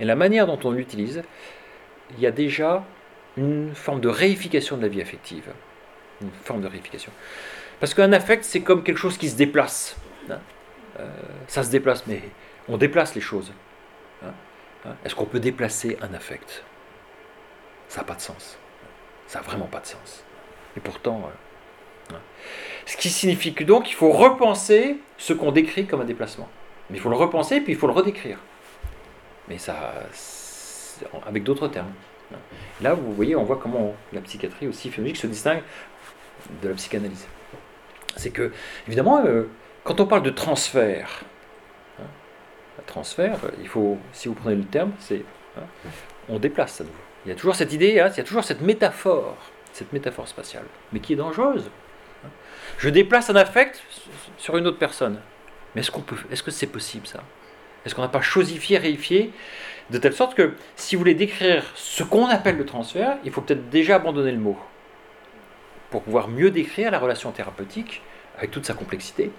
et 0.00 0.04
la 0.04 0.14
manière 0.14 0.46
dont 0.46 0.58
on 0.64 0.70
l'utilise, 0.70 1.22
il 2.14 2.20
y 2.20 2.26
a 2.26 2.30
déjà 2.30 2.84
une 3.36 3.74
forme 3.74 4.00
de 4.00 4.08
réification 4.08 4.76
de 4.76 4.82
la 4.82 4.88
vie 4.88 5.02
affective. 5.02 5.50
Une 6.20 6.30
forme 6.44 6.62
de 6.62 6.68
réification. 6.68 7.12
Parce 7.80 7.94
qu'un 7.94 8.12
affect, 8.12 8.44
c'est 8.44 8.60
comme 8.60 8.82
quelque 8.82 8.98
chose 8.98 9.18
qui 9.18 9.28
se 9.28 9.36
déplace. 9.36 9.96
Hein. 10.30 10.38
Euh, 11.00 11.08
ça 11.46 11.62
se 11.62 11.70
déplace, 11.70 12.06
mais 12.06 12.22
on 12.68 12.76
déplace 12.76 13.14
les 13.14 13.20
choses. 13.20 13.52
Hein, 14.24 14.32
hein. 14.86 14.94
Est-ce 15.04 15.14
qu'on 15.14 15.26
peut 15.26 15.40
déplacer 15.40 15.98
un 16.00 16.14
affect? 16.14 16.62
Ça 17.88 18.00
n'a 18.00 18.06
pas 18.06 18.14
de 18.14 18.20
sens. 18.20 18.56
Ça 19.26 19.40
n'a 19.40 19.44
vraiment 19.44 19.66
pas 19.66 19.80
de 19.80 19.86
sens. 19.86 20.24
Et 20.76 20.80
pourtant, 20.80 21.28
euh, 22.10 22.16
ce 22.86 22.96
qui 22.96 23.10
signifie 23.10 23.52
que 23.54 23.64
donc 23.64 23.90
il 23.90 23.94
faut 23.94 24.10
repenser 24.10 24.98
ce 25.18 25.32
qu'on 25.32 25.52
décrit 25.52 25.86
comme 25.86 26.00
un 26.00 26.06
déplacement. 26.06 26.48
Mais 26.92 26.98
il 26.98 27.00
faut 27.00 27.08
le 27.08 27.16
repenser 27.16 27.60
puis 27.62 27.72
il 27.72 27.78
faut 27.78 27.86
le 27.86 27.94
redécrire. 27.94 28.38
Mais 29.48 29.56
ça, 29.56 29.94
avec 31.26 31.42
d'autres 31.42 31.66
termes. 31.66 31.90
Là, 32.82 32.94
vous 32.94 33.12
voyez, 33.14 33.34
on 33.34 33.44
voit 33.44 33.56
comment 33.56 33.94
la 34.12 34.20
psychiatrie 34.20 34.68
aussi 34.68 34.90
phénoménologique 34.90 35.22
se 35.22 35.26
distingue 35.26 35.62
de 36.62 36.68
la 36.68 36.74
psychanalyse. 36.74 37.26
C'est 38.16 38.30
que, 38.30 38.52
évidemment, 38.86 39.24
euh, 39.24 39.48
quand 39.84 40.00
on 40.00 40.06
parle 40.06 40.22
de 40.22 40.30
transfert, 40.30 41.24
transfert, 42.86 43.38
il 43.60 43.68
faut, 43.68 43.96
si 44.12 44.28
vous 44.28 44.34
prenez 44.34 44.56
le 44.56 44.64
terme, 44.64 44.92
c'est 44.98 45.24
hein, 45.56 45.62
on 46.28 46.38
déplace 46.38 46.80
nouveau. 46.80 46.92
Il 47.24 47.30
y 47.30 47.32
a 47.32 47.34
toujours 47.34 47.54
cette 47.54 47.72
idée, 47.72 48.00
hein, 48.00 48.10
il 48.12 48.18
y 48.18 48.20
a 48.20 48.24
toujours 48.24 48.44
cette 48.44 48.60
métaphore, 48.60 49.36
cette 49.72 49.92
métaphore 49.92 50.28
spatiale, 50.28 50.64
mais 50.92 51.00
qui 51.00 51.14
est 51.14 51.16
dangereuse. 51.16 51.70
Je 52.78 52.88
déplace 52.88 53.30
un 53.30 53.36
affect 53.36 53.82
sur 54.36 54.56
une 54.56 54.66
autre 54.66 54.78
personne. 54.78 55.20
Mais 55.74 55.80
est-ce 55.80 55.90
qu'on 55.90 56.00
peut, 56.00 56.16
est-ce 56.30 56.42
que 56.42 56.50
c'est 56.50 56.66
possible 56.66 57.06
ça? 57.06 57.22
Est-ce 57.84 57.94
qu'on 57.94 58.02
n'a 58.02 58.08
pas 58.08 58.22
chosifié, 58.22 58.78
réifié 58.78 59.32
de 59.90 59.98
telle 59.98 60.12
sorte 60.12 60.34
que 60.34 60.54
si 60.76 60.94
vous 60.94 61.00
voulez 61.00 61.14
décrire 61.14 61.64
ce 61.74 62.02
qu'on 62.02 62.26
appelle 62.26 62.56
le 62.56 62.64
transfert, 62.64 63.18
il 63.24 63.32
faut 63.32 63.40
peut-être 63.40 63.68
déjà 63.70 63.96
abandonner 63.96 64.32
le 64.32 64.38
mot 64.38 64.58
pour 65.90 66.02
pouvoir 66.02 66.28
mieux 66.28 66.50
décrire 66.50 66.90
la 66.90 66.98
relation 66.98 67.30
thérapeutique 67.32 68.02
avec 68.38 68.50
toute 68.50 68.64
sa 68.64 68.74
complexité 68.74 69.30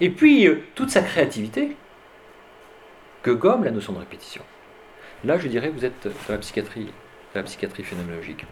et 0.00 0.10
puis 0.10 0.46
euh, 0.46 0.62
toute 0.74 0.90
sa 0.90 1.02
créativité 1.02 1.76
que 3.22 3.30
gomme 3.30 3.64
la 3.64 3.70
notion 3.70 3.92
de 3.92 3.98
répétition. 3.98 4.42
Là, 5.24 5.38
je 5.38 5.48
dirais, 5.48 5.68
vous 5.68 5.84
êtes 5.84 6.06
dans 6.06 6.34
la 6.34 6.38
psychiatrie, 6.38 6.86
dans 7.34 7.40
la 7.40 7.42
psychiatrie 7.42 7.82
phénoménologique. 7.82 8.44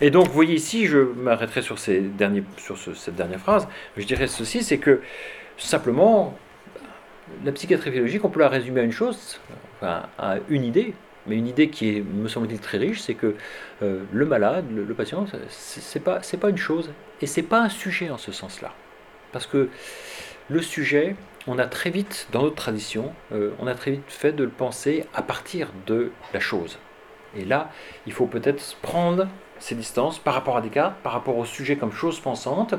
Et 0.00 0.10
donc, 0.10 0.26
vous 0.26 0.32
voyez 0.32 0.54
ici, 0.54 0.86
je 0.86 0.98
m'arrêterai 0.98 1.62
sur, 1.62 1.78
cette 1.78 2.16
dernière 2.16 3.40
phrase, 3.40 3.66
je 3.96 4.04
dirais 4.04 4.26
ceci, 4.26 4.62
c'est 4.62 4.78
que 4.78 5.00
simplement, 5.64 6.36
la 7.44 7.52
psychiatrie 7.52 7.90
phénoménologique, 7.90 8.24
on 8.24 8.30
peut 8.30 8.40
la 8.40 8.48
résumer 8.48 8.80
à 8.80 8.84
une 8.84 8.92
chose, 8.92 9.40
à 9.82 10.36
une 10.48 10.64
idée, 10.64 10.94
mais 11.26 11.36
une 11.36 11.46
idée 11.46 11.68
qui 11.68 11.96
est, 11.96 12.02
me 12.02 12.28
semble-t-il, 12.28 12.60
très 12.60 12.78
riche, 12.78 13.00
c'est 13.00 13.14
que 13.14 13.34
euh, 13.82 14.04
le 14.12 14.26
malade, 14.26 14.66
le, 14.74 14.94
patient, 14.94 15.26
c'est 15.48 16.00
pas, 16.00 16.20
pas 16.40 16.50
une 16.50 16.58
chose, 16.58 16.90
et 17.20 17.26
c'est 17.26 17.42
pas 17.42 17.60
un 17.60 17.68
sujet 17.68 18.10
en 18.10 18.18
ce 18.18 18.32
sens-là. 18.32 18.72
Parce 19.32 19.46
que 19.46 19.68
le 20.50 20.60
sujet, 20.60 21.16
on 21.46 21.58
a 21.58 21.66
très 21.66 21.90
vite, 21.90 22.28
dans 22.32 22.42
notre 22.42 22.56
tradition, 22.56 23.12
euh, 23.32 23.50
on 23.58 23.66
a 23.66 23.74
très 23.74 23.92
vite 23.92 24.02
fait 24.08 24.32
de 24.32 24.44
le 24.44 24.50
penser 24.50 25.06
à 25.14 25.22
partir 25.22 25.68
de 25.86 26.12
la 26.32 26.40
chose. 26.40 26.78
Et 27.36 27.44
là, 27.44 27.70
il 28.06 28.12
faut 28.12 28.26
peut-être 28.26 28.76
prendre 28.82 29.26
ces 29.58 29.74
distances 29.74 30.18
par 30.18 30.34
rapport 30.34 30.56
à 30.56 30.60
Descartes, 30.60 30.96
par 31.02 31.12
rapport 31.12 31.36
au 31.36 31.44
sujet 31.44 31.76
comme 31.76 31.92
chose 31.92 32.20
pensante, 32.20 32.74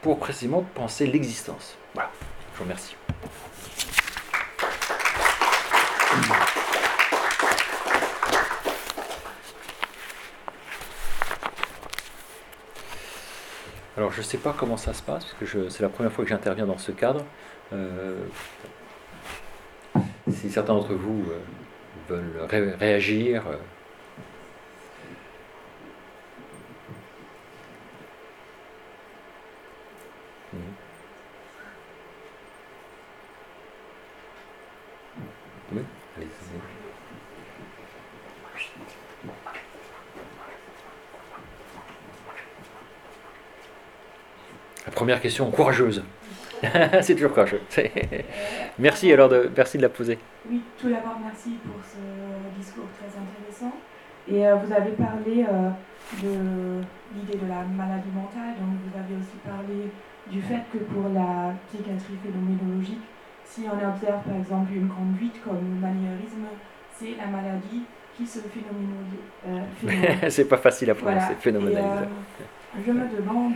pour 0.00 0.18
précisément 0.18 0.64
penser 0.74 1.06
l'existence. 1.06 1.76
Voilà, 1.94 2.10
je 2.52 2.58
vous 2.58 2.64
remercie. 2.64 2.96
Alors 13.96 14.10
je 14.10 14.18
ne 14.18 14.22
sais 14.22 14.38
pas 14.38 14.54
comment 14.58 14.76
ça 14.76 14.94
se 14.94 15.02
passe, 15.02 15.24
parce 15.24 15.52
que 15.52 15.68
c'est 15.68 15.82
la 15.82 15.88
première 15.88 16.12
fois 16.12 16.24
que 16.24 16.30
j'interviens 16.30 16.66
dans 16.66 16.78
ce 16.78 16.92
cadre. 16.92 17.24
Euh, 17.72 18.16
si 20.30 20.50
certains 20.50 20.74
d'entre 20.74 20.94
vous 20.94 21.24
euh, 21.30 21.38
veulent 22.08 22.74
réagir. 22.78 23.44
La 44.86 44.92
première 44.92 45.20
question 45.20 45.50
courageuse. 45.50 46.02
c'est 47.02 47.14
toujours 47.14 47.32
courageux. 47.32 47.60
merci 48.78 49.12
alors 49.12 49.28
de, 49.28 49.50
merci 49.56 49.76
de 49.76 49.82
la 49.82 49.88
poser. 49.88 50.18
Oui, 50.48 50.62
tout 50.78 50.88
d'abord 50.88 51.18
merci 51.22 51.58
pour 51.64 51.82
ce 51.82 52.58
discours 52.58 52.86
très 52.98 53.08
intéressant. 53.08 53.72
Et 54.28 54.46
euh, 54.46 54.54
vous 54.56 54.72
avez 54.72 54.92
parlé 54.92 55.44
euh, 55.48 55.70
de 56.22 56.80
l'idée 57.16 57.38
de 57.38 57.48
la 57.48 57.62
maladie 57.64 58.10
mentale, 58.14 58.54
donc 58.60 58.78
vous 58.84 58.94
avez 58.96 59.14
aussi 59.18 59.36
parlé 59.44 59.90
du 60.30 60.40
fait 60.40 60.62
que 60.72 60.78
pour 60.78 61.08
la 61.12 61.52
psychiatrie 61.66 62.18
phénoménologique, 62.22 63.02
si 63.52 63.64
on 63.68 63.76
observe 63.76 64.22
par 64.22 64.36
exemple 64.36 64.72
une 64.72 64.88
conduite 64.88 65.42
comme 65.44 65.58
le 65.58 65.80
maniérisme, 65.80 66.46
c'est 66.90 67.14
la 67.18 67.26
maladie 67.26 67.82
qui 68.16 68.26
se 68.26 68.38
phénoménalise. 68.38 70.22
Euh, 70.24 70.28
c'est 70.30 70.48
pas 70.48 70.56
facile 70.56 70.90
à 70.90 70.94
prononcer, 70.94 71.34
voilà. 71.44 72.08
je 72.86 72.92
me 72.92 73.16
demande 73.16 73.54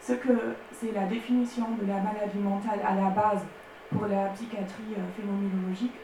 ce 0.00 0.14
que 0.14 0.56
c'est 0.72 0.92
la 0.92 1.06
définition 1.06 1.66
de 1.80 1.86
la 1.86 2.00
maladie 2.00 2.38
mentale 2.38 2.80
à 2.84 2.94
la 2.94 3.10
base 3.10 3.44
pour 3.92 4.06
la 4.06 4.26
psychiatrie 4.34 4.94
euh, 4.96 5.06
phénoménologique, 5.16 5.94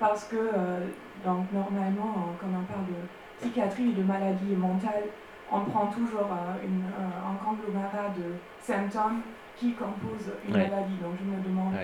parce 0.00 0.24
que 0.24 0.36
euh, 0.36 0.86
donc, 1.24 1.52
normalement, 1.52 2.34
quand 2.40 2.48
on 2.48 2.64
parle 2.64 2.86
de 2.86 3.00
psychiatrie 3.40 3.90
et 3.90 3.92
de 3.92 4.02
maladie 4.02 4.56
mentale, 4.56 5.04
on 5.52 5.60
prend 5.60 5.86
toujours 5.86 6.28
euh, 6.32 6.66
une, 6.66 6.84
un 6.86 7.34
conglomérat 7.44 8.08
de 8.16 8.36
symptômes 8.60 9.20
qui 9.56 9.72
composent 9.72 10.32
une 10.46 10.52
maladie. 10.52 10.96
Donc 11.02 11.14
je 11.18 11.24
me 11.24 11.42
demande, 11.42 11.74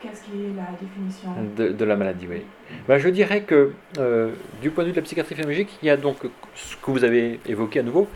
qu'est-ce 0.00 0.22
qui 0.24 0.30
est 0.30 0.56
la 0.56 0.70
définition 0.80 1.28
de, 1.56 1.84
la 1.84 1.96
maladie 1.96 2.26
oui. 2.28 2.42
Ben, 2.88 2.98
je 2.98 3.08
dirais 3.08 3.42
que 3.42 3.72
du 4.60 4.70
point 4.70 4.84
de 4.84 4.88
vue 4.88 4.94
de 4.94 5.00
la 5.00 5.02
psychiatrie 5.02 5.34
phénoménologique, 5.34 5.78
il 5.82 5.86
y 5.86 5.90
a 5.90 5.96
donc 5.96 6.18
ce 6.54 6.76
que 6.76 6.90
vous 6.90 7.04
avez 7.04 7.40
évoqué 7.46 7.80
à 7.80 7.82
nouveau, 7.82 8.08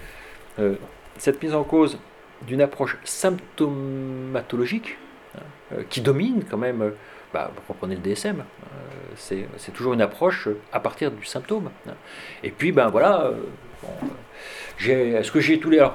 cette 1.18 1.42
mise 1.42 1.54
en 1.54 1.64
cause 1.64 1.98
d'une 2.46 2.60
approche 2.60 2.96
symptomatologique 3.04 4.96
hein, 5.36 5.40
euh, 5.72 5.82
qui 5.88 6.00
domine 6.00 6.44
quand 6.48 6.56
même, 6.56 6.82
euh, 6.82 6.90
bah, 7.32 7.50
reprenez 7.68 7.96
le 7.96 8.00
DSM, 8.00 8.40
euh, 8.40 8.44
c'est 9.56 9.72
toujours 9.72 9.92
une 9.92 10.00
approche 10.00 10.48
à 10.72 10.80
partir 10.80 11.10
du 11.10 11.24
symptôme. 11.24 11.70
Hein. 11.88 11.94
Et 12.42 12.50
puis, 12.50 12.72
ben 12.72 12.88
voilà, 12.88 13.30
est-ce 14.80 15.30
que 15.30 15.40
j'ai 15.40 15.60
tous 15.60 15.70
les. 15.70 15.86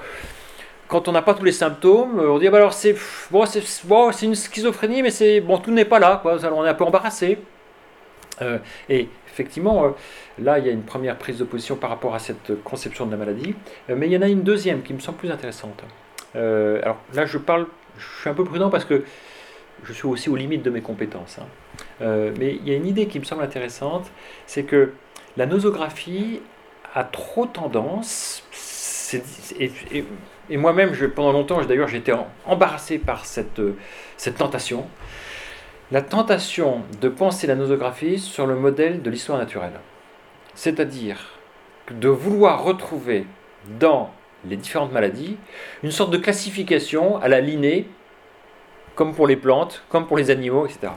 Quand 0.88 1.08
on 1.08 1.12
n'a 1.12 1.22
pas 1.22 1.34
tous 1.34 1.44
les 1.44 1.52
symptômes, 1.52 2.20
on 2.20 2.38
dit 2.40 2.48
ah, 2.48 2.52
bah, 2.52 2.58
alors 2.58 2.74
c'est 2.74 2.96
bon, 3.32 3.46
c'est 3.46 4.26
une 4.26 4.36
schizophrénie, 4.36 5.02
mais 5.02 5.12
c'est 5.12 5.42
bon, 5.42 5.58
tout 5.58 5.72
n'est 5.72 5.86
pas 5.86 6.00
là, 6.00 6.20
quoi. 6.22 6.38
On 6.44 6.66
est 6.66 6.70
un 6.70 6.74
peu 6.74 6.84
embarrassé. 6.84 7.40
et 8.90 9.10
effectivement, 9.28 9.96
là, 10.40 10.60
il 10.60 10.66
y 10.66 10.70
a 10.70 10.72
une 10.72 10.84
première 10.84 11.18
prise 11.18 11.40
de 11.40 11.44
position 11.44 11.76
par 11.76 11.90
rapport 11.90 12.16
à 12.16 12.20
cette 12.20 12.64
conception 12.64 13.06
de 13.06 13.12
la 13.12 13.18
maladie, 13.18 13.56
mais 13.90 14.08
il 14.08 14.14
y 14.14 14.18
en 14.18 14.22
a 14.22 14.28
une 14.28 14.44
deuxième 14.44 14.82
qui 14.84 14.94
me 14.94 15.00
semble 15.00 15.18
plus 15.18 15.32
intéressante. 15.32 15.84
Euh, 16.36 16.82
alors 16.82 16.98
là, 17.14 17.26
je 17.26 17.38
parle, 17.38 17.68
je 17.98 18.22
suis 18.22 18.30
un 18.30 18.34
peu 18.34 18.44
prudent 18.44 18.70
parce 18.70 18.86
que 18.86 19.04
je 19.84 19.94
suis 19.94 20.08
aussi 20.08 20.30
aux 20.30 20.36
limites 20.36 20.64
de 20.64 20.70
mes 20.70 20.82
compétences. 20.82 21.38
Hein. 21.40 21.46
Euh, 22.02 22.32
mais 22.38 22.56
il 22.56 22.68
y 22.68 22.72
a 22.72 22.76
une 22.76 22.88
idée 22.88 23.08
qui 23.08 23.20
me 23.20 23.26
semble 23.26 23.44
intéressante, 23.44 24.12
c'est 24.46 24.64
que 24.64 24.94
la 25.38 25.46
nosographie 25.46 26.42
a 26.94 27.04
trop 27.04 27.46
tendance, 27.46 28.44
moi-même, 30.50 30.94
pendant 31.16 31.32
longtemps, 31.32 31.64
d'ailleurs, 31.64 31.88
j'étais 31.88 32.14
embarrassé 32.46 32.98
par 32.98 33.26
cette, 33.26 33.62
cette 34.18 34.38
tentation, 34.38 34.88
la 35.92 36.02
tentation 36.02 36.82
de 37.02 37.10
penser 37.10 37.48
la 37.48 37.56
nosographie 37.56 38.20
sur 38.20 38.46
le 38.46 38.56
modèle 38.56 39.02
de 39.02 39.10
l'histoire 39.10 39.38
naturelle. 39.38 39.80
C'est-à-dire 40.54 41.40
de 41.92 42.08
vouloir 42.08 42.64
retrouver 42.64 43.28
dans 43.80 44.12
les 44.48 44.58
différentes 44.58 44.92
maladies, 44.92 45.38
une 45.84 45.92
sorte 45.92 46.12
de 46.12 46.18
classification 46.18 47.18
à 47.22 47.28
la 47.28 47.42
lignée, 47.42 47.88
comme 48.96 49.14
pour 49.14 49.28
les 49.28 49.36
plantes, 49.36 49.84
comme 49.90 50.08
pour 50.08 50.18
les 50.18 50.32
animaux, 50.32 50.66
etc. 50.66 50.94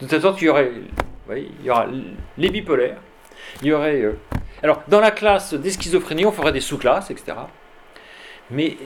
De 0.00 0.06
telle 0.06 0.20
sorte 0.20 0.38
qu'il 0.38 0.46
y 0.46 0.50
aurait, 0.50 0.70
il 1.30 1.64
y 1.64 1.70
aura 1.70 1.86
les 2.38 2.50
bipolaires, 2.50 2.98
il 3.62 3.68
y 3.68 3.72
aurait... 3.72 4.02
Euh, 4.02 4.18
alors, 4.62 4.82
dans 4.88 5.00
la 5.00 5.10
classe 5.10 5.54
des 5.54 5.70
schizophrénies, 5.70 6.24
on 6.24 6.32
ferait 6.32 6.52
des 6.52 6.60
sous-classes, 6.60 7.10
etc. 7.10 7.36
Mais 8.50 8.76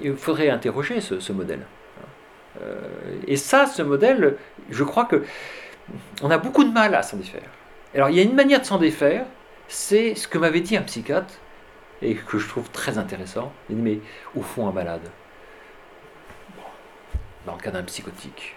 il 0.00 0.16
faudrait 0.16 0.48
interroger 0.48 1.00
ce, 1.00 1.32
modèle. 1.32 1.66
Euh, 2.60 2.80
et 3.26 3.36
ça, 3.36 3.66
ce 3.66 3.82
modèle, 3.82 4.36
je 4.70 4.84
crois 4.84 5.04
que 5.04 5.24
on 6.22 6.30
a 6.30 6.38
beaucoup 6.38 6.64
de 6.64 6.72
mal 6.72 6.94
à 6.94 7.02
s'en 7.02 7.16
défaire. 7.16 7.48
Alors, 7.94 8.08
il 8.08 8.16
y 8.16 8.20
a 8.20 8.22
une 8.22 8.34
manière 8.34 8.60
de 8.60 8.64
s'en 8.64 8.78
défaire, 8.78 9.26
c'est 9.68 10.14
ce 10.14 10.28
que 10.28 10.38
m'avait 10.38 10.60
dit 10.60 10.76
un 10.76 10.82
psychiatre 10.82 11.34
et 12.00 12.14
que 12.14 12.38
je 12.38 12.48
trouve 12.48 12.70
très 12.70 12.98
intéressant. 12.98 13.52
Il 13.68 13.76
dit, 13.76 13.82
mais 13.82 13.98
au 14.34 14.42
fond, 14.42 14.68
un 14.68 14.72
malade, 14.72 15.08
dans 17.46 17.54
le 17.54 17.60
cas 17.60 17.70
d'un 17.70 17.82
psychotique, 17.82 18.56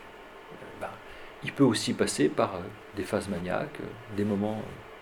ben, 0.79 0.89
il 1.43 1.51
peut 1.51 1.63
aussi 1.63 1.93
passer 1.93 2.29
par 2.29 2.55
euh, 2.55 2.59
des 2.95 3.03
phases 3.03 3.27
maniaques, 3.27 3.79
euh, 3.81 4.15
des 4.15 4.23
moments. 4.23 4.61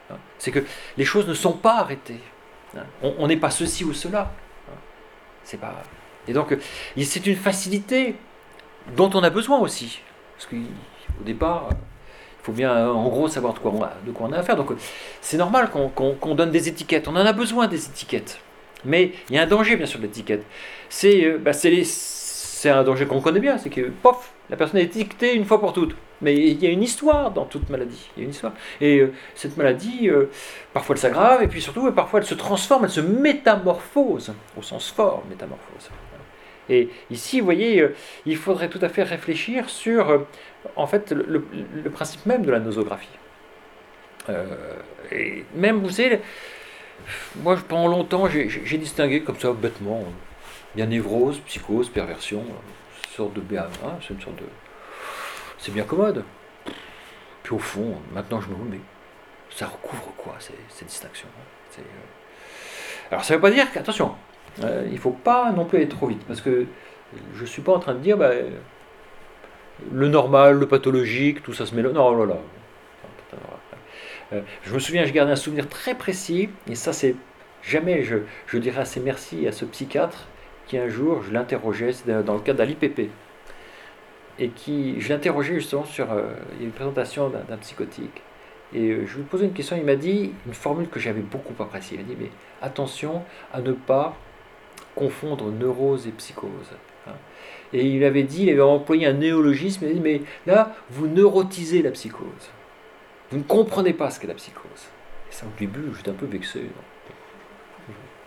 Euh, 0.10 0.16
hein. 0.16 0.18
C'est 0.38 0.52
que 0.52 0.64
les 0.98 1.06
choses 1.06 1.28
ne 1.28 1.34
sont 1.34 1.54
pas 1.54 1.80
arrêtées. 1.80 2.22
Hein. 2.78 2.84
On 3.02 3.28
n'est 3.28 3.38
pas 3.38 3.52
ceci 3.52 3.84
ou 3.84 3.94
cela. 3.94 4.32
C'est 5.44 5.60
pas. 5.60 5.84
Et 6.28 6.34
donc, 6.34 6.56
c'est 6.98 7.26
une 7.26 7.36
facilité 7.36 8.15
dont 8.95 9.10
on 9.14 9.24
a 9.24 9.30
besoin 9.30 9.60
aussi. 9.60 9.99
Parce 10.38 10.48
qu'au 10.48 11.24
départ, 11.24 11.70
il 11.72 12.45
faut 12.45 12.52
bien, 12.52 12.90
en 12.90 13.07
gros, 13.10 13.28
savoir 13.28 13.53
de 13.53 13.60
quoi 13.60 13.72
on 13.72 14.34
a, 14.34 14.38
affaire. 14.38 14.56
Donc, 14.56 14.72
c'est 15.22 15.38
normal 15.38 15.70
qu'on 15.70 16.36
donne 16.36 16.52
des 16.52 16.68
étiquettes. 16.68 17.07
On 17.07 17.15
en 17.15 17.26
a 17.26 17.34
besoin 17.34 17.68
des 17.68 17.86
étiquettes. 17.86 18.40
Mais 18.86 19.14
il 19.30 19.36
y 19.36 19.40
a 19.40 19.44
un 19.44 19.48
danger, 19.48 19.76
bien 19.76 19.86
sûr, 19.86 19.99
de 19.99 20.06
l'étiquette. 20.06 20.45
C'est 20.90 21.26
euh, 21.26 21.38
bah, 21.38 21.52
un 22.65 22.84
danger 22.84 23.06
qu'on 23.06 23.22
connaît 23.22 23.40
bien. 23.40 23.57
C'est 23.57 23.70
que, 23.70 23.90
pof, 23.90 24.34
la 24.49 24.57
personne 24.57 24.80
est 24.80 24.84
étiquetée 24.84 25.36
une 25.36 25.45
fois 25.45 25.60
pour 25.60 25.74
toutes. 25.74 25.95
Mais 26.24 26.36
il 26.36 26.64
y 26.64 26.68
a 26.68 26.70
une 26.70 26.82
histoire 26.82 27.32
dans 27.32 27.45
toute 27.45 27.70
maladie. 27.70 28.10
Il 28.16 28.20
y 28.20 28.24
a 28.24 28.26
une 28.26 28.32
histoire. 28.32 28.54
Et 28.82 29.00
euh, 29.00 29.14
cette 29.36 29.58
maladie, 29.58 30.10
euh, 30.10 30.30
parfois 30.74 30.95
elle 30.95 31.02
s'aggrave, 31.02 31.44
et 31.44 31.48
puis 31.48 31.62
surtout, 31.62 31.91
parfois 31.91 32.22
elle 32.22 32.26
se 32.26 32.34
transforme, 32.34 32.86
elle 32.86 32.91
se 32.91 33.02
métamorphose, 33.02 34.34
au 34.58 34.62
sens 34.62 34.90
fort, 34.90 35.24
métamorphose. 35.30 35.90
Et 36.70 36.90
ici, 37.12 37.40
vous 37.40 37.45
voyez, 37.45 37.86
il 38.26 38.38
faudrait 38.38 38.70
tout 38.70 38.80
à 38.82 38.88
fait 38.88 39.04
réfléchir 39.04 39.70
sur, 39.70 40.26
en 40.78 40.88
fait, 40.88 41.12
le, 41.12 41.44
principe 41.91 42.26
même 42.26 42.44
de 42.44 42.52
la 42.52 42.60
nosographie. 42.60 43.10
et 45.12 45.44
même, 45.54 45.82
vous 45.82 45.90
savez, 45.90 46.22
moi, 47.36 47.58
pendant 47.68 47.90
longtemps, 47.90 48.30
j'ai 48.30 48.78
distingué 48.78 49.24
comme 49.24 49.38
ça, 49.38 49.52
bêtement, 49.52 50.06
y 50.78 50.82
a 50.82 50.86
névrose, 50.86 51.40
psychose, 51.40 51.90
perversion, 51.90 52.45
sorte 53.16 53.34
de 53.34 53.41
BA1, 53.41 53.68
c'est 54.02 54.14
une 54.14 54.22
sorte 54.22 54.38
de. 54.38 54.45
C'est 55.64 55.72
bien 55.72 55.85
commode. 55.85 56.26
Puis 57.41 57.56
au 57.56 57.57
fond, 57.57 57.95
maintenant 58.11 58.41
je 58.41 58.49
me 58.49 58.56
mais 58.69 58.81
ça 59.49 59.65
recouvre 59.65 60.11
quoi 60.18 60.35
ces, 60.40 60.84
distinctions 60.84 61.30
hein? 61.40 61.80
Euh, 61.80 63.11
Alors 63.11 63.23
ça 63.23 63.34
ne 63.34 63.38
veut 63.38 63.41
pas 63.41 63.49
dire 63.49 63.72
qu'attention, 63.72 64.14
euh, 64.61 64.84
il 64.88 64.95
ne 64.95 64.99
faut 64.99 65.11
pas 65.11 65.53
non 65.53 65.64
plus 65.64 65.77
aller 65.77 65.88
trop 65.88 66.07
vite, 66.07 66.22
parce 66.27 66.41
que 66.41 66.65
je 67.34 67.41
ne 67.41 67.45
suis 67.45 67.61
pas 67.61 67.72
en 67.72 67.80
train 67.80 67.94
de 67.94 67.99
dire 67.99 68.18
bah, 68.18 68.31
le 69.90 70.07
normal, 70.10 70.60
le 70.60 70.68
pathologique, 70.68 71.41
tout 71.44 71.53
ça 71.53 71.65
se 71.65 71.73
mélange. 71.73 71.94
Non, 71.94 72.14
là 72.14 72.26
là. 72.26 72.38
Euh, 74.34 74.41
je 74.64 74.73
me 74.73 74.80
souviens, 74.80 75.06
je 75.06 75.14
gardé 75.14 75.31
un 75.31 75.38
souvenir 75.38 75.69
très 75.69 75.95
précis, 75.95 76.49
et 76.69 76.76
ça 76.76 76.91
c'est 76.91 77.15
jamais 77.61 78.03
je, 78.03 78.18
je 78.48 78.57
dirais 78.57 78.81
assez 78.81 78.99
merci 78.99 79.48
à 79.48 79.53
ce 79.53 79.64
psychiatre 79.64 80.27
qui 80.68 80.77
un 80.77 80.90
jour, 80.90 81.23
je 81.23 81.31
l'interrogeais, 81.31 81.91
dans 82.06 82.34
le 82.34 82.41
cadre 82.41 82.60
d'un 82.60 82.65
l'IPP, 82.65 83.10
et 84.40 84.50
qui, 84.50 85.00
je 85.00 85.10
l'interrogeais 85.10 85.56
justement 85.56 85.86
sur 85.86 86.12
euh, 86.12 86.34
une 86.60 86.72
présentation 86.72 87.30
d'un 87.30 87.58
psychotique. 87.58 88.22
Et 88.74 88.90
euh, 88.90 89.06
je 89.06 89.18
lui 89.18 89.24
posais 89.24 89.46
une 89.46 89.54
question, 89.54 89.76
il 89.78 89.86
m'a 89.86 89.96
dit 89.96 90.34
une 90.48 90.54
formule 90.54 90.90
que 90.90 91.00
j'avais 91.00 91.22
beaucoup 91.22 91.62
appréciée. 91.62 91.98
Il 92.00 92.06
m'a 92.06 92.10
dit, 92.10 92.18
mais 92.20 92.32
attention 92.62 93.24
à 93.54 93.62
ne 93.62 93.72
pas 93.72 94.16
confondre 94.96 95.52
neurose 95.52 96.08
et 96.08 96.12
psychose. 96.12 96.50
Hein. 97.08 97.14
Et 97.72 97.86
il 97.86 98.04
avait 98.04 98.24
dit, 98.24 98.44
il 98.44 98.50
avait 98.50 98.62
employé 98.62 99.06
un 99.06 99.14
néologisme, 99.14 99.86
il 99.86 99.92
a 99.92 99.94
dit, 99.94 100.00
mais 100.00 100.22
là, 100.46 100.76
vous 100.90 101.08
neurotisez 101.08 101.82
la 101.82 101.92
psychose. 101.92 102.52
Vous 103.32 103.38
ne 103.38 103.44
comprenez 103.44 103.94
pas 103.94 104.10
ce 104.10 104.20
qu'est 104.20 104.28
la 104.28 104.36
psychose. 104.36 104.90
Et 105.30 105.34
ça, 105.34 105.46
au 105.46 105.60
début, 105.60 105.92
j'étais 105.96 106.12
un 106.12 106.16
peu 106.16 106.26
vexé. 106.26 106.62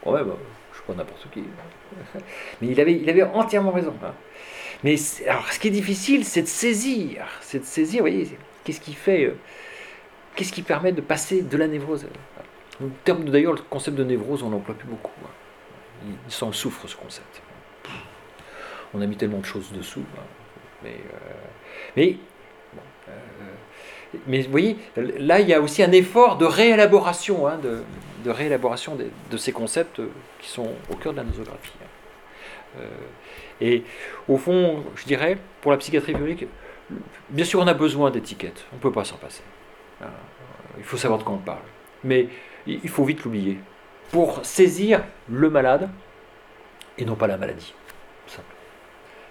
Quand 0.02 0.12
même, 0.12 0.32
je 0.72 0.76
suis 0.76 0.86
pas 0.86 0.94
n'importe 0.94 1.28
qui. 1.32 1.42
Mais 2.60 2.68
il 2.68 2.80
avait, 2.80 2.94
il 2.94 3.08
avait 3.10 3.22
entièrement 3.22 3.72
raison. 3.72 3.94
Hein. 4.76 4.80
Mais 4.84 4.96
alors, 5.28 5.50
ce 5.52 5.58
qui 5.58 5.68
est 5.68 5.72
difficile, 5.72 6.24
c'est 6.24 6.42
de 6.42 6.46
saisir, 6.46 7.26
c'est 7.40 7.60
de 7.60 7.64
saisir, 7.64 8.02
vous 8.02 8.10
voyez, 8.10 8.38
qu'est-ce 8.64 8.80
qui 8.80 8.94
fait, 8.94 9.24
euh, 9.24 9.36
qu'est-ce 10.34 10.52
qui 10.52 10.62
permet 10.62 10.92
de 10.92 11.00
passer 11.00 11.42
de 11.42 11.56
la 11.56 11.66
névrose. 11.66 12.06
En 12.82 12.88
termes 13.04 13.24
d'ailleurs, 13.24 13.54
le 13.54 13.62
concept 13.70 13.96
de 13.96 14.04
névrose, 14.04 14.42
on 14.42 14.50
n'emploie 14.50 14.74
plus 14.74 14.88
beaucoup. 14.88 15.12
Hein. 15.24 15.30
Il, 16.26 16.32
s'en 16.32 16.52
souffre 16.52 16.86
ce 16.86 16.96
concept. 16.96 17.40
On 18.92 19.00
a 19.00 19.06
mis 19.06 19.16
tellement 19.16 19.38
de 19.38 19.46
choses 19.46 19.72
dessous. 19.72 20.04
Hein. 20.16 20.22
Mais, 20.84 20.90
euh, 20.90 21.94
mais, 21.96 22.18
euh, 23.08 24.42
vous 24.44 24.50
voyez, 24.50 24.76
là, 24.96 25.40
il 25.40 25.48
y 25.48 25.54
a 25.54 25.60
aussi 25.60 25.82
un 25.82 25.92
effort 25.92 26.36
de 26.36 26.44
réélaboration, 26.44 27.46
de, 27.58 27.82
de, 28.24 28.30
réélaboration 28.30 28.96
de, 29.30 29.36
ces 29.36 29.52
concepts 29.52 30.02
qui 30.40 30.48
sont 30.48 30.70
au 30.90 30.96
cœur 30.96 31.12
de 31.12 31.18
la 31.18 31.24
nosographie. 31.24 31.72
Euh, 32.78 32.88
et 33.60 33.84
au 34.28 34.36
fond, 34.36 34.84
je 34.96 35.04
dirais, 35.04 35.38
pour 35.60 35.70
la 35.70 35.78
psychiatrie 35.78 36.12
publique, 36.12 36.46
bien 37.30 37.44
sûr, 37.44 37.60
on 37.60 37.66
a 37.66 37.74
besoin 37.74 38.10
d'étiquettes. 38.10 38.66
On 38.72 38.76
ne 38.76 38.80
peut 38.80 38.92
pas 38.92 39.04
s'en 39.04 39.16
passer. 39.16 39.42
Euh, 40.02 40.06
il 40.78 40.84
faut 40.84 40.96
savoir 40.96 41.18
de 41.18 41.24
quoi 41.24 41.34
on 41.34 41.38
parle. 41.38 41.62
Mais 42.04 42.28
il 42.66 42.88
faut 42.88 43.04
vite 43.04 43.24
l'oublier. 43.24 43.58
Pour 44.10 44.44
saisir 44.44 45.02
le 45.28 45.50
malade 45.50 45.88
et 46.98 47.04
non 47.04 47.14
pas 47.14 47.26
la 47.26 47.36
maladie. 47.36 47.74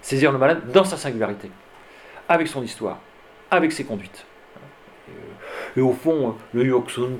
Saisir 0.02 0.32
le 0.32 0.38
malade 0.38 0.72
dans 0.72 0.84
sa 0.84 0.98
singularité, 0.98 1.50
avec 2.30 2.48
son 2.48 2.62
histoire, 2.62 3.00
avec 3.50 3.72
ses 3.72 3.86
conduites. 3.86 4.26
Et, 5.76 5.82
au 5.82 5.94
fond, 5.94 6.38
le 6.54 6.64
Yorkson, 6.64 7.18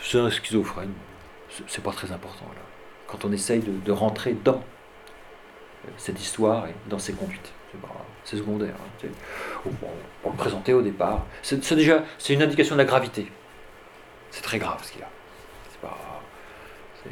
c'est 0.00 0.18
un 0.18 0.30
schizophrène. 0.30 0.94
C'est 1.66 1.84
pas 1.84 1.92
très 1.92 2.10
important 2.10 2.46
là 2.54 2.63
quand 3.06 3.24
on 3.24 3.32
essaye 3.32 3.60
de, 3.60 3.92
rentrer 3.92 4.32
dans 4.32 4.56
euh, 4.56 5.90
cette 5.96 6.20
histoire 6.20 6.66
et 6.68 6.74
dans 6.88 6.98
ses 6.98 7.12
conduites. 7.12 7.52
C'est 8.24 8.36
secondaire. 8.36 8.74
Hein, 9.02 9.08
pour 10.22 10.30
le 10.30 10.36
présenter 10.36 10.72
au 10.72 10.80
départ, 10.80 11.26
c'est 11.42 11.74
déjà 11.74 12.04
c'est 12.18 12.32
une 12.32 12.42
indication 12.42 12.76
de 12.76 12.80
la 12.80 12.86
gravité. 12.86 13.30
C'est 14.30 14.42
très 14.42 14.58
grave 14.58 14.82
ce 14.82 14.92
qu'il 14.92 15.02
a. 15.02 15.10
Pas, 15.82 15.98
euh, 17.06 17.10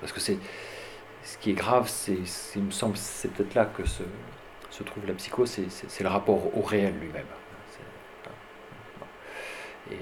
parce 0.00 0.12
que 0.12 0.20
ce 0.20 0.32
qui 1.40 1.50
est 1.50 1.54
grave, 1.54 1.88
c'est, 1.88 2.18
il 2.56 2.62
me 2.62 2.70
semble, 2.70 2.96
c'est 2.96 3.32
peut-être 3.32 3.54
là 3.54 3.64
que 3.64 3.86
se, 3.86 4.02
trouve 4.84 5.06
la 5.06 5.14
psychose, 5.14 5.58
c'est, 5.68 6.02
le 6.02 6.08
rapport 6.08 6.56
au 6.56 6.62
réel 6.62 6.94
lui-même. 7.00 7.26
Et 9.90 9.94
euh, 9.94 9.98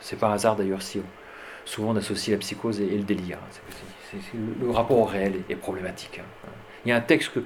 c'est 0.00 0.16
pas 0.16 0.28
un 0.28 0.32
hasard 0.32 0.56
d'ailleurs 0.56 0.82
si 0.82 0.98
on, 0.98 1.19
souvent 1.64 1.90
on 1.90 1.96
associe 1.96 2.34
la 2.34 2.40
psychose 2.40 2.80
et, 2.80 2.86
le 2.86 3.02
délire. 3.02 3.38
Hein. 3.38 4.18
le, 4.60 4.70
rapport 4.70 4.98
au 4.98 5.04
réel 5.04 5.42
est, 5.48 5.56
problématique. 5.56 6.20
Hein. 6.20 6.48
Il 6.84 6.88
y 6.88 6.92
a 6.92 6.96
un 6.96 7.00
texte 7.00 7.32
que, 7.32 7.40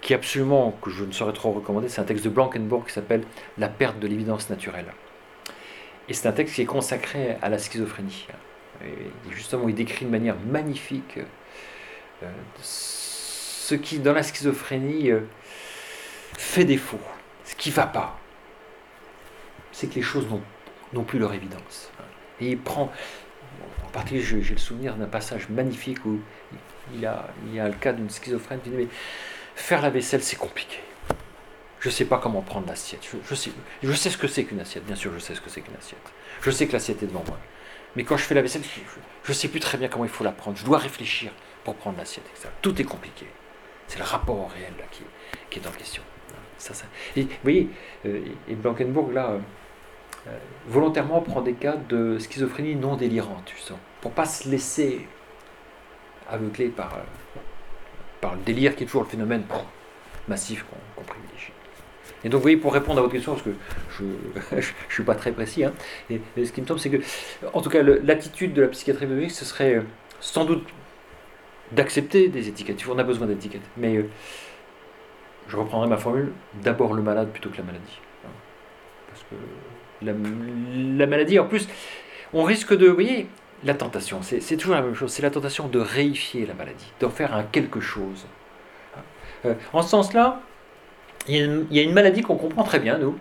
qui 0.00 0.14
absolument, 0.14 0.72
que 0.82 0.90
je 0.90 1.04
ne 1.04 1.12
saurais 1.12 1.32
trop 1.32 1.52
recommander, 1.52 1.88
c'est 1.88 2.00
un 2.00 2.04
texte 2.04 2.24
de 2.24 2.30
Blankenburg 2.30 2.86
qui 2.86 2.92
s'appelle 2.92 3.22
La 3.58 3.68
perte 3.68 3.98
de 3.98 4.06
l'évidence 4.06 4.48
naturelle. 4.50 4.92
Et 6.08 6.14
c'est 6.14 6.28
un 6.28 6.32
texte 6.32 6.54
qui 6.54 6.62
est 6.62 6.66
consacré 6.66 7.36
à 7.42 7.48
la 7.48 7.58
schizophrénie. 7.58 8.26
Hein. 8.30 8.86
Et 8.86 9.34
justement, 9.34 9.68
il 9.68 9.74
décrit 9.74 10.06
de 10.06 10.10
manière 10.10 10.36
magnifique 10.46 11.18
euh, 12.22 12.30
ce 12.62 13.74
qui, 13.74 13.98
dans 13.98 14.12
la 14.12 14.22
schizophrénie, 14.22 15.10
euh, 15.10 15.20
fait 16.36 16.64
défaut, 16.64 17.00
ce 17.44 17.54
qui 17.54 17.70
ne 17.70 17.74
va 17.74 17.86
pas. 17.86 18.18
C'est 19.72 19.88
que 19.88 19.96
les 19.96 20.02
choses 20.02 20.26
n'ont 20.92 21.04
plus 21.04 21.18
leur 21.18 21.34
évidence. 21.34 21.90
Et 22.40 22.50
il 22.50 22.58
prend, 22.58 22.92
particulier, 23.98 24.42
j'ai 24.42 24.54
le 24.54 24.60
souvenir 24.60 24.94
d'un 24.96 25.06
passage 25.06 25.48
magnifique 25.48 26.04
où 26.04 26.20
il, 26.94 27.00
y 27.00 27.06
a 27.06 27.68
le 27.68 27.74
cas 27.74 27.92
d'une 27.92 28.10
schizophrène 28.10 28.60
qui 28.60 28.70
dit 28.70 28.76
Mais 28.76 28.88
faire 29.54 29.82
la 29.82 29.90
vaisselle, 29.90 30.22
c'est 30.22 30.36
compliqué. 30.36 30.78
Je 31.80 31.88
ne 31.88 31.92
sais 31.92 32.04
pas 32.04 32.18
comment 32.18 32.42
prendre 32.42 32.66
l'assiette. 32.66 33.08
Je, 33.28 33.34
sais, 33.34 34.10
ce 34.10 34.18
que 34.18 34.26
c'est 34.26 34.44
qu'une 34.44 34.60
assiette. 34.60 34.84
Bien 34.84 34.96
sûr, 34.96 35.12
je 35.14 35.18
sais 35.18 35.34
ce 35.34 35.40
que 35.40 35.48
c'est 35.50 35.60
qu'une 35.60 35.76
assiette. 35.76 36.00
Je 36.40 36.50
sais 36.50 36.66
que 36.66 36.72
l'assiette 36.72 37.02
est 37.02 37.06
devant 37.06 37.24
moi. 37.26 37.38
Mais 37.94 38.04
quand 38.04 38.16
je 38.16 38.24
fais 38.24 38.34
la 38.34 38.42
vaisselle, 38.42 38.62
je 39.24 39.30
ne 39.30 39.34
sais 39.34 39.48
plus 39.48 39.60
très 39.60 39.78
bien 39.78 39.88
comment 39.88 40.04
il 40.04 40.10
faut 40.10 40.24
la 40.24 40.32
prendre. 40.32 40.56
Je 40.56 40.64
dois 40.64 40.78
réfléchir 40.78 41.30
pour 41.64 41.74
prendre 41.76 41.98
l'assiette. 41.98 42.24
Tout 42.62 42.80
est 42.80 42.84
compliqué. 42.84 43.26
C'est 43.86 43.98
le 43.98 44.04
rapport 44.04 44.38
au 44.38 44.46
réel 44.46 44.74
qui, 44.90 45.02
qui, 45.50 45.60
est 45.60 45.68
en 45.68 45.72
question. 45.72 46.02
Vous 47.16 47.24
voyez, 47.42 47.68
euh, 48.06 48.20
et 48.48 48.54
Blankenburg, 48.54 49.12
là, 49.12 49.30
euh, 49.30 49.38
euh, 50.26 50.38
volontairement 50.66 51.20
prend 51.20 51.40
des 51.40 51.54
cas 51.54 51.76
de 51.76 52.18
schizophrénie 52.18 52.74
non 52.74 52.96
délirante, 52.96 53.52
sens, 53.56 53.78
pour 54.00 54.12
pas 54.12 54.24
se 54.24 54.48
laisser 54.48 55.06
aveugler 56.28 56.68
par, 56.68 56.94
euh, 56.94 57.40
par 58.20 58.34
le 58.34 58.40
délire 58.42 58.76
qui 58.76 58.84
est 58.84 58.86
toujours 58.86 59.02
le 59.02 59.08
phénomène 59.08 59.44
massif 60.28 60.64
qu'on 60.94 61.02
privilégie. 61.02 61.52
Et 62.24 62.28
donc, 62.28 62.38
vous 62.38 62.42
voyez, 62.42 62.56
pour 62.56 62.72
répondre 62.72 62.98
à 62.98 63.02
votre 63.02 63.12
question, 63.12 63.32
parce 63.34 63.44
que 63.44 63.54
je 63.96 64.56
ne 64.56 64.62
suis 64.90 65.04
pas 65.04 65.14
très 65.14 65.32
précis, 65.32 65.64
hein, 65.64 65.72
et, 66.10 66.20
ce 66.44 66.52
qui 66.52 66.60
me 66.60 66.66
semble, 66.66 66.80
c'est 66.80 66.90
que, 66.90 66.98
en 67.52 67.60
tout 67.60 67.70
cas, 67.70 67.82
l'attitude 67.82 68.54
de 68.54 68.62
la 68.62 68.68
psychiatrie 68.68 69.06
biologique, 69.06 69.30
ce 69.30 69.44
serait 69.44 69.76
euh, 69.76 69.82
sans 70.20 70.44
doute 70.44 70.66
d'accepter 71.72 72.28
des 72.28 72.48
étiquettes. 72.48 72.82
On 72.88 72.98
a 72.98 73.04
besoin 73.04 73.26
d'étiquettes. 73.26 73.68
Mais 73.76 74.04
je 75.48 75.56
reprendrai 75.56 75.88
ma 75.88 75.96
formule 75.96 76.32
d'abord 76.62 76.94
le 76.94 77.02
malade 77.02 77.30
plutôt 77.30 77.50
que 77.50 77.58
la 77.58 77.64
maladie. 77.64 78.00
Parce 79.08 79.22
que 79.22 79.36
la, 80.02 81.06
maladie. 81.06 81.38
En 81.38 81.46
plus, 81.46 81.68
on 82.32 82.44
risque 82.44 82.76
de, 82.76 82.86
vous 82.86 82.94
voyez, 82.94 83.26
la 83.64 83.74
tentation, 83.74 84.20
c'est 84.22 84.56
toujours 84.56 84.74
la 84.74 84.82
même 84.82 84.94
chose, 84.94 85.10
c'est 85.10 85.22
la 85.22 85.30
tentation 85.30 85.66
de 85.66 85.78
réifier 85.78 86.46
la 86.46 86.54
maladie, 86.54 86.92
d'en 87.00 87.10
faire 87.10 87.34
un 87.34 87.42
quelque 87.42 87.80
chose. 87.80 88.26
Euh, 89.44 89.54
en 89.72 89.82
ce 89.82 89.88
sens-là, 89.88 90.40
il 91.26 91.66
y, 91.70 91.78
a 91.78 91.82
une 91.82 91.92
maladie 91.92 92.22
qu'on 92.22 92.36
comprend 92.36 92.62
très 92.62 92.78
bien, 92.78 92.98
nous, 92.98 93.18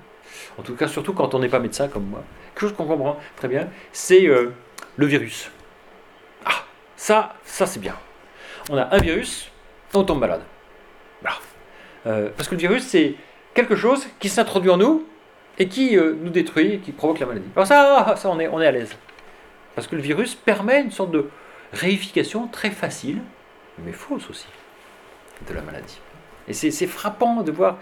en 0.58 0.62
tout 0.62 0.76
cas 0.76 0.88
surtout 0.88 1.14
quand 1.14 1.34
on 1.34 1.40
n'est 1.40 1.50
pas 1.50 1.60
médecin 1.60 1.88
comme 1.88 2.06
moi, 2.06 2.24
quelque 2.54 2.62
chose 2.62 2.74
qu'on 2.74 2.86
comprend 2.86 3.18
très 3.36 3.48
bien, 3.48 3.68
c'est 3.92 4.28
euh, 4.28 4.54
le 4.96 5.06
virus. 5.06 5.50
Ah, 6.46 6.64
ça, 6.96 7.36
ça 7.44 7.66
c'est 7.66 7.80
bien. 7.80 7.96
On 8.70 8.78
a 8.78 8.94
un 8.96 9.00
virus, 9.00 9.52
on 9.94 10.04
tombe 10.04 10.20
malade. 10.20 10.42
Euh, 12.06 12.30
parce 12.38 12.48
que 12.48 12.56
le 12.56 12.62
virus, 12.62 12.84
c'est 12.84 13.16
quelque 13.54 13.76
chose 13.76 14.08
qui 14.20 14.30
s'introduit 14.30 14.70
en 14.70 14.78
nous 14.78 15.06
et 15.60 15.68
qui 15.68 15.98
nous 15.98 16.30
détruit 16.30 16.80
qui 16.80 16.94
provoque 16.94 17.20
la 17.20 17.26
maladie. 17.26 17.48
Alors 17.54 17.68
ça, 17.68 18.16
ça 18.16 18.30
on, 18.30 18.40
est, 18.40 18.48
on 18.48 18.62
est 18.62 18.68
à 18.68 18.72
l'aise. 18.72 18.96
Parce 19.78 19.86
que 19.86 19.96
le 19.96 20.02
virus 20.02 20.34
permet 20.34 20.82
une 20.82 20.90
sorte 20.90 21.12
de 21.12 21.30
réification 21.72 22.48
très 22.48 22.72
facile, 22.72 23.22
mais 23.78 23.92
fausse 23.92 24.28
aussi, 24.28 24.48
de 25.48 25.54
la 25.54 25.62
maladie. 25.62 26.00
Et 26.48 26.54
c'est 26.54 26.88
frappant 26.88 27.44
de 27.44 27.52
voir, 27.52 27.78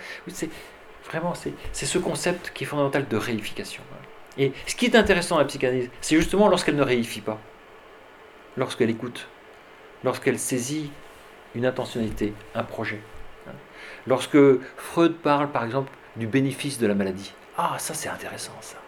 vraiment, 1.06 1.34
c'est 1.36 1.86
ce 1.86 1.98
concept 1.98 2.52
qui 2.54 2.66
est 2.66 2.68
fondamental 2.68 3.08
de 3.08 3.16
réification. 3.16 3.82
Et 4.38 4.52
ce 4.68 4.76
qui 4.76 4.88
est 4.88 4.96
intéressant 4.98 5.36
dans 5.36 5.40
la 5.40 5.48
psychanalyse, 5.48 5.90
c'est 6.02 6.18
justement 6.18 6.50
lorsqu'elle 6.50 6.76
ne 6.76 6.84
réifie 6.84 7.22
pas, 7.22 7.40
lorsqu'elle 8.58 8.90
écoute, 8.90 9.30
lorsqu'elle 10.04 10.38
saisit 10.38 10.92
une 11.56 11.66
intentionnalité, 11.66 12.34
un 12.56 12.64
projet. 12.64 13.00
Lorsque 14.06 14.38
Freud 14.76 15.14
parle, 15.14 15.50
par 15.50 15.64
exemple, 15.64 15.94
du 16.18 16.28
bénéfice 16.28 16.78
de 16.78 16.88
la 16.88 16.94
maladie. 16.94 17.32
Ah, 17.58 17.78
ça 17.80 17.94
c'est 17.94 18.10
intéressant, 18.10 18.52
ça. 18.60 18.80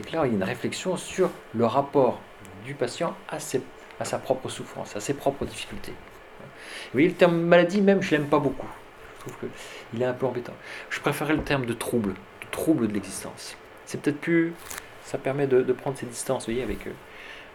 C'est 0.00 0.06
clair, 0.06 0.24
il 0.24 0.30
y 0.30 0.32
a 0.32 0.36
une 0.36 0.44
réflexion 0.44 0.96
sur 0.96 1.28
le 1.54 1.66
rapport 1.66 2.20
du 2.64 2.72
patient 2.72 3.14
à, 3.28 3.38
sa 3.38 4.18
propre 4.18 4.48
souffrance, 4.48 4.96
à 4.96 5.00
ses 5.00 5.12
propres 5.12 5.44
difficultés. 5.44 5.92
Vous 6.40 6.92
voyez, 6.92 7.08
le 7.08 7.14
terme 7.14 7.38
maladie, 7.38 7.82
même, 7.82 8.00
je 8.00 8.12
l'aime 8.12 8.26
pas 8.26 8.38
beaucoup. 8.38 8.66
Je 9.18 9.20
trouve 9.20 9.50
qu'il 9.90 10.00
est 10.00 10.06
un 10.06 10.14
peu 10.14 10.24
embêtant. 10.24 10.54
Je 10.88 11.00
préférais 11.00 11.34
le 11.34 11.42
terme 11.42 11.66
de 11.66 11.74
trouble, 11.74 12.14
de 12.14 12.46
trouble 12.50 12.88
de 12.88 12.94
l'existence. 12.94 13.58
C'est 13.84 14.00
peut-être 14.00 14.18
plus. 14.22 14.54
Ça 15.04 15.18
permet 15.18 15.46
de, 15.46 15.70
prendre 15.74 15.98
ses 15.98 16.06
distances, 16.06 16.46
vous 16.46 16.54
voyez, 16.54 16.62
avec, 16.62 16.86
euh, 16.86 16.92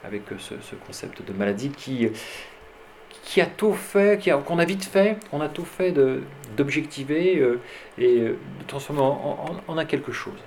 avec 0.04 0.32
euh, 0.32 0.36
ce, 0.38 0.76
concept 0.76 1.24
de 1.26 1.34
maladie 1.34 1.72
qui, 1.72 2.08
qui 3.24 3.42
a 3.42 3.48
tout 3.48 3.74
fait, 3.74 4.22
qu'on 4.46 4.60
a, 4.60 4.66
vite 4.66 4.86
fait, 4.86 5.18
on 5.32 5.42
a 5.42 5.50
tout 5.50 5.66
fait 5.66 5.92
d'objectiver 6.56 7.40
euh, 7.40 7.60
et 7.98 8.20
de 8.20 8.38
transformer 8.68 9.02
en, 9.02 9.78
un 9.80 9.86
quelque 9.86 10.12
chose. 10.12 10.38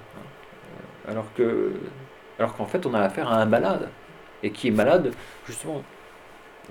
Alors 1.09 1.33
que, 1.35 1.73
alors 2.39 2.55
qu'en 2.55 2.67
fait, 2.67 2.85
on 2.87 2.95
a 2.95 3.01
affaire 3.01 3.33
à 3.33 3.37
un 3.37 3.47
malade 3.47 3.89
et 4.43 4.51
qui 4.51 4.69
est 4.69 4.73
malade 4.73 5.13
justement. 5.47 5.83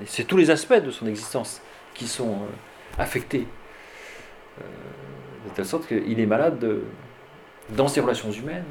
C'est 0.06 0.26
tous 0.26 0.38
les 0.38 0.52
aspects 0.52 0.76
de 0.76 0.92
son 0.92 1.08
existence 1.08 1.62
qui 1.96 2.08
sont 2.08 2.42
affectés 3.00 3.48
de 4.60 5.50
telle 5.56 5.66
sorte 5.66 5.88
qu'il 5.88 6.20
est 6.20 6.26
malade 6.26 6.64
dans 7.70 7.88
ses 7.88 8.00
relations 8.00 8.32
humaines, 8.32 8.66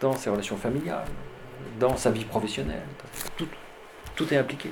dans 0.00 0.14
ses 0.14 0.30
relations 0.30 0.56
familiales, 0.56 1.08
dans 1.78 1.96
sa 1.96 2.10
vie 2.10 2.24
professionnelle. 2.24 2.82
Tout, 3.36 3.48
tout 4.14 4.32
est 4.32 4.36
impliqué. 4.36 4.70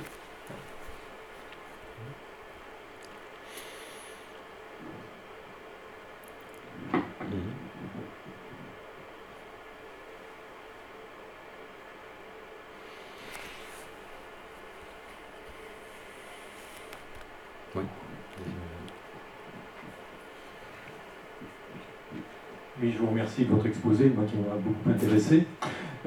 Oui, 22.81 22.91
je 22.91 22.97
vous 22.97 23.09
remercie 23.09 23.45
de 23.45 23.51
votre 23.51 23.67
exposé, 23.67 24.09
moi 24.09 24.25
qui 24.25 24.37
m'a 24.37 24.55
beaucoup 24.55 24.89
intéressé. 24.89 25.45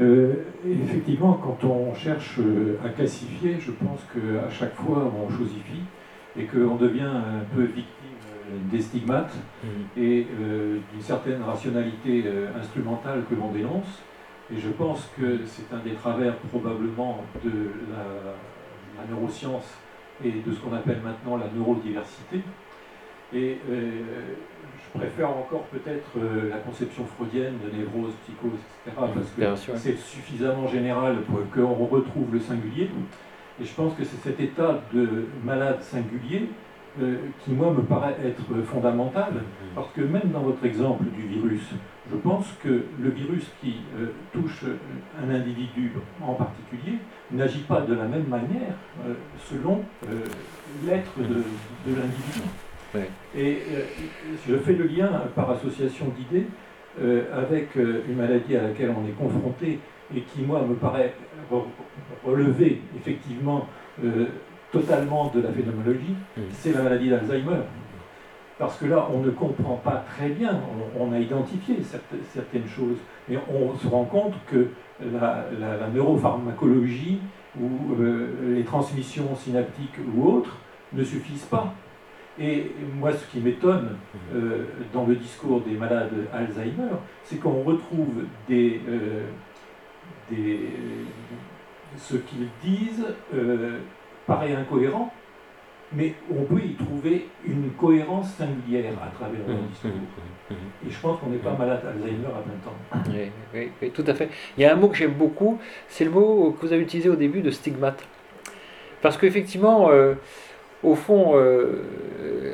Euh, 0.01 0.33
effectivement, 0.69 1.35
quand 1.35 1.63
on 1.69 1.95
cherche 1.95 2.41
euh, 2.41 2.77
à 2.85 2.89
classifier, 2.89 3.59
je 3.61 3.71
pense 3.71 4.01
qu'à 4.13 4.51
chaque 4.51 4.75
fois 4.75 5.13
on 5.17 5.31
chosifie 5.31 5.85
et 6.37 6.47
qu'on 6.47 6.75
devient 6.75 7.03
un 7.03 7.45
peu 7.55 7.63
victime 7.63 7.85
euh, 8.51 8.57
des 8.73 8.81
stigmates 8.81 9.33
mmh. 9.63 10.01
et 10.01 10.27
d'une 10.93 11.01
certaine 11.01 11.43
rationalité 11.43 12.25
instrumentale 12.61 13.23
que 13.31 13.37
l'on 13.37 13.53
dénonce. 13.53 14.03
Et 14.53 14.59
je 14.59 14.71
pense 14.71 15.09
que 15.17 15.39
c'est 15.47 15.73
un 15.73 15.79
des 15.79 15.95
travers 15.95 16.35
probablement 16.51 17.25
de 17.45 17.71
la 18.99 19.07
neuroscience 19.09 19.79
et 20.25 20.33
de 20.45 20.53
ce 20.53 20.59
qu'on 20.59 20.75
appelle 20.75 21.01
maintenant 21.05 21.37
la 21.37 21.47
neurodiversité. 21.57 22.41
Et 23.33 23.59
préfère 24.95 25.31
encore 25.31 25.65
peut-être 25.65 26.11
euh, 26.19 26.51
la 26.51 26.59
conception 26.59 27.05
freudienne 27.05 27.55
de 27.65 27.77
névrose, 27.77 28.13
psychose, 28.23 28.61
etc., 28.87 28.97
parce 28.97 29.61
que 29.61 29.77
c'est 29.77 29.99
suffisamment 29.99 30.69
général 30.69 31.17
pour 31.23 31.41
qu'on 31.53 31.85
retrouve 31.85 32.33
le 32.33 32.41
singulier. 32.41 32.91
Et 33.61 33.65
je 33.65 33.75
pense 33.75 33.95
que 33.95 34.05
c'est 34.05 34.21
cet 34.23 34.41
état 34.41 34.81
de 34.93 35.27
malade 35.45 35.81
singulier 35.81 36.49
euh, 37.01 37.17
qui, 37.41 37.51
moi, 37.53 37.73
me 37.73 37.83
paraît 37.83 38.17
être 38.25 38.63
fondamental, 38.65 39.33
mm. 39.33 39.75
parce 39.75 39.91
que 39.93 40.01
même 40.01 40.31
dans 40.33 40.43
votre 40.43 40.65
exemple 40.65 41.05
du 41.05 41.23
virus, 41.23 41.71
je 42.11 42.17
pense 42.17 42.47
que 42.63 42.85
le 43.01 43.11
virus 43.11 43.51
qui 43.61 43.77
euh, 43.99 44.13
touche 44.33 44.65
un 45.21 45.35
individu 45.35 45.93
en 46.23 46.35
particulier 46.35 46.99
n'agit 47.33 47.63
pas 47.63 47.81
de 47.81 47.95
la 47.95 48.05
même 48.05 48.29
manière 48.29 48.75
selon 49.51 49.83
l'être 50.87 51.19
de, 51.19 51.43
de 51.91 51.97
l'individu. 51.97 52.43
Et 53.37 53.59
euh, 53.73 53.81
je 54.49 54.57
fais 54.57 54.75
le 54.75 54.87
lien 54.87 55.11
par 55.35 55.51
association 55.51 56.07
d'idées 56.17 56.47
euh, 57.01 57.25
avec 57.33 57.77
euh, 57.77 58.03
une 58.09 58.17
maladie 58.17 58.57
à 58.57 58.63
laquelle 58.63 58.95
on 58.97 59.07
est 59.09 59.13
confronté 59.13 59.81
et 60.15 60.21
qui, 60.21 60.43
moi, 60.43 60.63
me 60.63 60.75
paraît 60.75 61.15
relever 62.25 62.81
effectivement 62.97 63.67
totalement 64.73 65.31
de 65.35 65.41
la 65.41 65.51
phénoménologie, 65.51 66.15
c'est 66.53 66.73
la 66.73 66.83
maladie 66.83 67.09
d'Alzheimer. 67.09 67.61
Parce 68.59 68.77
que 68.79 68.87
là, 68.87 69.09
on 69.13 69.21
ne 69.21 69.31
comprend 69.31 69.77
pas 69.77 70.05
très 70.15 70.29
bien, 70.29 70.61
on, 70.99 71.13
a 71.13 71.19
identifié 71.19 71.77
certaines 72.33 72.67
choses, 72.67 72.99
mais 73.29 73.39
on 73.53 73.77
se 73.77 73.87
rend 73.87 74.05
compte 74.05 74.35
que 74.51 74.69
la, 75.01 75.47
la 75.59 75.89
neuropharmacologie 75.89 77.21
ou 77.61 77.71
les 78.47 78.65
transmissions 78.65 79.35
synaptiques 79.37 79.99
ou 80.15 80.29
autres 80.29 80.57
ne 80.93 81.03
suffisent 81.03 81.47
pas. 81.47 81.75
Et 82.39 82.73
moi, 82.99 83.13
ce 83.13 83.25
qui 83.27 83.39
m'étonne 83.39 83.97
euh, 84.35 84.65
dans 84.93 85.07
le 85.07 85.15
discours 85.15 85.61
des 85.61 85.75
malades 85.75 86.11
Alzheimer, 86.33 86.97
c'est 87.23 87.37
qu'on 87.37 87.63
retrouve 87.63 88.25
des, 88.49 88.81
euh, 88.89 89.23
des, 90.31 90.61
ce 91.97 92.17
qu'ils 92.17 92.49
disent 92.63 93.07
euh, 93.33 93.79
paraît 94.27 94.55
incohérent, 94.55 95.13
mais 95.93 96.15
on 96.29 96.43
peut 96.43 96.61
y 96.61 96.75
trouver 96.75 97.29
une 97.47 97.71
cohérence 97.79 98.35
singulière 98.35 98.95
à 99.01 99.15
travers 99.15 99.47
leur 99.47 99.57
mmh, 99.57 99.69
discours. 99.69 99.91
Mmh, 99.91 100.55
mmh, 100.55 100.89
Et 100.89 100.91
je 100.91 100.99
pense 100.99 101.21
qu'on 101.21 101.29
n'est 101.29 101.37
pas 101.37 101.53
malade 101.57 101.83
Alzheimer 101.87 102.27
à 102.27 102.99
20 103.01 103.05
ans. 103.05 103.31
Oui, 103.55 103.71
oui, 103.81 103.91
tout 103.93 104.05
à 104.09 104.15
fait. 104.15 104.29
Il 104.59 104.63
y 104.63 104.65
a 104.65 104.73
un 104.73 104.77
mot 104.77 104.89
que 104.89 104.97
j'aime 104.97 105.15
beaucoup, 105.15 105.61
c'est 105.87 106.05
le 106.05 106.11
mot 106.11 106.51
que 106.51 106.67
vous 106.67 106.73
avez 106.73 106.83
utilisé 106.83 107.09
au 107.09 107.17
début 107.17 107.43
de 107.43 107.53
stigmate. 107.53 108.05
Parce 109.03 109.19
qu'effectivement, 109.19 109.91
au 110.85 110.95
fond, 110.95 111.33
euh, 111.35 111.83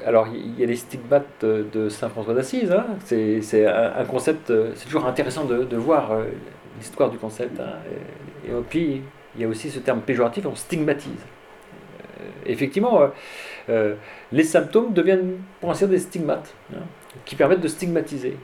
alors 0.06 0.28
il 0.32 0.58
y 0.58 0.62
a 0.62 0.66
les 0.66 0.76
stigmates 0.76 1.44
de 1.44 1.88
Saint 1.88 2.08
François 2.08 2.34
d'Assise, 2.34 2.72
hein. 2.72 2.86
c'est 3.04 3.66
un, 3.66 4.04
concept, 4.04 4.50
euh, 4.50 4.70
c'est 4.74 4.86
toujours 4.86 5.06
intéressant 5.06 5.44
de, 5.44 5.76
voir 5.76 6.12
euh, 6.12 6.24
l'histoire 6.78 7.10
du 7.10 7.18
concept. 7.18 7.58
Hein. 7.60 7.74
et, 8.46 8.52
puis 8.68 9.02
il 9.36 9.42
y 9.42 9.44
a 9.44 9.48
aussi 9.48 9.70
ce 9.70 9.78
terme 9.80 10.00
péjoratif, 10.00 10.46
on 10.46 10.54
stigmatise. 10.54 11.24
effectivement, 12.46 13.00
les 14.32 14.44
symptômes 14.44 14.92
deviennent 14.92 15.36
pour 15.60 15.70
ainsi 15.70 15.80
dire 15.80 15.88
des 15.88 15.98
stigmates, 15.98 16.52
hein, 16.74 16.82
qui 17.24 17.36
permettent 17.36 17.60
de 17.60 17.68
stigmatiser. 17.68 18.36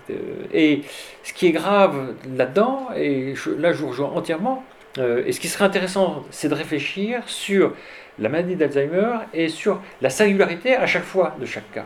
et 0.53 0.83
ce 1.23 1.33
qui 1.33 1.47
est 1.47 1.53
grave 1.53 2.15
là-dedans, 2.37 2.89
et 2.97 3.35
là 3.59 3.73
je 3.73 3.79
vous 3.79 3.89
rejoins 3.89 4.11
entièrement, 4.11 4.65
et 4.99 5.33
ce 5.33 5.41
qui 5.41 5.49
serait 5.49 5.65
intéressant, 5.65 6.25
c'est 6.31 6.49
de 6.49 6.55
réfléchir 6.55 7.23
sur 7.27 7.73
la 8.19 8.29
maladie 8.29 8.57
d'Alzheimer 8.57 9.19
et 9.35 9.49
sur 9.49 9.81
la 10.01 10.11
singularité 10.11 10.77
à 10.77 10.87
chaque 10.87 11.05
fois 11.05 11.35
de 11.41 11.47
chaque 11.47 11.71
cas. 11.73 11.85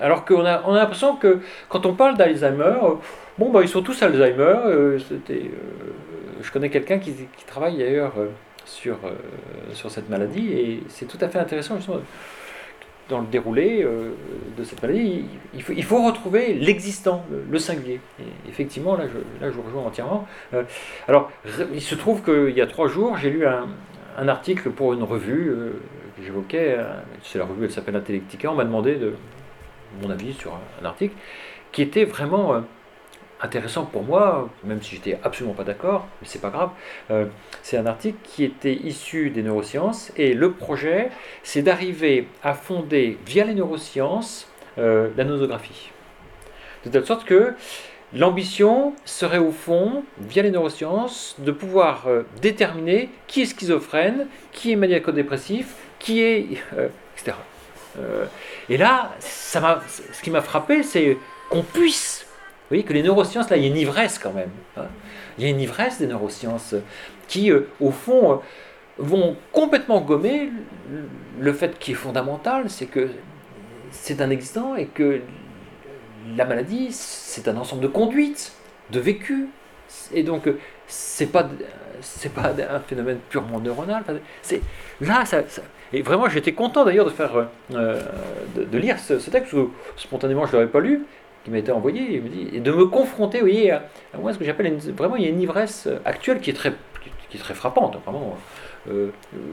Alors 0.00 0.24
qu'on 0.24 0.44
a, 0.44 0.62
on 0.66 0.74
a 0.74 0.78
l'impression 0.78 1.16
que 1.16 1.40
quand 1.68 1.84
on 1.86 1.94
parle 1.94 2.16
d'Alzheimer, 2.16 2.78
bon, 3.38 3.50
bah, 3.50 3.60
ils 3.62 3.68
sont 3.68 3.82
tous 3.82 4.00
Alzheimer. 4.02 4.42
Euh, 4.42 4.98
euh, 5.30 5.42
je 6.40 6.52
connais 6.52 6.70
quelqu'un 6.70 6.98
qui, 6.98 7.14
travaille 7.46 7.78
d'ailleurs 7.78 8.12
euh, 8.18 8.28
sur, 8.64 8.98
sur 9.72 9.90
cette 9.90 10.08
maladie 10.08 10.52
et 10.52 10.82
c'est 10.88 11.06
tout 11.06 11.18
à 11.20 11.28
fait 11.28 11.38
intéressant 11.38 11.78
dans 13.08 13.20
le 13.20 13.26
déroulé 13.26 13.86
de 14.56 14.64
cette 14.64 14.82
maladie. 14.82 15.24
Il 15.54 15.82
faut, 15.82 16.04
retrouver 16.04 16.52
l'existant, 16.52 17.24
le, 17.50 17.58
singulier. 17.58 18.00
Effectivement, 18.46 18.96
là 18.96 19.04
je, 19.08 19.18
là 19.42 19.50
je 19.50 19.56
vous 19.56 19.62
rejoins 19.62 19.84
entièrement. 19.84 20.28
alors, 21.08 21.30
il 21.72 21.80
se 21.80 21.94
trouve 21.94 22.22
qu'il 22.22 22.54
y 22.54 22.60
a 22.60 22.66
trois 22.66 22.88
jours, 22.88 23.16
j'ai 23.16 23.30
lu 23.30 23.46
un, 23.46 23.66
un 24.18 24.28
article 24.28 24.70
pour 24.70 24.92
une 24.92 25.04
revue 25.04 25.50
euh, 25.50 25.70
que 26.16 26.22
j'évoquais, 26.24 26.74
euh, 26.76 26.92
c'est 27.22 27.38
la 27.38 27.44
revue, 27.44 27.64
elle 27.64 27.70
s'appelle 27.70 27.96
Intellectica, 27.96 28.50
on 28.50 28.56
m'a 28.56 28.64
demandé 28.64 28.96
de 28.96 29.14
mon 30.02 30.10
avis 30.10 30.34
sur 30.34 30.58
un, 30.82 30.84
article 30.84 31.14
qui 31.70 31.82
était 31.82 32.04
vraiment 32.04 32.54
euh, 32.54 32.60
intéressant 33.40 33.84
pour 33.84 34.02
moi, 34.02 34.50
même 34.64 34.82
si 34.82 34.96
j'étais 34.96 35.18
absolument 35.22 35.54
pas 35.54 35.62
d'accord, 35.62 36.08
mais 36.20 36.26
c'est 36.28 36.40
pas 36.40 36.50
grave. 36.50 36.70
c'est 37.62 37.78
un 37.78 37.86
article 37.86 38.18
qui 38.24 38.42
était 38.42 38.74
issu 38.74 39.30
des 39.30 39.44
neurosciences 39.44 40.10
et 40.16 40.34
le 40.34 40.50
projet, 40.50 41.10
c'est 41.44 41.62
d'arriver 41.62 42.26
à 42.42 42.54
fonder 42.54 43.16
via 43.24 43.44
les 43.44 43.54
neurosciences 43.54 44.50
la 44.76 45.24
nosographie. 45.24 45.92
De 46.84 46.90
telle 46.90 47.06
sorte 47.06 47.24
que 47.24 47.54
L'ambition 48.14 48.94
serait 49.04 49.38
au 49.38 49.52
fond, 49.52 50.04
via 50.18 50.42
les 50.42 50.50
neurosciences, 50.50 51.36
de 51.38 51.52
pouvoir 51.52 52.06
euh, 52.06 52.22
déterminer 52.40 53.10
qui 53.26 53.42
est 53.42 53.46
schizophrène, 53.46 54.26
qui 54.52 54.72
est 54.72 54.76
maniaco-dépressif, 54.76 55.74
qui 55.98 56.22
est... 56.22 56.46
Euh, 56.76 56.88
etc. 57.16 57.36
et 58.68 58.76
là, 58.76 59.10
ça 59.18 59.82
ce 60.12 60.22
qui 60.22 60.30
m'a 60.30 60.40
frappé, 60.40 60.84
c'est 60.84 61.18
qu'on 61.50 61.62
puisse, 61.62 62.26
vous 62.28 62.68
voyez, 62.68 62.84
que 62.84 62.92
les 62.92 63.02
neurosciences, 63.02 63.50
là, 63.50 63.56
il 63.56 63.64
y 63.64 63.66
a 63.66 63.68
une 63.68 63.76
ivresse 63.76 64.18
quand 64.18 64.32
même. 64.32 64.50
Hein. 64.76 64.86
Il 65.36 65.44
y 65.44 65.46
a 65.48 65.50
une 65.50 65.60
ivresse 65.60 65.98
des 65.98 66.06
neurosciences 66.06 66.76
qui, 67.26 67.50
au 67.52 67.90
fond, 67.90 68.40
vont 68.98 69.36
complètement 69.52 70.00
gommer 70.00 70.50
le 71.40 71.52
fait 71.52 71.78
qui 71.78 71.92
est 71.92 71.94
fondamental, 71.96 72.70
c'est 72.70 72.86
que 72.86 73.08
c'est 73.90 74.20
un 74.20 74.30
existant 74.30 74.76
et 74.76 74.86
que 74.86 75.20
la 76.36 76.44
maladie, 76.44 76.88
c'est 76.90 77.48
un 77.48 77.56
ensemble 77.56 77.82
de 77.82 77.88
conduites, 77.88 78.52
de 78.90 79.00
vécu. 79.00 79.48
Et 80.12 80.22
donc, 80.22 80.48
c'est 80.86 81.26
pas 81.26 81.48
c'est 82.00 82.32
pas 82.32 82.52
un 82.70 82.80
phénomène 82.80 83.18
purement 83.28 83.58
neuronal. 83.58 84.04
C'est 84.42 84.60
là, 85.00 85.24
ça, 85.24 85.42
et 85.92 86.02
vraiment, 86.02 86.28
j'étais 86.28 86.52
content 86.52 86.84
d'ailleurs 86.84 87.06
de 87.06 87.10
faire 87.10 87.48
euh, 87.74 88.00
de, 88.54 88.78
lire 88.78 88.98
ce, 88.98 89.14
texte 89.30 89.52
où 89.54 89.72
spontanément 89.96 90.46
je 90.46 90.52
l'avais 90.56 90.68
pas 90.68 90.80
lu, 90.80 91.04
qui 91.44 91.50
m'a 91.50 91.58
été 91.58 91.72
envoyé, 91.72 92.22
et, 92.52 92.60
de 92.60 92.72
me 92.72 92.86
confronter, 92.86 93.40
vous 93.40 93.70
à, 93.70 93.82
moi 94.18 94.32
ce 94.32 94.38
que 94.38 94.44
j'appelle 94.44 94.76
vraiment 94.96 95.16
il 95.16 95.22
y 95.22 95.26
a 95.26 95.30
une 95.30 95.40
ivresse 95.40 95.88
actuelle 96.04 96.40
qui 96.40 96.50
est 96.50 96.54
très 96.54 96.72
qui 97.30 97.36
est 97.36 97.40
très 97.40 97.54
frappante, 97.54 97.98
vraiment. 98.04 98.36
Euh, 98.90 99.10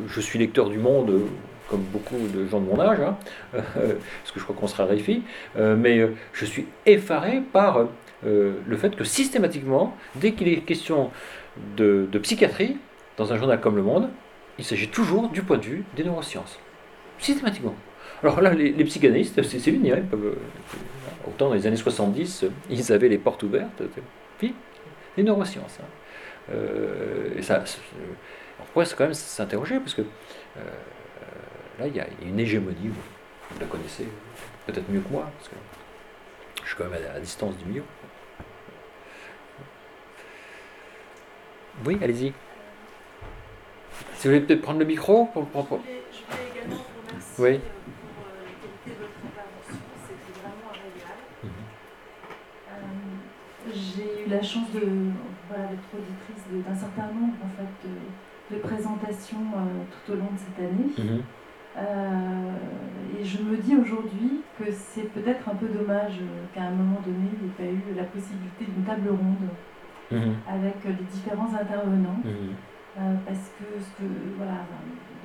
je 0.07 0.21
suis 0.21 0.39
lecteur 0.39 0.69
du 0.69 0.77
Monde, 0.77 1.09
euh, 1.09 1.25
comme 1.69 1.81
beaucoup 1.81 2.15
de 2.15 2.47
gens 2.47 2.59
de 2.59 2.65
mon 2.65 2.79
âge, 2.79 2.99
hein, 2.99 3.17
parce 3.53 4.31
que 4.33 4.39
je 4.39 4.43
crois 4.43 4.55
qu'on 4.55 4.67
se 4.67 4.75
raréfie, 4.75 5.23
euh, 5.57 5.75
mais 5.75 6.07
je 6.33 6.45
suis 6.45 6.67
effaré 6.85 7.41
par 7.53 7.87
le 8.23 8.77
fait 8.77 8.95
que 8.95 9.03
systématiquement, 9.03 9.95
dès 10.15 10.31
qu'il 10.31 10.47
est 10.47 10.61
question 10.61 11.11
de, 11.77 12.07
psychiatrie, 12.23 12.77
dans 13.17 13.31
un 13.31 13.37
journal 13.37 13.61
comme 13.61 13.75
Le 13.75 13.83
Monde, 13.83 14.09
il 14.57 14.65
s'agit 14.65 14.87
toujours 14.87 15.29
du 15.29 15.43
point 15.43 15.57
de 15.57 15.63
vue 15.63 15.83
des 15.95 16.03
neurosciences. 16.03 16.59
Systématiquement. 17.19 17.75
Alors 18.23 18.41
là, 18.41 18.53
les, 18.53 18.71
psychanalystes, 18.85 19.43
c'est 19.43 19.67
une 19.67 19.85
hein, 19.91 20.01
autant 21.27 21.49
dans 21.49 21.53
les 21.53 21.67
années 21.67 21.75
70, 21.75 22.45
ils 22.69 22.91
avaient 22.91 23.09
les 23.09 23.17
portes 23.19 23.43
ouvertes, 23.43 23.83
puis 24.39 24.55
les 25.17 25.23
neurosciences. 25.23 25.79
Hein. 25.81 26.53
et 27.37 27.41
ça, 27.41 27.63
on 28.59 28.63
pourrait 28.73 28.85
quand 28.97 29.05
même 29.05 29.13
s'interroger, 29.13 29.79
parce 29.79 29.93
que 29.93 30.01
euh, 30.01 30.61
là, 31.79 31.87
il 31.87 31.95
y 31.95 31.99
a 31.99 32.07
une 32.21 32.39
hégémonie, 32.39 32.87
vous, 32.89 33.59
la 33.59 33.65
connaissez 33.65 34.07
peut-être 34.65 34.89
mieux 34.89 35.01
que 35.01 35.11
moi, 35.11 35.29
parce 35.37 35.49
que 35.49 35.55
je 36.63 36.67
suis 36.67 36.75
quand 36.77 36.85
même 36.85 36.93
à 36.93 37.13
la 37.13 37.19
distance 37.19 37.57
du 37.57 37.65
milieu. 37.65 37.83
Oui, 41.85 41.97
allez-y. 42.01 42.33
Si 44.15 44.27
vous 44.27 44.33
voulez 44.33 44.45
peut-être 44.45 44.61
prendre 44.61 44.79
le 44.79 44.85
micro 44.85 45.25
pour, 45.25 45.43
Je, 45.43 45.49
voulais, 45.59 45.73
également 46.53 46.75
vous 46.75 47.07
remercier 47.07 47.43
oui. 47.43 47.59
pour 47.59 48.25
euh, 48.25 48.43
la 48.43 48.51
qualité 48.59 48.89
de 48.91 48.95
votre 49.03 49.19
intervention. 49.27 49.79
C'était 50.07 50.33
vraiment 50.39 50.67
un 50.71 50.77
régal. 50.79 51.19
Mhm. 51.43 51.63
J'ai 53.73 54.25
eu 54.25 54.29
la 54.29 54.41
chance 54.41 54.71
de 54.71 54.81
voilà, 55.49 55.67
d'être 55.67 55.91
auditrice 55.93 56.43
d'un 56.65 56.75
certain 56.75 57.07
nombre 57.13 57.35
en 57.43 57.51
fait, 57.55 57.71
de, 57.87 58.55
de 58.55 58.61
présentations 58.61 59.45
euh, 59.55 59.83
tout 59.91 60.13
au 60.13 60.15
long 60.15 60.31
de 60.31 60.39
cette 60.39 60.59
année. 60.65 60.89
Mhm. 60.97 61.19
Euh, 61.19 61.21
et 61.77 63.23
je 63.23 63.41
me 63.41 63.57
dis 63.57 63.75
aujourd'hui 63.75 64.41
que 64.57 64.71
c'est 64.71 65.09
peut-être 65.13 65.49
un 65.49 65.55
peu 65.55 65.67
dommage 65.67 66.19
qu'à 66.53 66.63
un 66.63 66.71
moment 66.71 67.01
donné, 67.05 67.29
il 67.33 67.45
n'y 67.45 67.51
ait 67.51 67.57
pas 67.57 67.63
eu 67.63 67.95
la 67.95 68.03
possibilité 68.03 68.65
d'une 68.65 68.83
table 68.83 69.09
ronde 69.09 69.49
mhm. 70.11 70.35
avec 70.47 70.75
les 70.85 71.05
différents 71.05 71.53
intervenants. 71.53 72.19
Mhm. 72.23 72.55
Euh, 72.97 73.13
parce 73.25 73.51
que, 73.59 73.65
ce 73.77 73.91
que 73.99 74.07
voilà, 74.37 74.63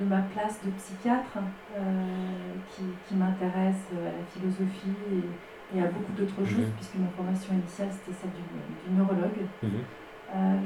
de 0.00 0.04
ma 0.04 0.22
place 0.34 0.58
de 0.64 0.72
psychiatre 0.72 1.38
qui, 2.68 2.82
qui 3.06 3.14
m'intéresse 3.14 3.86
à 3.92 4.10
la 4.10 4.24
philosophie 4.34 5.22
et, 5.72 5.80
à 5.80 5.86
beaucoup 5.86 6.10
d'autres 6.18 6.44
choses, 6.44 6.66
puisque 6.74 6.96
ma 6.96 7.06
formation 7.16 7.54
initiale 7.54 7.90
c'était 7.92 8.18
celle 8.18 8.30
du, 8.34 8.98
neurologue, 8.98 9.46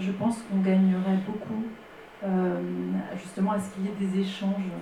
je 0.00 0.12
pense 0.12 0.42
qu'on 0.44 0.60
gagnerait 0.60 1.20
beaucoup 1.26 1.64
euh, 2.24 2.60
justement 3.16 3.52
à 3.52 3.58
ce 3.58 3.74
qu'il 3.74 3.84
y 3.84 3.88
ait 3.88 3.96
des 4.00 4.20
échanges 4.20 4.72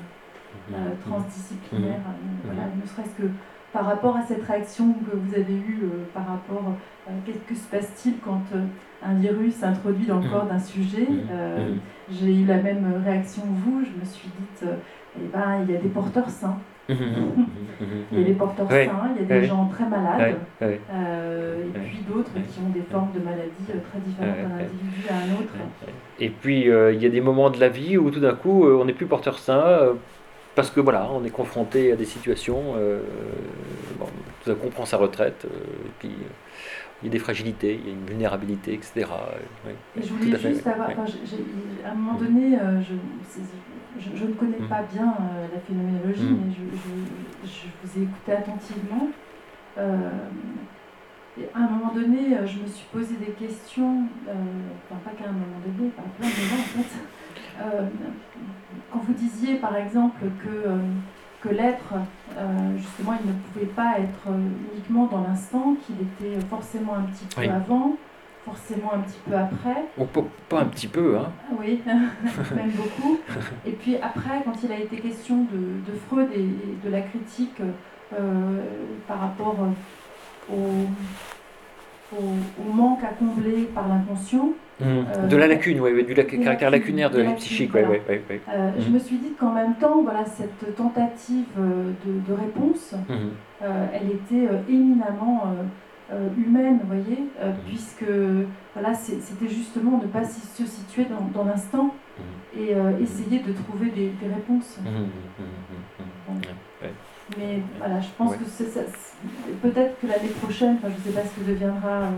euh, 0.73 0.77
mhm. 0.77 0.99
transdisciplinaires, 1.07 1.99
mhm. 1.99 2.39
voilà, 2.45 2.63
ne 2.81 2.87
serait-ce 2.87 3.23
que 3.23 3.29
par 3.73 3.87
rapport 3.87 4.17
à 4.17 4.23
cette 4.23 4.45
réaction 4.45 4.93
que 4.93 5.17
vous 5.17 5.35
avez 5.35 5.55
eue 5.55 5.81
euh, 5.85 6.05
par 6.13 6.27
rapport 6.27 6.63
qu'est-ce 7.25 7.39
que 7.49 7.55
se 7.55 7.67
passe-t-il 7.69 8.19
quand 8.19 8.43
un 9.03 9.15
virus 9.15 9.55
s'introduit 9.55 10.07
dans 10.07 10.19
le 10.19 10.27
mhm. 10.27 10.31
corps 10.31 10.47
d'un 10.47 10.59
sujet 10.59 11.09
J'ai 12.11 12.41
eu 12.41 12.45
la 12.45 12.59
même 12.59 13.03
réaction 13.05 13.43
que 13.43 13.65
vous, 13.65 13.85
je 13.85 13.99
me 13.99 14.05
suis 14.05 14.29
dit, 14.29 14.69
eh 15.17 15.29
ben, 15.33 15.65
il 15.65 15.73
y 15.73 15.77
a 15.77 15.81
des 15.81 15.89
porteurs 15.89 16.29
sains. 16.29 16.59
il 16.89 18.19
y 18.19 18.23
a 18.23 18.25
des 18.25 18.33
porteurs 18.33 18.71
sains, 18.71 19.11
il 19.17 19.23
y 19.23 19.33
a 19.33 19.41
des 19.41 19.47
gens 19.47 19.67
très 19.67 19.89
malades, 19.89 20.37
euh, 20.63 21.65
et 21.65 21.79
puis 21.79 21.99
d'autres 22.09 22.33
qui 22.33 22.61
ont 22.61 22.71
des 22.71 22.83
formes 22.91 23.13
de 23.15 23.21
maladies 23.21 23.51
euh, 23.71 23.79
très 23.89 24.01
différentes 24.01 24.37
d'un 24.37 24.65
individu 24.65 25.09
à 25.09 25.15
un 25.15 25.41
autre. 25.41 25.55
Et 26.19 26.29
puis 26.29 26.69
euh, 26.69 26.93
il 26.93 27.03
y 27.03 27.07
a 27.07 27.09
des 27.09 27.21
moments 27.21 27.51
de 27.51 27.61
la 27.61 27.69
vie 27.69 27.97
où 27.97 28.11
tout 28.11 28.21
d'un 28.21 28.35
coup 28.35 28.67
on 28.67 28.85
n'est 28.85 28.93
plus 28.93 29.07
porteur 29.07 29.39
sain 29.39 29.95
parce 30.55 30.71
que 30.71 30.81
voilà, 30.81 31.09
on 31.11 31.25
est 31.25 31.31
confronté 31.31 31.93
à 31.93 31.97
des 31.97 32.05
situations, 32.05 32.75
bon, 33.99 34.07
tout 34.43 34.51
d'un 34.51 34.57
coup 34.57 34.67
on 34.67 34.71
prend 34.71 34.85
sa 34.85 34.99
retraite, 34.99 35.47
et 35.47 35.91
puis 35.99 36.11
il 37.03 37.07
y 37.07 37.09
a 37.09 37.13
des 37.13 37.19
fragilités, 37.19 37.81
il 37.81 37.87
y 37.87 37.91
a 37.91 37.95
une 37.95 38.05
vulnérabilité, 38.07 38.75
etc. 38.75 39.07
et 39.97 40.03
je 40.03 40.13
voulais 40.13 40.39
juste 40.39 40.67
avoir, 40.67 40.91
à 40.91 41.91
un 41.91 41.95
moment 41.95 42.19
donné, 42.19 42.59
je, 42.81 42.95
je, 43.99 44.25
ne 44.25 44.33
connais 44.33 44.59
mm. 44.59 44.69
pas 44.69 44.83
bien 44.83 45.15
euh, 45.21 45.47
la 45.53 45.61
phénoménologie, 45.61 46.25
mm. 46.25 46.39
mais 46.47 46.53
je, 47.45 47.67
vous 47.83 47.99
ai 47.99 48.03
écouté 48.05 48.33
attentivement. 48.33 49.09
Euh, 49.79 50.11
et 51.41 51.49
à 51.55 51.59
un 51.59 51.69
moment 51.69 51.93
donné, 51.95 52.37
euh, 52.37 52.47
je 52.47 52.59
me 52.61 52.67
suis 52.67 52.87
posé 52.93 53.17
des 53.17 53.33
questions, 53.33 54.05
enfin 54.27 55.01
pas 55.05 55.11
qu'à 55.11 55.31
un 55.31 55.33
moment 55.33 55.61
donné, 55.65 55.91
pas 55.91 56.03
plein 56.19 56.29
de 56.29 56.33
en 56.33 56.83
fait. 56.83 57.03
Quand 58.93 59.01
vous 59.07 59.15
disiez 59.15 59.57
par 59.57 59.77
exemple 59.77 60.21
que, 60.43 61.49
que 61.49 61.55
l'être, 61.55 61.95
justement, 62.77 63.15
il 63.21 63.27
ne 63.27 63.33
pouvait 63.33 63.73
pas 63.73 63.99
être 63.99 64.29
uniquement 64.73 65.07
dans 65.07 65.23
l'instant, 65.23 65.77
qu'il 65.85 65.97
était 65.97 66.39
forcément 66.47 66.95
un 66.95 67.03
petit 67.03 67.27
peu 67.35 67.43
avant, 67.51 67.97
forcément 68.45 68.93
un 68.95 69.01
petit 69.01 69.19
peu 69.29 69.37
après. 69.37 69.85
Pas 70.49 70.61
un 70.61 70.67
petit 70.67 70.89
peu, 70.89 71.19
hein 71.19 71.31
Oui, 71.59 71.81
même 71.87 72.71
beaucoup. 72.71 73.19
Et 73.67 73.73
puis 73.73 73.97
après, 73.97 74.43
quand 74.45 74.63
il 74.63 74.73
a 74.73 74.79
été 74.79 74.97
question 74.97 75.47
de, 75.53 75.93
Freud 76.09 76.29
et, 76.35 76.49
de 76.85 76.91
la 76.91 77.03
critique 77.03 77.61
euh, 78.13 78.63
par 79.07 79.21
rapport 79.21 79.57
au, 80.51 80.57
au, 82.19 82.73
manque 82.73 83.03
à 83.05 83.15
combler 83.19 83.69
par 83.75 83.89
l'inconscient. 83.89 84.51
Mmh. 84.81 84.85
Euh, 84.85 85.27
de 85.29 85.37
la 85.37 85.47
lacune, 85.47 85.81
oui, 85.81 86.05
du 86.05 86.15
caractère 86.15 86.71
lacunaire 86.71 87.11
de 87.11 87.23
la, 87.23 87.33
psychique. 87.33 87.75
Euh, 87.75 88.71
je 88.79 88.89
mmh. 88.89 88.93
me 88.93 88.99
suis 88.99 89.17
dit 89.19 89.33
qu'en 89.39 89.53
même 89.53 89.75
temps, 89.75 90.03
voilà, 90.03 90.25
cette 90.25 90.75
tentative 90.75 91.47
de, 91.57 92.33
réponse, 92.33 92.95
mmh. 93.09 93.65
elle 93.93 94.11
était 94.11 94.49
éminemment 94.69 95.55
euh, 96.13 96.29
humaine, 96.37 96.79
vous 96.83 96.89
voyez, 96.89 97.27
euh, 97.41 97.53
puisque 97.67 98.05
voilà, 98.75 98.93
c'était 98.93 99.49
justement 99.49 99.99
ne 99.99 100.07
pas 100.07 100.25
se 100.25 100.67
situer 100.67 101.07
dans, 101.07 101.45
l'instant 101.45 101.95
et 102.55 102.75
euh, 102.75 102.99
essayer 103.01 103.39
de 103.39 103.53
trouver 103.53 103.91
des, 103.91 104.13
réponses. 104.23 104.79
Mais 107.39 107.61
voilà, 107.79 108.01
je 108.01 108.09
pense 108.17 108.35
que 108.37 108.45
peut-être 109.63 110.01
que 110.01 110.07
l'année 110.07 110.33
prochaine, 110.41 110.79
je 110.83 110.89
ne 110.89 111.15
sais 111.15 111.21
pas 111.21 111.27
ce 111.27 111.41
que 111.41 111.49
deviendra 111.49 112.09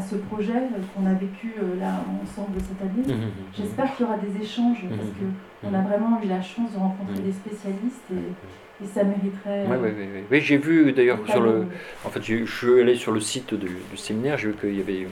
ce 0.00 0.16
projet 0.16 0.52
qu'on 0.94 1.06
a 1.06 1.14
vécu 1.14 1.54
là 1.78 2.04
ensemble 2.22 2.58
cette 2.60 2.80
année. 2.82 3.20
J'espère 3.56 3.94
qu'il 3.94 4.06
y 4.06 4.08
aura 4.08 4.18
des 4.18 4.42
échanges 4.42 4.84
parce 4.88 5.10
qu'on 5.70 5.74
a 5.74 5.82
vraiment 5.82 6.20
eu 6.22 6.28
la 6.28 6.42
chance 6.42 6.72
de 6.72 6.78
rencontrer 6.78 7.20
des 7.20 7.32
spécialistes 7.32 8.10
et, 8.12 8.82
et 8.82 8.86
ça 8.86 9.04
mériterait. 9.04 9.66
Oui, 9.68 9.76
oui, 9.80 9.90
oui. 9.96 10.22
oui. 10.30 10.40
j'ai 10.40 10.56
vu 10.56 10.92
d'ailleurs 10.92 11.18
sur 11.28 11.40
le. 11.40 11.66
En 12.04 12.10
fait, 12.10 12.22
je 12.22 12.44
suis 12.44 12.80
allé 12.80 12.96
sur 12.96 13.12
le 13.12 13.20
site 13.20 13.54
du, 13.54 13.68
séminaire, 13.96 14.38
j'ai 14.38 14.48
vu 14.48 14.54
qu'il 14.54 14.76
y 14.76 14.80
avait. 14.80 15.06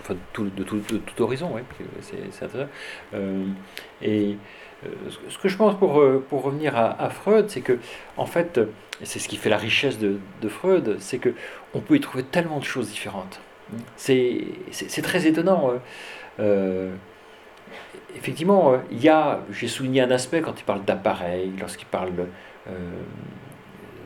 Enfin, 0.00 0.14
tout, 0.32 0.44
de, 0.44 0.62
tout, 0.62 0.76
de, 0.76 0.96
tout 0.96 1.22
horizon, 1.22 1.50
oui, 1.54 1.60
c'est 2.00 2.44
intéressant. 2.44 2.70
Euh, 3.12 3.44
et 4.00 4.30
euh, 4.30 4.34
ce 5.28 5.38
que 5.38 5.48
je 5.48 5.56
pense 5.56 5.76
pour, 5.78 6.00
euh, 6.00 6.24
revenir 6.30 6.76
à, 6.76 7.10
Freud, 7.10 7.48
c'est 7.48 7.60
que, 7.60 7.78
en 8.16 8.26
fait, 8.26 8.60
c'est 9.02 9.18
ce 9.18 9.28
qui 9.28 9.36
fait 9.36 9.50
la 9.50 9.56
richesse 9.56 9.98
de, 9.98 10.18
Freud, 10.48 10.96
c'est 11.00 11.18
que 11.18 11.34
on 11.74 11.80
peut 11.80 11.96
y 11.96 12.00
trouver 12.00 12.24
tellement 12.24 12.58
de 12.58 12.64
choses 12.64 12.88
différentes. 12.90 13.40
C'est 13.96 15.02
très 15.02 15.26
étonnant. 15.26 15.72
effectivement, 18.16 18.74
il 18.90 19.02
y 19.02 19.08
a, 19.08 19.40
j'ai 19.50 19.68
souligné 19.68 20.02
un 20.02 20.10
aspect 20.10 20.40
quand 20.40 20.58
il 20.58 20.64
parle 20.64 20.84
d'appareil, 20.84 21.52
lorsqu'il 21.58 21.86
parle 21.86 22.12
euh, 22.68 22.72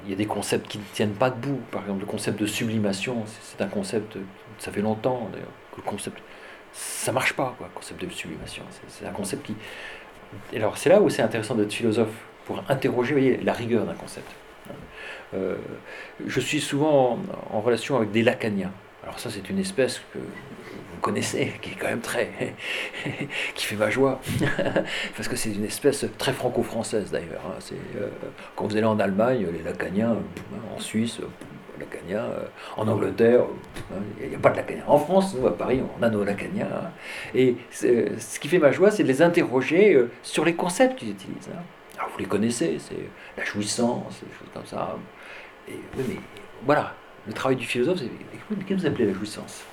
il 0.05 0.11
y 0.11 0.13
a 0.13 0.17
des 0.17 0.27
concepts 0.27 0.69
qui 0.69 0.79
ne 0.79 0.85
tiennent 0.93 1.15
pas 1.15 1.31
debout. 1.31 1.61
Par 1.71 1.83
exemple, 1.83 2.01
le 2.01 2.07
concept 2.07 2.39
de 2.39 2.47
sublimation, 2.47 3.25
c'est 3.27 3.63
un 3.63 3.69
concept, 3.69 4.19
ça 4.59 4.71
fait 4.71 4.83
longtemps 4.83 5.31
d'ailleurs, 5.33 5.49
que 5.73 5.77
le 5.79 5.83
concept, 5.83 6.23
ça 6.73 7.11
marche 7.13 7.33
pas, 7.33 7.55
quoi, 7.57 7.69
le 7.69 7.75
concept 7.75 8.05
de 8.05 8.11
sublimation. 8.11 8.65
C'est 8.89 9.07
un 9.07 9.13
concept 9.13 9.47
qui. 9.47 9.57
Alors, 10.55 10.79
c'est 10.79 10.89
là 10.89 11.01
où 11.01 11.11
c'est 11.11 11.23
intéressant 11.23 11.55
d'être 11.55 11.73
philosophe, 11.73 12.15
pour 12.47 12.63
interroger 12.69 13.41
la 13.43 13.53
rigueur 13.53 13.85
d'un 13.87 13.95
concept. 13.95 14.31
Euh, 15.35 15.57
je 16.27 16.41
suis 16.41 16.61
souvent 16.61 17.19
en, 17.53 17.61
relation 17.61 17.97
avec 17.97 18.13
des 18.13 18.23
lacaniens. 18.23 18.71
Alors 19.03 19.19
ça, 19.19 19.31
c'est 19.31 19.49
une 19.51 19.59
espèce 19.59 20.01
que 20.13 20.19
vous 20.19 21.01
connaissez, 21.01 21.53
qui 21.61 21.71
est 21.71 21.75
quand 21.75 21.89
même 21.89 22.01
très... 22.01 22.55
qui 23.55 23.67
fait 23.67 23.77
ma 23.77 23.91
joie, 23.91 24.21
parce 25.17 25.29
que 25.29 25.37
c'est 25.37 25.53
une 25.53 25.65
espèce 25.65 26.07
très 26.19 26.33
franco-française 26.33 27.11
d'ailleurs. 27.11 27.43
Hein. 27.47 27.59
Euh, 27.97 28.09
quand 28.55 28.67
vous 28.67 28.77
allez 28.77 28.87
en 28.87 29.01
Allemagne, 29.01 29.47
les 29.53 29.63
lacaniens, 29.63 30.17
en 30.75 30.81
Suisse, 30.81 31.21
euh, 32.11 32.45
en 32.77 32.89
Angleterre, 32.89 33.45
il 34.21 34.29
n'y 34.29 34.35
a, 34.35 34.39
pas 34.39 34.51
de 34.51 34.57
lacaniens. 34.57 34.85
En 34.87 34.99
France, 34.99 35.35
nous 35.35 35.47
à 35.47 35.57
Paris, 35.57 35.81
on 35.99 36.03
a 36.03 36.09
nos 36.09 36.25
lacaniens. 36.25 36.67
Hein. 36.67 36.91
Et 37.35 37.57
ce 37.71 38.39
qui 38.39 38.49
fait 38.49 38.59
ma 38.59 38.73
joie, 38.73 38.91
c'est 38.91 39.03
de 39.03 39.09
les 39.09 39.23
interroger 39.23 39.99
sur 40.23 40.45
les 40.45 40.55
concepts 40.55 40.99
qu'ils 40.99 41.11
utilisent. 41.11 41.51
Hein. 41.53 41.63
Alors 41.97 42.11
vous 42.11 42.19
les 42.19 42.27
connaissez, 42.27 42.79
c'est 42.79 43.09
la 43.37 43.45
jouissance, 43.45 44.21
des 44.21 44.35
choses 44.39 44.49
comme 44.53 44.67
ça. 44.67 44.97
Et, 45.69 45.79
mais 45.97 46.17
voilà, 46.65 46.95
le 47.27 47.33
travail 47.33 47.57
du 47.57 47.67
philosophe, 47.67 47.99
c'est 47.99 48.05
qu'est-ce 48.07 48.69
que 48.69 48.75
vous 48.75 48.87
appelez 48.87 49.07
la 49.07 49.15
jouissance 49.15 49.65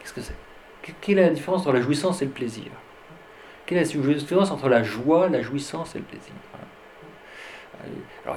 Qu'est-ce 0.00 0.12
que 0.12 0.20
c'est? 0.20 0.94
Quelle 1.00 1.18
est 1.18 1.22
la 1.22 1.30
différence 1.30 1.62
entre 1.62 1.72
la 1.72 1.80
jouissance 1.80 2.20
et 2.20 2.26
le 2.26 2.30
plaisir? 2.30 2.70
Quelle 3.64 3.78
est 3.78 3.94
la 3.94 4.14
différence 4.14 4.50
entre 4.50 4.68
la 4.68 4.82
joie, 4.82 5.28
la 5.28 5.40
jouissance 5.40 5.94
et 5.94 5.98
le 5.98 6.04
plaisir? 6.04 6.34
Alors, 8.24 8.36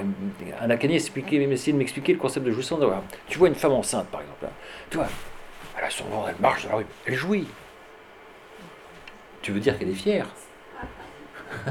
un 0.60 0.66
lacanien 0.66 0.96
essayé 0.96 1.72
de 1.72 1.78
m'expliquer 1.78 2.12
le 2.12 2.18
concept 2.18 2.46
de 2.46 2.52
jouissance. 2.52 2.80
Tu 3.28 3.38
vois 3.38 3.48
une 3.48 3.54
femme 3.54 3.72
enceinte, 3.72 4.08
par 4.08 4.20
exemple. 4.20 4.46
Tu 4.90 4.96
vois, 4.96 5.08
elle 5.78 5.84
a 5.84 5.90
son 5.90 6.04
ventre, 6.04 6.28
elle 6.30 6.40
marche 6.40 6.64
dans 6.64 6.70
la 6.70 6.76
rue, 6.76 6.86
elle 7.06 7.14
jouit. 7.14 7.46
Tu 9.42 9.52
veux 9.52 9.60
dire 9.60 9.78
qu'elle 9.78 9.90
est 9.90 9.94
fière 9.94 10.26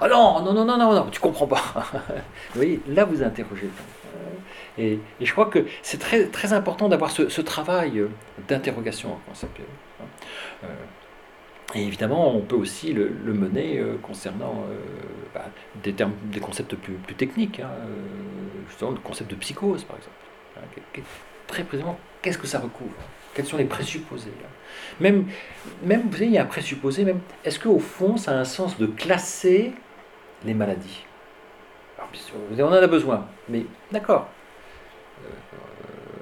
Ah 0.00 0.08
non, 0.08 0.42
non, 0.42 0.52
non, 0.52 0.64
non, 0.64 0.76
non, 0.76 0.92
non, 0.92 1.06
tu 1.10 1.20
comprends 1.20 1.46
pas. 1.46 1.62
vous 1.94 2.56
voyez, 2.56 2.80
là 2.88 3.04
vous 3.04 3.22
interrogez. 3.22 3.70
Et, 4.76 4.98
et 5.20 5.24
je 5.24 5.32
crois 5.32 5.46
que 5.46 5.66
c'est 5.82 5.98
très, 5.98 6.26
très 6.26 6.52
important 6.52 6.88
d'avoir 6.88 7.10
ce, 7.10 7.40
travail 7.40 8.04
d'interrogation 8.48 9.16
conceptuelle. 9.26 9.66
Euh, 10.64 10.66
et 11.74 11.82
évidemment, 11.82 12.34
on 12.34 12.40
peut 12.40 12.56
aussi 12.56 12.92
le, 12.92 13.10
mener 13.24 13.78
euh, 13.78 13.96
concernant 14.02 14.64
euh, 14.70 14.76
bah, 15.34 15.46
des, 15.82 15.92
termes, 15.92 16.14
des 16.24 16.40
concepts 16.40 16.76
plus, 16.76 16.94
techniques, 17.14 17.60
hein, 17.60 17.70
justement 18.68 18.92
le 18.92 18.98
concept 18.98 19.30
de 19.30 19.36
psychose 19.36 19.84
par 19.84 19.96
exemple. 19.96 20.16
Hein, 20.56 21.00
très 21.46 21.64
précisément, 21.64 21.98
qu'est-ce 22.22 22.38
que 22.38 22.46
ça 22.46 22.60
recouvre? 22.60 22.94
Quels 23.34 23.46
sont 23.46 23.56
les 23.56 23.64
présupposés 23.64 24.30
même, 25.00 25.26
même, 25.82 26.02
vous 26.02 26.12
savez, 26.12 26.26
il 26.26 26.32
y 26.32 26.38
a 26.38 26.42
un 26.42 26.46
présupposé, 26.46 27.04
même, 27.04 27.20
est-ce 27.44 27.58
qu'au 27.58 27.80
fond, 27.80 28.16
ça 28.16 28.32
a 28.32 28.34
un 28.34 28.44
sens 28.44 28.78
de 28.78 28.86
classer 28.86 29.72
les 30.44 30.54
maladies? 30.54 31.04
On 32.58 32.62
en 32.62 32.72
a 32.72 32.86
besoin, 32.86 33.26
mais 33.48 33.64
d'accord. 33.90 34.28
Euh, 35.24 35.28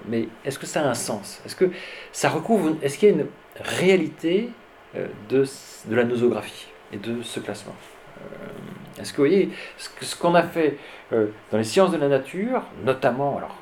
mais 0.08 0.28
est-ce 0.44 0.58
que 0.58 0.66
ça 0.66 0.82
a 0.82 0.88
un 0.88 0.94
sens? 0.94 1.42
Est-ce 1.44 1.56
que 1.56 1.70
ça 2.12 2.28
recouvre, 2.28 2.76
est-ce 2.82 2.98
qu'il 2.98 3.08
y 3.08 3.12
a 3.12 3.14
une 3.14 3.26
réalité 3.60 4.48
euh, 4.48 4.61
de, 4.94 5.44
de 5.86 5.94
la 5.94 6.04
nosographie 6.04 6.68
et 6.92 6.96
de 6.96 7.22
ce 7.22 7.40
classement 7.40 7.74
euh, 8.18 9.00
Est-ce 9.00 9.12
que 9.12 9.18
vous 9.18 9.28
voyez, 9.28 9.50
ce 9.78 10.16
qu'on 10.16 10.34
a 10.34 10.42
fait 10.42 10.78
dans 11.10 11.58
les 11.58 11.64
sciences 11.64 11.92
de 11.92 11.98
la 11.98 12.08
nature, 12.08 12.62
notamment, 12.84 13.36
alors 13.38 13.56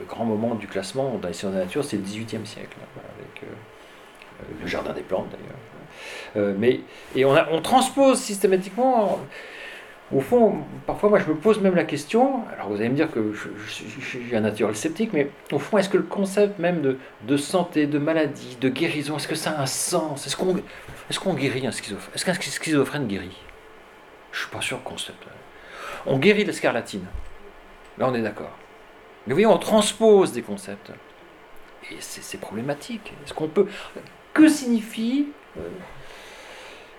le 0.00 0.06
grand 0.06 0.24
moment 0.24 0.54
du 0.54 0.66
classement 0.66 1.18
dans 1.20 1.28
les 1.28 1.34
sciences 1.34 1.52
de 1.52 1.58
la 1.58 1.64
nature, 1.64 1.84
c'est 1.84 1.96
le 1.96 2.02
XVIIIe 2.02 2.46
siècle, 2.46 2.76
hein, 2.82 3.00
avec 3.18 3.48
le 4.60 4.66
jardin 4.66 4.92
des 4.92 5.02
plantes 5.02 5.28
d'ailleurs. 5.30 5.58
Euh, 6.36 6.54
mais, 6.58 6.80
et 7.14 7.24
on, 7.24 7.34
on, 7.52 7.60
transpose 7.60 8.18
systématiquement. 8.18 9.20
Au 10.14 10.20
fond, 10.20 10.58
parfois, 10.86 11.10
moi, 11.10 11.18
je 11.18 11.26
me 11.26 11.34
pose 11.34 11.60
même 11.60 11.74
la 11.74 11.82
question. 11.82 12.44
Alors, 12.52 12.68
vous 12.68 12.76
allez 12.76 12.88
me 12.88 12.94
dire 12.94 13.10
que 13.10 13.32
je, 13.32 14.36
un 14.36 14.40
naturel 14.40 14.76
sceptique, 14.76 15.10
mais 15.12 15.28
au 15.50 15.58
fond, 15.58 15.76
est-ce 15.76 15.88
que 15.88 15.96
le 15.96 16.04
concept 16.04 16.60
même 16.60 16.96
de, 17.26 17.36
santé, 17.36 17.86
de 17.86 17.98
maladie, 17.98 18.56
de 18.60 18.68
guérison, 18.68 19.16
est-ce 19.16 19.26
que 19.26 19.34
ça 19.34 19.50
a 19.50 19.62
un 19.62 19.66
sens? 19.66 20.26
Est-ce 20.28 20.36
qu'on 20.36 21.36
est 21.36 21.40
guérit 21.40 21.66
un 21.66 21.72
schizophrène 21.72 22.14
Est-ce 22.14 22.24
qu'un 22.24 22.34
schizophrène 22.34 23.08
guérit? 23.08 23.36
Je 24.30 24.40
suis 24.40 24.50
pas 24.50 24.60
sûr 24.60 24.80
concept. 24.84 25.18
On 26.06 26.18
guérit 26.18 26.44
la 26.44 26.52
scarlatine. 26.52 27.06
Là, 27.98 28.08
on 28.08 28.14
est 28.14 28.22
d'accord. 28.22 28.56
Mais 29.26 29.32
vous 29.32 29.40
voyez, 29.40 29.46
on 29.46 29.58
transpose 29.58 30.30
des 30.30 30.42
concepts. 30.42 30.92
Et 31.90 31.96
c'est 31.98 32.38
problématique. 32.38 33.12
Est-ce 33.24 33.34
qu'on 33.34 33.48
peut 33.48 33.66
que 34.32 34.48
signifie... 34.48 35.26
Euh, 35.58 35.68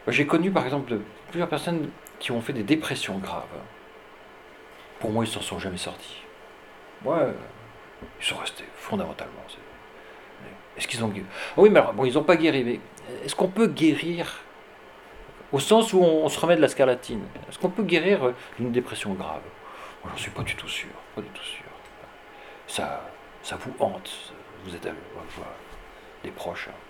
j'ai 0.08 0.28
connu 0.28 0.52
par 0.52 0.66
exemple 0.66 1.00
plusieurs 1.30 1.50
personnes 1.50 1.90
qui 2.20 2.32
ont 2.32 2.42
fait 2.42 2.54
des 2.54 2.64
dépressions 2.64 3.18
graves. 3.18 3.44
Pour 5.00 5.12
moi, 5.12 5.24
ils 5.26 5.28
ne 5.28 5.34
s'en 5.34 5.42
sont 5.42 5.60
jamais 5.60 5.78
sortis. 5.78 6.24
Ouais, 7.04 7.34
ils 8.20 8.26
sont 8.26 8.38
restés 8.38 8.66
fondamentalement. 8.76 9.34
Est-ce 10.78 10.88
qu'ils 10.88 11.04
ont 11.04 11.10
guéri? 11.10 11.26
Ah 11.32 11.62
Oui, 11.62 11.70
mais 11.70 11.80
alors, 11.80 11.94
bon, 11.94 12.06
ils 12.06 12.14
n'ont 12.14 12.24
pas 12.24 12.36
guéri, 12.36 12.64
mais 12.64 12.80
est-ce 13.24 13.36
qu'on 13.36 13.48
peut 13.48 13.68
guérir 13.68 14.42
au 15.52 15.60
sens 15.60 15.94
où 15.94 16.02
on, 16.02 16.28
se 16.28 16.40
remet 16.40 16.56
de 16.56 16.62
la 16.62 16.68
scarlatine? 16.68 17.24
Est-ce 17.48 17.60
qu'on 17.60 17.70
peut 17.70 17.84
guérir 17.84 18.34
d'une 18.58 18.72
dépression 18.72 19.14
grave? 19.14 19.42
J'en 20.08 20.18
suis 20.18 20.32
pas 20.32 20.44
du 20.44 20.56
tout 20.56 20.68
sûr. 20.68 20.90
Pas 21.16 21.22
du 21.22 21.30
tout 21.30 21.44
sûr. 21.44 21.66
Ça, 22.68 23.10
ça 23.42 23.58
vous 23.58 23.74
hante. 23.80 24.34
Vous 24.66 24.76
êtes 24.76 24.88
des 26.24 26.32
proches. 26.32 26.70
Hein 26.70 26.86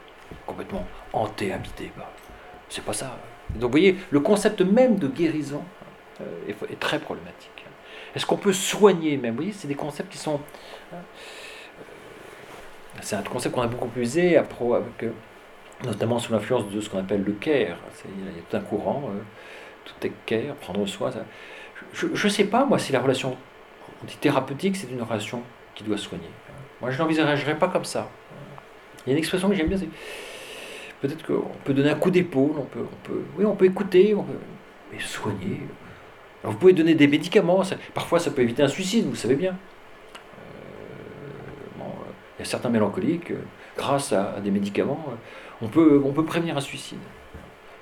complètement 0.45 0.85
hanté, 1.13 1.53
habité. 1.53 1.91
Bah, 1.97 2.09
c'est 2.69 2.83
pas 2.83 2.93
ça. 2.93 3.17
Donc 3.53 3.63
vous 3.63 3.71
voyez, 3.71 3.97
le 4.11 4.19
concept 4.19 4.61
même 4.61 4.97
de 4.97 5.07
guérison 5.07 5.63
euh, 6.21 6.51
est, 6.69 6.79
très 6.79 6.99
problématique. 6.99 7.65
Est-ce 8.15 8.25
qu'on 8.25 8.37
peut 8.37 8.53
soigner 8.53 9.17
même? 9.17 9.31
Vous 9.31 9.37
voyez, 9.37 9.51
c'est 9.51 9.67
des 9.67 9.75
concepts 9.75 10.11
qui 10.11 10.17
sont... 10.17 10.39
Euh, 10.93 10.97
c'est 13.01 13.15
un 13.15 13.23
concept 13.23 13.53
qu'on 13.53 13.61
a 13.61 13.67
beaucoup 13.67 13.89
usé 13.97 14.37
euh, 14.37 14.81
notamment 15.83 16.17
sous 16.19 16.31
l'influence 16.31 16.69
de 16.69 16.79
ce 16.79 16.89
qu'on 16.89 16.99
appelle 16.99 17.23
le 17.23 17.33
care. 17.33 17.77
Il 18.05 18.25
y 18.25 18.39
a 18.39 18.41
tout 18.49 18.57
un 18.57 18.61
courant, 18.61 19.09
tout 19.83 20.07
est 20.07 20.11
care, 20.25 20.55
prendre 20.55 20.85
soin. 20.85 21.11
Je 21.93 22.07
ne 22.07 22.31
sais 22.31 22.45
pas, 22.45 22.65
moi, 22.65 22.79
si 22.79 22.93
la 22.93 23.01
relation 23.01 23.35
thérapeutique, 24.21 24.77
c'est 24.77 24.89
une 24.89 25.01
relation 25.01 25.41
qui 25.73 25.83
doit 25.83 25.97
soigner. 25.97 26.29
Moi, 26.81 26.91
je 26.91 26.97
n'envisagerais 26.97 27.57
pas 27.57 27.67
comme 27.67 27.85
ça. 27.85 28.09
Il 29.05 29.09
y 29.09 29.11
a 29.11 29.13
une 29.13 29.19
expression 29.19 29.49
que 29.49 29.55
j'aime 29.55 29.67
bien, 29.67 29.77
c'est 29.77 29.89
peut-être 31.07 31.25
qu'on 31.25 31.51
peut 31.63 31.73
donner 31.73 31.89
un 31.89 31.95
coup 31.95 32.11
d'épaule, 32.11 32.53
on 32.57 32.63
peut, 32.63 32.81
on 32.81 33.07
peut, 33.07 33.21
oui, 33.37 33.45
on 33.45 33.55
peut 33.55 33.65
écouter, 33.65 34.13
on 34.15 34.23
peut, 34.23 34.33
mais 34.91 34.99
soigner. 34.99 35.61
vous 36.43 36.57
pouvez 36.57 36.73
donner 36.73 36.95
des 36.95 37.07
médicaments, 37.07 37.63
parfois 37.93 38.19
ça 38.19 38.31
peut 38.31 38.41
éviter 38.41 38.63
un 38.63 38.67
suicide, 38.67 39.05
vous 39.05 39.15
savez 39.15 39.35
bien. 39.35 39.51
Euh, 39.51 39.53
euh, 41.81 41.83
il 42.37 42.39
y 42.39 42.41
a 42.41 42.45
certains 42.45 42.69
mélancoliques, 42.69 43.31
euh, 43.31 43.41
grâce 43.77 44.13
à, 44.13 44.39
des 44.43 44.51
médicaments, 44.51 45.03
on 45.61 45.67
peut, 45.67 46.01
on 46.03 46.11
peut 46.11 46.25
prévenir 46.25 46.57
un 46.57 46.61
suicide. 46.61 46.99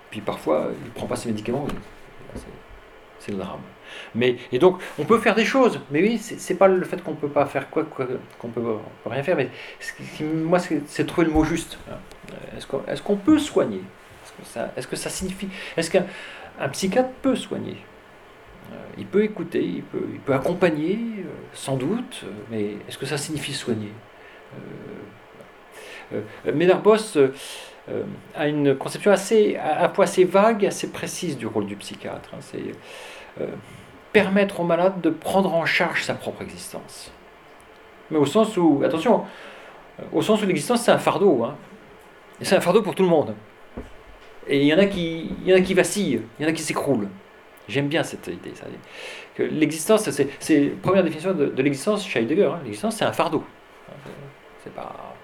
Puis 0.10 0.22
parfois, 0.22 0.70
il 0.80 0.86
ne 0.86 0.92
prend 0.92 1.08
pas 1.08 1.16
ses 1.16 1.30
médicaments, 1.30 1.68
c'est 3.20 3.32
le 3.32 3.38
drame. 3.38 3.62
Mais, 4.16 4.38
et 4.52 4.60
donc, 4.60 4.82
on 5.00 5.06
peut 5.06 5.20
faire 5.20 5.36
des 5.36 5.46
choses, 5.46 5.80
mais 5.92 6.02
oui, 6.02 6.18
c'est 6.20 6.56
pas 6.56 6.68
le 6.68 6.84
fait 6.84 7.02
qu'on 7.04 7.14
peut 7.14 7.30
pas 7.30 7.46
faire 7.46 7.70
quoi, 7.70 7.84
qu'on 7.84 8.48
peut, 8.50 8.62
rien 9.06 9.24
faire, 9.24 9.38
mais 9.38 9.50
moi, 10.22 10.60
c'est 10.60 11.06
trouver 11.06 11.28
le 11.28 11.34
mot 11.34 11.44
juste. 11.44 11.78
Est-ce 12.88 13.02
qu'on 13.02 13.16
peut 13.16 13.40
soigner? 13.40 13.82
Est-ce 14.78 14.88
que, 14.88 14.96
ça, 14.96 15.10
signifie 15.10 15.50
Est-ce 15.78 15.92
qu'un 15.92 16.06
psychiatre 16.72 17.10
peut 17.22 17.36
soigner? 17.36 17.78
Euh, 18.72 18.76
Il 18.98 19.06
peut 19.06 19.24
écouter, 19.24 19.64
il 19.64 19.84
peut, 19.84 20.34
accompagner, 20.34 20.98
euh, 21.20 21.24
sans 21.54 21.76
doute, 21.76 22.24
mais 22.50 22.78
est-ce 22.88 22.98
que 22.98 23.06
ça 23.06 23.18
signifie 23.18 23.54
soigner? 23.54 23.92
Euh, 26.14 26.22
Ménarbos 26.54 27.18
a 28.36 28.48
une 28.48 28.76
conception 28.76 29.12
assez, 29.12 29.58
à 29.58 29.84
la 29.84 29.90
fois 29.90 30.06
assez 30.06 30.24
vague, 30.24 30.66
assez 30.66 30.92
précise 30.92 31.38
du 31.38 31.48
rôle 31.48 31.66
du 31.66 31.76
psychiatre. 31.76 32.30
Hein. 32.34 32.40
C'est 32.40 32.72
permettre 34.14 34.60
au 34.60 34.64
malade 34.64 35.02
de 35.02 35.10
prendre 35.10 35.54
en 35.54 35.66
charge 35.66 36.04
sa 36.04 36.14
propre 36.14 36.44
existence. 36.44 37.12
Mais 38.12 38.20
au 38.20 38.28
sens 38.28 38.56
où, 38.58 38.84
attention, 38.86 39.24
au 40.12 40.22
sens 40.22 40.42
où 40.44 40.46
l'existence 40.46 40.84
c'est 40.84 40.92
un 40.92 41.00
fardeau. 41.00 41.44
Hein. 41.44 41.56
C'est 42.44 42.56
un 42.56 42.62
fardeau 42.62 42.82
pour 42.82 42.96
tout 42.96 43.04
le 43.04 43.10
monde. 43.10 43.36
Et 44.48 44.60
il 44.62 44.68
y 44.68 44.74
en 44.74 44.78
a 44.78 44.86
qui, 44.86 45.32
il 45.42 45.50
y 45.50 45.54
en 45.54 45.58
a 45.58 45.62
qui 45.62 45.74
vacillent, 45.74 46.22
il 46.40 46.44
y 46.44 46.46
en 46.46 46.50
a 46.50 46.52
qui 46.52 46.62
s'écroulent. 46.62 47.08
J'aime 47.68 47.88
bien 47.88 48.04
cette 48.04 48.28
idée. 48.28 48.54
Ça. 48.56 48.66
Que 49.36 49.44
l'existence, 49.44 50.10
c'est, 50.10 50.28
la 50.50 50.70
première 50.82 51.04
définition 51.04 51.34
de, 51.34 51.62
l'existence 51.62 52.06
chez 52.06 52.20
Heidegger. 52.20 52.46
Hein. 52.46 52.60
L'existence, 52.64 52.98
c'est 52.98 53.06
un 53.06 53.14
fardeau. 53.14 53.44
C'est 54.64 54.74
pas. 54.74 55.16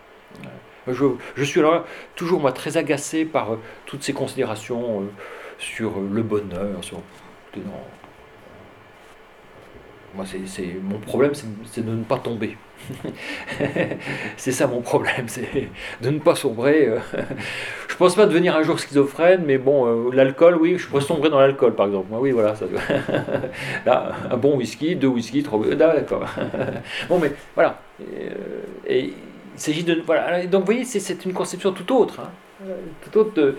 Je, 0.88 1.06
je, 1.36 1.44
suis 1.44 1.60
alors 1.60 1.86
toujours 2.16 2.40
moi 2.40 2.52
très 2.52 2.78
agacé 2.78 3.26
par 3.26 3.54
euh, 3.54 3.60
toutes 3.86 4.02
ces 4.02 4.14
considérations 4.14 5.02
euh, 5.02 5.04
sur 5.60 6.00
le 6.00 6.24
bonheur, 6.24 6.84
sur 6.84 7.02
moi, 10.16 10.26
c'est, 10.26 10.80
mon 10.82 11.00
problème, 11.00 11.34
c'est, 11.66 11.86
de 11.86 11.91
ne 11.91 12.04
pas 12.04 12.18
tomber. 12.18 12.58
c'est 14.38 14.51
ça 14.51 14.68
mon 14.68 14.81
problème, 14.81 15.27
c'est 15.27 15.69
de 16.01 16.10
ne 16.10 16.19
pas 16.19 16.35
sombrer. 16.35 16.88
Euh. 16.88 16.99
je 17.88 17.95
pense 17.95 18.15
pas 18.15 18.26
devenir 18.26 18.56
un 18.56 18.64
jour 18.64 18.80
schizophrène, 18.80 19.43
mais 19.45 19.57
bon, 19.57 19.85
euh, 19.85 20.10
l'alcool, 20.14 20.57
oui, 20.60 20.77
je 20.77 20.88
pourrais 20.88 21.01
sombrer 21.01 21.30
dans 21.30 21.39
l'alcool, 21.39 21.76
par 21.76 21.88
exemple. 21.88 22.07
oui, 22.11 22.31
voilà, 22.31 22.53
là, 23.85 24.11
un 24.31 24.38
bon 24.38 24.56
whisky, 24.57 24.95
deux 24.95 25.07
whisky, 25.07 25.43
trois, 25.43 25.60
ah, 25.72 25.76
d'accord. 25.76 26.26
bon, 27.10 27.19
mais 27.19 27.31
voilà. 27.56 27.80
Et, 28.88 29.14
il 29.56 29.61
s'agit 29.61 29.84
de, 29.84 30.01
voilà. 30.06 30.45
Donc, 30.45 30.61
vous 30.61 30.68
voyez, 30.68 30.85
c'est 30.85 31.26
une 31.26 31.34
conception 31.34 31.73
tout 31.73 31.93
autre, 31.93 32.22
hein. 32.22 32.30
tout 33.03 33.19
autre 33.19 33.56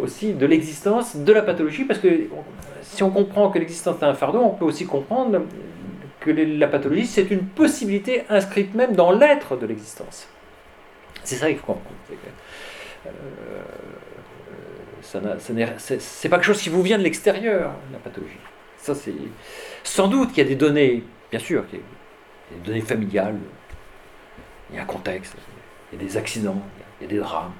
aussi 0.00 0.32
de 0.32 0.46
l'existence 0.46 1.16
de 1.16 1.32
la 1.32 1.42
pathologie, 1.42 1.84
parce 1.84 2.00
que 2.00 2.08
si 2.80 3.02
on 3.02 3.10
comprend 3.10 3.50
que 3.50 3.58
l'existence 3.58 3.96
est 4.00 4.04
un 4.04 4.14
fardeau, 4.14 4.40
on 4.40 4.50
peut 4.50 4.64
aussi 4.64 4.86
comprendre 4.86 5.42
que 6.24 6.30
la 6.30 6.66
pathologie, 6.68 7.06
c'est 7.06 7.30
une 7.30 7.44
possibilité 7.44 8.24
inscrite 8.30 8.74
même 8.74 8.94
dans 8.94 9.12
l'être 9.12 9.56
de 9.56 9.66
l'existence. 9.66 10.26
C'est 11.22 11.36
ça 11.36 11.48
qu'il 11.48 11.58
faut 11.58 11.66
comprendre. 11.66 11.94
Euh, 13.06 13.10
c'est 15.98 16.28
pas 16.28 16.36
quelque 16.36 16.46
chose 16.46 16.62
qui 16.62 16.70
vous 16.70 16.82
vient 16.82 16.98
de 16.98 17.02
l'extérieur, 17.02 17.72
la 17.92 17.98
pathologie. 17.98 18.38
Ça, 18.78 18.94
c'est 18.94 19.12
sans 19.82 20.08
doute 20.08 20.30
qu'il 20.30 20.38
y 20.38 20.46
a 20.46 20.48
des 20.48 20.56
données, 20.56 21.04
bien 21.30 21.40
sûr, 21.40 21.64
il 21.72 21.78
y 21.78 21.80
a 21.80 22.58
des 22.58 22.66
données 22.66 22.80
familiales, 22.80 23.36
il 24.70 24.76
y 24.76 24.78
a 24.78 24.82
un 24.82 24.86
contexte, 24.86 25.36
il 25.92 25.98
y 25.98 26.02
a 26.02 26.06
des 26.06 26.16
accidents, 26.16 26.62
il 27.00 27.04
y 27.04 27.06
a 27.06 27.10
des 27.10 27.18
drames. 27.18 27.52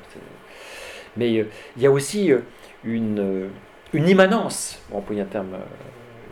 Mais 1.17 1.39
euh, 1.39 1.49
il 1.77 1.83
y 1.83 1.87
a 1.87 1.91
aussi 1.91 2.33
euh, 2.33 2.41
une, 2.83 3.51
une 3.93 4.09
immanence, 4.09 4.83
pour 4.89 4.99
employer 4.99 5.23
un 5.23 5.27
terme, 5.27 5.57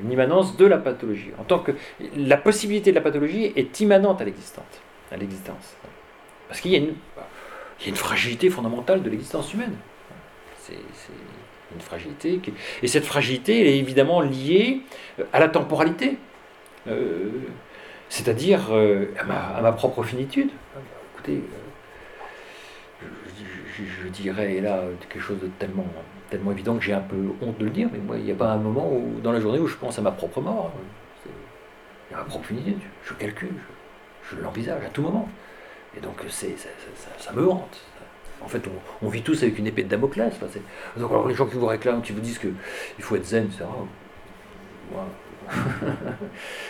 une 0.02 0.12
immanence 0.12 0.56
de 0.56 0.66
la 0.66 0.78
pathologie. 0.78 1.30
En 1.38 1.44
tant 1.44 1.58
que 1.58 1.72
la 2.16 2.36
possibilité 2.36 2.90
de 2.90 2.96
la 2.96 3.02
pathologie 3.02 3.52
est 3.56 3.80
immanente 3.80 4.20
à 4.20 4.24
l'existence, 4.24 4.64
à 5.10 5.16
l'existence. 5.16 5.76
Parce 6.48 6.60
qu'il 6.60 6.72
y 6.72 6.76
a 6.76 6.78
une, 6.78 7.96
fragilité 7.96 8.50
fondamentale 8.50 9.02
de 9.02 9.10
l'existence 9.10 9.52
humaine. 9.54 9.74
C'est 10.58 10.74
une 11.74 11.80
fragilité. 11.80 12.40
Et 12.82 12.86
cette 12.86 13.04
fragilité, 13.04 13.60
elle 13.60 13.66
est 13.68 13.78
évidemment 13.78 14.20
liée 14.20 14.82
euh, 15.18 15.24
à 15.32 15.40
la 15.40 15.48
temporalité. 15.48 16.18
Euh, 16.88 17.30
c'est-à-dire 18.08 18.68
euh, 18.72 19.06
à, 19.18 19.62
ma, 19.62 19.72
propre 19.72 20.02
finitude. 20.02 20.50
Écoutez, 21.14 21.40
je, 23.00 24.08
dirais 24.08 24.60
là 24.60 24.82
quelque 25.00 25.22
chose 25.22 25.40
de 25.40 25.48
tellement, 25.58 25.86
tellement 26.32 26.52
évident 26.52 26.76
que 26.76 26.82
j'ai 26.82 26.94
un 26.94 27.00
peu 27.00 27.28
honte 27.42 27.58
de 27.58 27.64
le 27.66 27.70
dire, 27.70 27.88
mais 27.92 27.98
moi, 27.98 28.16
il 28.16 28.24
n'y 28.24 28.32
a 28.32 28.34
pas 28.34 28.48
un 28.52 28.56
moment 28.56 28.90
où, 28.90 29.20
dans 29.20 29.32
la 29.32 29.40
journée 29.40 29.58
où 29.58 29.66
je 29.66 29.76
pense 29.76 29.98
à 29.98 30.02
ma 30.02 30.10
propre 30.10 30.40
mort. 30.40 30.72
À 32.12 32.16
ma 32.16 32.24
propre 32.24 32.46
finitude. 32.46 32.78
Je 33.04 33.12
calcule, 33.12 33.54
je 34.30 34.36
l'envisage 34.36 34.82
à 34.82 34.88
tout 34.88 35.02
moment. 35.02 35.28
Et 35.94 36.00
donc 36.00 36.22
c'est, 36.28 36.56
ça, 37.18 37.32
me 37.34 37.46
hante. 37.46 37.78
En 38.40 38.48
fait, 38.48 38.62
on, 39.02 39.08
vit 39.08 39.22
tous 39.22 39.42
avec 39.42 39.58
une 39.58 39.66
épée 39.66 39.82
de 39.82 39.88
Damoclès. 39.88 40.32
donc 40.96 41.10
alors 41.10 41.28
les 41.28 41.34
gens 41.34 41.46
qui 41.46 41.56
vous 41.56 41.66
réclament, 41.66 42.00
qui 42.00 42.12
vous 42.12 42.20
disent 42.20 42.38
qu'il 42.38 42.54
faut 43.00 43.14
être 43.16 43.26
zen, 43.26 43.44
etc. 43.44 43.64
Moi, 44.90 45.06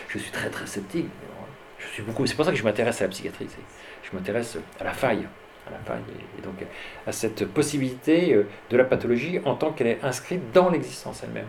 je 0.08 0.18
suis 0.18 0.32
très 0.32 0.50
très 0.50 0.66
sceptique. 0.66 1.08
Je 1.78 1.86
suis 1.86 2.02
beaucoup. 2.02 2.26
C'est 2.26 2.34
pour 2.34 2.44
ça 2.44 2.50
que 2.50 2.56
je 2.56 2.64
m'intéresse 2.64 3.00
à 3.00 3.04
la 3.04 3.10
psychiatrie. 3.10 3.46
Je 4.02 4.16
m'intéresse 4.16 4.58
à 4.80 4.84
la 4.84 4.92
faille, 4.92 5.28
et 5.68 6.42
donc 6.42 6.54
à 7.06 7.12
cette 7.12 7.46
possibilité 7.46 8.34
euh, 8.34 8.46
de 8.70 8.76
la 8.76 8.84
pathologie 8.84 9.40
en 9.44 9.54
tant 9.54 9.72
qu'elle 9.72 9.86
est 9.86 9.98
inscrite 10.02 10.52
dans 10.52 10.70
l'existence 10.70 11.22
elle-même. 11.24 11.46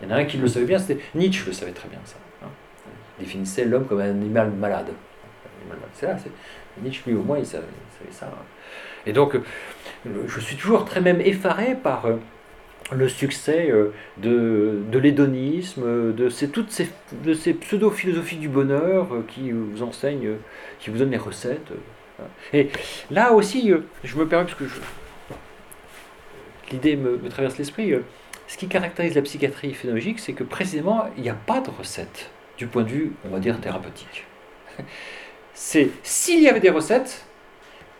Il 0.00 0.08
y 0.08 0.12
en 0.12 0.16
a 0.16 0.18
un 0.18 0.24
qui 0.24 0.36
le 0.36 0.48
savait 0.48 0.66
bien, 0.66 0.78
c'était 0.78 1.00
Nietzsche 1.14 1.44
le 1.46 1.52
savait 1.52 1.72
très 1.72 1.88
bien 1.88 2.00
ça. 2.04 2.16
Hein. 2.42 2.48
Il 3.18 3.24
définissait 3.24 3.64
l'homme 3.64 3.86
comme 3.86 4.00
un 4.00 4.10
animal 4.10 4.50
malade. 4.50 4.88
C'est 5.92 6.06
là, 6.06 6.16
Nietzsche, 6.82 7.02
lui, 7.06 7.14
au 7.14 7.22
moins, 7.22 7.38
il 7.38 7.46
savait, 7.46 7.64
ça. 8.10 8.30
Et 9.06 9.12
donc, 9.12 9.36
je 10.04 10.40
suis 10.40 10.56
toujours 10.56 10.84
très 10.84 11.00
même 11.00 11.20
effaré 11.20 11.74
par 11.74 12.06
euh, 12.06 12.16
le 12.92 13.08
succès 13.08 13.70
euh, 13.70 13.92
de, 14.18 14.80
de 14.90 14.98
l'hédonisme, 14.98 16.12
de 16.12 16.28
toutes 16.46 16.70
ces, 16.70 16.88
ces 17.34 17.54
pseudo-philosophies 17.54 18.36
du 18.36 18.48
bonheur 18.48 19.14
euh, 19.14 19.24
qui 19.28 19.50
vous 19.50 19.82
enseignent, 19.82 20.36
qui 20.78 20.90
vous 20.90 20.98
donnent 20.98 21.10
les 21.10 21.16
recettes. 21.16 21.72
Et 22.52 22.68
là 23.10 23.32
aussi, 23.32 23.72
je 24.04 24.16
me 24.16 24.26
permets, 24.26 24.46
parce 24.46 24.58
que 24.58 24.64
l'idée 26.70 26.96
me, 26.96 27.18
traverse 27.28 27.58
l'esprit, 27.58 27.94
ce 28.46 28.56
qui 28.56 28.68
caractérise 28.68 29.14
la 29.14 29.22
psychiatrie 29.22 29.74
phénologique, 29.74 30.18
c'est 30.18 30.32
que 30.32 30.44
précisément, 30.44 31.06
il 31.16 31.22
n'y 31.22 31.30
a 31.30 31.34
pas 31.34 31.60
de 31.60 31.70
recette 31.70 32.30
du 32.58 32.66
point 32.66 32.82
de 32.82 32.88
vue, 32.88 33.12
on 33.24 33.30
va 33.30 33.38
dire, 33.38 33.60
thérapeutique 33.60 34.26
c'est 35.54 35.90
s'il 36.02 36.42
y 36.42 36.48
avait 36.48 36.60
des 36.60 36.70
recettes, 36.70 37.26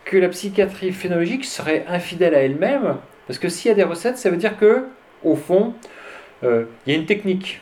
que 0.05 0.17
la 0.17 0.29
psychiatrie 0.29 0.91
phénologique 0.91 1.45
serait 1.45 1.85
infidèle 1.87 2.35
à 2.35 2.39
elle-même, 2.39 2.97
parce 3.27 3.39
que 3.39 3.47
s'il 3.47 3.69
y 3.69 3.71
a 3.71 3.75
des 3.75 3.83
recettes, 3.83 4.17
ça 4.17 4.29
veut 4.29 4.37
dire 4.37 4.57
que, 4.57 4.87
au 5.23 5.35
fond, 5.35 5.73
euh, 6.43 6.65
il 6.85 6.93
y 6.93 6.95
a 6.95 6.99
une 6.99 7.05
technique. 7.05 7.61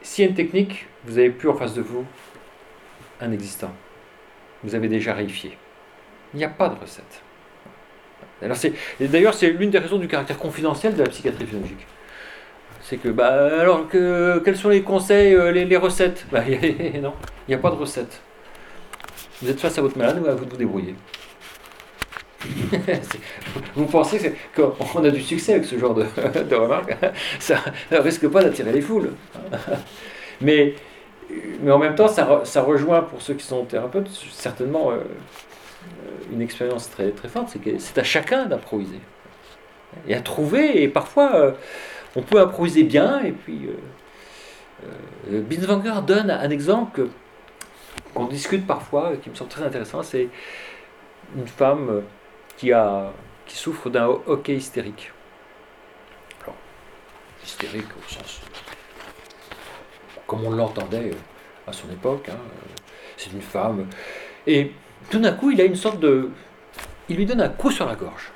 S'il 0.00 0.24
y 0.24 0.26
a 0.26 0.30
une 0.30 0.36
technique, 0.36 0.86
vous 1.04 1.16
n'avez 1.16 1.30
plus 1.30 1.48
en 1.48 1.54
face 1.54 1.74
de 1.74 1.82
vous 1.82 2.06
un 3.20 3.32
existant. 3.32 3.72
Vous 4.64 4.74
avez 4.74 4.88
déjà 4.88 5.12
réifié. 5.12 5.58
Il 6.34 6.38
n'y 6.38 6.44
a 6.44 6.48
pas 6.48 6.68
de 6.68 6.78
recette. 6.78 7.22
D'ailleurs, 9.00 9.34
c'est 9.34 9.50
l'une 9.50 9.70
des 9.70 9.78
raisons 9.78 9.98
du 9.98 10.08
caractère 10.08 10.38
confidentiel 10.38 10.94
de 10.94 11.02
la 11.02 11.08
psychiatrie 11.08 11.46
phénologique. 11.46 11.86
C'est 12.82 12.96
que, 12.96 13.08
bah, 13.08 13.60
alors, 13.60 13.88
que, 13.88 14.40
quels 14.44 14.56
sont 14.56 14.68
les 14.68 14.82
conseils, 14.82 15.34
euh, 15.34 15.50
les, 15.50 15.76
recettes? 15.76 16.26
Bah, 16.30 16.40
Non, 17.02 17.12
il 17.46 17.50
n'y 17.50 17.54
a 17.54 17.58
pas 17.58 17.70
de 17.70 17.76
recette. 17.76 18.20
Vous 19.42 19.50
êtes 19.50 19.60
face 19.60 19.76
à 19.78 19.82
votre 19.82 19.98
malade 19.98 20.20
ou 20.24 20.26
à 20.26 20.34
vous 20.34 20.44
de 20.44 20.50
vous 20.50 20.56
débrouiller? 20.56 20.94
Vous 23.74 23.86
pensez 23.86 24.34
qu'on 24.54 25.04
a 25.04 25.10
du 25.10 25.20
succès 25.20 25.54
avec 25.54 25.64
ce 25.64 25.76
genre 25.76 25.92
de, 25.94 26.04
remarques? 26.54 26.96
Ça 27.40 27.56
ne 27.90 27.98
risque 27.98 28.28
pas 28.28 28.42
d'attirer 28.42 28.72
les 28.72 28.80
foules. 28.80 29.10
Mais, 30.40 30.74
en 31.68 31.78
même 31.78 31.96
temps, 31.96 32.08
ça, 32.08 32.42
ça, 32.44 32.62
rejoint 32.62 33.02
pour 33.02 33.20
ceux 33.20 33.34
qui 33.34 33.44
sont 33.44 33.64
thérapeutes 33.64 34.08
certainement 34.32 34.92
euh, 34.92 34.98
une 36.32 36.42
expérience 36.42 36.90
très, 36.90 37.10
très 37.10 37.28
forte. 37.28 37.48
C'est 37.48 37.58
que 37.58 37.78
c'est 37.78 37.98
à 37.98 38.04
chacun 38.04 38.46
d'improviser. 38.46 39.00
Et 40.06 40.14
à 40.14 40.20
trouver, 40.20 40.82
et 40.82 40.88
parfois 40.88 41.34
euh, 41.34 41.52
on 42.16 42.22
peut 42.22 42.40
improviser 42.40 42.82
bien, 42.84 43.20
et 43.24 43.32
puis 43.32 43.66
euh, 43.66 44.90
euh 45.32 46.00
donne 46.02 46.30
un 46.30 46.50
exemple 46.50 47.08
qu'on 48.14 48.26
discute 48.26 48.66
parfois, 48.66 49.16
qui 49.16 49.30
me 49.30 49.34
semble 49.34 49.50
très 49.50 49.64
intéressant, 49.64 50.02
c'est 50.02 50.28
une 51.36 51.48
femme 51.48 51.88
euh, 51.88 52.00
qui, 52.56 52.72
a, 52.72 53.12
qui 53.46 53.56
souffre 53.56 53.90
d'un 53.90 54.06
hockey 54.06 54.54
hystérique. 54.54 55.12
Alors, 56.42 56.56
hystérique 57.42 57.88
au 57.98 58.12
sens 58.12 58.40
comme 60.28 60.44
on 60.44 60.50
l'entendait 60.52 61.10
euh, 61.10 61.66
à 61.66 61.72
son 61.72 61.90
époque. 61.90 62.28
Hein, 62.28 62.38
euh, 62.38 62.68
c'est 63.16 63.32
une 63.32 63.42
femme. 63.42 63.88
Et 64.46 64.70
tout 65.10 65.18
d'un 65.18 65.32
coup, 65.32 65.50
il 65.50 65.60
a 65.60 65.64
une 65.64 65.76
sorte 65.76 66.00
de. 66.00 66.30
Il 67.08 67.16
lui 67.16 67.26
donne 67.26 67.40
un 67.40 67.48
coup 67.48 67.70
sur 67.70 67.86
la 67.86 67.94
gorge. 67.94 68.30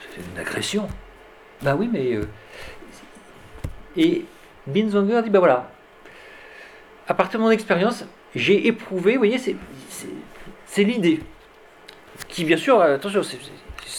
C'est 0.00 0.20
une 0.20 0.38
agression. 0.38 0.88
Ben 1.62 1.74
oui, 1.74 1.88
mais. 1.92 2.18
Et 3.96 4.24
Binswanger 4.66 5.22
dit 5.22 5.30
ben 5.30 5.38
voilà, 5.38 5.70
à 7.06 7.14
partir 7.14 7.38
de 7.38 7.44
mon 7.44 7.50
expérience, 7.50 8.04
j'ai 8.34 8.66
éprouvé, 8.66 9.12
vous 9.12 9.18
voyez, 9.18 9.38
c'est 9.38 10.84
l'idée. 10.84 11.20
Qui, 12.28 12.44
bien 12.44 12.56
sûr, 12.56 12.80
attention, 12.80 13.22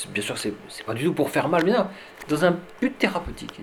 bien 0.09 0.23
sûr, 0.23 0.37
c'est 0.37 0.53
pas 0.85 0.93
du 0.93 1.03
tout 1.03 1.13
pour 1.13 1.29
faire 1.29 1.47
mal, 1.49 1.63
mais 1.65 1.71
non, 1.71 1.87
dans 2.27 2.45
un 2.45 2.57
but 2.81 2.97
thérapeutique. 2.97 3.59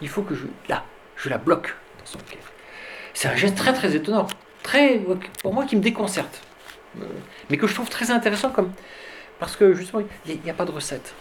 Il 0.00 0.08
faut 0.08 0.22
que 0.22 0.34
je, 0.34 0.46
là, 0.68 0.84
je 1.16 1.28
la 1.28 1.38
bloque 1.38 1.74
dans 1.98 2.06
son 2.06 2.18
pied. 2.18 2.38
C'est 3.14 3.28
un 3.28 3.36
geste 3.36 3.56
très 3.56 3.72
très 3.72 3.94
étonnant, 3.94 4.26
pour 5.42 5.54
moi, 5.54 5.64
qui 5.64 5.76
me 5.76 5.82
déconcerte, 5.82 6.42
euh, 7.00 7.04
mais 7.50 7.56
que 7.56 7.66
je 7.66 7.74
trouve 7.74 7.88
très 7.88 8.10
intéressant 8.10 8.50
comme, 8.50 8.72
parce 9.38 9.56
que 9.56 9.74
justement, 9.74 10.02
il 10.26 10.40
n'y 10.40 10.50
a, 10.50 10.54
pas 10.54 10.64
de 10.64 10.70
recette. 10.70 11.14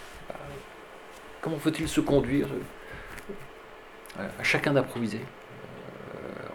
Comment 1.41 1.57
faut-il 1.57 1.87
se 1.87 2.01
conduire 2.01 2.47
euh, 4.19 4.27
À 4.39 4.43
chacun 4.43 4.73
d'improviser 4.73 5.21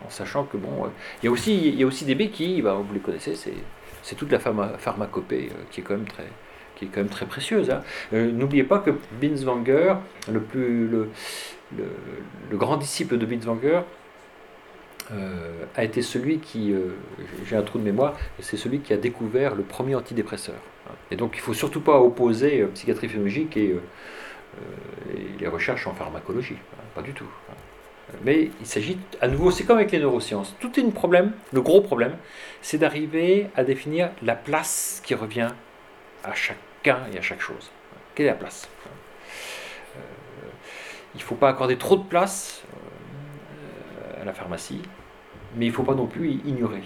en 0.07 0.11
sachant 0.11 0.45
que 0.45 0.57
bon, 0.57 0.85
euh, 0.85 0.89
il 1.23 1.27
y 1.27 1.29
a 1.29 1.33
aussi, 1.33 1.69
il 1.69 1.79
y 1.79 1.85
aussi 1.85 2.05
des 2.05 2.15
béquilles, 2.15 2.63
bah, 2.63 2.75
vous 2.75 2.95
les 2.95 3.01
connaissez, 3.01 3.35
c'est 3.35 4.15
toute 4.15 4.31
la 4.31 4.39
pharmacopée 4.39 5.51
euh, 5.53 5.63
qui 5.71 5.81
est 5.81 5.83
quand 5.83 5.95
même 5.95 6.07
très, 6.07 6.27
qui 6.77 6.85
est 6.85 6.89
quand 6.89 7.01
même 7.01 7.09
très 7.09 7.27
précieuse. 7.27 7.71
Hein. 7.71 7.83
Euh, 8.13 8.31
n'oubliez 8.31 8.65
pas 8.65 8.79
que 8.79 8.91
Binswanger, 9.21 9.95
le, 10.31 10.41
plus, 10.41 10.89
le, 10.89 11.09
grand 12.53 12.77
disciple 12.77 13.19
de 13.19 13.27
Binswanger, 13.27 13.81
a 15.75 15.85
été 15.85 16.03
celui 16.03 16.39
qui, 16.39 16.75
j'ai 17.45 17.57
un 17.57 17.63
trou 17.63 17.79
de 17.79 17.85
mémoire, 17.85 18.17
c'est 18.41 18.57
celui 18.57 18.81
qui 18.81 18.93
a 18.93 18.97
découvert 18.97 19.55
le 19.55 19.63
premier 19.63 19.95
antidépresseur. 19.95 20.57
Et 21.11 21.17
donc 21.17 21.33
il 21.35 21.39
ne 21.39 21.43
faut 21.43 21.55
surtout 21.55 21.81
pas 21.81 21.99
opposer 22.01 22.65
psychiatrie 22.75 23.09
physiologique 23.09 23.57
et, 23.57 23.77
les 25.39 25.47
recherches 25.49 25.87
en 25.87 25.93
pharmacologie, 25.93 26.57
pas 26.95 27.03
du 27.03 27.13
tout. 27.13 27.29
Mais 28.25 28.51
il 28.61 28.67
s'agit, 28.67 28.99
à 29.21 29.29
nouveau, 29.29 29.51
c'est 29.51 29.65
comme 29.65 29.79
avec 29.79 29.91
les 29.91 29.99
neurosciences. 29.99 30.55
Tout 30.61 30.79
est 30.79 30.83
un 30.83 30.91
problème, 30.91 31.33
le 31.53 31.61
gros 31.61 31.81
problème, 31.81 32.17
c'est 32.63 32.79
d'arriver 32.79 33.49
à 33.57 33.65
définir 33.65 34.11
la 34.23 34.35
place 34.35 35.03
qui 35.05 35.15
revient 35.15 35.51
à 36.25 36.35
chacun 36.35 37.01
et 37.13 37.19
à 37.19 37.23
chaque 37.23 37.41
chose. 37.41 37.71
Quelle 38.15 38.27
est 38.27 38.31
la 38.31 38.37
place? 38.37 38.69
Euh, 39.97 40.01
Il 41.15 41.19
ne 41.19 41.25
faut 41.25 41.35
pas 41.35 41.49
accorder 41.49 41.77
trop 41.77 41.97
de 41.97 42.05
place 42.05 42.63
euh, 42.73 44.23
à 44.23 44.25
la 44.25 44.33
pharmacie, 44.33 44.83
mais 45.57 45.67
il 45.67 45.69
ne 45.71 45.75
faut 45.75 45.83
pas 45.83 45.95
non 45.95 46.07
plus 46.07 46.31
ignorer. 46.45 46.83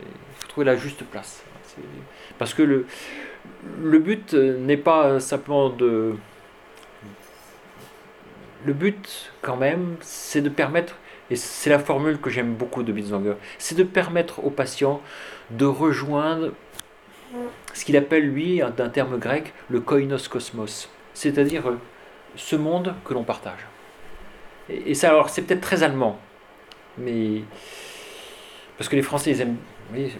Il 0.00 0.06
faut 0.36 0.48
trouver 0.48 0.66
la 0.66 0.76
juste 0.76 1.04
place. 1.04 1.42
Parce 2.38 2.54
que 2.54 2.62
le, 2.62 3.98
but 3.98 4.34
n'est 4.34 4.76
pas 4.76 5.20
simplement 5.20 5.70
de... 5.70 6.14
Le 8.64 8.72
but, 8.72 9.32
quand 9.40 9.56
même, 9.56 9.96
c'est 10.00 10.42
de 10.42 10.48
permettre, 10.48 10.96
et 11.30 11.36
c'est 11.36 11.70
la 11.70 11.78
formule 11.78 12.18
que 12.20 12.28
j'aime 12.30 12.54
beaucoup 12.54 12.82
de 12.82 12.92
Binswanger, 12.92 13.34
c'est 13.58 13.76
de 13.76 13.84
permettre 13.84 14.44
aux 14.44 14.50
patients 14.50 15.00
de 15.50 15.64
rejoindre 15.64 16.52
ce 17.72 17.84
qu'il 17.84 17.96
appelle, 17.96 18.30
lui, 18.30 18.60
d'un 18.76 18.88
terme 18.88 19.18
grec, 19.18 19.52
le 19.68 19.80
koinos 19.80 20.28
cosmos, 20.28 20.88
c'est-à-dire 21.14 21.68
euh, 21.68 21.78
ce 22.36 22.56
monde 22.56 22.94
que 23.04 23.14
l'on 23.14 23.24
partage. 23.24 23.66
Et, 24.68 24.94
ça, 24.94 25.10
alors, 25.10 25.28
c'est 25.30 25.42
peut-être 25.42 25.60
très 25.60 25.82
allemand, 25.82 26.18
mais. 26.98 27.42
Parce 28.76 28.88
que 28.88 28.96
les 28.96 29.02
Français, 29.02 29.32
ils 29.32 29.40
aiment. 29.40 29.56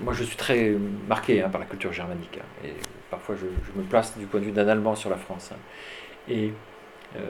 moi, 0.01 0.13
je 0.13 0.25
suis 0.25 0.37
très 0.37 0.75
marqué 1.09 1.43
hein, 1.43 1.49
par 1.49 1.61
la 1.61 1.67
culture 1.67 1.93
germanique. 1.93 2.39
Hein, 2.41 2.67
et 2.67 2.75
parfois, 3.11 3.37
je, 3.37 3.47
me 3.79 3.85
place 3.85 4.17
du 4.19 4.27
point 4.27 4.41
de 4.41 4.47
vue 4.47 4.53
d'un 4.53 4.69
Allemand 4.69 4.95
sur 4.95 5.11
la 5.11 5.17
France. 5.17 5.51
Hein. 5.53 5.59
Et 6.29 6.53
euh, 7.17 7.21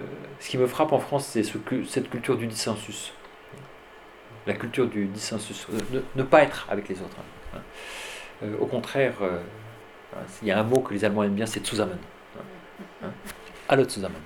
ce 0.41 0.49
qui 0.49 0.59
me 0.59 0.67
frappe 0.67 0.93
en 0.93 0.99
France, 0.99 1.27
c'est 1.27 1.43
ce, 1.43 1.59
cette 1.87 2.11
culture 2.11 2.37
du 2.37 2.47
dissensus. 2.47 3.13
La 4.47 4.55
culture 4.55 4.89
du 4.89 5.07
dissensus. 5.07 5.67
Ne, 5.93 6.01
ne 6.17 6.23
pas 6.23 6.43
être 6.43 6.67
avec 6.71 6.89
les 6.89 6.97
autres. 7.01 7.17
Euh, 8.43 8.57
au 8.61 8.67
contraire, 8.67 9.15
il 10.43 10.49
y 10.49 10.51
a 10.51 10.59
un 10.59 10.63
mot 10.63 10.81
que 10.81 10.95
les 10.95 11.05
Allemands 11.05 11.25
aiment 11.25 11.35
bien, 11.35 11.47
c'est 11.47 11.65
Zusammen. 11.67 11.99
Alle 13.69 13.89
zusammen. 13.89 14.21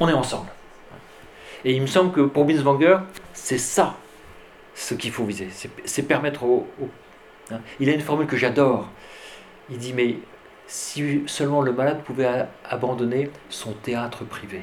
On 0.00 0.08
est 0.08 0.12
ensemble. 0.12 0.48
Et 1.64 1.72
il 1.72 1.82
me 1.82 1.86
semble 1.86 2.12
que 2.12 2.20
pour 2.20 2.44
Binswanger, 2.44 2.98
c'est 3.32 3.58
ça 3.58 3.96
ce 4.74 4.94
qu'il 4.94 5.12
faut 5.12 5.24
viser. 5.24 5.48
C'est 5.84 6.02
permettre 6.02 6.44
au. 6.44 6.66
Hein. 7.50 7.60
Il 7.80 7.88
a 7.88 7.92
une 7.92 8.00
formule 8.00 8.26
que 8.26 8.36
j'adore. 8.36 8.88
Il 9.70 9.78
dit 9.78 9.92
Mais 9.92 10.16
si 10.66 11.22
seulement 11.26 11.62
le 11.62 11.72
malade 11.72 12.02
pouvait 12.02 12.46
abandonner 12.64 13.30
son 13.48 13.72
théâtre 13.72 14.24
privé. 14.24 14.62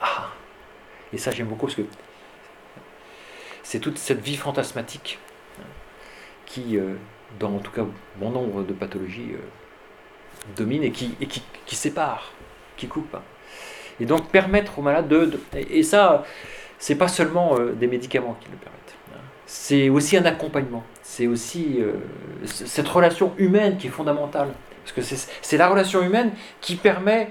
Ah 0.00 0.30
Et 1.12 1.18
ça, 1.18 1.30
j'aime 1.30 1.46
beaucoup 1.46 1.66
parce 1.66 1.76
que 1.76 1.82
c'est 3.62 3.80
toute 3.80 3.98
cette 3.98 4.20
vie 4.20 4.36
fantasmatique 4.36 5.18
qui, 6.46 6.78
euh, 6.78 6.94
dans 7.38 7.56
en 7.56 7.58
tout 7.58 7.72
cas 7.72 7.84
bon 8.16 8.30
nombre 8.30 8.62
de 8.62 8.72
pathologies, 8.72 9.32
euh, 9.34 10.54
domine 10.56 10.82
et 10.82 10.92
qui, 10.92 11.14
et 11.20 11.26
qui, 11.26 11.42
qui, 11.66 11.76
sépare, 11.76 12.32
qui 12.76 12.88
coupe. 12.88 13.16
Et 14.00 14.06
donc 14.06 14.28
permettre 14.28 14.78
aux 14.78 14.82
malades 14.82 15.08
de... 15.08 15.40
et 15.54 15.82
ça, 15.82 16.24
c'est 16.78 16.94
pas 16.94 17.08
seulement 17.08 17.58
euh, 17.58 17.72
des 17.72 17.86
médicaments 17.86 18.36
qui 18.40 18.48
le 18.50 18.56
permettent. 18.56 18.78
C'est 19.46 19.88
aussi 19.88 20.16
un 20.16 20.24
accompagnement. 20.26 20.84
C'est 21.02 21.26
aussi 21.26 21.78
cette 22.44 22.86
relation 22.86 23.32
humaine 23.38 23.78
qui 23.78 23.86
est 23.86 23.90
fondamentale. 23.90 24.48
Parce 24.84 24.92
que 24.92 25.16
c'est 25.40 25.56
la 25.56 25.68
relation 25.68 26.02
humaine 26.02 26.32
qui 26.60 26.76
permet, 26.76 27.30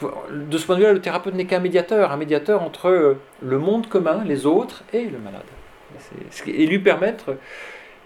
de 0.00 0.56
ce 0.56 0.64
point 0.64 0.76
de 0.76 0.80
vue-là, 0.80 0.94
le 0.94 1.02
thérapeute 1.02 1.34
n'est 1.34 1.44
qu'un 1.44 1.60
médiateur, 1.60 2.12
un 2.12 2.16
médiateur 2.16 2.62
entre 2.62 3.18
le 3.42 3.58
monde 3.58 3.90
commun, 3.90 4.22
les 4.24 4.46
autres, 4.46 4.84
et 4.94 5.04
le 5.04 5.18
malade. 5.18 5.42
Et 6.46 6.64
lui 6.64 6.78
permettre 6.78 7.36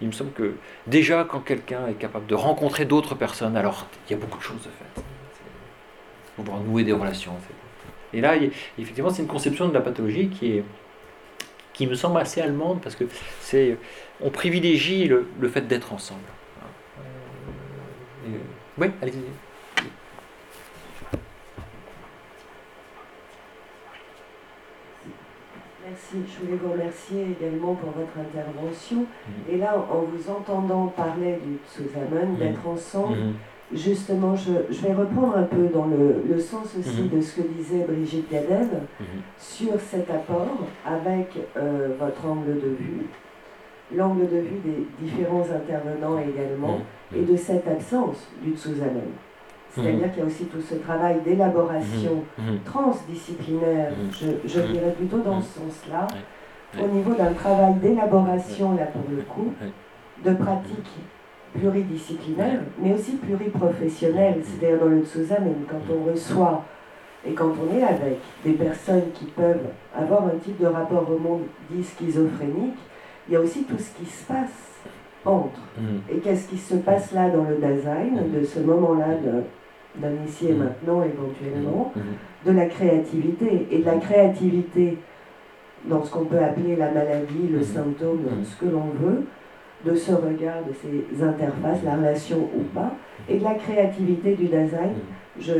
il 0.03 0.07
me 0.07 0.11
semble 0.11 0.31
que 0.33 0.55
déjà 0.85 1.23
quand 1.23 1.39
quelqu'un 1.39 1.87
est 1.87 1.93
capable 1.93 2.25
de 2.25 2.35
rencontrer 2.35 2.83
d'autres 2.83 3.15
personnes, 3.15 3.55
alors 3.55 3.87
il 4.07 4.11
y 4.11 4.15
a 4.15 4.17
beaucoup 4.17 4.37
de 4.37 4.43
choses 4.43 4.61
de 4.61 4.63
fait. 4.63 5.01
Pouvoir 6.35 6.59
nouer 6.59 6.83
des 6.83 6.91
relations. 6.91 7.33
Et 8.13 8.21
là, 8.21 8.35
effectivement, 8.77 9.09
c'est 9.09 9.21
une 9.21 9.27
conception 9.27 9.67
de 9.67 9.73
la 9.73 9.81
pathologie 9.81 10.29
qui 10.29 10.57
est 10.57 10.63
qui 11.73 11.87
me 11.87 11.95
semble 11.95 12.19
assez 12.19 12.39
allemande 12.39 12.81
parce 12.81 12.95
que 12.95 13.05
c'est 13.41 13.77
on 14.21 14.29
privilégie 14.29 15.05
le, 15.05 15.27
le 15.39 15.49
fait 15.49 15.61
d'être 15.61 15.91
ensemble. 15.91 16.21
Euh, 18.27 18.37
oui, 18.77 18.87
allez-y. 19.01 19.17
Merci. 25.85 26.15
Je 26.27 26.45
voulais 26.45 26.57
vous 26.57 26.71
remercier 26.71 27.25
également 27.39 27.75
pour 27.75 27.91
votre 27.91 28.17
intervention. 28.17 29.01
Mm-hmm. 29.01 29.53
Et 29.53 29.57
là, 29.57 29.75
en 29.77 30.01
vous 30.01 30.31
entendant 30.31 30.87
parler 30.87 31.39
du 31.43 31.57
Tsuzamen, 31.69 32.35
mm-hmm. 32.35 32.37
d'être 32.37 32.67
ensemble, 32.67 33.17
mm-hmm. 33.17 33.33
Justement, 33.75 34.35
je, 34.35 34.51
vais 34.81 34.93
reprendre 34.93 35.37
un 35.37 35.43
peu 35.43 35.67
dans 35.73 35.85
le, 35.85 36.39
sens 36.39 36.75
aussi 36.77 37.09
de 37.09 37.21
ce 37.21 37.41
que 37.41 37.47
disait 37.47 37.85
Brigitte 37.87 38.29
Gaden 38.31 38.69
sur 39.37 39.79
cet 39.79 40.09
apport 40.09 40.57
avec 40.85 41.29
euh, 41.57 41.89
votre 41.99 42.25
angle 42.25 42.55
de 42.55 42.69
vue, 42.69 43.07
l'angle 43.95 44.29
de 44.29 44.37
vue 44.37 44.59
des 44.63 44.87
différents 44.99 45.43
intervenants 45.43 46.19
également, 46.19 46.79
et 47.15 47.21
de 47.21 47.35
cette 47.35 47.67
absence 47.67 48.27
du 48.41 48.55
Tsuzamen. 48.55 49.11
C'est-à-dire 49.69 50.11
qu'il 50.11 50.19
y 50.19 50.21
a 50.21 50.25
aussi 50.25 50.45
tout 50.45 50.61
ce 50.61 50.75
travail 50.75 51.21
d'élaboration 51.25 52.23
transdisciplinaire, 52.63 53.91
je, 54.11 54.59
dirais 54.61 54.93
plutôt 54.95 55.19
dans 55.19 55.41
ce 55.41 55.59
sens-là, 55.59 56.07
au 56.79 56.87
niveau 56.87 57.13
d'un 57.13 57.33
travail 57.33 57.75
d'élaboration, 57.75 58.75
là 58.75 58.85
pour 58.85 59.03
le 59.09 59.21
coup, 59.23 59.51
de 60.23 60.33
pratiques 60.33 60.99
pluridisciplinaires, 61.53 62.61
mais 62.79 62.93
aussi 62.93 63.13
pluriprofessionnelles. 63.13 64.41
C'est-à-dire 64.43 64.79
dans 64.79 64.89
le 64.89 65.03
Tsuzamen, 65.03 65.55
quand 65.69 65.93
on 65.93 66.11
reçoit 66.11 66.63
et 67.25 67.33
quand 67.33 67.53
on 67.61 67.77
est 67.77 67.83
avec 67.83 68.19
des 68.43 68.53
personnes 68.53 69.11
qui 69.13 69.25
peuvent 69.25 69.67
avoir 69.95 70.25
un 70.25 70.37
type 70.43 70.59
de 70.59 70.67
rapport 70.67 71.09
au 71.09 71.17
monde 71.17 71.43
dit 71.69 71.83
schizophrénique, 71.83 72.77
il 73.27 73.33
y 73.33 73.37
a 73.37 73.39
aussi 73.39 73.63
tout 73.63 73.77
ce 73.77 73.97
qui 73.97 74.05
se 74.09 74.25
passe 74.25 74.73
entre. 75.25 75.61
Et 76.11 76.17
qu'est-ce 76.17 76.49
qui 76.49 76.57
se 76.57 76.75
passe 76.75 77.13
là 77.13 77.29
dans 77.29 77.43
le 77.43 77.55
Dasein, 77.55 78.09
de 78.33 78.43
ce 78.43 78.59
moment-là 78.59 79.15
de 79.23 79.43
d'initier 79.95 80.53
mmh. 80.53 80.57
maintenant 80.57 81.03
éventuellement. 81.03 81.93
Mmh. 81.95 82.49
de 82.49 82.51
la 82.57 82.65
créativité. 82.65 83.67
Et 83.71 83.79
de 83.79 83.85
la 83.85 83.97
créativité 83.97 84.97
dans 85.85 86.03
ce 86.03 86.11
qu'on 86.11 86.25
peut 86.25 86.39
appeler 86.39 86.75
la 86.75 86.91
maladie, 86.91 87.47
le 87.51 87.61
symptôme, 87.61 88.21
ce 88.43 88.55
que 88.55 88.69
l'on 88.69 88.87
veut, 88.99 89.25
de 89.85 89.95
ce 89.95 90.11
regard, 90.11 90.63
de 90.67 90.73
ces 90.73 91.23
interfaces, 91.23 91.83
la 91.83 91.95
relation 91.95 92.37
ou 92.37 92.63
pas, 92.73 92.91
et 93.29 93.37
de 93.37 93.43
la 93.43 93.55
créativité 93.55 94.35
du 94.35 94.47
Dasein. 94.47 94.91
Je, 95.39 95.53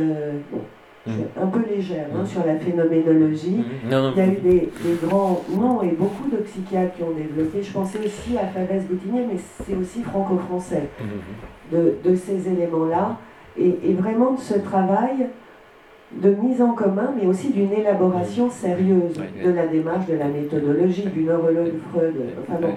suis 1.06 1.24
un 1.38 1.46
peu 1.48 1.60
légère 1.68 2.06
hein, 2.16 2.24
sur 2.24 2.46
la 2.46 2.56
phénoménologie. 2.56 3.62
Il 3.84 3.90
y 3.90 3.94
a 3.94 4.26
eu 4.26 4.36
des, 4.36 4.70
grands 5.02 5.42
noms 5.50 5.82
et 5.82 5.92
beaucoup 5.92 6.30
de 6.30 6.38
psychiatres 6.38 6.96
qui 6.96 7.02
ont 7.02 7.10
développé. 7.10 7.62
Je 7.62 7.72
pensais 7.72 7.98
aussi 7.98 8.38
à 8.38 8.46
Fabès 8.46 8.84
Boutinier, 8.84 9.26
mais 9.30 9.38
c'est 9.66 9.76
aussi 9.76 10.02
franco-français, 10.02 10.88
de, 11.70 11.96
de, 12.02 12.14
ces 12.14 12.48
éléments-là. 12.48 13.18
Et, 13.58 13.92
vraiment 13.92 14.32
de 14.32 14.40
ce 14.40 14.54
travail 14.54 15.28
de 16.12 16.30
mise 16.30 16.62
en 16.62 16.72
commun, 16.72 17.12
mais 17.20 17.26
aussi 17.26 17.50
d'une 17.50 17.72
élaboration 17.72 18.48
sérieuse 18.48 19.14
de 19.44 19.50
la 19.50 19.66
démarche, 19.66 20.06
de 20.06 20.14
la 20.14 20.28
méthodologie, 20.28 21.06
du 21.06 21.24
neurologue 21.24 21.72
Freud, 21.90 22.14
enfin 22.42 22.60
bon, 22.60 22.74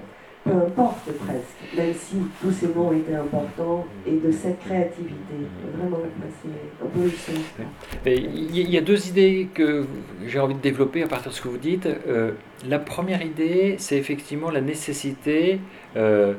peu 0.47 0.55
importe 0.55 1.11
presque, 1.25 1.75
même 1.75 1.93
si 1.93 2.15
tous 2.41 2.51
ces 2.51 2.67
mots 2.67 2.93
étaient 2.93 3.15
importants, 3.15 3.85
et 4.05 4.11
de 4.11 4.31
cette 4.31 4.59
créativité. 4.61 5.15
Vraiment. 5.77 5.97
Il 8.05 8.69
y 8.69 8.77
a 8.77 8.81
deux 8.81 9.07
idées 9.07 9.49
que 9.53 9.85
j'ai 10.25 10.39
envie 10.39 10.55
de 10.55 10.59
développer 10.59 11.03
à 11.03 11.07
partir 11.07 11.31
de 11.31 11.35
ce 11.35 11.41
que 11.41 11.47
vous 11.47 11.57
dites. 11.57 11.85
Euh, 11.85 12.31
la 12.67 12.79
première 12.79 13.21
idée, 13.21 13.75
c'est 13.77 13.97
effectivement 13.97 14.49
la 14.49 14.61
nécessité 14.61 15.59
euh, 15.95 16.33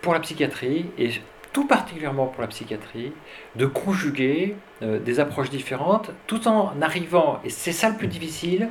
pour 0.00 0.12
la 0.12 0.20
psychiatrie, 0.20 0.86
et 0.98 1.10
tout 1.52 1.66
particulièrement 1.66 2.26
pour 2.26 2.42
la 2.42 2.48
psychiatrie, 2.48 3.12
de 3.56 3.66
conjuguer 3.66 4.56
euh, 4.82 4.98
des 4.98 5.20
approches 5.20 5.50
différentes, 5.50 6.10
tout 6.26 6.48
en 6.48 6.72
arrivant, 6.80 7.40
et 7.44 7.50
c'est 7.50 7.72
ça 7.72 7.88
le 7.88 7.96
plus 7.96 8.08
difficile, 8.08 8.68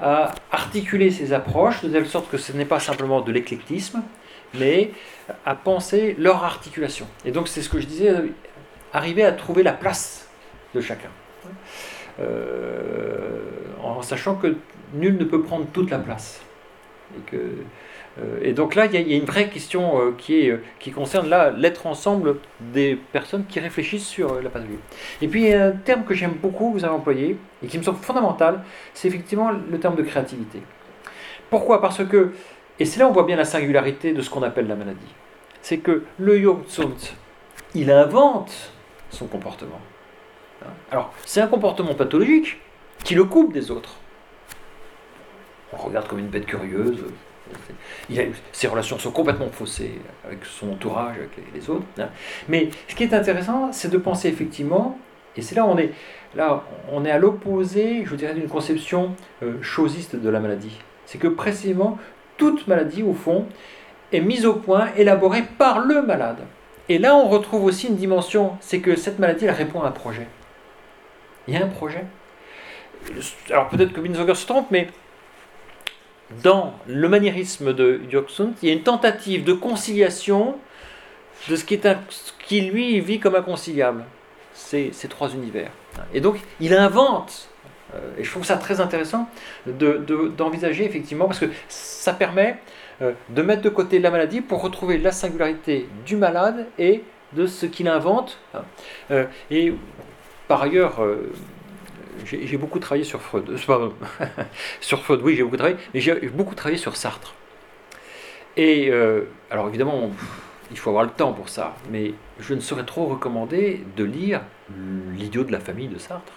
à 0.00 0.34
articuler 0.50 1.10
ces 1.10 1.32
approches 1.32 1.82
de 1.82 1.88
telle 1.88 2.06
sorte 2.06 2.30
que 2.30 2.36
ce 2.36 2.52
n'est 2.52 2.66
pas 2.66 2.80
simplement 2.80 3.20
de 3.20 3.32
l'éclectisme, 3.32 4.02
mais 4.54 4.90
à 5.44 5.54
penser 5.54 6.14
leur 6.18 6.44
articulation. 6.44 7.06
Et 7.24 7.30
donc 7.30 7.48
c'est 7.48 7.62
ce 7.62 7.68
que 7.68 7.80
je 7.80 7.86
disais, 7.86 8.14
arriver 8.92 9.24
à 9.24 9.32
trouver 9.32 9.62
la 9.62 9.72
place 9.72 10.28
de 10.74 10.80
chacun. 10.80 11.10
Euh, 12.20 13.40
en 13.82 14.02
sachant 14.02 14.36
que 14.36 14.56
nul 14.94 15.16
ne 15.18 15.24
peut 15.24 15.42
prendre 15.42 15.66
toute 15.72 15.90
la 15.90 15.98
place. 15.98 16.40
Et 17.16 17.30
que 17.30 17.36
et 18.42 18.52
donc 18.52 18.74
là, 18.74 18.86
il 18.86 18.92
y, 18.94 19.14
a 19.14 19.16
une 19.16 19.26
vraie 19.26 19.50
question 19.50 20.00
euh, 20.00 20.14
qui, 20.16 20.40
est, 20.40 20.50
euh, 20.50 20.62
qui 20.78 20.90
concerne 20.90 21.28
l'être 21.58 21.86
ensemble 21.86 22.36
des 22.60 22.96
personnes 23.12 23.44
qui 23.46 23.60
réfléchissent 23.60 24.06
sur 24.06 24.40
la 24.40 24.48
pathologie. 24.48 24.78
Et 25.20 25.28
puis, 25.28 25.52
un 25.52 25.72
terme 25.72 26.04
que 26.04 26.14
j'aime 26.14 26.32
beaucoup, 26.32 26.72
vous 26.72 26.84
avez 26.84 26.94
employé, 26.94 27.38
et 27.62 27.66
qui 27.66 27.76
me 27.76 27.82
semble 27.82 27.98
fondamental, 27.98 28.62
c'est 28.94 29.08
effectivement 29.08 29.50
le 29.50 29.78
terme 29.78 29.96
de 29.96 30.02
créativité. 30.02 30.62
Pourquoi? 31.50 31.80
Parce 31.82 32.04
que, 32.04 32.32
et 32.78 32.86
c'est 32.86 32.98
là 32.98 33.06
où 33.06 33.10
on 33.10 33.12
voit 33.12 33.24
bien 33.24 33.36
la 33.36 33.44
singularité 33.44 34.14
de 34.14 34.22
ce 34.22 34.30
qu'on 34.30 34.42
appelle 34.42 34.66
la 34.66 34.76
maladie, 34.76 35.14
c'est 35.60 35.78
que 35.78 36.04
le 36.18 36.38
Yogtsunt, 36.38 36.96
il 37.74 37.90
invente 37.90 38.72
son 39.10 39.26
comportement. 39.26 39.80
Hein? 40.62 40.70
Alors, 40.90 41.12
c'est 41.26 41.42
un 41.42 41.48
comportement 41.48 41.94
pathologique 41.94 42.58
qui 43.04 43.14
le 43.14 43.24
coupe 43.24 43.52
des 43.52 43.70
autres. 43.70 43.96
On 45.72 45.76
regarde 45.76 46.08
comme 46.08 46.18
une 46.18 46.28
bête 46.28 46.46
curieuse. 46.46 47.04
Ses 48.52 48.68
relations 48.68 48.98
sont 48.98 49.10
complètement 49.10 49.48
faussées 49.50 49.98
avec 50.24 50.44
son 50.44 50.72
entourage, 50.72 51.16
avec 51.16 51.30
les 51.54 51.70
autres. 51.70 51.86
Hein. 51.98 52.08
Mais 52.48 52.70
ce 52.88 52.94
qui 52.94 53.04
est 53.04 53.14
intéressant, 53.14 53.72
c'est 53.72 53.90
de 53.90 53.98
penser 53.98 54.28
effectivement, 54.28 54.98
et 55.36 55.42
c'est 55.42 55.54
là 55.54 55.66
on 55.66 55.76
est, 55.78 55.92
là, 56.34 56.64
on 56.92 57.04
est 57.04 57.10
à 57.10 57.18
l'opposé, 57.18 58.04
je 58.04 58.14
dirais, 58.14 58.34
d'une 58.34 58.48
conception 58.48 59.14
euh, 59.42 59.60
chosiste 59.62 60.16
de 60.16 60.28
la 60.28 60.40
maladie. 60.40 60.78
C'est 61.06 61.18
que 61.18 61.28
précisément, 61.28 61.98
toute 62.36 62.66
maladie, 62.66 63.02
au 63.02 63.14
fond, 63.14 63.46
est 64.12 64.20
mise 64.20 64.46
au 64.46 64.54
point, 64.54 64.88
élaborée 64.96 65.44
par 65.58 65.80
le 65.80 66.02
malade. 66.02 66.38
Et 66.88 66.98
là, 66.98 67.16
on 67.16 67.28
retrouve 67.28 67.64
aussi 67.64 67.88
une 67.88 67.96
dimension, 67.96 68.52
c'est 68.60 68.80
que 68.80 68.94
cette 68.96 69.18
maladie, 69.18 69.46
elle 69.46 69.54
répond 69.54 69.82
à 69.82 69.88
un 69.88 69.92
projet. 69.92 70.28
Il 71.48 71.54
y 71.54 71.56
a 71.56 71.64
un 71.64 71.68
projet. 71.68 72.04
Alors 73.50 73.68
peut-être 73.68 73.92
que 73.92 74.00
Binswanger 74.00 74.34
se 74.34 74.46
trompe, 74.46 74.68
mais 74.70 74.88
dans 76.42 76.74
le 76.86 77.08
maniérisme 77.08 77.72
de 77.72 78.00
Jürgen, 78.10 78.52
il 78.62 78.68
y 78.68 78.72
a 78.72 78.74
une 78.74 78.82
tentative 78.82 79.44
de 79.44 79.52
conciliation 79.52 80.56
de 81.48 81.56
ce 81.56 81.64
qui, 81.64 81.74
est 81.74 81.88
qui 82.46 82.62
lui 82.62 83.00
vit 83.00 83.20
comme 83.20 83.34
inconciliable, 83.34 84.04
ces, 84.54 84.90
ces 84.92 85.08
trois 85.08 85.30
univers. 85.30 85.70
Et 86.12 86.20
donc 86.20 86.38
il 86.60 86.74
invente, 86.74 87.48
euh, 87.94 87.98
et 88.18 88.24
je 88.24 88.30
trouve 88.30 88.44
ça 88.44 88.56
très 88.56 88.80
intéressant 88.80 89.28
d'envisager 89.66 90.84
de, 90.84 90.88
effectivement, 90.88 91.26
parce 91.26 91.38
que 91.38 91.50
ça 91.68 92.12
permet 92.12 92.58
euh, 93.02 93.12
de 93.28 93.42
mettre 93.42 93.62
de 93.62 93.68
côté 93.68 93.98
la 93.98 94.10
maladie 94.10 94.40
pour 94.40 94.62
retrouver 94.62 94.98
la 94.98 95.12
singularité 95.12 95.88
du 96.04 96.16
malade 96.16 96.66
et 96.78 97.02
de 97.34 97.46
ce 97.46 97.66
qu'il 97.66 97.88
invente. 97.88 98.38
Euh, 99.10 99.26
et 99.50 99.74
par 100.48 100.62
ailleurs, 100.62 101.04
j'ai 102.24 102.56
beaucoup 102.56 102.78
travaillé 102.78 103.04
sur 103.04 103.20
Freud. 103.20 103.56
sur 104.80 105.02
Freud, 105.02 105.20
oui, 105.22 105.36
j'ai 105.36 105.42
beaucoup 105.42 105.56
travaillé, 105.56 105.78
mais 105.94 106.00
j'ai 106.00 106.14
beaucoup 106.28 106.54
travaillé 106.54 106.78
sur 106.78 106.96
Sartre. 106.96 107.34
Et 108.56 108.90
alors 109.50 109.68
évidemment, 109.68 110.10
il 110.70 110.78
faut 110.78 110.90
avoir 110.90 111.04
le 111.04 111.10
temps 111.10 111.32
pour 111.32 111.48
ça, 111.48 111.76
mais 111.90 112.14
je 112.40 112.54
ne 112.54 112.60
saurais 112.60 112.84
trop 112.84 113.06
recommander 113.06 113.84
de 113.96 114.04
lire 114.04 114.42
L'idiot 115.14 115.44
de 115.44 115.52
la 115.52 115.60
famille 115.60 115.88
de 115.88 115.98
Sartre. 115.98 116.32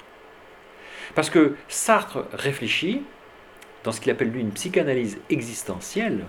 Parce 1.15 1.29
que 1.29 1.55
Sartre 1.67 2.25
réfléchit 2.33 3.01
dans 3.83 3.91
ce 3.91 4.01
qu'il 4.01 4.11
appelle 4.11 4.29
lui 4.29 4.41
une 4.41 4.51
psychanalyse 4.51 5.19
existentielle, 5.29 6.25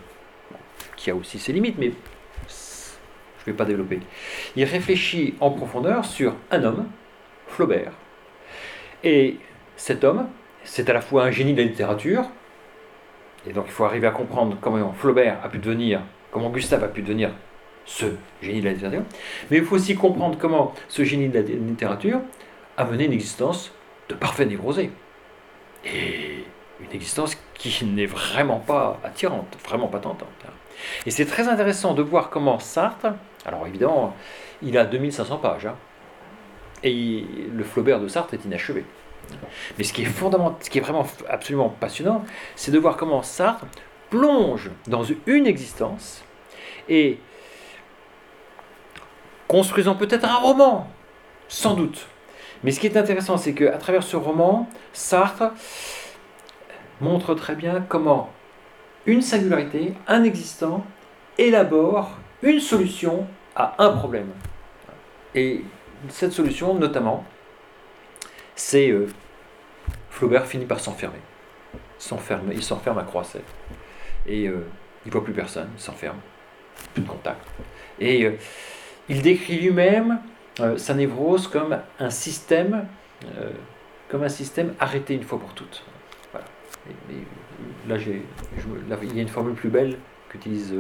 qui 0.97 1.11
a 1.11 1.15
aussi 1.15 1.39
ses 1.39 1.53
limites, 1.53 1.77
mais 1.79 1.93
je 2.49 3.51
ne 3.51 3.53
vais 3.53 3.53
pas 3.53 3.65
développer. 3.65 4.01
Il 4.57 4.65
réfléchit 4.65 5.35
en 5.41 5.51
profondeur 5.51 6.05
sur 6.05 6.35
un 6.51 6.65
homme, 6.65 6.89
Flaubert. 7.49 7.93
Et 9.05 9.37
cet 9.77 10.05
homme, 10.05 10.29
c'est 10.65 10.89
à 10.91 10.93
la 10.93 11.01
fois 11.01 11.25
un 11.25 11.31
génie 11.31 11.55
de 11.55 11.63
la 11.63 11.67
littérature, 11.67 12.25
et 13.47 13.53
donc 13.53 13.65
il 13.67 13.73
faut 13.73 13.85
arriver 13.85 14.07
à 14.07 14.11
comprendre 14.11 14.57
comment 14.61 14.93
Flaubert 14.93 15.39
a 15.43 15.49
pu 15.49 15.59
devenir, 15.59 16.03
comment 16.31 16.51
Gustave 16.51 16.85
a 16.85 16.89
pu 16.89 17.03
devenir 17.03 17.31
ce 17.87 18.07
génie 18.43 18.61
de 18.61 18.67
la 18.67 18.73
littérature, 18.73 19.03
mais 19.51 19.59
il 19.59 19.65
faut 19.65 19.77
aussi 19.77 19.95
comprendre 19.95 20.37
comment 20.39 20.75
ce 20.89 21.03
génie 21.03 21.29
de 21.29 21.39
la 21.39 21.41
littérature 21.41 22.21
a 22.77 22.85
mené 22.85 23.07
une 23.07 23.13
existence 23.13 23.73
de 24.09 24.15
parfait 24.15 24.45
névrosé. 24.45 24.91
Et 25.85 26.45
une 26.81 26.93
existence 26.93 27.37
qui 27.55 27.85
n'est 27.85 28.07
vraiment 28.07 28.59
pas 28.59 28.99
attirante, 29.05 29.57
vraiment 29.65 29.89
pas 29.89 29.99
tentante. 29.99 30.45
Et 31.07 31.11
c'est 31.11 31.27
très 31.27 31.49
intéressant 31.49 31.95
de 31.95 32.03
voir 32.03 32.31
comment 32.31 32.59
Sartre, 32.59 33.09
alors 33.45 33.67
évidemment, 33.67 34.15
il 34.63 34.77
a 34.79 34.85
2500 34.85 35.39
pages, 35.39 35.67
hein, 35.67 35.77
et 36.83 37.25
le 37.53 37.65
Flaubert 37.65 38.01
de 38.01 38.09
Sartre 38.09 38.35
est 38.35 38.45
inachevé. 38.45 38.85
Mais 39.79 39.85
ce 39.85 39.93
qui 39.93 40.03
est 40.03 40.81
vraiment 40.81 41.07
absolument 41.29 41.69
passionnant, 41.69 42.25
c'est 42.57 42.71
de 42.71 42.79
voir 42.79 42.97
comment 42.97 43.23
Sartre 43.23 43.67
plonge 44.09 44.71
dans 44.89 45.05
une 45.27 45.47
existence 45.47 46.25
et 46.89 47.19
construisant 49.47 49.95
peut-être 49.95 50.25
un 50.25 50.37
roman, 50.37 50.89
sans 51.49 51.75
doute. 51.75 52.07
Mais 52.63 52.73
ce 52.73 52.81
qui 52.81 52.87
est 52.87 52.97
intéressant, 52.97 53.37
c'est 53.37 53.55
qu'à 53.55 53.79
travers 53.79 54.03
ce 54.03 54.17
roman, 54.17 54.69
Sartre 54.93 55.53
montre 57.01 57.35
très 57.35 57.55
bien 57.55 57.85
comment 57.89 58.31
une 59.07 59.23
singularité, 59.23 59.95
un 60.09 60.25
existant, 60.25 60.85
élabore 61.39 62.11
une 62.43 62.61
solution 62.61 63.27
à 63.57 63.75
un 63.79 63.91
problème. 63.91 64.29
Et 65.35 65.63
cette 66.09 66.33
solution, 66.33 66.75
notamment, 66.75 67.25
c'est 68.55 68.91
euh, 68.91 69.09
Flaubert 70.11 70.47
finit 70.47 70.67
par 70.67 70.81
s'enfermer. 70.81 71.19
s'enferme, 71.99 72.51
il 72.53 72.63
s'enferme 72.63 72.99
à 72.99 73.03
Croisset. 73.03 73.43
Et 74.27 74.49
euh, 74.49 74.67
il 75.05 75.13
voit 75.13 75.25
plus 75.25 75.33
personne, 75.33 75.69
il 75.77 75.81
s'enferme, 75.81 76.19
plus 76.95 77.03
de 77.03 77.09
contact. 77.09 77.41
Et 77.99 78.25
euh, 78.25 78.33
il 79.09 79.23
décrit 79.23 79.59
lui-même 79.59 80.21
sa 80.77 80.93
névrose 80.93 81.49
comme 81.49 81.79
un 81.99 82.11
système, 82.11 82.87
comme 84.09 84.23
un 84.23 84.29
système 84.29 84.75
arrêté 84.79 85.15
une 85.15 85.23
fois 85.23 85.39
pour 85.39 85.55
toutes. 85.55 85.83
Voilà. 86.33 86.47
là, 87.89 87.97
il 89.03 89.17
y 89.17 89.19
a 89.19 89.23
une 89.23 89.29
formule 89.29 89.55
plus 89.55 89.71
belle 89.71 89.97
qu'utilise 90.29 90.75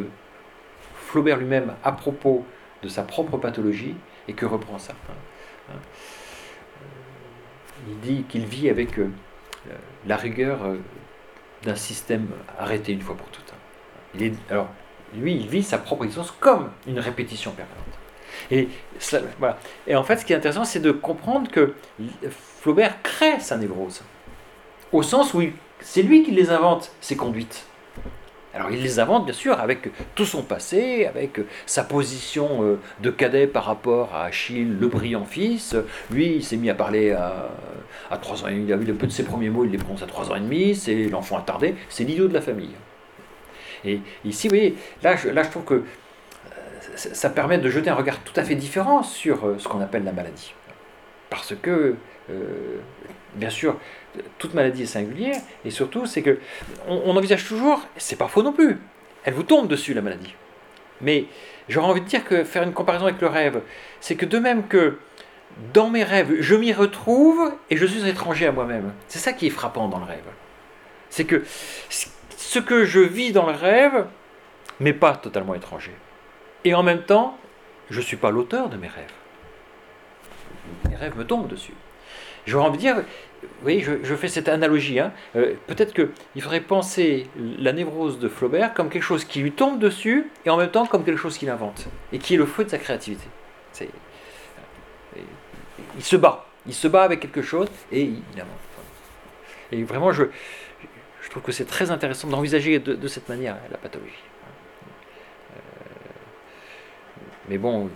Flaubert 0.94 1.38
lui-même 1.38 1.72
à 1.82 1.92
propos 1.92 2.44
de 2.82 2.88
sa 2.88 3.04
propre 3.04 3.38
pathologie 3.38 3.96
et 4.30 4.32
que 4.32 4.46
reprend 4.46 4.78
ça. 4.78 4.94
Hein. 5.68 5.74
Il 7.88 7.98
dit 8.00 8.22
qu'il 8.28 8.46
vit 8.46 8.70
avec 8.70 8.98
euh, 8.98 9.10
la 10.06 10.16
rigueur 10.16 10.64
euh, 10.64 10.76
d'un 11.64 11.74
système 11.74 12.28
arrêté 12.58 12.92
une 12.92 13.00
fois 13.00 13.16
pour 13.16 13.26
toutes. 13.28 13.52
Il 14.14 14.22
est, 14.22 14.32
alors, 14.48 14.68
lui, 15.14 15.34
il 15.34 15.48
vit 15.48 15.64
sa 15.64 15.78
propre 15.78 16.04
existence 16.04 16.32
comme 16.38 16.70
une 16.86 17.00
répétition 17.00 17.52
permanente. 17.52 17.86
Et 18.50 19.94
en 19.94 20.04
fait, 20.04 20.16
ce 20.16 20.24
qui 20.24 20.32
est 20.32 20.36
intéressant, 20.36 20.64
c'est 20.64 20.80
de 20.80 20.92
comprendre 20.92 21.50
que 21.50 21.74
Flaubert 22.60 23.02
crée 23.02 23.40
sa 23.40 23.56
névrose. 23.56 24.02
Au 24.92 25.02
sens 25.02 25.34
où 25.34 25.42
c'est 25.80 26.02
lui 26.02 26.22
qui 26.22 26.30
les 26.30 26.50
invente, 26.50 26.92
ses 27.00 27.16
conduites. 27.16 27.66
Alors 28.52 28.70
il 28.70 28.82
les 28.82 28.98
invente 28.98 29.26
bien 29.26 29.34
sûr 29.34 29.60
avec 29.60 29.88
tout 30.14 30.24
son 30.24 30.42
passé, 30.42 31.06
avec 31.06 31.40
sa 31.66 31.84
position 31.84 32.64
euh, 32.64 32.80
de 33.00 33.10
cadet 33.10 33.46
par 33.46 33.64
rapport 33.64 34.14
à 34.14 34.24
Achille, 34.24 34.76
le 34.80 34.88
brillant 34.88 35.24
fils. 35.24 35.76
Lui, 36.10 36.34
il 36.36 36.44
s'est 36.44 36.56
mis 36.56 36.68
à 36.68 36.74
parler 36.74 37.12
à, 37.12 37.48
à 38.10 38.18
3 38.18 38.44
ans, 38.44 38.48
il 38.48 38.72
a 38.72 38.76
eu 38.76 38.84
le 38.84 38.94
peu 38.94 39.06
de 39.06 39.12
ses 39.12 39.22
premiers 39.22 39.50
mots, 39.50 39.64
il 39.64 39.70
les 39.70 39.78
prononce 39.78 40.02
à 40.02 40.06
3 40.06 40.32
ans 40.32 40.34
et 40.34 40.40
demi, 40.40 40.74
c'est 40.74 41.04
l'enfant 41.04 41.38
attardé, 41.38 41.76
c'est 41.88 42.02
l'idiot 42.02 42.26
de 42.26 42.34
la 42.34 42.40
famille. 42.40 42.74
Et 43.84 44.00
ici, 44.24 44.48
vous 44.48 44.56
voyez, 44.56 44.74
là 45.02 45.14
je, 45.14 45.28
là, 45.28 45.44
je 45.44 45.50
trouve 45.50 45.64
que 45.64 45.74
euh, 45.74 45.82
ça 46.94 47.30
permet 47.30 47.58
de 47.58 47.70
jeter 47.70 47.88
un 47.88 47.94
regard 47.94 48.18
tout 48.24 48.38
à 48.38 48.42
fait 48.42 48.56
différent 48.56 49.04
sur 49.04 49.46
euh, 49.46 49.56
ce 49.58 49.68
qu'on 49.68 49.80
appelle 49.80 50.02
la 50.04 50.12
maladie. 50.12 50.54
Parce 51.30 51.54
que, 51.54 51.94
bien 53.36 53.50
sûr, 53.50 53.76
toute 54.38 54.54
maladie 54.54 54.82
est 54.82 54.86
singulière, 54.86 55.40
et 55.64 55.70
surtout, 55.70 56.06
c'est 56.06 56.22
que 56.22 56.38
on, 56.88 57.16
envisage 57.16 57.46
toujours, 57.46 57.86
c'est 57.96 58.16
pas 58.16 58.28
faux 58.28 58.42
non 58.42 58.52
plus, 58.52 58.78
elle 59.24 59.34
vous 59.34 59.42
tombe 59.42 59.68
dessus 59.68 59.94
la 59.94 60.02
maladie. 60.02 60.34
Mais 61.00 61.26
j'aurais 61.68 61.88
envie 61.88 62.00
de 62.00 62.06
dire 62.06 62.24
que 62.24 62.44
faire 62.44 62.62
une 62.62 62.72
comparaison 62.72 63.06
avec 63.06 63.20
le 63.20 63.28
rêve, 63.28 63.60
c'est 64.00 64.16
que 64.16 64.26
de 64.26 64.38
même 64.38 64.66
que 64.66 64.98
dans 65.72 65.90
mes 65.90 66.04
rêves, 66.04 66.36
je 66.40 66.54
m'y 66.54 66.72
retrouve 66.72 67.52
et 67.70 67.76
je 67.76 67.86
suis 67.86 68.08
étranger 68.08 68.46
à 68.46 68.52
moi-même. 68.52 68.92
C'est 69.08 69.18
ça 69.18 69.32
qui 69.32 69.46
est 69.46 69.50
frappant 69.50 69.88
dans 69.88 69.98
le 69.98 70.04
rêve. 70.04 70.24
C'est 71.08 71.24
que 71.24 71.44
ce 71.88 72.58
que 72.58 72.84
je 72.84 73.00
vis 73.00 73.32
dans 73.32 73.46
le 73.46 73.52
rêve 73.52 74.06
m'est 74.78 74.92
pas 74.92 75.16
totalement 75.16 75.54
étranger. 75.54 75.92
Et 76.64 76.74
en 76.74 76.82
même 76.82 77.02
temps, 77.02 77.36
je 77.90 77.98
ne 77.98 78.04
suis 78.04 78.16
pas 78.16 78.30
l'auteur 78.30 78.68
de 78.68 78.76
mes 78.76 78.88
rêves. 78.88 79.12
Mes 80.88 80.96
rêves 80.96 81.16
me 81.16 81.24
tombent 81.24 81.48
dessus. 81.48 81.74
J'aurais 82.46 82.66
envie 82.66 82.78
de 82.78 82.82
dire, 82.82 82.96
oui, 83.64 83.80
je, 83.80 84.14
fais 84.14 84.28
cette 84.28 84.48
analogie. 84.48 85.00
Hein. 85.00 85.12
Euh, 85.36 85.54
peut-être 85.66 85.94
qu'il 85.94 86.42
faudrait 86.42 86.60
penser 86.60 87.26
la 87.36 87.72
névrose 87.72 88.18
de 88.18 88.28
Flaubert 88.28 88.74
comme 88.74 88.88
quelque 88.88 89.02
chose 89.02 89.24
qui 89.24 89.40
lui 89.40 89.52
tombe 89.52 89.78
dessus 89.78 90.30
et 90.44 90.50
en 90.50 90.56
même 90.56 90.70
temps 90.70 90.86
comme 90.86 91.04
quelque 91.04 91.18
chose 91.18 91.38
qu'il 91.38 91.50
invente 91.50 91.86
et 92.12 92.18
qui 92.18 92.34
est 92.34 92.36
le 92.36 92.46
fruit 92.46 92.64
de 92.64 92.70
sa 92.70 92.78
créativité. 92.78 93.24
Il 95.96 96.04
se 96.04 96.16
bat, 96.16 96.46
il 96.66 96.74
se 96.74 96.88
bat 96.88 97.02
avec 97.02 97.20
quelque 97.20 97.42
chose 97.42 97.68
et 97.90 98.02
il 98.02 98.22
invente. 98.34 98.48
Et 99.72 99.82
vraiment, 99.84 100.12
je, 100.12 100.24
trouve 101.30 101.42
que 101.42 101.52
c'est 101.52 101.64
très 101.64 101.90
intéressant 101.90 102.28
d'envisager 102.28 102.78
de, 102.78 103.08
cette 103.08 103.28
manière 103.28 103.56
la 103.70 103.78
pathologie. 103.78 104.12
Euh, 105.52 105.60
mais 107.48 107.58
bon, 107.58 107.90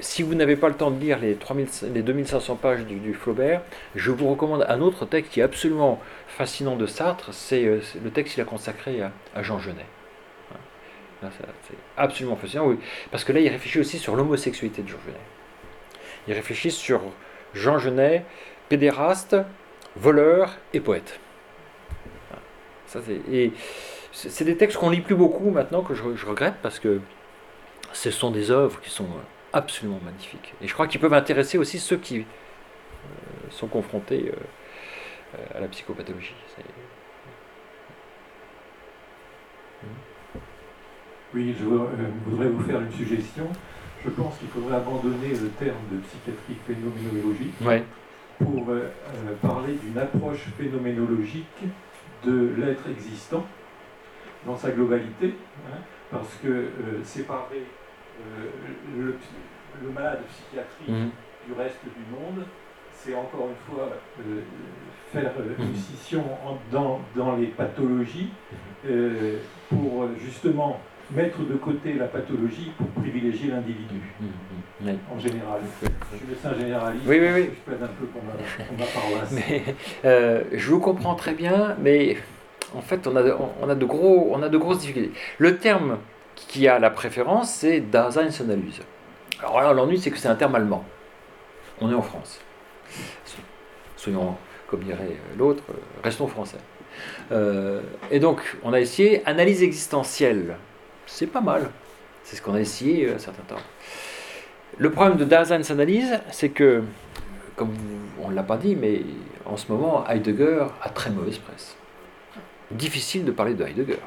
si 0.00 0.22
vous 0.22 0.34
n'avez 0.34 0.56
pas 0.56 0.68
le 0.68 0.74
temps 0.74 0.90
de 0.90 1.00
lire 1.00 1.18
les, 1.18 1.34
3000, 1.34 1.68
les 1.94 2.02
2500 2.02 2.56
pages 2.56 2.84
du, 2.84 3.14
Flaubert, 3.14 3.62
je 3.94 4.10
vous 4.10 4.28
recommande 4.28 4.64
un 4.68 4.80
autre 4.80 5.06
texte 5.06 5.32
qui 5.32 5.40
est 5.40 5.42
absolument 5.42 6.00
fascinant 6.28 6.76
de 6.76 6.86
Sartre, 6.86 7.32
c'est 7.32 7.64
euh, 7.64 7.80
le 8.02 8.10
texte 8.10 8.34
qu'il 8.34 8.42
a 8.42 8.46
consacré 8.46 9.00
à, 9.02 9.42
Jean 9.42 9.58
Genet. 9.58 9.86
C'est 11.22 11.76
absolument 11.98 12.36
fascinant, 12.36 12.66
oui. 12.66 12.78
Parce 13.10 13.24
que 13.24 13.32
là, 13.32 13.40
il 13.40 13.48
réfléchit 13.48 13.78
aussi 13.80 13.98
sur 13.98 14.16
l'homosexualité 14.16 14.82
de 14.82 14.88
Jean 14.88 14.98
Genet. 15.04 15.20
Il 16.28 16.34
réfléchit 16.34 16.70
sur 16.70 17.02
Jean 17.52 17.78
Genet, 17.78 18.24
pédéraste, 18.68 19.36
voleur 19.96 20.56
et 20.72 20.80
poète. 20.80 21.20
Ça, 22.86 23.00
et 23.30 23.52
c'est 24.12 24.44
des 24.44 24.56
textes 24.56 24.76
qu'on 24.78 24.90
lit 24.90 25.00
plus 25.00 25.14
beaucoup 25.14 25.50
maintenant 25.50 25.82
que 25.82 25.94
je, 25.94 26.26
regrette 26.26 26.54
parce 26.62 26.78
que 26.78 27.00
ce 27.92 28.10
sont 28.10 28.30
des 28.30 28.50
œuvres 28.50 28.80
qui 28.80 28.90
sont 28.90 29.06
absolument 29.52 30.00
magnifiques. 30.04 30.54
Et 30.60 30.68
je 30.68 30.74
crois 30.74 30.86
qu'ils 30.86 31.00
peuvent 31.00 31.14
intéresser 31.14 31.58
aussi 31.58 31.78
ceux 31.78 31.96
qui 31.96 32.20
euh, 32.20 32.24
sont 33.50 33.68
confrontés 33.68 34.32
euh, 34.32 35.38
à 35.54 35.60
la 35.60 35.68
psychopathologie. 35.68 36.34
Oui, 41.32 41.54
je 41.58 41.64
euh, 41.64 41.86
voudrais 42.26 42.48
vous 42.48 42.62
faire 42.64 42.80
une 42.80 42.92
suggestion. 42.92 43.46
Je 44.04 44.10
pense 44.10 44.38
qu'il 44.38 44.48
faudrait 44.48 44.76
abandonner 44.76 45.28
le 45.28 45.48
terme 45.50 45.78
de 45.92 45.98
psychiatrie 45.98 46.56
phénoménologique 46.66 47.54
pour 48.38 48.70
euh, 48.70 48.88
euh, 49.14 49.34
parler 49.40 49.74
d'une 49.74 49.96
approche 49.98 50.46
phénoménologique 50.58 51.46
de 52.24 52.54
l'être 52.58 52.88
existant 52.90 53.46
dans 54.44 54.56
sa 54.56 54.70
globalité, 54.70 55.34
hein, 55.66 55.78
parce 56.10 56.34
que 56.42 56.70
séparer 57.04 57.62
le, 58.96 59.16
malade 59.94 60.20
psychiatrique 60.28 60.88
mmh. 60.88 61.46
du 61.46 61.52
reste 61.58 61.80
du 61.84 62.04
monde, 62.12 62.44
c'est 62.92 63.14
encore 63.14 63.48
une 63.48 63.74
fois 63.74 63.88
faire 65.12 65.32
une 65.58 65.72
mmh. 65.72 65.74
scission 65.74 66.24
dans, 66.70 67.00
dans, 67.16 67.36
les 67.36 67.46
pathologies 67.46 68.30
pour 69.68 70.08
justement 70.18 70.80
mettre 71.14 71.40
de 71.40 71.54
côté 71.54 71.94
la 71.94 72.06
pathologie 72.06 72.72
pour 72.76 72.86
privilégier 73.02 73.50
l'individu, 73.50 74.00
en 75.12 75.18
général. 75.18 75.60
Je 76.12 76.16
suis 76.16 76.26
médecin 76.26 76.54
généraliste, 76.54 77.04
oui, 77.06 77.18
oui, 77.20 77.28
oui. 77.34 77.50
je 77.52 77.70
plaide 77.70 77.82
un 77.82 77.86
peu 77.86 78.06
pour 78.06 78.22
ma, 78.22 78.86
paroisse. 78.86 79.32
Mais, 79.32 79.62
euh, 80.04 80.44
je 80.52 80.70
vous 80.70 80.80
comprends 80.80 81.14
très 81.14 81.34
bien, 81.34 81.76
mais 81.80 82.16
en 82.74 82.80
fait, 82.80 83.06
on 83.06 83.16
a, 83.16 83.22
on 83.60 83.68
a, 83.68 83.74
de, 83.74 83.84
gros, 83.84 84.30
on 84.32 84.42
a 84.42 84.48
de 84.48 84.58
grosses 84.58 84.80
difficultés. 84.80 85.12
Le 85.38 85.58
terme 85.58 85.98
qui 86.48 86.68
a 86.68 86.78
la 86.78 86.90
préférence, 86.90 87.50
c'est 87.50 87.80
Daseinsanalyse. 87.80 88.80
Alors 89.40 89.60
là, 89.60 89.72
l'ennui, 89.72 89.98
c'est 89.98 90.10
que 90.10 90.18
c'est 90.18 90.28
un 90.28 90.34
terme 90.34 90.54
allemand. 90.54 90.84
On 91.80 91.90
est 91.90 91.94
en 91.94 92.02
France. 92.02 92.40
Soyons, 93.96 94.36
comme 94.66 94.82
dirait 94.82 95.16
l'autre, 95.38 95.62
restons 96.02 96.26
français. 96.26 96.58
Euh, 97.32 97.80
et 98.10 98.18
donc, 98.18 98.56
on 98.62 98.72
a 98.72 98.80
essayé 98.80 99.22
analyse 99.26 99.62
existentielle 99.62 100.56
c'est 101.10 101.26
pas 101.26 101.40
mal. 101.40 101.70
C'est 102.22 102.36
ce 102.36 102.42
qu'on 102.42 102.54
a 102.54 102.60
essayé 102.60 103.08
euh, 103.08 103.16
un 103.16 103.18
certain 103.18 103.42
temps. 103.42 103.60
Le 104.78 104.90
problème 104.90 105.16
de 105.16 105.24
Daseinsanalyse, 105.24 106.20
c'est 106.30 106.50
que, 106.50 106.82
comme 107.56 107.74
on 108.22 108.30
ne 108.30 108.34
l'a 108.34 108.42
pas 108.42 108.56
dit, 108.56 108.76
mais 108.76 109.02
en 109.44 109.56
ce 109.56 109.70
moment, 109.70 110.06
Heidegger 110.08 110.66
a 110.80 110.88
très 110.88 111.10
mauvaise 111.10 111.38
presse. 111.38 111.76
Difficile 112.70 113.24
de 113.24 113.32
parler 113.32 113.54
de 113.54 113.64
Heidegger. 113.64 113.98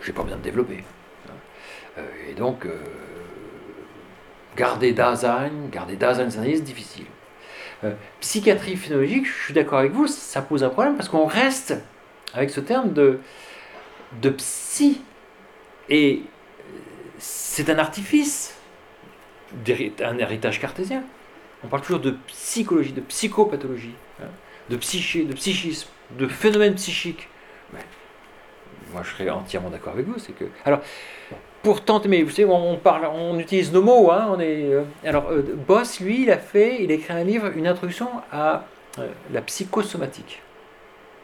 Euh, 0.00 0.04
J'ai 0.04 0.12
pas 0.12 0.22
besoin 0.22 0.38
de 0.38 0.42
développer. 0.42 0.84
Euh, 1.98 2.02
et 2.28 2.34
donc, 2.34 2.66
garder 4.56 4.92
Dasein, 4.92 5.50
garder 5.70 5.96
Daseinsanalyse, 5.96 6.62
difficile. 6.62 7.06
psychiatrie 8.20 8.76
phénoménologique, 8.76 9.26
je 9.26 9.44
suis 9.44 9.54
d'accord 9.54 9.78
avec 9.78 9.92
vous, 9.92 10.06
ça 10.06 10.42
pose 10.42 10.64
un 10.64 10.68
problème 10.68 10.96
parce 10.96 11.08
qu'on 11.08 11.26
reste 11.26 11.74
avec 12.34 12.50
ce 12.50 12.60
terme 12.60 12.92
de 12.92 13.20
de 14.20 14.30
psy. 14.30 15.00
Et 15.88 16.22
c'est 17.18 17.68
un 17.70 17.78
artifice, 17.78 18.54
un 20.02 20.18
héritage 20.18 20.60
cartésien. 20.60 21.02
On 21.64 21.68
parle 21.68 21.82
toujours 21.82 22.00
de 22.00 22.16
psychologie, 22.28 22.92
de 22.92 23.00
psychopathologie, 23.00 23.94
hein, 24.22 24.28
de 24.70 24.76
psyché, 24.76 25.24
de 25.24 25.34
psychisme, 25.34 25.88
de 26.18 26.26
phénomène 26.26 26.74
psychique. 26.74 27.28
Moi, 28.92 29.02
je 29.04 29.10
serais 29.10 29.30
entièrement 29.30 29.70
d'accord 29.70 29.92
avec 29.92 30.06
vous. 30.06 30.18
C'est 30.18 30.32
que, 30.32 30.44
alors, 30.64 30.80
pour 31.62 31.84
tenter, 31.84 32.08
mais 32.08 32.22
vous 32.22 32.30
savez, 32.30 32.48
on, 32.48 32.76
parle, 32.76 33.06
on 33.12 33.38
utilise 33.38 33.72
nos 33.72 33.82
mots. 33.82 34.10
Hein, 34.10 34.28
on 34.30 34.40
est, 34.40 34.64
euh, 34.72 34.82
alors, 35.04 35.30
euh, 35.30 35.42
Boss, 35.66 36.00
lui, 36.00 36.22
il 36.22 36.30
a 36.30 36.38
fait, 36.38 36.82
il 36.82 36.90
a 36.90 36.94
écrit 36.94 37.12
un 37.12 37.24
livre, 37.24 37.50
une 37.54 37.66
introduction 37.66 38.08
à 38.32 38.64
euh, 38.98 39.08
la 39.32 39.42
psychosomatique. 39.42 40.42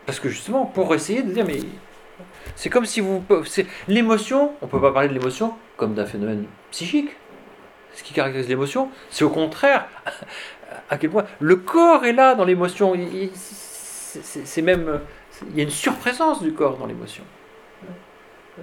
Parce 0.05 0.21
que 0.21 0.29
justement, 0.29 0.67
pour 0.67 0.95
essayer 0.95 1.23
de 1.23 1.33
dire, 1.33 1.45
mais 1.47 1.59
c'est 2.55 2.71
comme 2.71 2.87
si 2.87 3.01
vous. 3.01 3.25
L'émotion, 3.89 4.53
on 4.63 4.67
peut 4.67 4.81
pas 4.81 4.93
parler 4.93 5.09
de 5.09 5.15
l'émotion 5.15 5.55
comme 5.77 5.95
d'un 5.95 6.07
phénomène 6.07 6.45
psychique. 6.71 7.11
Ce 7.95 8.03
qui 8.03 8.13
caractérise 8.13 8.49
l'émotion, 8.49 8.91
c'est 9.11 9.25
au 9.25 9.31
contraire 9.31 9.87
à 10.91 10.99
quel 10.99 11.11
point 11.11 11.25
le 11.41 11.57
corps 11.57 12.05
est 12.05 12.13
là 12.13 12.35
dans 12.35 12.45
l'émotion. 12.45 12.95
C'est 13.35 14.63
même. 14.63 15.01
Il 15.51 15.57
y 15.57 15.61
a 15.61 15.65
une 15.65 15.71
surprésence 15.71 16.43
du 16.43 16.53
corps 16.53 16.77
dans 16.77 16.87
l'émotion. 16.87 17.25
Euh, 18.59 18.63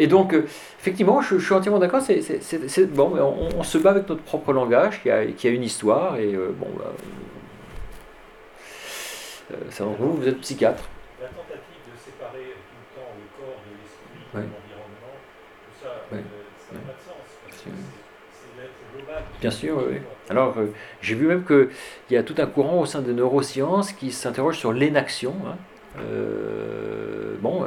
et 0.00 0.06
donc, 0.06 0.32
effectivement, 0.32 1.20
je, 1.20 1.38
suis 1.38 1.54
entièrement 1.54 1.80
d'accord. 1.80 2.00
C'est 2.02 2.94
bon, 2.94 3.16
on, 3.16 3.58
on, 3.58 3.62
se 3.64 3.78
bat 3.78 3.90
avec 3.90 4.08
notre 4.08 4.22
propre 4.22 4.52
langage 4.52 5.02
qui 5.02 5.10
a, 5.10 5.26
qui 5.26 5.48
a 5.48 5.50
une 5.50 5.64
histoire. 5.64 6.16
Et 6.18 6.34
euh, 6.34 6.54
bon, 6.56 6.68
bah, 6.78 6.92
euh, 9.50 9.84
vous, 9.98 10.12
vous 10.14 10.28
êtes 10.28 10.40
psychiatre. 10.40 10.84
La 11.20 11.28
tentative 11.28 11.56
de 11.90 11.98
séparer 11.98 12.54
tout 12.68 12.76
le 12.76 13.00
temps 13.00 13.10
le 13.16 13.42
corps 13.42 13.60
de 13.64 13.72
l'esprit, 13.80 14.20
de 14.20 14.52
l'environnement, 14.52 15.16
tout 15.64 15.82
ça, 15.82 15.88
euh, 16.12 16.20
ça 16.58 16.74
n'a 16.74 16.80
pas 16.80 16.92
de 16.92 17.02
sens. 17.02 17.24
C'est 17.50 18.60
l'être 18.60 18.72
global. 18.94 19.22
Bien 19.40 19.50
sûr, 19.50 19.84
oui. 19.88 19.98
Alors, 20.28 20.58
euh, 20.58 20.72
j'ai 21.00 21.14
vu 21.14 21.26
même 21.26 21.44
qu'il 21.44 21.70
y 22.10 22.16
a 22.16 22.22
tout 22.22 22.34
un 22.38 22.46
courant 22.46 22.80
au 22.80 22.86
sein 22.86 23.00
des 23.00 23.14
neurosciences 23.14 23.92
qui 23.92 24.12
s'interroge 24.12 24.58
sur 24.58 24.72
l'énaction. 24.72 25.34
Hein. 25.46 25.56
Bon, 27.40 27.66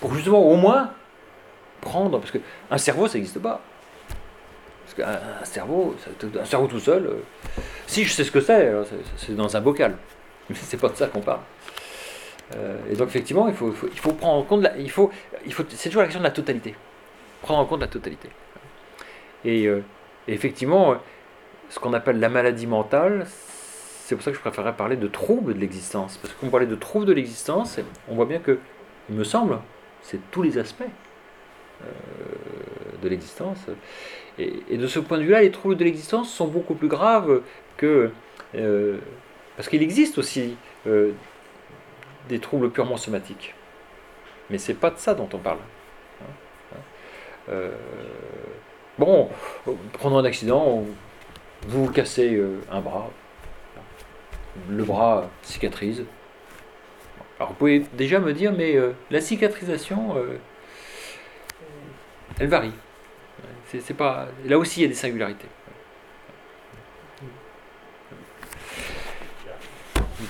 pour 0.00 0.14
justement 0.14 0.42
au 0.42 0.56
moins 0.56 0.90
prendre, 1.80 2.18
parce 2.18 2.32
qu'un 2.32 2.78
cerveau, 2.78 3.06
ça 3.08 3.18
n'existe 3.18 3.38
pas. 3.40 3.60
Parce 4.84 4.94
qu'un 4.96 5.44
cerveau, 5.44 5.94
un 6.40 6.44
cerveau 6.44 6.66
tout 6.66 6.80
seul, 6.80 7.10
si 7.86 8.04
je 8.04 8.12
sais 8.12 8.24
ce 8.24 8.30
que 8.30 8.40
c'est, 8.40 8.72
c'est 9.16 9.34
dans 9.34 9.56
un 9.56 9.60
bocal. 9.60 9.96
Mais 10.50 10.56
c'est 10.60 10.76
pas 10.76 10.88
de 10.88 10.96
ça 10.96 11.08
qu'on 11.08 11.20
parle. 11.20 11.40
Euh, 12.54 12.76
et 12.90 12.94
donc 12.94 13.08
effectivement, 13.08 13.48
il 13.48 13.54
faut, 13.54 13.74
il 13.92 13.98
faut, 13.98 14.12
prendre 14.12 14.38
en 14.38 14.42
compte, 14.42 14.68
il 14.78 14.90
faut, 14.90 15.10
il 15.44 15.52
faut, 15.52 15.64
c'est 15.68 15.88
toujours 15.88 16.02
la 16.02 16.06
question 16.06 16.20
de 16.20 16.26
la 16.26 16.30
totalité. 16.30 16.74
Prendre 17.42 17.60
en 17.60 17.64
compte 17.64 17.80
la 17.80 17.88
totalité. 17.88 18.28
Et, 19.44 19.66
euh, 19.66 19.82
effectivement, 20.28 20.96
ce 21.68 21.78
qu'on 21.78 21.92
appelle 21.92 22.20
la 22.20 22.28
maladie 22.28 22.66
mentale, 22.66 23.26
c'est 24.06 24.14
pour 24.14 24.24
ça 24.24 24.30
que 24.30 24.36
je 24.36 24.40
préférerais 24.40 24.76
parler 24.76 24.96
de 24.96 25.08
troubles 25.08 25.54
de 25.54 25.58
l'existence. 25.58 26.16
Parce 26.16 26.32
qu'on 26.34 26.48
parlait 26.48 26.66
de 26.66 26.76
troubles 26.76 27.06
de 27.06 27.12
l'existence, 27.12 27.78
on 28.08 28.14
voit 28.14 28.26
bien 28.26 28.38
que, 28.38 28.58
il 29.10 29.16
me 29.16 29.24
semble, 29.24 29.58
c'est 30.02 30.20
tous 30.30 30.42
les 30.42 30.58
aspects 30.58 30.82
euh, 31.82 31.86
de 33.02 33.08
l'existence. 33.08 33.58
Et, 34.38 34.76
de 34.76 34.86
ce 34.86 35.00
point 35.00 35.18
de 35.18 35.24
vue-là, 35.24 35.42
les 35.42 35.50
troubles 35.50 35.76
de 35.76 35.84
l'existence 35.84 36.32
sont 36.32 36.46
beaucoup 36.46 36.74
plus 36.74 36.88
graves 36.88 37.42
que 37.76 38.10
parce 39.56 39.68
qu'il 39.68 39.82
existe 39.82 40.18
aussi 40.18 40.56
euh, 40.86 41.12
des 42.28 42.38
troubles 42.38 42.70
purement 42.70 42.96
somatiques. 42.96 43.54
Mais 44.50 44.58
c'est 44.58 44.74
pas 44.74 44.90
de 44.90 44.98
ça 44.98 45.14
dont 45.14 45.28
on 45.32 45.38
parle. 45.38 45.58
Hein, 46.20 46.26
hein. 46.74 46.80
Euh, 47.48 47.70
bon, 48.98 49.28
prenons 49.94 50.18
un 50.18 50.24
accident, 50.24 50.84
vous 51.66 51.86
vous 51.86 51.90
cassez 51.90 52.34
euh, 52.34 52.60
un 52.70 52.80
bras, 52.80 53.10
le 54.68 54.84
bras 54.84 55.28
cicatrise. 55.42 56.04
Alors 57.38 57.50
vous 57.50 57.56
pouvez 57.56 57.80
déjà 57.94 58.18
me 58.18 58.32
dire, 58.32 58.52
mais 58.52 58.76
la 59.10 59.20
cicatrisation, 59.20 60.16
elle 62.38 62.48
varie. 62.48 62.72
C'est 63.66 63.94
pas... 63.94 64.28
Là 64.44 64.58
aussi, 64.58 64.80
il 64.80 64.82
y 64.84 64.86
a 64.86 64.88
des 64.88 64.94
singularités. 64.94 65.48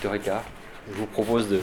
8h15. 0.02 0.40
Je 0.88 0.94
vous 0.94 1.06
propose 1.06 1.48
de 1.48 1.60